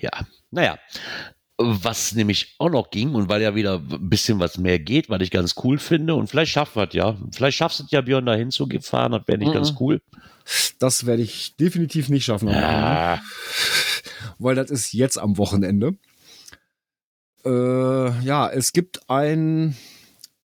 Ja, 0.00 0.10
naja. 0.50 0.78
Was 1.62 2.14
nämlich 2.14 2.54
auch 2.58 2.70
noch 2.70 2.90
ging 2.90 3.14
und 3.14 3.28
weil 3.28 3.42
ja 3.42 3.54
wieder 3.54 3.74
ein 3.74 4.08
bisschen 4.08 4.40
was 4.40 4.56
mehr 4.56 4.78
geht, 4.78 5.10
was 5.10 5.20
ich 5.20 5.30
ganz 5.30 5.54
cool 5.62 5.76
finde 5.78 6.14
und 6.14 6.28
vielleicht 6.28 6.52
schafft 6.52 6.74
wir 6.74 6.88
es 6.88 6.94
ja. 6.94 7.18
Vielleicht 7.32 7.58
schaffst 7.58 7.80
du 7.80 7.84
es 7.84 7.90
ja, 7.90 8.00
Björn, 8.00 8.24
da 8.24 8.34
hinzufahren, 8.34 9.12
das 9.12 9.22
wäre 9.26 9.36
nicht 9.38 9.48
Mhm. 9.48 9.52
ganz 9.54 9.74
cool. 9.78 10.00
Das 10.78 11.04
werde 11.04 11.22
ich 11.22 11.56
definitiv 11.56 12.08
nicht 12.08 12.24
schaffen. 12.24 12.48
Ja. 12.48 13.20
Weil 14.38 14.54
das 14.54 14.70
ist 14.70 14.94
jetzt 14.94 15.18
am 15.18 15.36
Wochenende. 15.36 15.98
Äh, 17.44 18.20
ja, 18.24 18.48
es 18.48 18.72
gibt 18.72 19.10
ein 19.10 19.76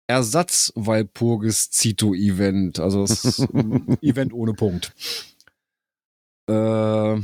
Ersatz-Walpurgis-Zito-Event. 0.10 2.80
Also 2.80 3.06
ein 3.54 3.98
Event 4.02 4.34
ohne 4.34 4.54
Punkt. 4.54 4.94
Äh, 6.48 7.22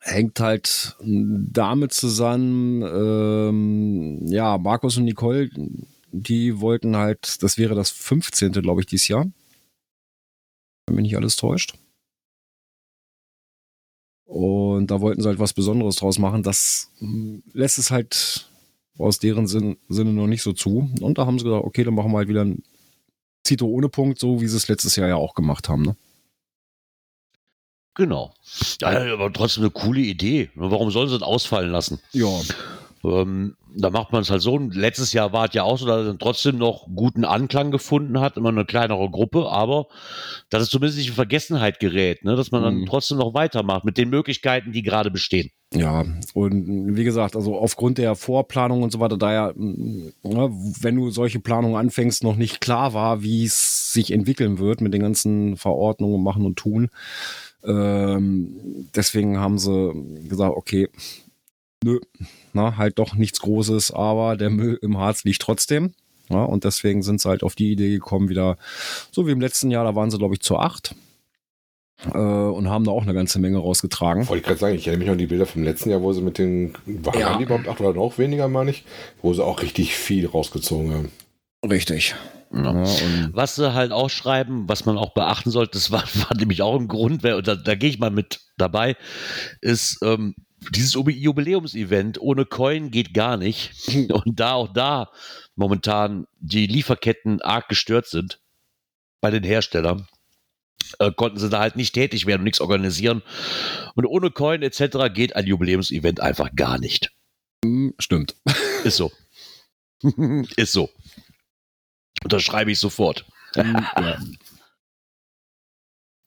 hängt 0.00 0.38
halt 0.38 0.96
damit 1.00 1.94
zusammen, 1.94 2.82
ähm, 2.82 4.26
ja, 4.26 4.58
Markus 4.58 4.98
und 4.98 5.04
Nicole, 5.04 5.48
die 6.12 6.60
wollten 6.60 6.94
halt, 6.96 7.42
das 7.42 7.56
wäre 7.56 7.74
das 7.74 7.88
15. 7.90 8.52
glaube 8.52 8.82
ich, 8.82 8.86
dieses 8.86 9.08
Jahr. 9.08 9.24
Wenn 10.86 10.96
mich 10.96 11.04
nicht 11.04 11.16
alles 11.16 11.36
täuscht. 11.36 11.78
Und 14.26 14.90
da 14.90 15.00
wollten 15.00 15.22
sie 15.22 15.28
halt 15.28 15.38
was 15.38 15.54
Besonderes 15.54 15.96
draus 15.96 16.18
machen. 16.18 16.42
Das 16.42 16.90
lässt 17.54 17.78
es 17.78 17.90
halt 17.90 18.47
aus 18.98 19.18
deren 19.18 19.46
Sinn, 19.46 19.78
Sinne 19.88 20.12
noch 20.12 20.26
nicht 20.26 20.42
so 20.42 20.52
zu. 20.52 20.90
Und 21.00 21.18
da 21.18 21.26
haben 21.26 21.38
sie 21.38 21.44
gesagt, 21.44 21.64
okay, 21.64 21.84
dann 21.84 21.94
machen 21.94 22.12
wir 22.12 22.18
halt 22.18 22.28
wieder 22.28 22.44
ein 22.44 22.62
Zito 23.44 23.66
ohne 23.66 23.88
Punkt, 23.88 24.18
so 24.18 24.40
wie 24.40 24.48
sie 24.48 24.56
es 24.56 24.68
letztes 24.68 24.96
Jahr 24.96 25.08
ja 25.08 25.16
auch 25.16 25.34
gemacht 25.34 25.68
haben. 25.68 25.82
Ne? 25.82 25.96
Genau. 27.94 28.34
Ja, 28.80 29.12
aber 29.12 29.32
trotzdem 29.32 29.64
eine 29.64 29.70
coole 29.70 30.00
Idee. 30.00 30.50
Warum 30.54 30.90
sollen 30.90 31.08
sie 31.08 31.16
es 31.16 31.22
ausfallen 31.22 31.70
lassen? 31.70 32.00
Ja, 32.12 32.28
Ähm, 33.04 33.56
da 33.76 33.90
macht 33.90 34.12
man 34.12 34.22
es 34.22 34.30
halt 34.30 34.42
so. 34.42 34.54
Und 34.54 34.74
letztes 34.74 35.12
Jahr 35.12 35.32
war 35.32 35.46
es 35.48 35.54
ja 35.54 35.62
auch 35.62 35.78
so, 35.78 35.86
dass 35.86 36.06
es 36.06 36.16
trotzdem 36.18 36.58
noch 36.58 36.86
guten 36.94 37.24
Anklang 37.24 37.70
gefunden 37.70 38.20
hat, 38.20 38.36
immer 38.36 38.48
eine 38.48 38.64
kleinere 38.64 39.08
Gruppe, 39.10 39.48
aber 39.50 39.86
dass 40.50 40.62
es 40.62 40.70
zumindest 40.70 40.98
nicht 40.98 41.08
in 41.08 41.14
Vergessenheit 41.14 41.78
gerät, 41.80 42.24
ne? 42.24 42.34
dass 42.34 42.50
man 42.50 42.62
dann 42.62 42.78
Mhm. 42.80 42.86
trotzdem 42.86 43.18
noch 43.18 43.34
weitermacht 43.34 43.84
mit 43.84 43.98
den 43.98 44.10
Möglichkeiten, 44.10 44.72
die 44.72 44.82
gerade 44.82 45.10
bestehen. 45.10 45.50
Ja, 45.74 46.06
und 46.32 46.96
wie 46.96 47.04
gesagt, 47.04 47.36
also 47.36 47.58
aufgrund 47.58 47.98
der 47.98 48.14
Vorplanung 48.14 48.82
und 48.82 48.90
so 48.90 49.00
weiter, 49.00 49.18
da 49.18 49.32
ja, 49.34 49.52
ne, 49.54 50.10
wenn 50.22 50.96
du 50.96 51.10
solche 51.10 51.40
Planungen 51.40 51.76
anfängst, 51.76 52.24
noch 52.24 52.36
nicht 52.36 52.62
klar 52.62 52.94
war, 52.94 53.22
wie 53.22 53.44
es 53.44 53.92
sich 53.92 54.10
entwickeln 54.10 54.58
wird 54.58 54.80
mit 54.80 54.94
den 54.94 55.02
ganzen 55.02 55.58
Verordnungen 55.58 56.22
machen 56.22 56.46
und 56.46 56.56
tun. 56.56 56.88
Ähm, 57.64 58.88
deswegen 58.94 59.38
haben 59.38 59.58
sie 59.58 59.92
gesagt, 60.28 60.56
okay, 60.56 60.88
nö, 61.84 62.00
na, 62.52 62.76
halt 62.76 62.98
doch 62.98 63.14
nichts 63.14 63.40
Großes, 63.40 63.90
aber 63.92 64.36
der 64.36 64.50
Müll 64.50 64.78
im 64.82 64.98
Harz 64.98 65.24
liegt 65.24 65.42
trotzdem. 65.42 65.92
Ja, 66.30 66.44
und 66.44 66.64
deswegen 66.64 67.02
sind 67.02 67.20
sie 67.22 67.28
halt 67.28 67.42
auf 67.42 67.54
die 67.54 67.72
Idee 67.72 67.90
gekommen, 67.90 68.28
wieder, 68.28 68.58
so 69.10 69.26
wie 69.26 69.30
im 69.32 69.40
letzten 69.40 69.70
Jahr, 69.70 69.84
da 69.84 69.94
waren 69.94 70.10
sie, 70.10 70.18
glaube 70.18 70.34
ich, 70.34 70.40
zu 70.40 70.58
acht. 70.58 70.94
Äh, 72.04 72.18
und 72.18 72.68
haben 72.68 72.84
da 72.84 72.90
auch 72.92 73.02
eine 73.02 73.14
ganze 73.14 73.38
Menge 73.40 73.58
rausgetragen. 73.58 74.28
Wollte 74.28 74.40
ich 74.40 74.46
gerade 74.46 74.60
sagen, 74.60 74.74
ich 74.76 74.86
erinnere 74.86 74.98
mich 74.98 75.06
noch 75.08 75.12
an 75.12 75.18
die 75.18 75.26
Bilder 75.26 75.46
vom 75.46 75.62
letzten 75.64 75.90
Jahr, 75.90 76.02
wo 76.02 76.12
sie 76.12 76.20
mit 76.20 76.38
den, 76.38 76.74
waren 76.86 77.18
Ja. 77.18 77.36
die 77.38 77.44
überhaupt 77.44 77.66
acht 77.66 77.80
oder 77.80 77.94
noch 77.94 78.18
weniger, 78.18 78.46
meine 78.48 78.70
ich, 78.70 78.84
wo 79.22 79.32
sie 79.34 79.42
auch 79.44 79.62
richtig 79.62 79.94
viel 79.96 80.26
rausgezogen 80.26 80.94
haben. 80.94 81.10
Richtig. 81.68 82.14
Ja. 82.52 82.62
Ja, 82.62 82.70
und 82.70 83.30
Was 83.32 83.56
sie 83.56 83.74
halt 83.74 83.92
auch 83.92 84.08
schreiben, 84.10 84.64
was 84.68 84.86
man 84.86 84.96
auch 84.96 85.12
beachten 85.12 85.50
sollte, 85.50 85.72
das 85.72 85.90
war, 85.90 86.02
war 86.28 86.36
nämlich 86.36 86.62
auch 86.62 86.78
ein 86.78 86.88
Grund, 86.88 87.22
wer- 87.22 87.36
und 87.36 87.48
da, 87.48 87.56
da 87.56 87.74
gehe 87.74 87.90
ich 87.90 87.98
mal 87.98 88.10
mit 88.10 88.40
dabei, 88.58 88.96
ist 89.60 89.98
ähm, 90.02 90.34
dieses 90.70 90.94
Jubi- 90.94 91.16
Jubiläumsevent 91.16 92.20
ohne 92.20 92.44
Coin 92.44 92.90
geht 92.90 93.14
gar 93.14 93.36
nicht. 93.36 93.72
Und 94.10 94.38
da 94.40 94.52
auch 94.52 94.72
da 94.72 95.10
momentan 95.56 96.26
die 96.38 96.66
Lieferketten 96.66 97.40
arg 97.42 97.68
gestört 97.68 98.06
sind 98.06 98.40
bei 99.20 99.30
den 99.30 99.42
Herstellern, 99.42 100.06
äh, 100.98 101.10
konnten 101.12 101.38
sie 101.38 101.50
da 101.50 101.60
halt 101.60 101.76
nicht 101.76 101.92
tätig 101.94 102.26
werden 102.26 102.40
und 102.40 102.44
nichts 102.44 102.60
organisieren. 102.60 103.22
Und 103.94 104.06
ohne 104.06 104.30
Coin 104.30 104.62
etc. 104.62 105.12
geht 105.12 105.34
ein 105.34 105.46
Jubiläumsevent 105.46 106.20
einfach 106.20 106.54
gar 106.54 106.78
nicht. 106.78 107.10
Mm, 107.64 107.90
Stimmt. 107.98 108.36
Ist 108.84 108.96
so. 108.96 109.10
ist 110.56 110.72
so. 110.72 110.88
Unterschreibe 112.22 112.70
ich 112.70 112.78
sofort. 112.78 113.24
Mm, 113.56 113.78
ja. 113.96 114.18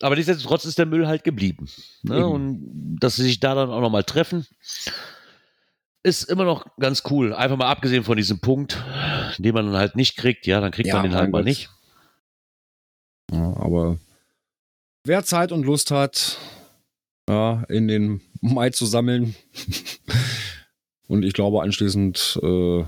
Aber 0.01 0.15
nichtsdestotrotz 0.15 0.65
ist 0.65 0.77
der 0.79 0.85
Müll 0.85 1.07
halt 1.07 1.23
geblieben. 1.23 1.67
Ne? 2.03 2.25
Und 2.25 2.97
dass 2.99 3.15
sie 3.15 3.23
sich 3.23 3.39
da 3.39 3.55
dann 3.55 3.69
auch 3.69 3.81
nochmal 3.81 4.03
treffen, 4.03 4.45
ist 6.03 6.23
immer 6.23 6.43
noch 6.45 6.65
ganz 6.77 7.03
cool. 7.09 7.33
Einfach 7.33 7.57
mal 7.57 7.69
abgesehen 7.69 8.03
von 8.03 8.17
diesem 8.17 8.39
Punkt, 8.39 8.83
den 9.37 9.53
man 9.53 9.65
dann 9.67 9.77
halt 9.77 9.95
nicht 9.95 10.17
kriegt, 10.17 10.47
ja, 10.47 10.59
dann 10.59 10.71
kriegt 10.71 10.87
Ja, 10.87 10.95
man 10.95 11.03
den 11.03 11.15
halt 11.15 11.31
mal 11.31 11.39
Gott. 11.39 11.45
nicht. 11.45 11.69
Ja, 13.31 13.55
aber 13.57 13.97
wer 15.03 15.23
Zeit 15.23 15.51
und 15.51 15.63
Lust 15.63 15.91
hat, 15.91 16.37
ja, 17.29 17.63
in 17.69 17.87
den 17.87 18.21
Mai 18.41 18.71
zu 18.71 18.85
sammeln, 18.85 19.35
und 21.07 21.23
ich 21.23 21.33
glaube, 21.33 21.61
anschließend 21.61 22.39
äh, 22.41 22.83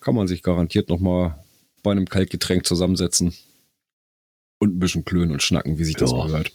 kann 0.00 0.14
man 0.14 0.26
sich 0.26 0.42
garantiert 0.42 0.88
nochmal 0.88 1.42
bei 1.82 1.90
einem 1.92 2.06
Kaltgetränk 2.06 2.66
zusammensetzen 2.66 3.34
und 4.58 4.76
ein 4.76 4.78
bisschen 4.78 5.04
klönen 5.04 5.32
und 5.32 5.42
schnacken, 5.42 5.78
wie 5.78 5.84
sich 5.84 5.96
das 5.96 6.12
Ja. 6.12 6.24
gehört. 6.26 6.52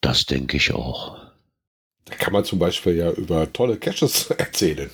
Das 0.00 0.26
denke 0.26 0.56
ich 0.56 0.72
auch. 0.72 1.18
Da 2.04 2.14
kann 2.16 2.32
man 2.32 2.44
zum 2.44 2.58
Beispiel 2.58 2.96
ja 2.96 3.10
über 3.12 3.52
tolle 3.52 3.76
Caches 3.76 4.30
erzählen. 4.30 4.90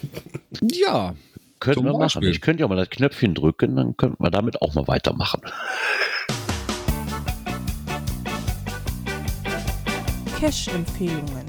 Ja, 0.63 1.15
Könnten 1.61 1.81
Zum 1.81 1.87
wir 1.87 1.93
machen. 1.93 2.03
Beispiel. 2.03 2.31
Ich 2.31 2.41
könnte 2.41 2.61
ja 2.63 2.69
mal 2.69 2.77
das 2.77 2.89
Knöpfchen 2.91 3.35
drücken, 3.35 3.75
dann 3.75 3.97
könnten 3.97 4.23
wir 4.23 4.31
damit 4.31 4.63
auch 4.63 4.75
mal 4.75 4.87
weitermachen. 4.87 5.41
Cash-Empfehlungen. 10.39 11.47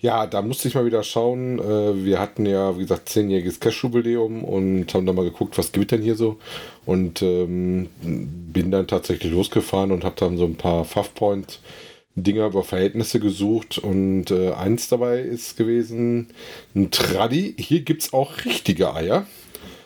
Ja, 0.00 0.26
da 0.26 0.42
musste 0.42 0.68
ich 0.68 0.74
mal 0.74 0.84
wieder 0.86 1.02
schauen. 1.02 1.58
Äh, 1.58 2.04
Wir 2.04 2.20
hatten 2.20 2.46
ja, 2.46 2.76
wie 2.76 2.82
gesagt, 2.82 3.08
zehnjähriges 3.08 3.60
Cash-Jubiläum 3.60 4.44
und 4.44 4.92
haben 4.94 5.06
dann 5.06 5.16
mal 5.16 5.24
geguckt, 5.24 5.56
was 5.58 5.72
gibt 5.72 5.90
denn 5.90 6.02
hier 6.02 6.16
so. 6.16 6.38
Und 6.84 7.22
ähm, 7.22 7.88
bin 8.02 8.70
dann 8.70 8.86
tatsächlich 8.86 9.32
losgefahren 9.32 9.92
und 9.92 10.04
habe 10.04 10.16
dann 10.18 10.36
so 10.38 10.44
ein 10.44 10.56
paar 10.56 10.84
Fuff-Point-Dinger 10.84 12.46
über 12.46 12.62
Verhältnisse 12.62 13.20
gesucht. 13.20 13.78
Und 13.78 14.30
äh, 14.30 14.52
eins 14.52 14.88
dabei 14.88 15.20
ist 15.20 15.56
gewesen 15.56 16.28
ein 16.74 16.90
Traddy. 16.90 17.54
Hier 17.58 17.80
gibt 17.80 18.02
es 18.02 18.12
auch 18.12 18.44
richtige 18.44 18.94
Eier. 18.94 19.26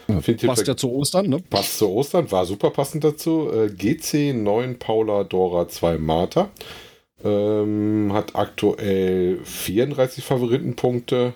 Ihr 0.09 0.49
passt 0.49 0.67
ja 0.67 0.77
zu 0.77 0.91
Ostern, 0.91 1.29
ne? 1.29 1.41
Passt 1.51 1.79
zu 1.79 1.89
Ostern, 1.89 2.31
war 2.33 2.45
super 2.45 2.71
passend 2.71 3.05
dazu. 3.05 3.49
Äh, 3.53 3.69
GC 3.71 4.35
9 4.35 4.79
Paula 4.79 5.23
Dora 5.25 5.69
2 5.69 5.99
Martha. 5.99 6.51
Ähm, 7.23 8.13
hat 8.15 8.35
aktuell 8.35 9.39
34 9.45 10.25
Favoritenpunkte, 10.25 11.35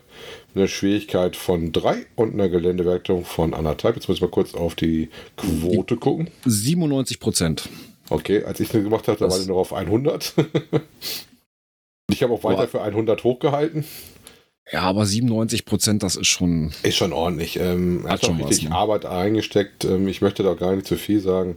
eine 0.55 0.69
Schwierigkeit 0.69 1.37
von 1.37 1.73
3 1.73 2.07
und 2.17 2.33
eine 2.33 2.49
Geländewertung 2.49 3.25
von 3.25 3.53
anderthalb. 3.55 3.97
Jetzt 3.97 4.09
muss 4.09 4.17
ich 4.19 4.23
mal 4.23 4.31
kurz 4.31 4.55
auf 4.55 4.75
die 4.75 5.11
Quote 5.37 5.97
gucken. 5.97 6.29
97 6.47 7.21
Prozent. 7.21 7.69
Okay, 8.09 8.45
als 8.45 8.61
ich 8.61 8.69
das 8.69 8.83
gemacht 8.83 9.09
hatte, 9.09 9.25
Das- 9.25 9.33
war 9.35 9.41
die 9.41 9.49
noch 9.49 9.59
auf 9.59 9.73
100. 9.73 10.35
ich 12.11 12.23
habe 12.23 12.33
auch 12.33 12.45
weiter 12.45 12.63
Boah. 12.63 12.69
für 12.69 12.83
100 12.83 13.25
hochgehalten. 13.25 13.85
Ja, 14.73 14.81
aber 14.83 15.05
97 15.05 15.67
Prozent, 15.67 16.03
das 16.03 16.17
ist 16.17 16.29
schon. 16.29 16.73
Ist 16.83 16.97
schon 16.97 17.13
ordentlich. 17.13 17.59
Ähm, 17.61 18.05
er 18.07 18.13
Hat 18.13 18.25
schon 18.25 18.37
schon 18.37 18.45
was, 18.45 18.51
richtig 18.53 18.71
ne? 18.71 18.75
Arbeit 18.75 19.05
eingesteckt. 19.05 19.85
Ähm, 19.85 20.09
ich 20.09 20.23
möchte 20.23 20.43
da 20.43 20.55
gar 20.55 20.75
nicht 20.75 20.87
zu 20.87 20.97
viel 20.97 21.21
sagen. 21.21 21.57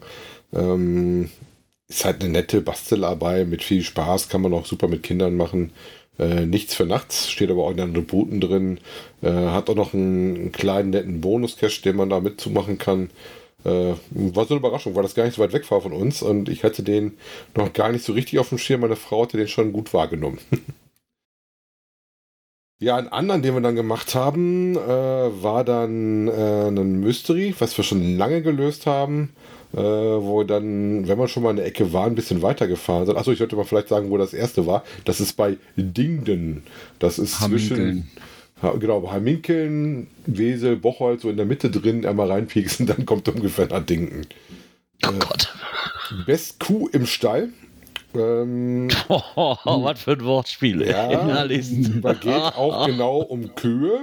Ähm, 0.54 1.30
ist 1.88 2.06
halt 2.06 2.22
eine 2.22 2.32
nette 2.32 2.62
Bastelarbeit 2.62 3.48
mit 3.48 3.64
viel 3.64 3.84
Spaß, 3.84 4.30
kann 4.30 4.42
man 4.42 4.54
auch 4.54 4.66
super 4.66 4.88
mit 4.88 5.04
Kindern 5.04 5.38
machen. 5.38 5.72
Äh, 6.20 6.46
nichts 6.46 6.74
für 6.74 6.86
nachts, 6.86 7.30
steht 7.30 7.52
aber 7.52 7.64
auch 7.64 7.72
in 7.72 7.78
den 7.78 7.92
Attributen 7.92 8.42
drin. 8.42 8.80
Äh, 9.22 9.32
hat 9.32 9.70
auch 9.70 9.76
noch 9.76 9.94
einen, 9.94 10.36
einen 10.36 10.52
kleinen 10.52 10.90
netten 10.90 11.22
Bonus-Cache, 11.22 11.82
den 11.84 11.96
man 11.96 12.10
da 12.10 12.20
mitzumachen 12.20 12.78
kann. 12.78 13.10
Äh, 13.64 13.94
war 14.12 14.46
so 14.46 14.54
eine 14.54 14.60
Überraschung, 14.60 14.96
weil 14.96 15.04
das 15.04 15.16
gar 15.16 15.26
nicht 15.26 15.36
so 15.36 15.42
weit 15.42 15.54
weg 15.54 15.70
war 15.72 15.82
von 15.82 15.94
uns 15.94 16.22
und 16.22 16.50
ich 16.50 16.64
hatte 16.64 16.84
den 16.84 17.18
noch 17.56 17.74
gar 17.74 17.92
nicht 17.92 18.04
so 18.04 18.14
richtig 18.14 18.40
auf 18.40 18.50
dem 18.50 18.58
Schirm. 18.58 18.82
Meine 18.82 18.96
Frau 18.96 19.24
hatte 19.24 19.38
den 19.38 19.48
schon 19.48 19.74
gut 19.74 19.94
wahrgenommen. 19.94 20.40
ja, 22.80 22.98
einen 22.98 23.10
anderen, 23.10 23.42
den 23.42 23.54
wir 23.54 23.62
dann 23.62 23.76
gemacht 23.76 24.16
haben, 24.16 24.76
äh, 24.76 24.80
war 24.80 25.64
dann 25.64 26.28
äh, 26.28 26.68
ein 26.68 27.00
Mystery, 27.00 27.54
was 27.60 27.78
wir 27.78 27.84
schon 27.84 28.18
lange 28.18 28.42
gelöst 28.42 28.86
haben. 28.86 29.34
Äh, 29.74 29.80
wo 29.80 30.44
dann, 30.44 31.08
wenn 31.08 31.18
man 31.18 31.28
schon 31.28 31.44
mal 31.44 31.50
in 31.52 31.58
der 31.58 31.66
Ecke 31.66 31.92
war, 31.92 32.06
ein 32.06 32.16
bisschen 32.16 32.42
weitergefahren 32.42 33.06
sind. 33.06 33.18
Achso, 33.18 33.32
ich 33.32 33.38
sollte 33.40 33.56
mal 33.58 33.66
vielleicht 33.66 33.90
sagen, 33.90 34.10
wo 34.10 34.18
das 34.18 34.34
erste 34.34 34.66
war. 34.66 34.84
Das 35.06 35.20
ist 35.20 35.34
bei 35.34 35.58
Dingden. 35.76 36.64
Das 37.00 37.20
ist 37.20 37.42
Hamminkeln. 37.42 38.08
zwischen 38.62 38.80
genau, 38.80 39.12
Haminkeln, 39.12 40.08
Wesel, 40.26 40.78
Bocholt, 40.78 41.22
so 41.22 41.30
in 41.30 41.38
der 41.38 41.46
Mitte 41.46 41.70
drin, 41.70 42.06
einmal 42.06 42.32
reinpieksen, 42.32 42.86
dann 42.88 43.06
kommt 43.06 43.28
ungefähr 43.30 43.68
nach 43.68 43.86
Dinken. 43.86 44.22
Oh 45.06 45.10
Äh, 45.10 45.20
Gott. 45.20 45.54
Best 46.26 46.60
Kuh 46.62 46.88
im 46.94 47.06
Stall. 47.06 47.50
Ähm, 48.16 48.88
Oh, 49.10 49.58
was 49.84 50.00
für 50.02 50.14
ein 50.14 50.24
Wortspiel. 50.24 50.88
ja, 50.88 51.08
da 52.02 52.14
geht 52.14 52.34
auch 52.34 52.86
genau 52.86 53.18
um 53.18 53.54
Kühe. 53.54 54.00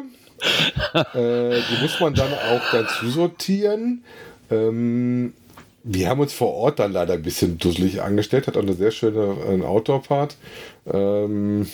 Äh, 0.93 1.61
die 1.71 1.83
muss 1.83 1.99
man 2.01 2.15
dann 2.15 2.33
auch 2.33 2.71
dann 2.71 2.87
zusortieren. 3.01 4.05
Ähm, 4.51 5.33
wir 5.85 6.09
haben 6.09 6.21
uns 6.21 6.33
vor 6.33 6.55
Ort 6.55 6.79
dann 6.79 6.93
leider 6.93 7.13
ein 7.13 7.23
bisschen 7.23 7.59
dusselig 7.59 8.03
angestellt, 8.03 8.47
hat 8.47 8.57
auch 8.57 8.63
eine 8.63 8.73
sehr 8.73 8.91
schöne 8.91 9.37
äh, 9.47 9.63
Outdoor-Part, 9.63 10.37
ähm, 10.93 11.69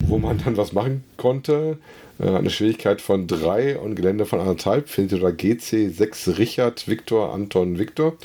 wo 0.00 0.18
man 0.18 0.38
dann 0.44 0.56
was 0.56 0.72
machen 0.72 1.02
konnte. 1.16 1.78
Äh, 2.20 2.28
eine 2.28 2.50
Schwierigkeit 2.50 3.00
von 3.00 3.26
drei 3.26 3.78
und 3.78 3.94
Gelände 3.94 4.26
von 4.26 4.40
anderthalb, 4.40 4.90
findet 4.90 5.22
da 5.22 5.30
GC 5.30 5.90
6 5.90 6.38
Richard, 6.38 6.88
Viktor, 6.88 7.32
Anton, 7.32 7.78
Viktor. 7.78 8.16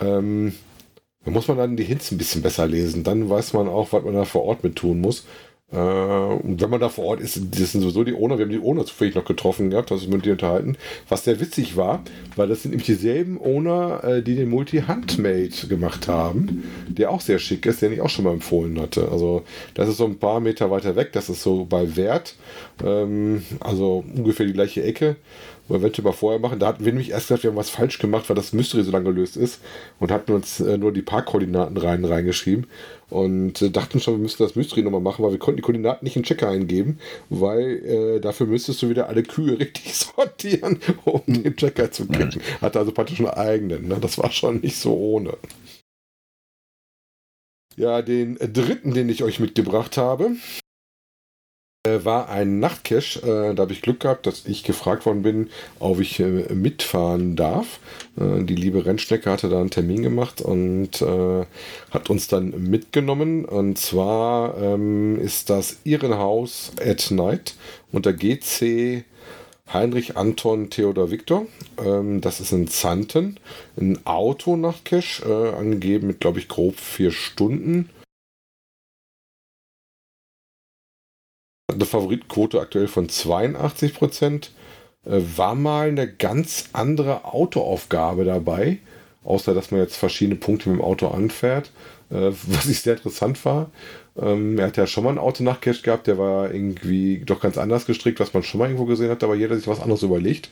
Ähm, 0.00 0.54
da 1.24 1.32
muss 1.32 1.48
man 1.48 1.58
dann 1.58 1.76
die 1.76 1.84
Hints 1.84 2.12
ein 2.12 2.18
bisschen 2.18 2.42
besser 2.42 2.66
lesen. 2.66 3.02
Dann 3.04 3.28
weiß 3.28 3.52
man 3.52 3.68
auch, 3.68 3.92
was 3.92 4.04
man 4.04 4.14
da 4.14 4.24
vor 4.24 4.44
Ort 4.44 4.62
mit 4.64 4.76
tun 4.76 5.00
muss. 5.00 5.24
Äh, 5.72 5.76
und 5.76 6.60
wenn 6.60 6.70
man 6.70 6.80
da 6.80 6.88
vor 6.88 7.06
Ort 7.06 7.20
ist, 7.20 7.40
das 7.50 7.72
sind 7.72 7.80
sowieso 7.80 8.04
die 8.04 8.14
Owner, 8.14 8.38
wir 8.38 8.44
haben 8.44 8.52
die 8.52 8.60
Owner 8.60 8.84
zufällig 8.84 9.14
noch 9.14 9.24
getroffen 9.24 9.70
gehabt, 9.70 9.90
das 9.90 10.02
ist 10.02 10.10
mit 10.10 10.24
dir 10.24 10.32
unterhalten, 10.32 10.76
was 11.08 11.24
sehr 11.24 11.40
witzig 11.40 11.76
war, 11.76 12.02
weil 12.36 12.48
das 12.48 12.62
sind 12.62 12.72
nämlich 12.72 12.86
dieselben 12.86 13.40
Owner, 13.40 14.04
äh, 14.04 14.22
die 14.22 14.36
den 14.36 14.50
Multi-Handmade 14.50 15.66
gemacht 15.68 16.08
haben, 16.08 16.64
der 16.88 17.10
auch 17.10 17.20
sehr 17.20 17.38
schick 17.38 17.66
ist, 17.66 17.82
den 17.82 17.92
ich 17.92 18.00
auch 18.00 18.10
schon 18.10 18.24
mal 18.24 18.32
empfohlen 18.32 18.80
hatte. 18.80 19.08
Also 19.10 19.44
das 19.74 19.88
ist 19.88 19.96
so 19.96 20.04
ein 20.04 20.18
paar 20.18 20.40
Meter 20.40 20.70
weiter 20.70 20.96
weg, 20.96 21.12
das 21.12 21.28
ist 21.28 21.42
so 21.42 21.64
bei 21.64 21.96
Wert, 21.96 22.34
ähm, 22.84 23.42
also 23.60 24.04
ungefähr 24.14 24.46
die 24.46 24.52
gleiche 24.52 24.82
Ecke. 24.82 25.16
Wenn 25.68 25.82
wir 25.82 26.04
mal 26.04 26.12
vorher 26.12 26.40
machen, 26.40 26.58
da 26.58 26.66
hatten 26.66 26.84
wir 26.84 26.92
nämlich 26.92 27.10
erst 27.10 27.28
gedacht, 27.28 27.44
wir 27.44 27.50
haben 27.50 27.56
was 27.56 27.70
falsch 27.70 27.98
gemacht, 27.98 28.28
weil 28.28 28.36
das 28.36 28.52
Mystery 28.52 28.82
so 28.82 28.90
lange 28.90 29.06
gelöst 29.06 29.36
ist 29.36 29.60
und 30.00 30.10
hatten 30.10 30.32
uns 30.32 30.60
äh, 30.60 30.76
nur 30.76 30.92
die 30.92 31.02
Parkkoordinaten 31.02 31.76
rein 31.76 32.04
reingeschrieben 32.04 32.66
und 33.10 33.62
äh, 33.62 33.70
dachten 33.70 34.00
schon, 34.00 34.14
wir 34.14 34.22
müssten 34.22 34.42
das 34.42 34.56
Mystery 34.56 34.82
nochmal 34.82 35.00
machen, 35.00 35.24
weil 35.24 35.32
wir 35.32 35.38
konnten 35.38 35.56
die 35.56 35.62
Koordinaten 35.62 36.04
nicht 36.04 36.16
in 36.16 36.22
den 36.22 36.26
Checker 36.26 36.48
eingeben, 36.48 36.98
weil 37.30 37.84
äh, 37.84 38.20
dafür 38.20 38.46
müsstest 38.46 38.82
du 38.82 38.88
wieder 38.88 39.08
alle 39.08 39.22
Kühe 39.22 39.58
richtig 39.58 39.94
sortieren, 39.94 40.80
um 41.04 41.22
den 41.26 41.56
Checker 41.56 41.90
zu 41.90 42.06
kriegen. 42.06 42.40
Hatte 42.60 42.78
also 42.78 42.92
praktisch 42.92 43.20
einen 43.20 43.28
eigenen. 43.28 43.88
Ne? 43.88 43.98
Das 44.00 44.18
war 44.18 44.30
schon 44.30 44.60
nicht 44.60 44.76
so 44.76 44.96
ohne. 44.96 45.36
Ja, 47.76 48.02
den 48.02 48.36
dritten, 48.36 48.92
den 48.92 49.08
ich 49.08 49.22
euch 49.22 49.40
mitgebracht 49.40 49.96
habe, 49.96 50.32
war 52.04 52.28
ein 52.28 52.60
Nachtcash. 52.60 53.16
Äh, 53.18 53.54
da 53.54 53.62
habe 53.62 53.72
ich 53.72 53.82
Glück 53.82 54.00
gehabt, 54.00 54.26
dass 54.26 54.46
ich 54.46 54.62
gefragt 54.62 55.04
worden 55.04 55.22
bin, 55.22 55.50
ob 55.80 55.98
ich 55.98 56.20
äh, 56.20 56.54
mitfahren 56.54 57.34
darf. 57.34 57.80
Äh, 58.16 58.44
die 58.44 58.54
liebe 58.54 58.86
Rennschnecke 58.86 59.28
hatte 59.30 59.48
da 59.48 59.58
einen 59.58 59.70
Termin 59.70 60.02
gemacht 60.02 60.40
und 60.40 61.02
äh, 61.02 61.44
hat 61.90 62.08
uns 62.08 62.28
dann 62.28 62.50
mitgenommen. 62.70 63.44
Und 63.44 63.78
zwar 63.78 64.56
ähm, 64.58 65.18
ist 65.18 65.50
das 65.50 65.78
Irrenhaus 65.82 66.70
at 66.80 67.10
Night 67.10 67.56
unter 67.90 68.12
GC 68.12 69.04
Heinrich 69.72 70.16
Anton 70.16 70.70
Theodor 70.70 71.10
Viktor. 71.10 71.46
Ähm, 71.84 72.20
das 72.20 72.40
ist 72.40 72.52
in 72.52 72.68
Zanten. 72.68 73.40
Ein 73.76 73.98
Auto-Nachtcash, 74.06 75.22
äh, 75.26 75.48
angegeben 75.48 76.06
mit, 76.06 76.20
glaube 76.20 76.38
ich, 76.38 76.46
grob 76.46 76.78
vier 76.78 77.10
Stunden. 77.10 77.90
Eine 81.74 81.84
Favoritquote 81.84 82.60
aktuell 82.60 82.88
von 82.88 83.08
82 83.08 83.94
Prozent. 83.94 84.52
Äh, 85.04 85.20
war 85.36 85.54
mal 85.54 85.88
eine 85.88 86.08
ganz 86.08 86.70
andere 86.72 87.24
Autoaufgabe 87.24 88.24
dabei, 88.24 88.78
außer 89.24 89.54
dass 89.54 89.70
man 89.70 89.80
jetzt 89.80 89.96
verschiedene 89.96 90.36
Punkte 90.36 90.68
mit 90.68 90.78
dem 90.78 90.84
Auto 90.84 91.08
anfährt, 91.08 91.70
äh, 92.10 92.30
was 92.46 92.68
ich 92.68 92.80
sehr 92.80 92.94
interessant 92.96 93.44
war. 93.44 93.70
Ähm, 94.20 94.58
er 94.58 94.66
hat 94.66 94.76
ja 94.76 94.86
schon 94.86 95.04
mal 95.04 95.10
ein 95.10 95.18
Auto 95.18 95.42
nach 95.42 95.60
Cash 95.60 95.82
gehabt, 95.82 96.06
der 96.06 96.18
war 96.18 96.52
irgendwie 96.52 97.22
doch 97.24 97.40
ganz 97.40 97.58
anders 97.58 97.86
gestrickt, 97.86 98.20
was 98.20 98.34
man 98.34 98.42
schon 98.42 98.58
mal 98.58 98.66
irgendwo 98.66 98.84
gesehen 98.84 99.10
hat, 99.10 99.24
aber 99.24 99.34
jeder 99.34 99.56
sich 99.56 99.66
was 99.66 99.80
anderes 99.80 100.02
überlegt. 100.02 100.50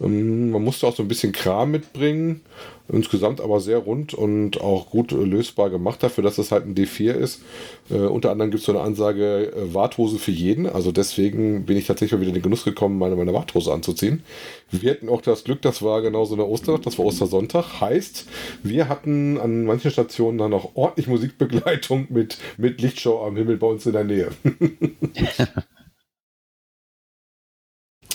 Ähm, 0.00 0.50
man 0.50 0.62
musste 0.64 0.86
auch 0.86 0.96
so 0.96 1.04
ein 1.04 1.08
bisschen 1.08 1.32
Kram 1.32 1.70
mitbringen, 1.70 2.40
insgesamt 2.88 3.40
aber 3.40 3.60
sehr 3.60 3.78
rund 3.78 4.12
und 4.12 4.60
auch 4.60 4.90
gut 4.90 5.12
äh, 5.12 5.16
lösbar 5.16 5.70
gemacht 5.70 6.02
dafür, 6.02 6.24
dass 6.24 6.38
es 6.38 6.50
halt 6.50 6.66
ein 6.66 6.74
D4 6.74 7.12
ist. 7.12 7.42
Äh, 7.90 7.98
unter 7.98 8.32
anderem 8.32 8.50
gibt 8.50 8.60
es 8.60 8.66
so 8.66 8.72
eine 8.72 8.80
Ansage, 8.80 9.52
äh, 9.52 9.72
Warthose 9.72 10.18
für 10.18 10.32
jeden, 10.32 10.66
also 10.68 10.90
deswegen 10.90 11.64
bin 11.64 11.76
ich 11.76 11.86
tatsächlich 11.86 12.12
mal 12.12 12.20
wieder 12.20 12.30
in 12.30 12.34
den 12.34 12.42
Genuss 12.42 12.64
gekommen, 12.64 12.98
meine, 12.98 13.14
meine 13.14 13.32
Warthose 13.32 13.72
anzuziehen. 13.72 14.24
Wir 14.72 14.90
hatten 14.90 15.08
auch 15.08 15.22
das 15.22 15.44
Glück, 15.44 15.62
das 15.62 15.80
war 15.80 16.02
genau 16.02 16.24
so 16.24 16.34
eine 16.34 16.44
Osternacht, 16.44 16.86
das 16.86 16.98
war 16.98 17.06
Ostersonntag, 17.06 17.80
heißt, 17.80 18.26
wir 18.64 18.88
hatten 18.88 19.38
an 19.38 19.64
manchen 19.64 19.92
Stationen 19.92 20.38
dann 20.38 20.52
auch 20.54 20.72
ordentlich 20.74 21.06
Musikbegleitung 21.06 22.08
mit, 22.10 22.38
mit 22.58 22.80
Lichtshow 22.80 23.24
am 23.24 23.36
Himmel 23.36 23.58
bei 23.58 23.68
uns 23.68 23.86
in 23.86 23.92
der 23.92 24.04
Nähe. 24.04 24.30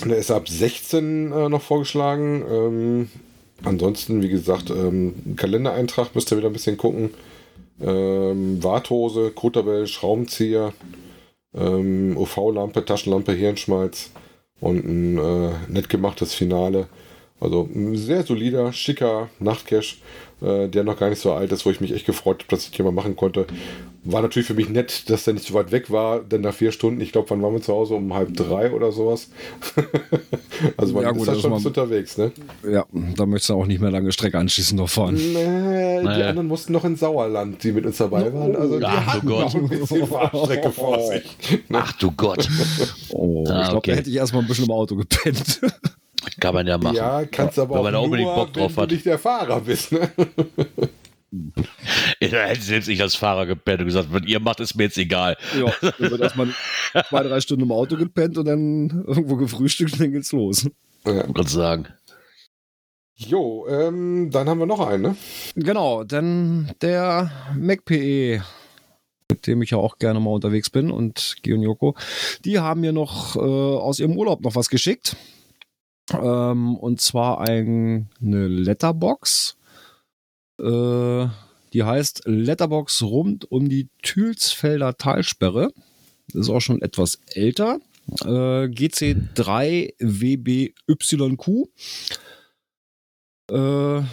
Und 0.01 0.11
er 0.11 0.17
ist 0.17 0.31
ab 0.31 0.47
16 0.47 1.31
äh, 1.31 1.49
noch 1.49 1.61
vorgeschlagen. 1.61 2.45
Ähm, 2.49 3.09
ansonsten, 3.63 4.21
wie 4.21 4.29
gesagt, 4.29 4.69
ähm, 4.69 5.35
Kalendereintrag 5.35 6.15
müsst 6.15 6.31
ihr 6.31 6.37
wieder 6.37 6.49
ein 6.49 6.53
bisschen 6.53 6.77
gucken. 6.77 7.11
Ähm, 7.81 8.63
Warthose, 8.63 9.31
Kottabell, 9.31 9.87
Schraubenzieher, 9.87 10.73
ähm, 11.53 12.17
UV-Lampe, 12.17 12.85
Taschenlampe, 12.85 13.33
Hirnschmalz 13.33 14.11
und 14.59 14.85
ein 14.85 15.17
äh, 15.17 15.51
nett 15.67 15.89
gemachtes 15.89 16.33
Finale. 16.33 16.87
Also 17.41 17.69
ein 17.73 17.95
sehr 17.95 18.23
solider, 18.23 18.73
schicker 18.73 19.29
Nachtcash, 19.39 19.99
äh, 20.41 20.67
der 20.67 20.83
noch 20.83 20.99
gar 20.99 21.09
nicht 21.09 21.21
so 21.21 21.31
alt 21.31 21.51
ist, 21.51 21.65
wo 21.65 21.69
ich 21.71 21.79
mich 21.81 21.93
echt 21.93 22.05
gefreut 22.05 22.39
habe, 22.43 22.49
dass 22.49 22.65
ich 22.65 22.71
den 22.71 22.85
mal 22.85 22.91
machen 22.91 23.15
konnte. 23.15 23.47
War 24.05 24.21
natürlich 24.21 24.47
für 24.47 24.53
mich 24.53 24.69
nett, 24.69 25.09
dass 25.09 25.25
der 25.25 25.33
nicht 25.33 25.45
so 25.45 25.53
weit 25.53 25.71
weg 25.73 25.91
war, 25.91 26.21
denn 26.21 26.41
nach 26.41 26.53
vier 26.53 26.71
Stunden, 26.71 27.01
ich 27.01 27.11
glaube, 27.11 27.29
wann 27.29 27.41
waren 27.41 27.53
wir 27.53 27.61
zu 27.61 27.73
Hause? 27.73 27.95
Um 27.95 28.13
halb 28.13 28.33
drei 28.35 28.71
oder 28.71 28.91
sowas. 28.93 29.29
also 30.77 30.93
man 30.93 31.03
Ja, 31.03 31.11
ist 31.11 31.17
gut, 31.17 31.27
da 31.27 31.31
das 31.33 31.41
schon 31.41 31.51
ist 31.51 31.57
ein 31.57 31.63
bisschen 31.63 31.83
unterwegs, 31.83 32.17
ne? 32.17 32.31
Ja, 32.69 32.85
da 33.15 33.25
möchtest 33.25 33.49
du 33.49 33.53
auch 33.55 33.65
nicht 33.65 33.81
mehr 33.81 33.91
lange 33.91 34.11
Strecke 34.11 34.37
anschließend 34.37 34.79
noch 34.79 34.89
fahren. 34.89 35.15
Nee, 35.15 35.99
die 35.99 36.05
Naja. 36.05 36.29
anderen 36.29 36.47
mussten 36.47 36.71
noch 36.73 36.85
in 36.85 36.95
Sauerland, 36.95 37.61
die 37.63 37.71
mit 37.73 37.85
uns 37.85 37.97
dabei 37.97 38.33
waren. 38.33 38.55
Also 38.55 38.79
die 38.79 38.85
Ach, 38.85 39.19
du 39.19 39.27
Gott. 39.27 39.53
noch 39.53 39.55
ein 39.55 39.67
bisschen 39.69 40.07
Fahrstrecke 40.07 40.71
vor 40.71 40.99
sich. 41.07 41.37
Ach 41.73 41.91
du 41.93 42.11
Gott. 42.11 42.47
Oh, 43.09 43.43
Ah, 43.47 43.59
ich 43.61 43.63
glaube, 43.65 43.77
okay. 43.77 43.91
da 43.91 43.97
hätte 43.97 44.09
ich 44.09 44.15
erstmal 44.15 44.41
ein 44.43 44.47
bisschen 44.47 44.65
im 44.65 44.71
Auto 44.71 44.95
gepennt. 44.95 45.59
Kann 46.39 46.53
man 46.53 46.67
ja 46.67 46.77
machen. 46.77 46.95
Ja, 46.95 47.25
kannst 47.25 47.59
aber 47.59 47.75
Wenn 47.75 47.79
auch 47.79 47.83
man 47.83 47.93
da 47.93 47.97
nur, 47.99 48.05
unbedingt 48.05 48.35
Bock 48.35 48.53
drauf 48.53 48.75
wenn 48.75 48.83
hat. 48.83 48.91
du 48.91 48.95
nicht 48.95 49.05
der 49.05 49.19
Fahrer 49.19 49.61
bist. 49.61 49.91
Ne? 49.91 50.09
Da 51.31 52.45
hätte 52.45 52.61
selbst 52.61 52.89
ich 52.89 53.01
als 53.01 53.13
Fahrer 53.13 53.45
gepennt 53.45 53.81
und 53.81 53.85
gesagt, 53.85 54.07
was 54.11 54.23
ihr 54.25 54.39
macht, 54.39 54.59
ist 54.61 54.75
mir 54.75 54.85
jetzt 54.85 54.97
egal. 54.97 55.37
ja, 55.55 55.71
dann 55.81 56.11
wird 56.11 56.21
erstmal 56.21 56.49
zwei, 57.07 57.23
drei 57.23 57.39
Stunden 57.39 57.65
im 57.65 57.71
Auto 57.71 57.97
gepennt 57.97 58.37
und 58.37 58.45
dann 58.45 58.89
irgendwo 59.05 59.35
gefrühstückt 59.35 59.93
und 59.93 60.01
dann 60.01 60.11
geht's 60.11 60.31
los. 60.31 60.67
Ja. 61.05 61.21
Ich 61.21 61.35
würde 61.35 61.49
sagen. 61.49 61.87
Jo, 63.15 63.67
ähm, 63.67 64.29
dann 64.31 64.49
haben 64.49 64.59
wir 64.59 64.65
noch 64.65 64.79
einen, 64.79 65.03
ne? 65.03 65.15
Genau, 65.55 66.03
denn 66.03 66.71
der 66.81 67.31
MacPE, 67.55 68.41
mit 69.29 69.45
dem 69.45 69.61
ich 69.61 69.71
ja 69.71 69.77
auch 69.77 69.97
gerne 69.99 70.19
mal 70.19 70.31
unterwegs 70.31 70.69
bin 70.69 70.89
und 70.89 71.35
Gio 71.43 71.57
und 71.57 71.61
Joko, 71.61 71.95
die 72.45 72.59
haben 72.59 72.81
mir 72.81 72.93
noch 72.93 73.35
äh, 73.35 73.39
aus 73.39 73.99
ihrem 73.99 74.17
Urlaub 74.17 74.41
noch 74.41 74.55
was 74.55 74.69
geschickt. 74.69 75.15
Ähm, 76.13 76.75
und 76.75 77.01
zwar 77.01 77.41
ein, 77.41 78.09
eine 78.21 78.47
Letterbox. 78.47 79.57
Äh, 80.59 81.27
die 81.73 81.83
heißt 81.83 82.23
Letterbox 82.25 83.03
rund 83.03 83.49
um 83.51 83.69
die 83.69 83.89
Thülsfelder 84.01 84.97
Talsperre. 84.97 85.71
Das 86.33 86.41
ist 86.41 86.49
auch 86.49 86.61
schon 86.61 86.81
etwas 86.81 87.19
älter. 87.33 87.79
Äh, 88.21 88.65
GC3 88.67 89.93
WBYQ. 89.99 91.67
Äh, 93.51 94.03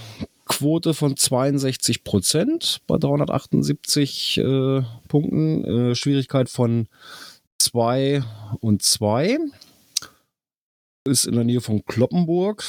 Quote 0.49 0.95
von 0.95 1.17
62 1.17 2.05
Prozent 2.05 2.81
bei 2.87 2.99
378 2.99 4.39
äh, 4.39 4.83
Punkten. 5.09 5.65
Äh, 5.65 5.95
Schwierigkeit 5.95 6.49
von 6.49 6.89
2 7.59 8.23
und 8.61 8.83
2. 8.83 9.39
Ist 11.07 11.25
in 11.25 11.35
der 11.35 11.45
Nähe 11.45 11.61
von 11.61 11.85
Kloppenburg. 11.85 12.65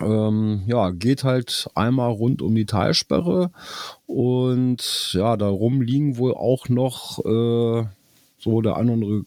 Ähm, 0.00 0.62
ja, 0.66 0.90
geht 0.90 1.24
halt 1.24 1.68
einmal 1.74 2.10
rund 2.10 2.42
um 2.42 2.54
die 2.54 2.64
Talsperre 2.64 3.50
und 4.06 5.10
ja, 5.12 5.36
darum 5.36 5.80
liegen 5.80 6.16
wohl 6.16 6.34
auch 6.34 6.68
noch 6.68 7.18
äh, 7.24 7.84
so 8.38 8.62
der 8.62 8.76
andere 8.76 9.22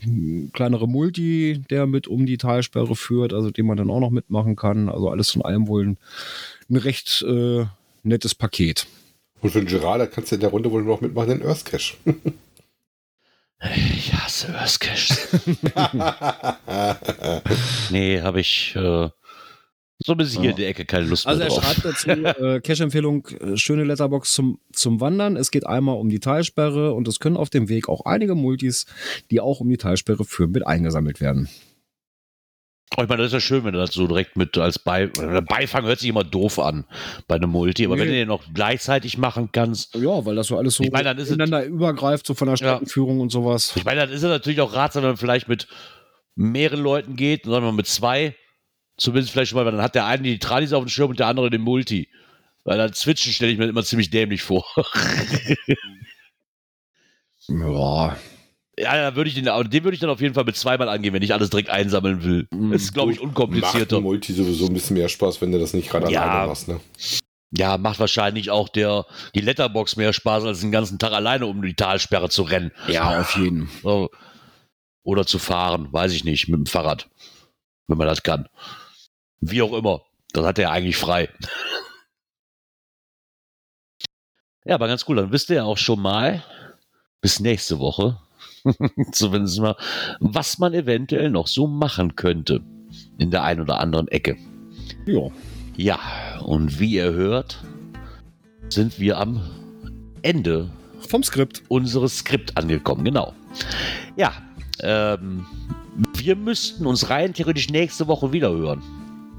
kleinere 0.54 0.88
Multi, 0.88 1.62
der 1.70 1.86
mit 1.86 2.08
um 2.08 2.26
die 2.26 2.38
Talsperre 2.38 2.96
führt, 2.96 3.34
also 3.34 3.52
den 3.52 3.68
man 3.68 3.78
dann 3.78 3.92
auch 3.92 4.00
noch 4.00 4.10
mitmachen 4.10 4.56
kann. 4.56 4.90
Also 4.90 5.10
alles 5.10 5.32
von 5.32 5.44
allem 5.44 5.68
wohl 5.68 5.88
ein, 5.88 5.98
ein 6.70 6.78
recht 6.78 7.24
äh, 7.28 7.66
nettes 8.02 8.34
Paket. 8.34 8.88
Und 9.42 9.52
für 9.52 9.60
den 9.60 9.68
Gerard, 9.68 10.02
da 10.02 10.08
kannst 10.08 10.32
du 10.32 10.36
in 10.36 10.42
der 10.42 10.50
Runde 10.50 10.72
wohl 10.72 10.84
noch 10.84 11.02
mitmachen, 11.02 11.30
den 11.30 11.46
Earth 11.46 11.66
Cash. 11.66 11.98
Ich 13.96 14.14
hasse 14.14 14.54
Earthcash. 14.54 15.10
nee, 17.92 18.22
habe 18.22 18.42
ich 18.42 18.76
äh, 18.76 19.10
so 20.00 20.16
bis 20.16 20.34
hier 20.34 20.44
Ja. 20.46 20.50
in 20.52 20.56
der 20.58 20.68
Ecke 20.70 20.86
keine 20.86 21.06
Lust 21.06 21.28
Also 21.28 21.40
mehr 21.40 21.48
er 21.48 21.54
drauf. 21.54 21.64
schreibt 21.64 21.86
dazu, 21.86 22.10
äh, 22.10 22.60
Cash-Empfehlung, 22.62 23.26
äh, 23.28 23.58
schöne 23.58 23.84
Letterbox 23.86 24.34
zum, 24.34 24.60
zum 24.74 25.00
Wandern. 25.00 25.38
Es 25.38 25.50
geht 25.52 25.66
einmal 25.66 25.96
um 25.98 26.10
die 26.10 26.20
Talsperre 26.20 26.94
und 26.94 27.08
es 27.08 27.20
können 27.20 27.38
auf 27.38 27.50
dem 27.50 27.70
Weg 27.70 27.88
auch 27.88 28.06
einige 28.06 28.36
Multis, 28.36 28.86
die 29.32 29.40
auch 29.40 29.60
um 29.62 29.70
die 29.70 29.78
Talsperre 29.78 30.26
führen, 30.26 30.52
mit 30.52 30.68
eingesammelt 30.68 31.22
werden. 31.22 31.48
Oh, 32.98 33.02
ich 33.04 33.10
meine, 33.10 33.24
das 33.24 33.28
ist 33.28 33.34
ja 33.34 33.40
schön, 33.40 33.64
wenn 33.64 33.74
du 33.74 33.80
das 33.80 33.92
so 33.94 34.06
direkt 34.08 34.38
mit 34.38 34.58
als 34.58 34.78
Bei 34.78 35.10
oder 35.12 35.42
Beifang 35.42 35.86
hört 35.86 36.00
sich 36.00 36.10
immer 36.10 36.24
doof 36.24 36.60
an 36.60 36.86
bei 37.28 37.36
einem 37.36 37.50
Multi, 37.50 37.86
aber 37.86 37.96
Nee. 37.96 38.02
wenn 38.02 38.08
du 38.10 38.14
den 38.14 38.28
noch 38.28 38.44
gleichzeitig 38.54 39.18
machen 39.18 39.50
kannst, 39.52 39.96
Ja, 39.96 40.24
weil 40.26 40.36
das 40.36 40.48
so 40.48 40.58
alles 40.58 40.76
so 40.76 40.84
Ich 40.84 40.92
meine, 40.92 41.06
dann 41.06 41.18
ist 41.18 41.30
es- 41.30 41.36
ineinander 41.36 41.66
übergreift, 41.66 42.26
so 42.28 42.34
von 42.36 42.48
der 42.48 42.56
Streckenführung 42.58 43.20
und 43.20 43.32
sowas. 43.32 43.74
ich 43.76 43.84
meine, 43.86 44.02
dann 44.02 44.10
ist 44.10 44.22
es 44.24 44.30
natürlich 44.30 44.62
auch 44.62 44.74
ratsam, 44.76 45.02
wenn 45.04 45.10
man 45.12 45.18
vielleicht 45.18 45.48
mit 45.48 45.68
mehreren 46.36 46.82
Leuten 46.82 47.16
geht, 47.16 47.46
sondern 47.46 47.64
man 47.64 47.76
mit 47.76 47.88
zwei, 47.88 48.36
zumindest 48.98 49.32
vielleicht 49.32 49.50
schon 49.50 49.58
mal, 49.60 49.66
weil 49.66 49.72
dann 49.74 49.82
hat 49.82 49.96
der 49.96 50.06
eine 50.06 50.24
die 50.24 50.40
Tradis 50.40 50.74
auf 50.74 50.84
dem 50.84 50.90
Schirm 50.90 51.10
und 51.10 51.20
der 51.20 51.28
andere 51.28 51.50
den 51.50 51.62
Multi. 51.62 52.10
Weil 52.64 52.78
dann 52.78 52.94
switchen 52.94 53.34
stelle 53.34 53.52
ich 53.52 53.58
mir 53.58 53.66
immer 53.66 53.84
ziemlich 53.84 54.10
dämlich 54.10 54.42
vor. 54.44 54.66
Ja, 57.48 58.16
ja, 58.78 59.12
da 59.12 59.16
würde 59.16 59.30
ich 59.30 59.36
den, 59.36 59.46
den 59.46 59.84
würde 59.84 59.94
ich 59.94 60.00
dann 60.00 60.10
auf 60.10 60.22
jeden 60.22 60.34
Fall 60.34 60.46
mit 60.46 60.56
zweimal 60.56 60.90
angehen, 60.90 61.14
wenn 61.14 61.22
ich 61.22 61.34
alles 61.34 61.50
direkt 61.50 61.70
einsammeln 61.70 62.24
will. 62.24 62.48
Das 62.72 62.84
ist, 62.84 62.94
glaube 62.94 63.12
ich, 63.12 63.20
Macht 63.20 63.28
unkomplizierter. 63.30 63.98
ein 63.98 64.04
Multi 64.04 64.34
sowieso 64.34 64.68
ein 64.68 64.74
bisschen 64.74 64.98
mehr 64.98 65.10
Spaß, 65.10 65.42
wenn 65.42 65.52
du 65.52 65.60
das 65.60 65.74
nicht 65.74 65.90
gerade 65.90 66.12
Ja. 66.12 66.24
alleine 66.24 66.48
machst. 66.48 66.68
Ne? 66.68 66.80
Ja, 67.56 67.78
macht 67.78 68.00
wahrscheinlich 68.00 68.50
auch 68.50 68.68
der, 68.70 69.06
die 69.36 69.42
Letterbox 69.42 69.96
mehr 69.96 70.12
Spaß, 70.12 70.44
als 70.46 70.62
den 70.62 70.72
ganzen 70.72 70.98
Tag 70.98 71.12
alleine 71.14 71.46
um 71.46 71.62
die 71.62 71.76
Talsperre 71.76 72.30
zu 72.30 72.44
rennen. 72.44 72.72
ja, 72.88 73.22
auf 73.22 73.36
jeden. 73.38 73.70
Oder 75.04 75.28
zu 75.28 75.38
fahren, 75.38 75.90
weiß 75.92 76.14
ich 76.14 76.24
nicht, 76.24 76.48
mit 76.48 76.58
dem 76.58 76.66
Fahrrad. 76.66 77.10
Wenn 77.88 77.98
man 77.98 78.08
das 78.08 78.24
kann. 78.24 78.48
Wie 79.40 79.62
auch 79.62 79.74
immer. 79.74 80.02
Das 80.32 80.46
hat 80.46 80.58
er 80.58 80.72
eigentlich 80.72 80.98
frei. 80.98 81.30
ja, 84.66 84.76
aber 84.76 84.88
ganz 84.88 85.06
cool. 85.08 85.18
Dann 85.18 85.32
wisst 85.32 85.50
ihr 85.50 85.58
ja 85.58 85.64
auch 85.66 85.78
schon 85.78 86.00
mal, 86.02 86.44
bis 87.22 87.40
nächste 87.40 87.80
Woche, 87.80 88.20
zumindest 89.12 89.60
mal, 89.60 89.76
was 90.20 90.58
man 90.58 90.74
eventuell 90.74 91.30
noch 91.30 91.48
so 91.48 91.68
machen 91.68 92.16
könnte. 92.16 92.62
In 93.18 93.32
der 93.32 93.44
einen 93.44 93.62
oder 93.62 93.80
anderen 93.80 94.08
Ecke. 94.08 94.38
Ja. 95.06 95.30
Ja, 95.76 96.00
und 96.44 96.80
wie 96.80 96.94
ihr 96.94 97.14
hört, 97.14 97.64
sind 98.70 99.00
wir 99.00 99.18
am 99.18 99.42
Ende 100.22 100.70
Vom 101.08 101.24
Skript. 101.24 101.64
unseres 101.68 102.20
Skript 102.20 102.56
angekommen, 102.58 103.04
genau. 103.04 103.34
Ja, 104.16 104.34
ähm, 104.82 105.46
wir 106.16 106.36
müssten 106.36 106.86
uns 106.86 107.10
rein 107.10 107.34
theoretisch 107.34 107.70
nächste 107.70 108.08
Woche 108.08 108.32
wieder 108.32 108.52
hören. 108.52 108.82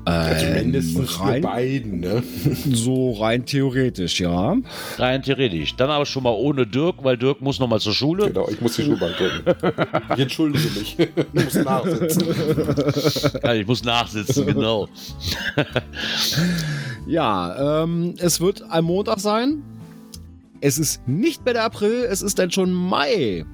Also 0.04 0.46
Ähm, 0.46 0.54
mindestens 0.54 1.20
rein, 1.20 1.42
beiden. 1.42 2.00
Ne? 2.00 2.22
so 2.72 3.12
rein 3.12 3.46
theoretisch, 3.46 4.20
ja. 4.20 4.56
Rein 4.98 5.22
theoretisch. 5.22 5.74
Dann 5.76 5.90
aber 5.90 6.04
schon 6.04 6.24
mal 6.24 6.34
ohne 6.34 6.66
Dirk, 6.66 6.96
weil 7.02 7.16
Dirk 7.16 7.40
muss 7.40 7.58
noch 7.58 7.68
mal 7.68 7.80
zur 7.80 7.94
Schule. 7.94 8.28
Genau, 8.28 8.48
ich 8.48 8.60
muss 8.60 8.76
die 8.76 8.84
Schulbank 8.84 9.16
drücken. 9.16 9.74
Ich 10.14 10.20
entschuldige 10.20 10.68
mich. 10.78 10.96
Ich 10.98 11.44
muss 11.44 11.54
nachsitzen. 11.54 12.24
Ja, 13.42 13.54
ich 13.54 13.66
muss 13.66 13.82
nachsitzen, 13.84 14.46
genau. 14.46 14.88
Ja, 17.06 17.82
ähm, 17.82 18.14
es 18.18 18.40
wird 18.40 18.62
ein 18.70 18.84
Montag 18.84 19.20
sein. 19.20 19.62
Es 20.60 20.78
ist 20.78 21.06
nicht 21.06 21.44
mehr 21.44 21.52
der 21.52 21.64
April, 21.64 22.06
es 22.08 22.22
ist 22.22 22.38
dann 22.38 22.50
schon 22.50 22.72
Mai. 22.72 23.44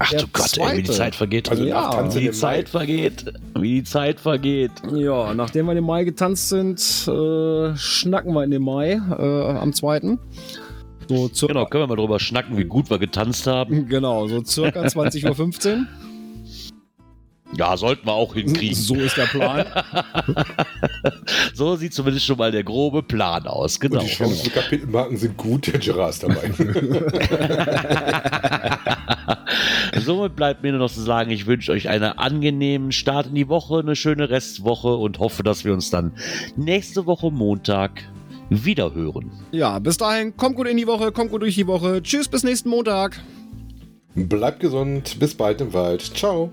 Ach 0.00 0.10
du 0.12 0.26
Gott, 0.32 0.58
ey, 0.58 0.78
wie 0.78 0.82
die. 0.82 0.90
Zeit 0.90 1.14
vergeht. 1.14 1.50
Also 1.50 1.64
Ja, 1.64 2.14
wie 2.14 2.20
die. 2.20 2.30
Zeit 2.30 2.68
vergeht. 2.68 3.24
Wie 3.58 3.74
die 3.76 3.84
Zeit 3.84 4.20
vergeht. 4.20 4.70
Ja, 4.94 5.34
nachdem 5.34 5.66
wir 5.66 5.76
im 5.76 5.84
Mai 5.84 6.04
getanzt 6.04 6.48
sind, 6.48 6.78
äh, 7.08 7.76
schnacken 7.76 8.32
wir 8.34 8.44
in 8.44 8.50
den 8.50 8.62
Mai 8.62 8.92
äh, 8.92 9.58
am 9.58 9.72
2. 9.72 10.18
So 11.08 11.46
Genau, 11.46 11.64
können 11.66 11.84
wir 11.84 11.88
mal 11.88 11.96
drüber 11.96 12.20
schnacken, 12.20 12.58
wie 12.58 12.64
gut 12.64 12.90
wir 12.90 12.98
getanzt 12.98 13.46
haben. 13.46 13.86
genau, 13.88 14.28
so 14.28 14.44
circa 14.44 14.82
20.15 14.84 15.66
Uhr. 15.78 15.86
Ja, 17.56 17.76
sollten 17.76 18.06
wir 18.06 18.12
auch 18.12 18.34
hinkriegen. 18.34 18.76
So 18.76 18.94
ist 18.94 19.16
der 19.16 19.26
Plan. 19.26 19.66
So 21.54 21.76
sieht 21.76 21.92
zumindest 21.92 22.24
schon 22.24 22.38
mal 22.38 22.52
der 22.52 22.62
grobe 22.62 23.02
Plan 23.02 23.46
aus. 23.46 23.80
Genau. 23.80 23.98
Und 23.98 24.06
die 24.06 24.12
Chancen 24.12 24.44
für 24.44 24.50
Kapitelmarken 24.50 25.16
sind 25.16 25.36
gut, 25.36 25.66
der 25.66 25.80
Gerard 25.80 26.10
ist 26.10 26.22
dabei. 26.22 26.52
Somit 30.00 30.36
bleibt 30.36 30.62
mir 30.62 30.70
nur 30.70 30.80
noch 30.80 30.92
zu 30.92 31.00
sagen, 31.00 31.30
ich 31.30 31.46
wünsche 31.46 31.72
euch 31.72 31.88
einen 31.88 32.04
angenehmen 32.04 32.92
Start 32.92 33.26
in 33.26 33.34
die 33.34 33.48
Woche, 33.48 33.80
eine 33.80 33.96
schöne 33.96 34.30
Restwoche 34.30 34.94
und 34.94 35.18
hoffe, 35.18 35.42
dass 35.42 35.64
wir 35.64 35.72
uns 35.72 35.90
dann 35.90 36.12
nächste 36.56 37.06
Woche 37.06 37.30
Montag 37.30 38.02
wieder 38.50 38.94
hören. 38.94 39.32
Ja, 39.50 39.78
bis 39.78 39.96
dahin, 39.96 40.36
kommt 40.36 40.56
gut 40.56 40.68
in 40.68 40.76
die 40.76 40.86
Woche, 40.86 41.12
kommt 41.12 41.30
gut 41.30 41.42
durch 41.42 41.56
die 41.56 41.66
Woche. 41.66 42.02
Tschüss, 42.02 42.28
bis 42.28 42.44
nächsten 42.44 42.68
Montag. 42.68 43.20
Bleibt 44.14 44.60
gesund, 44.60 45.18
bis 45.18 45.34
bald 45.34 45.60
im 45.60 45.72
Wald. 45.72 46.02
Ciao. 46.02 46.50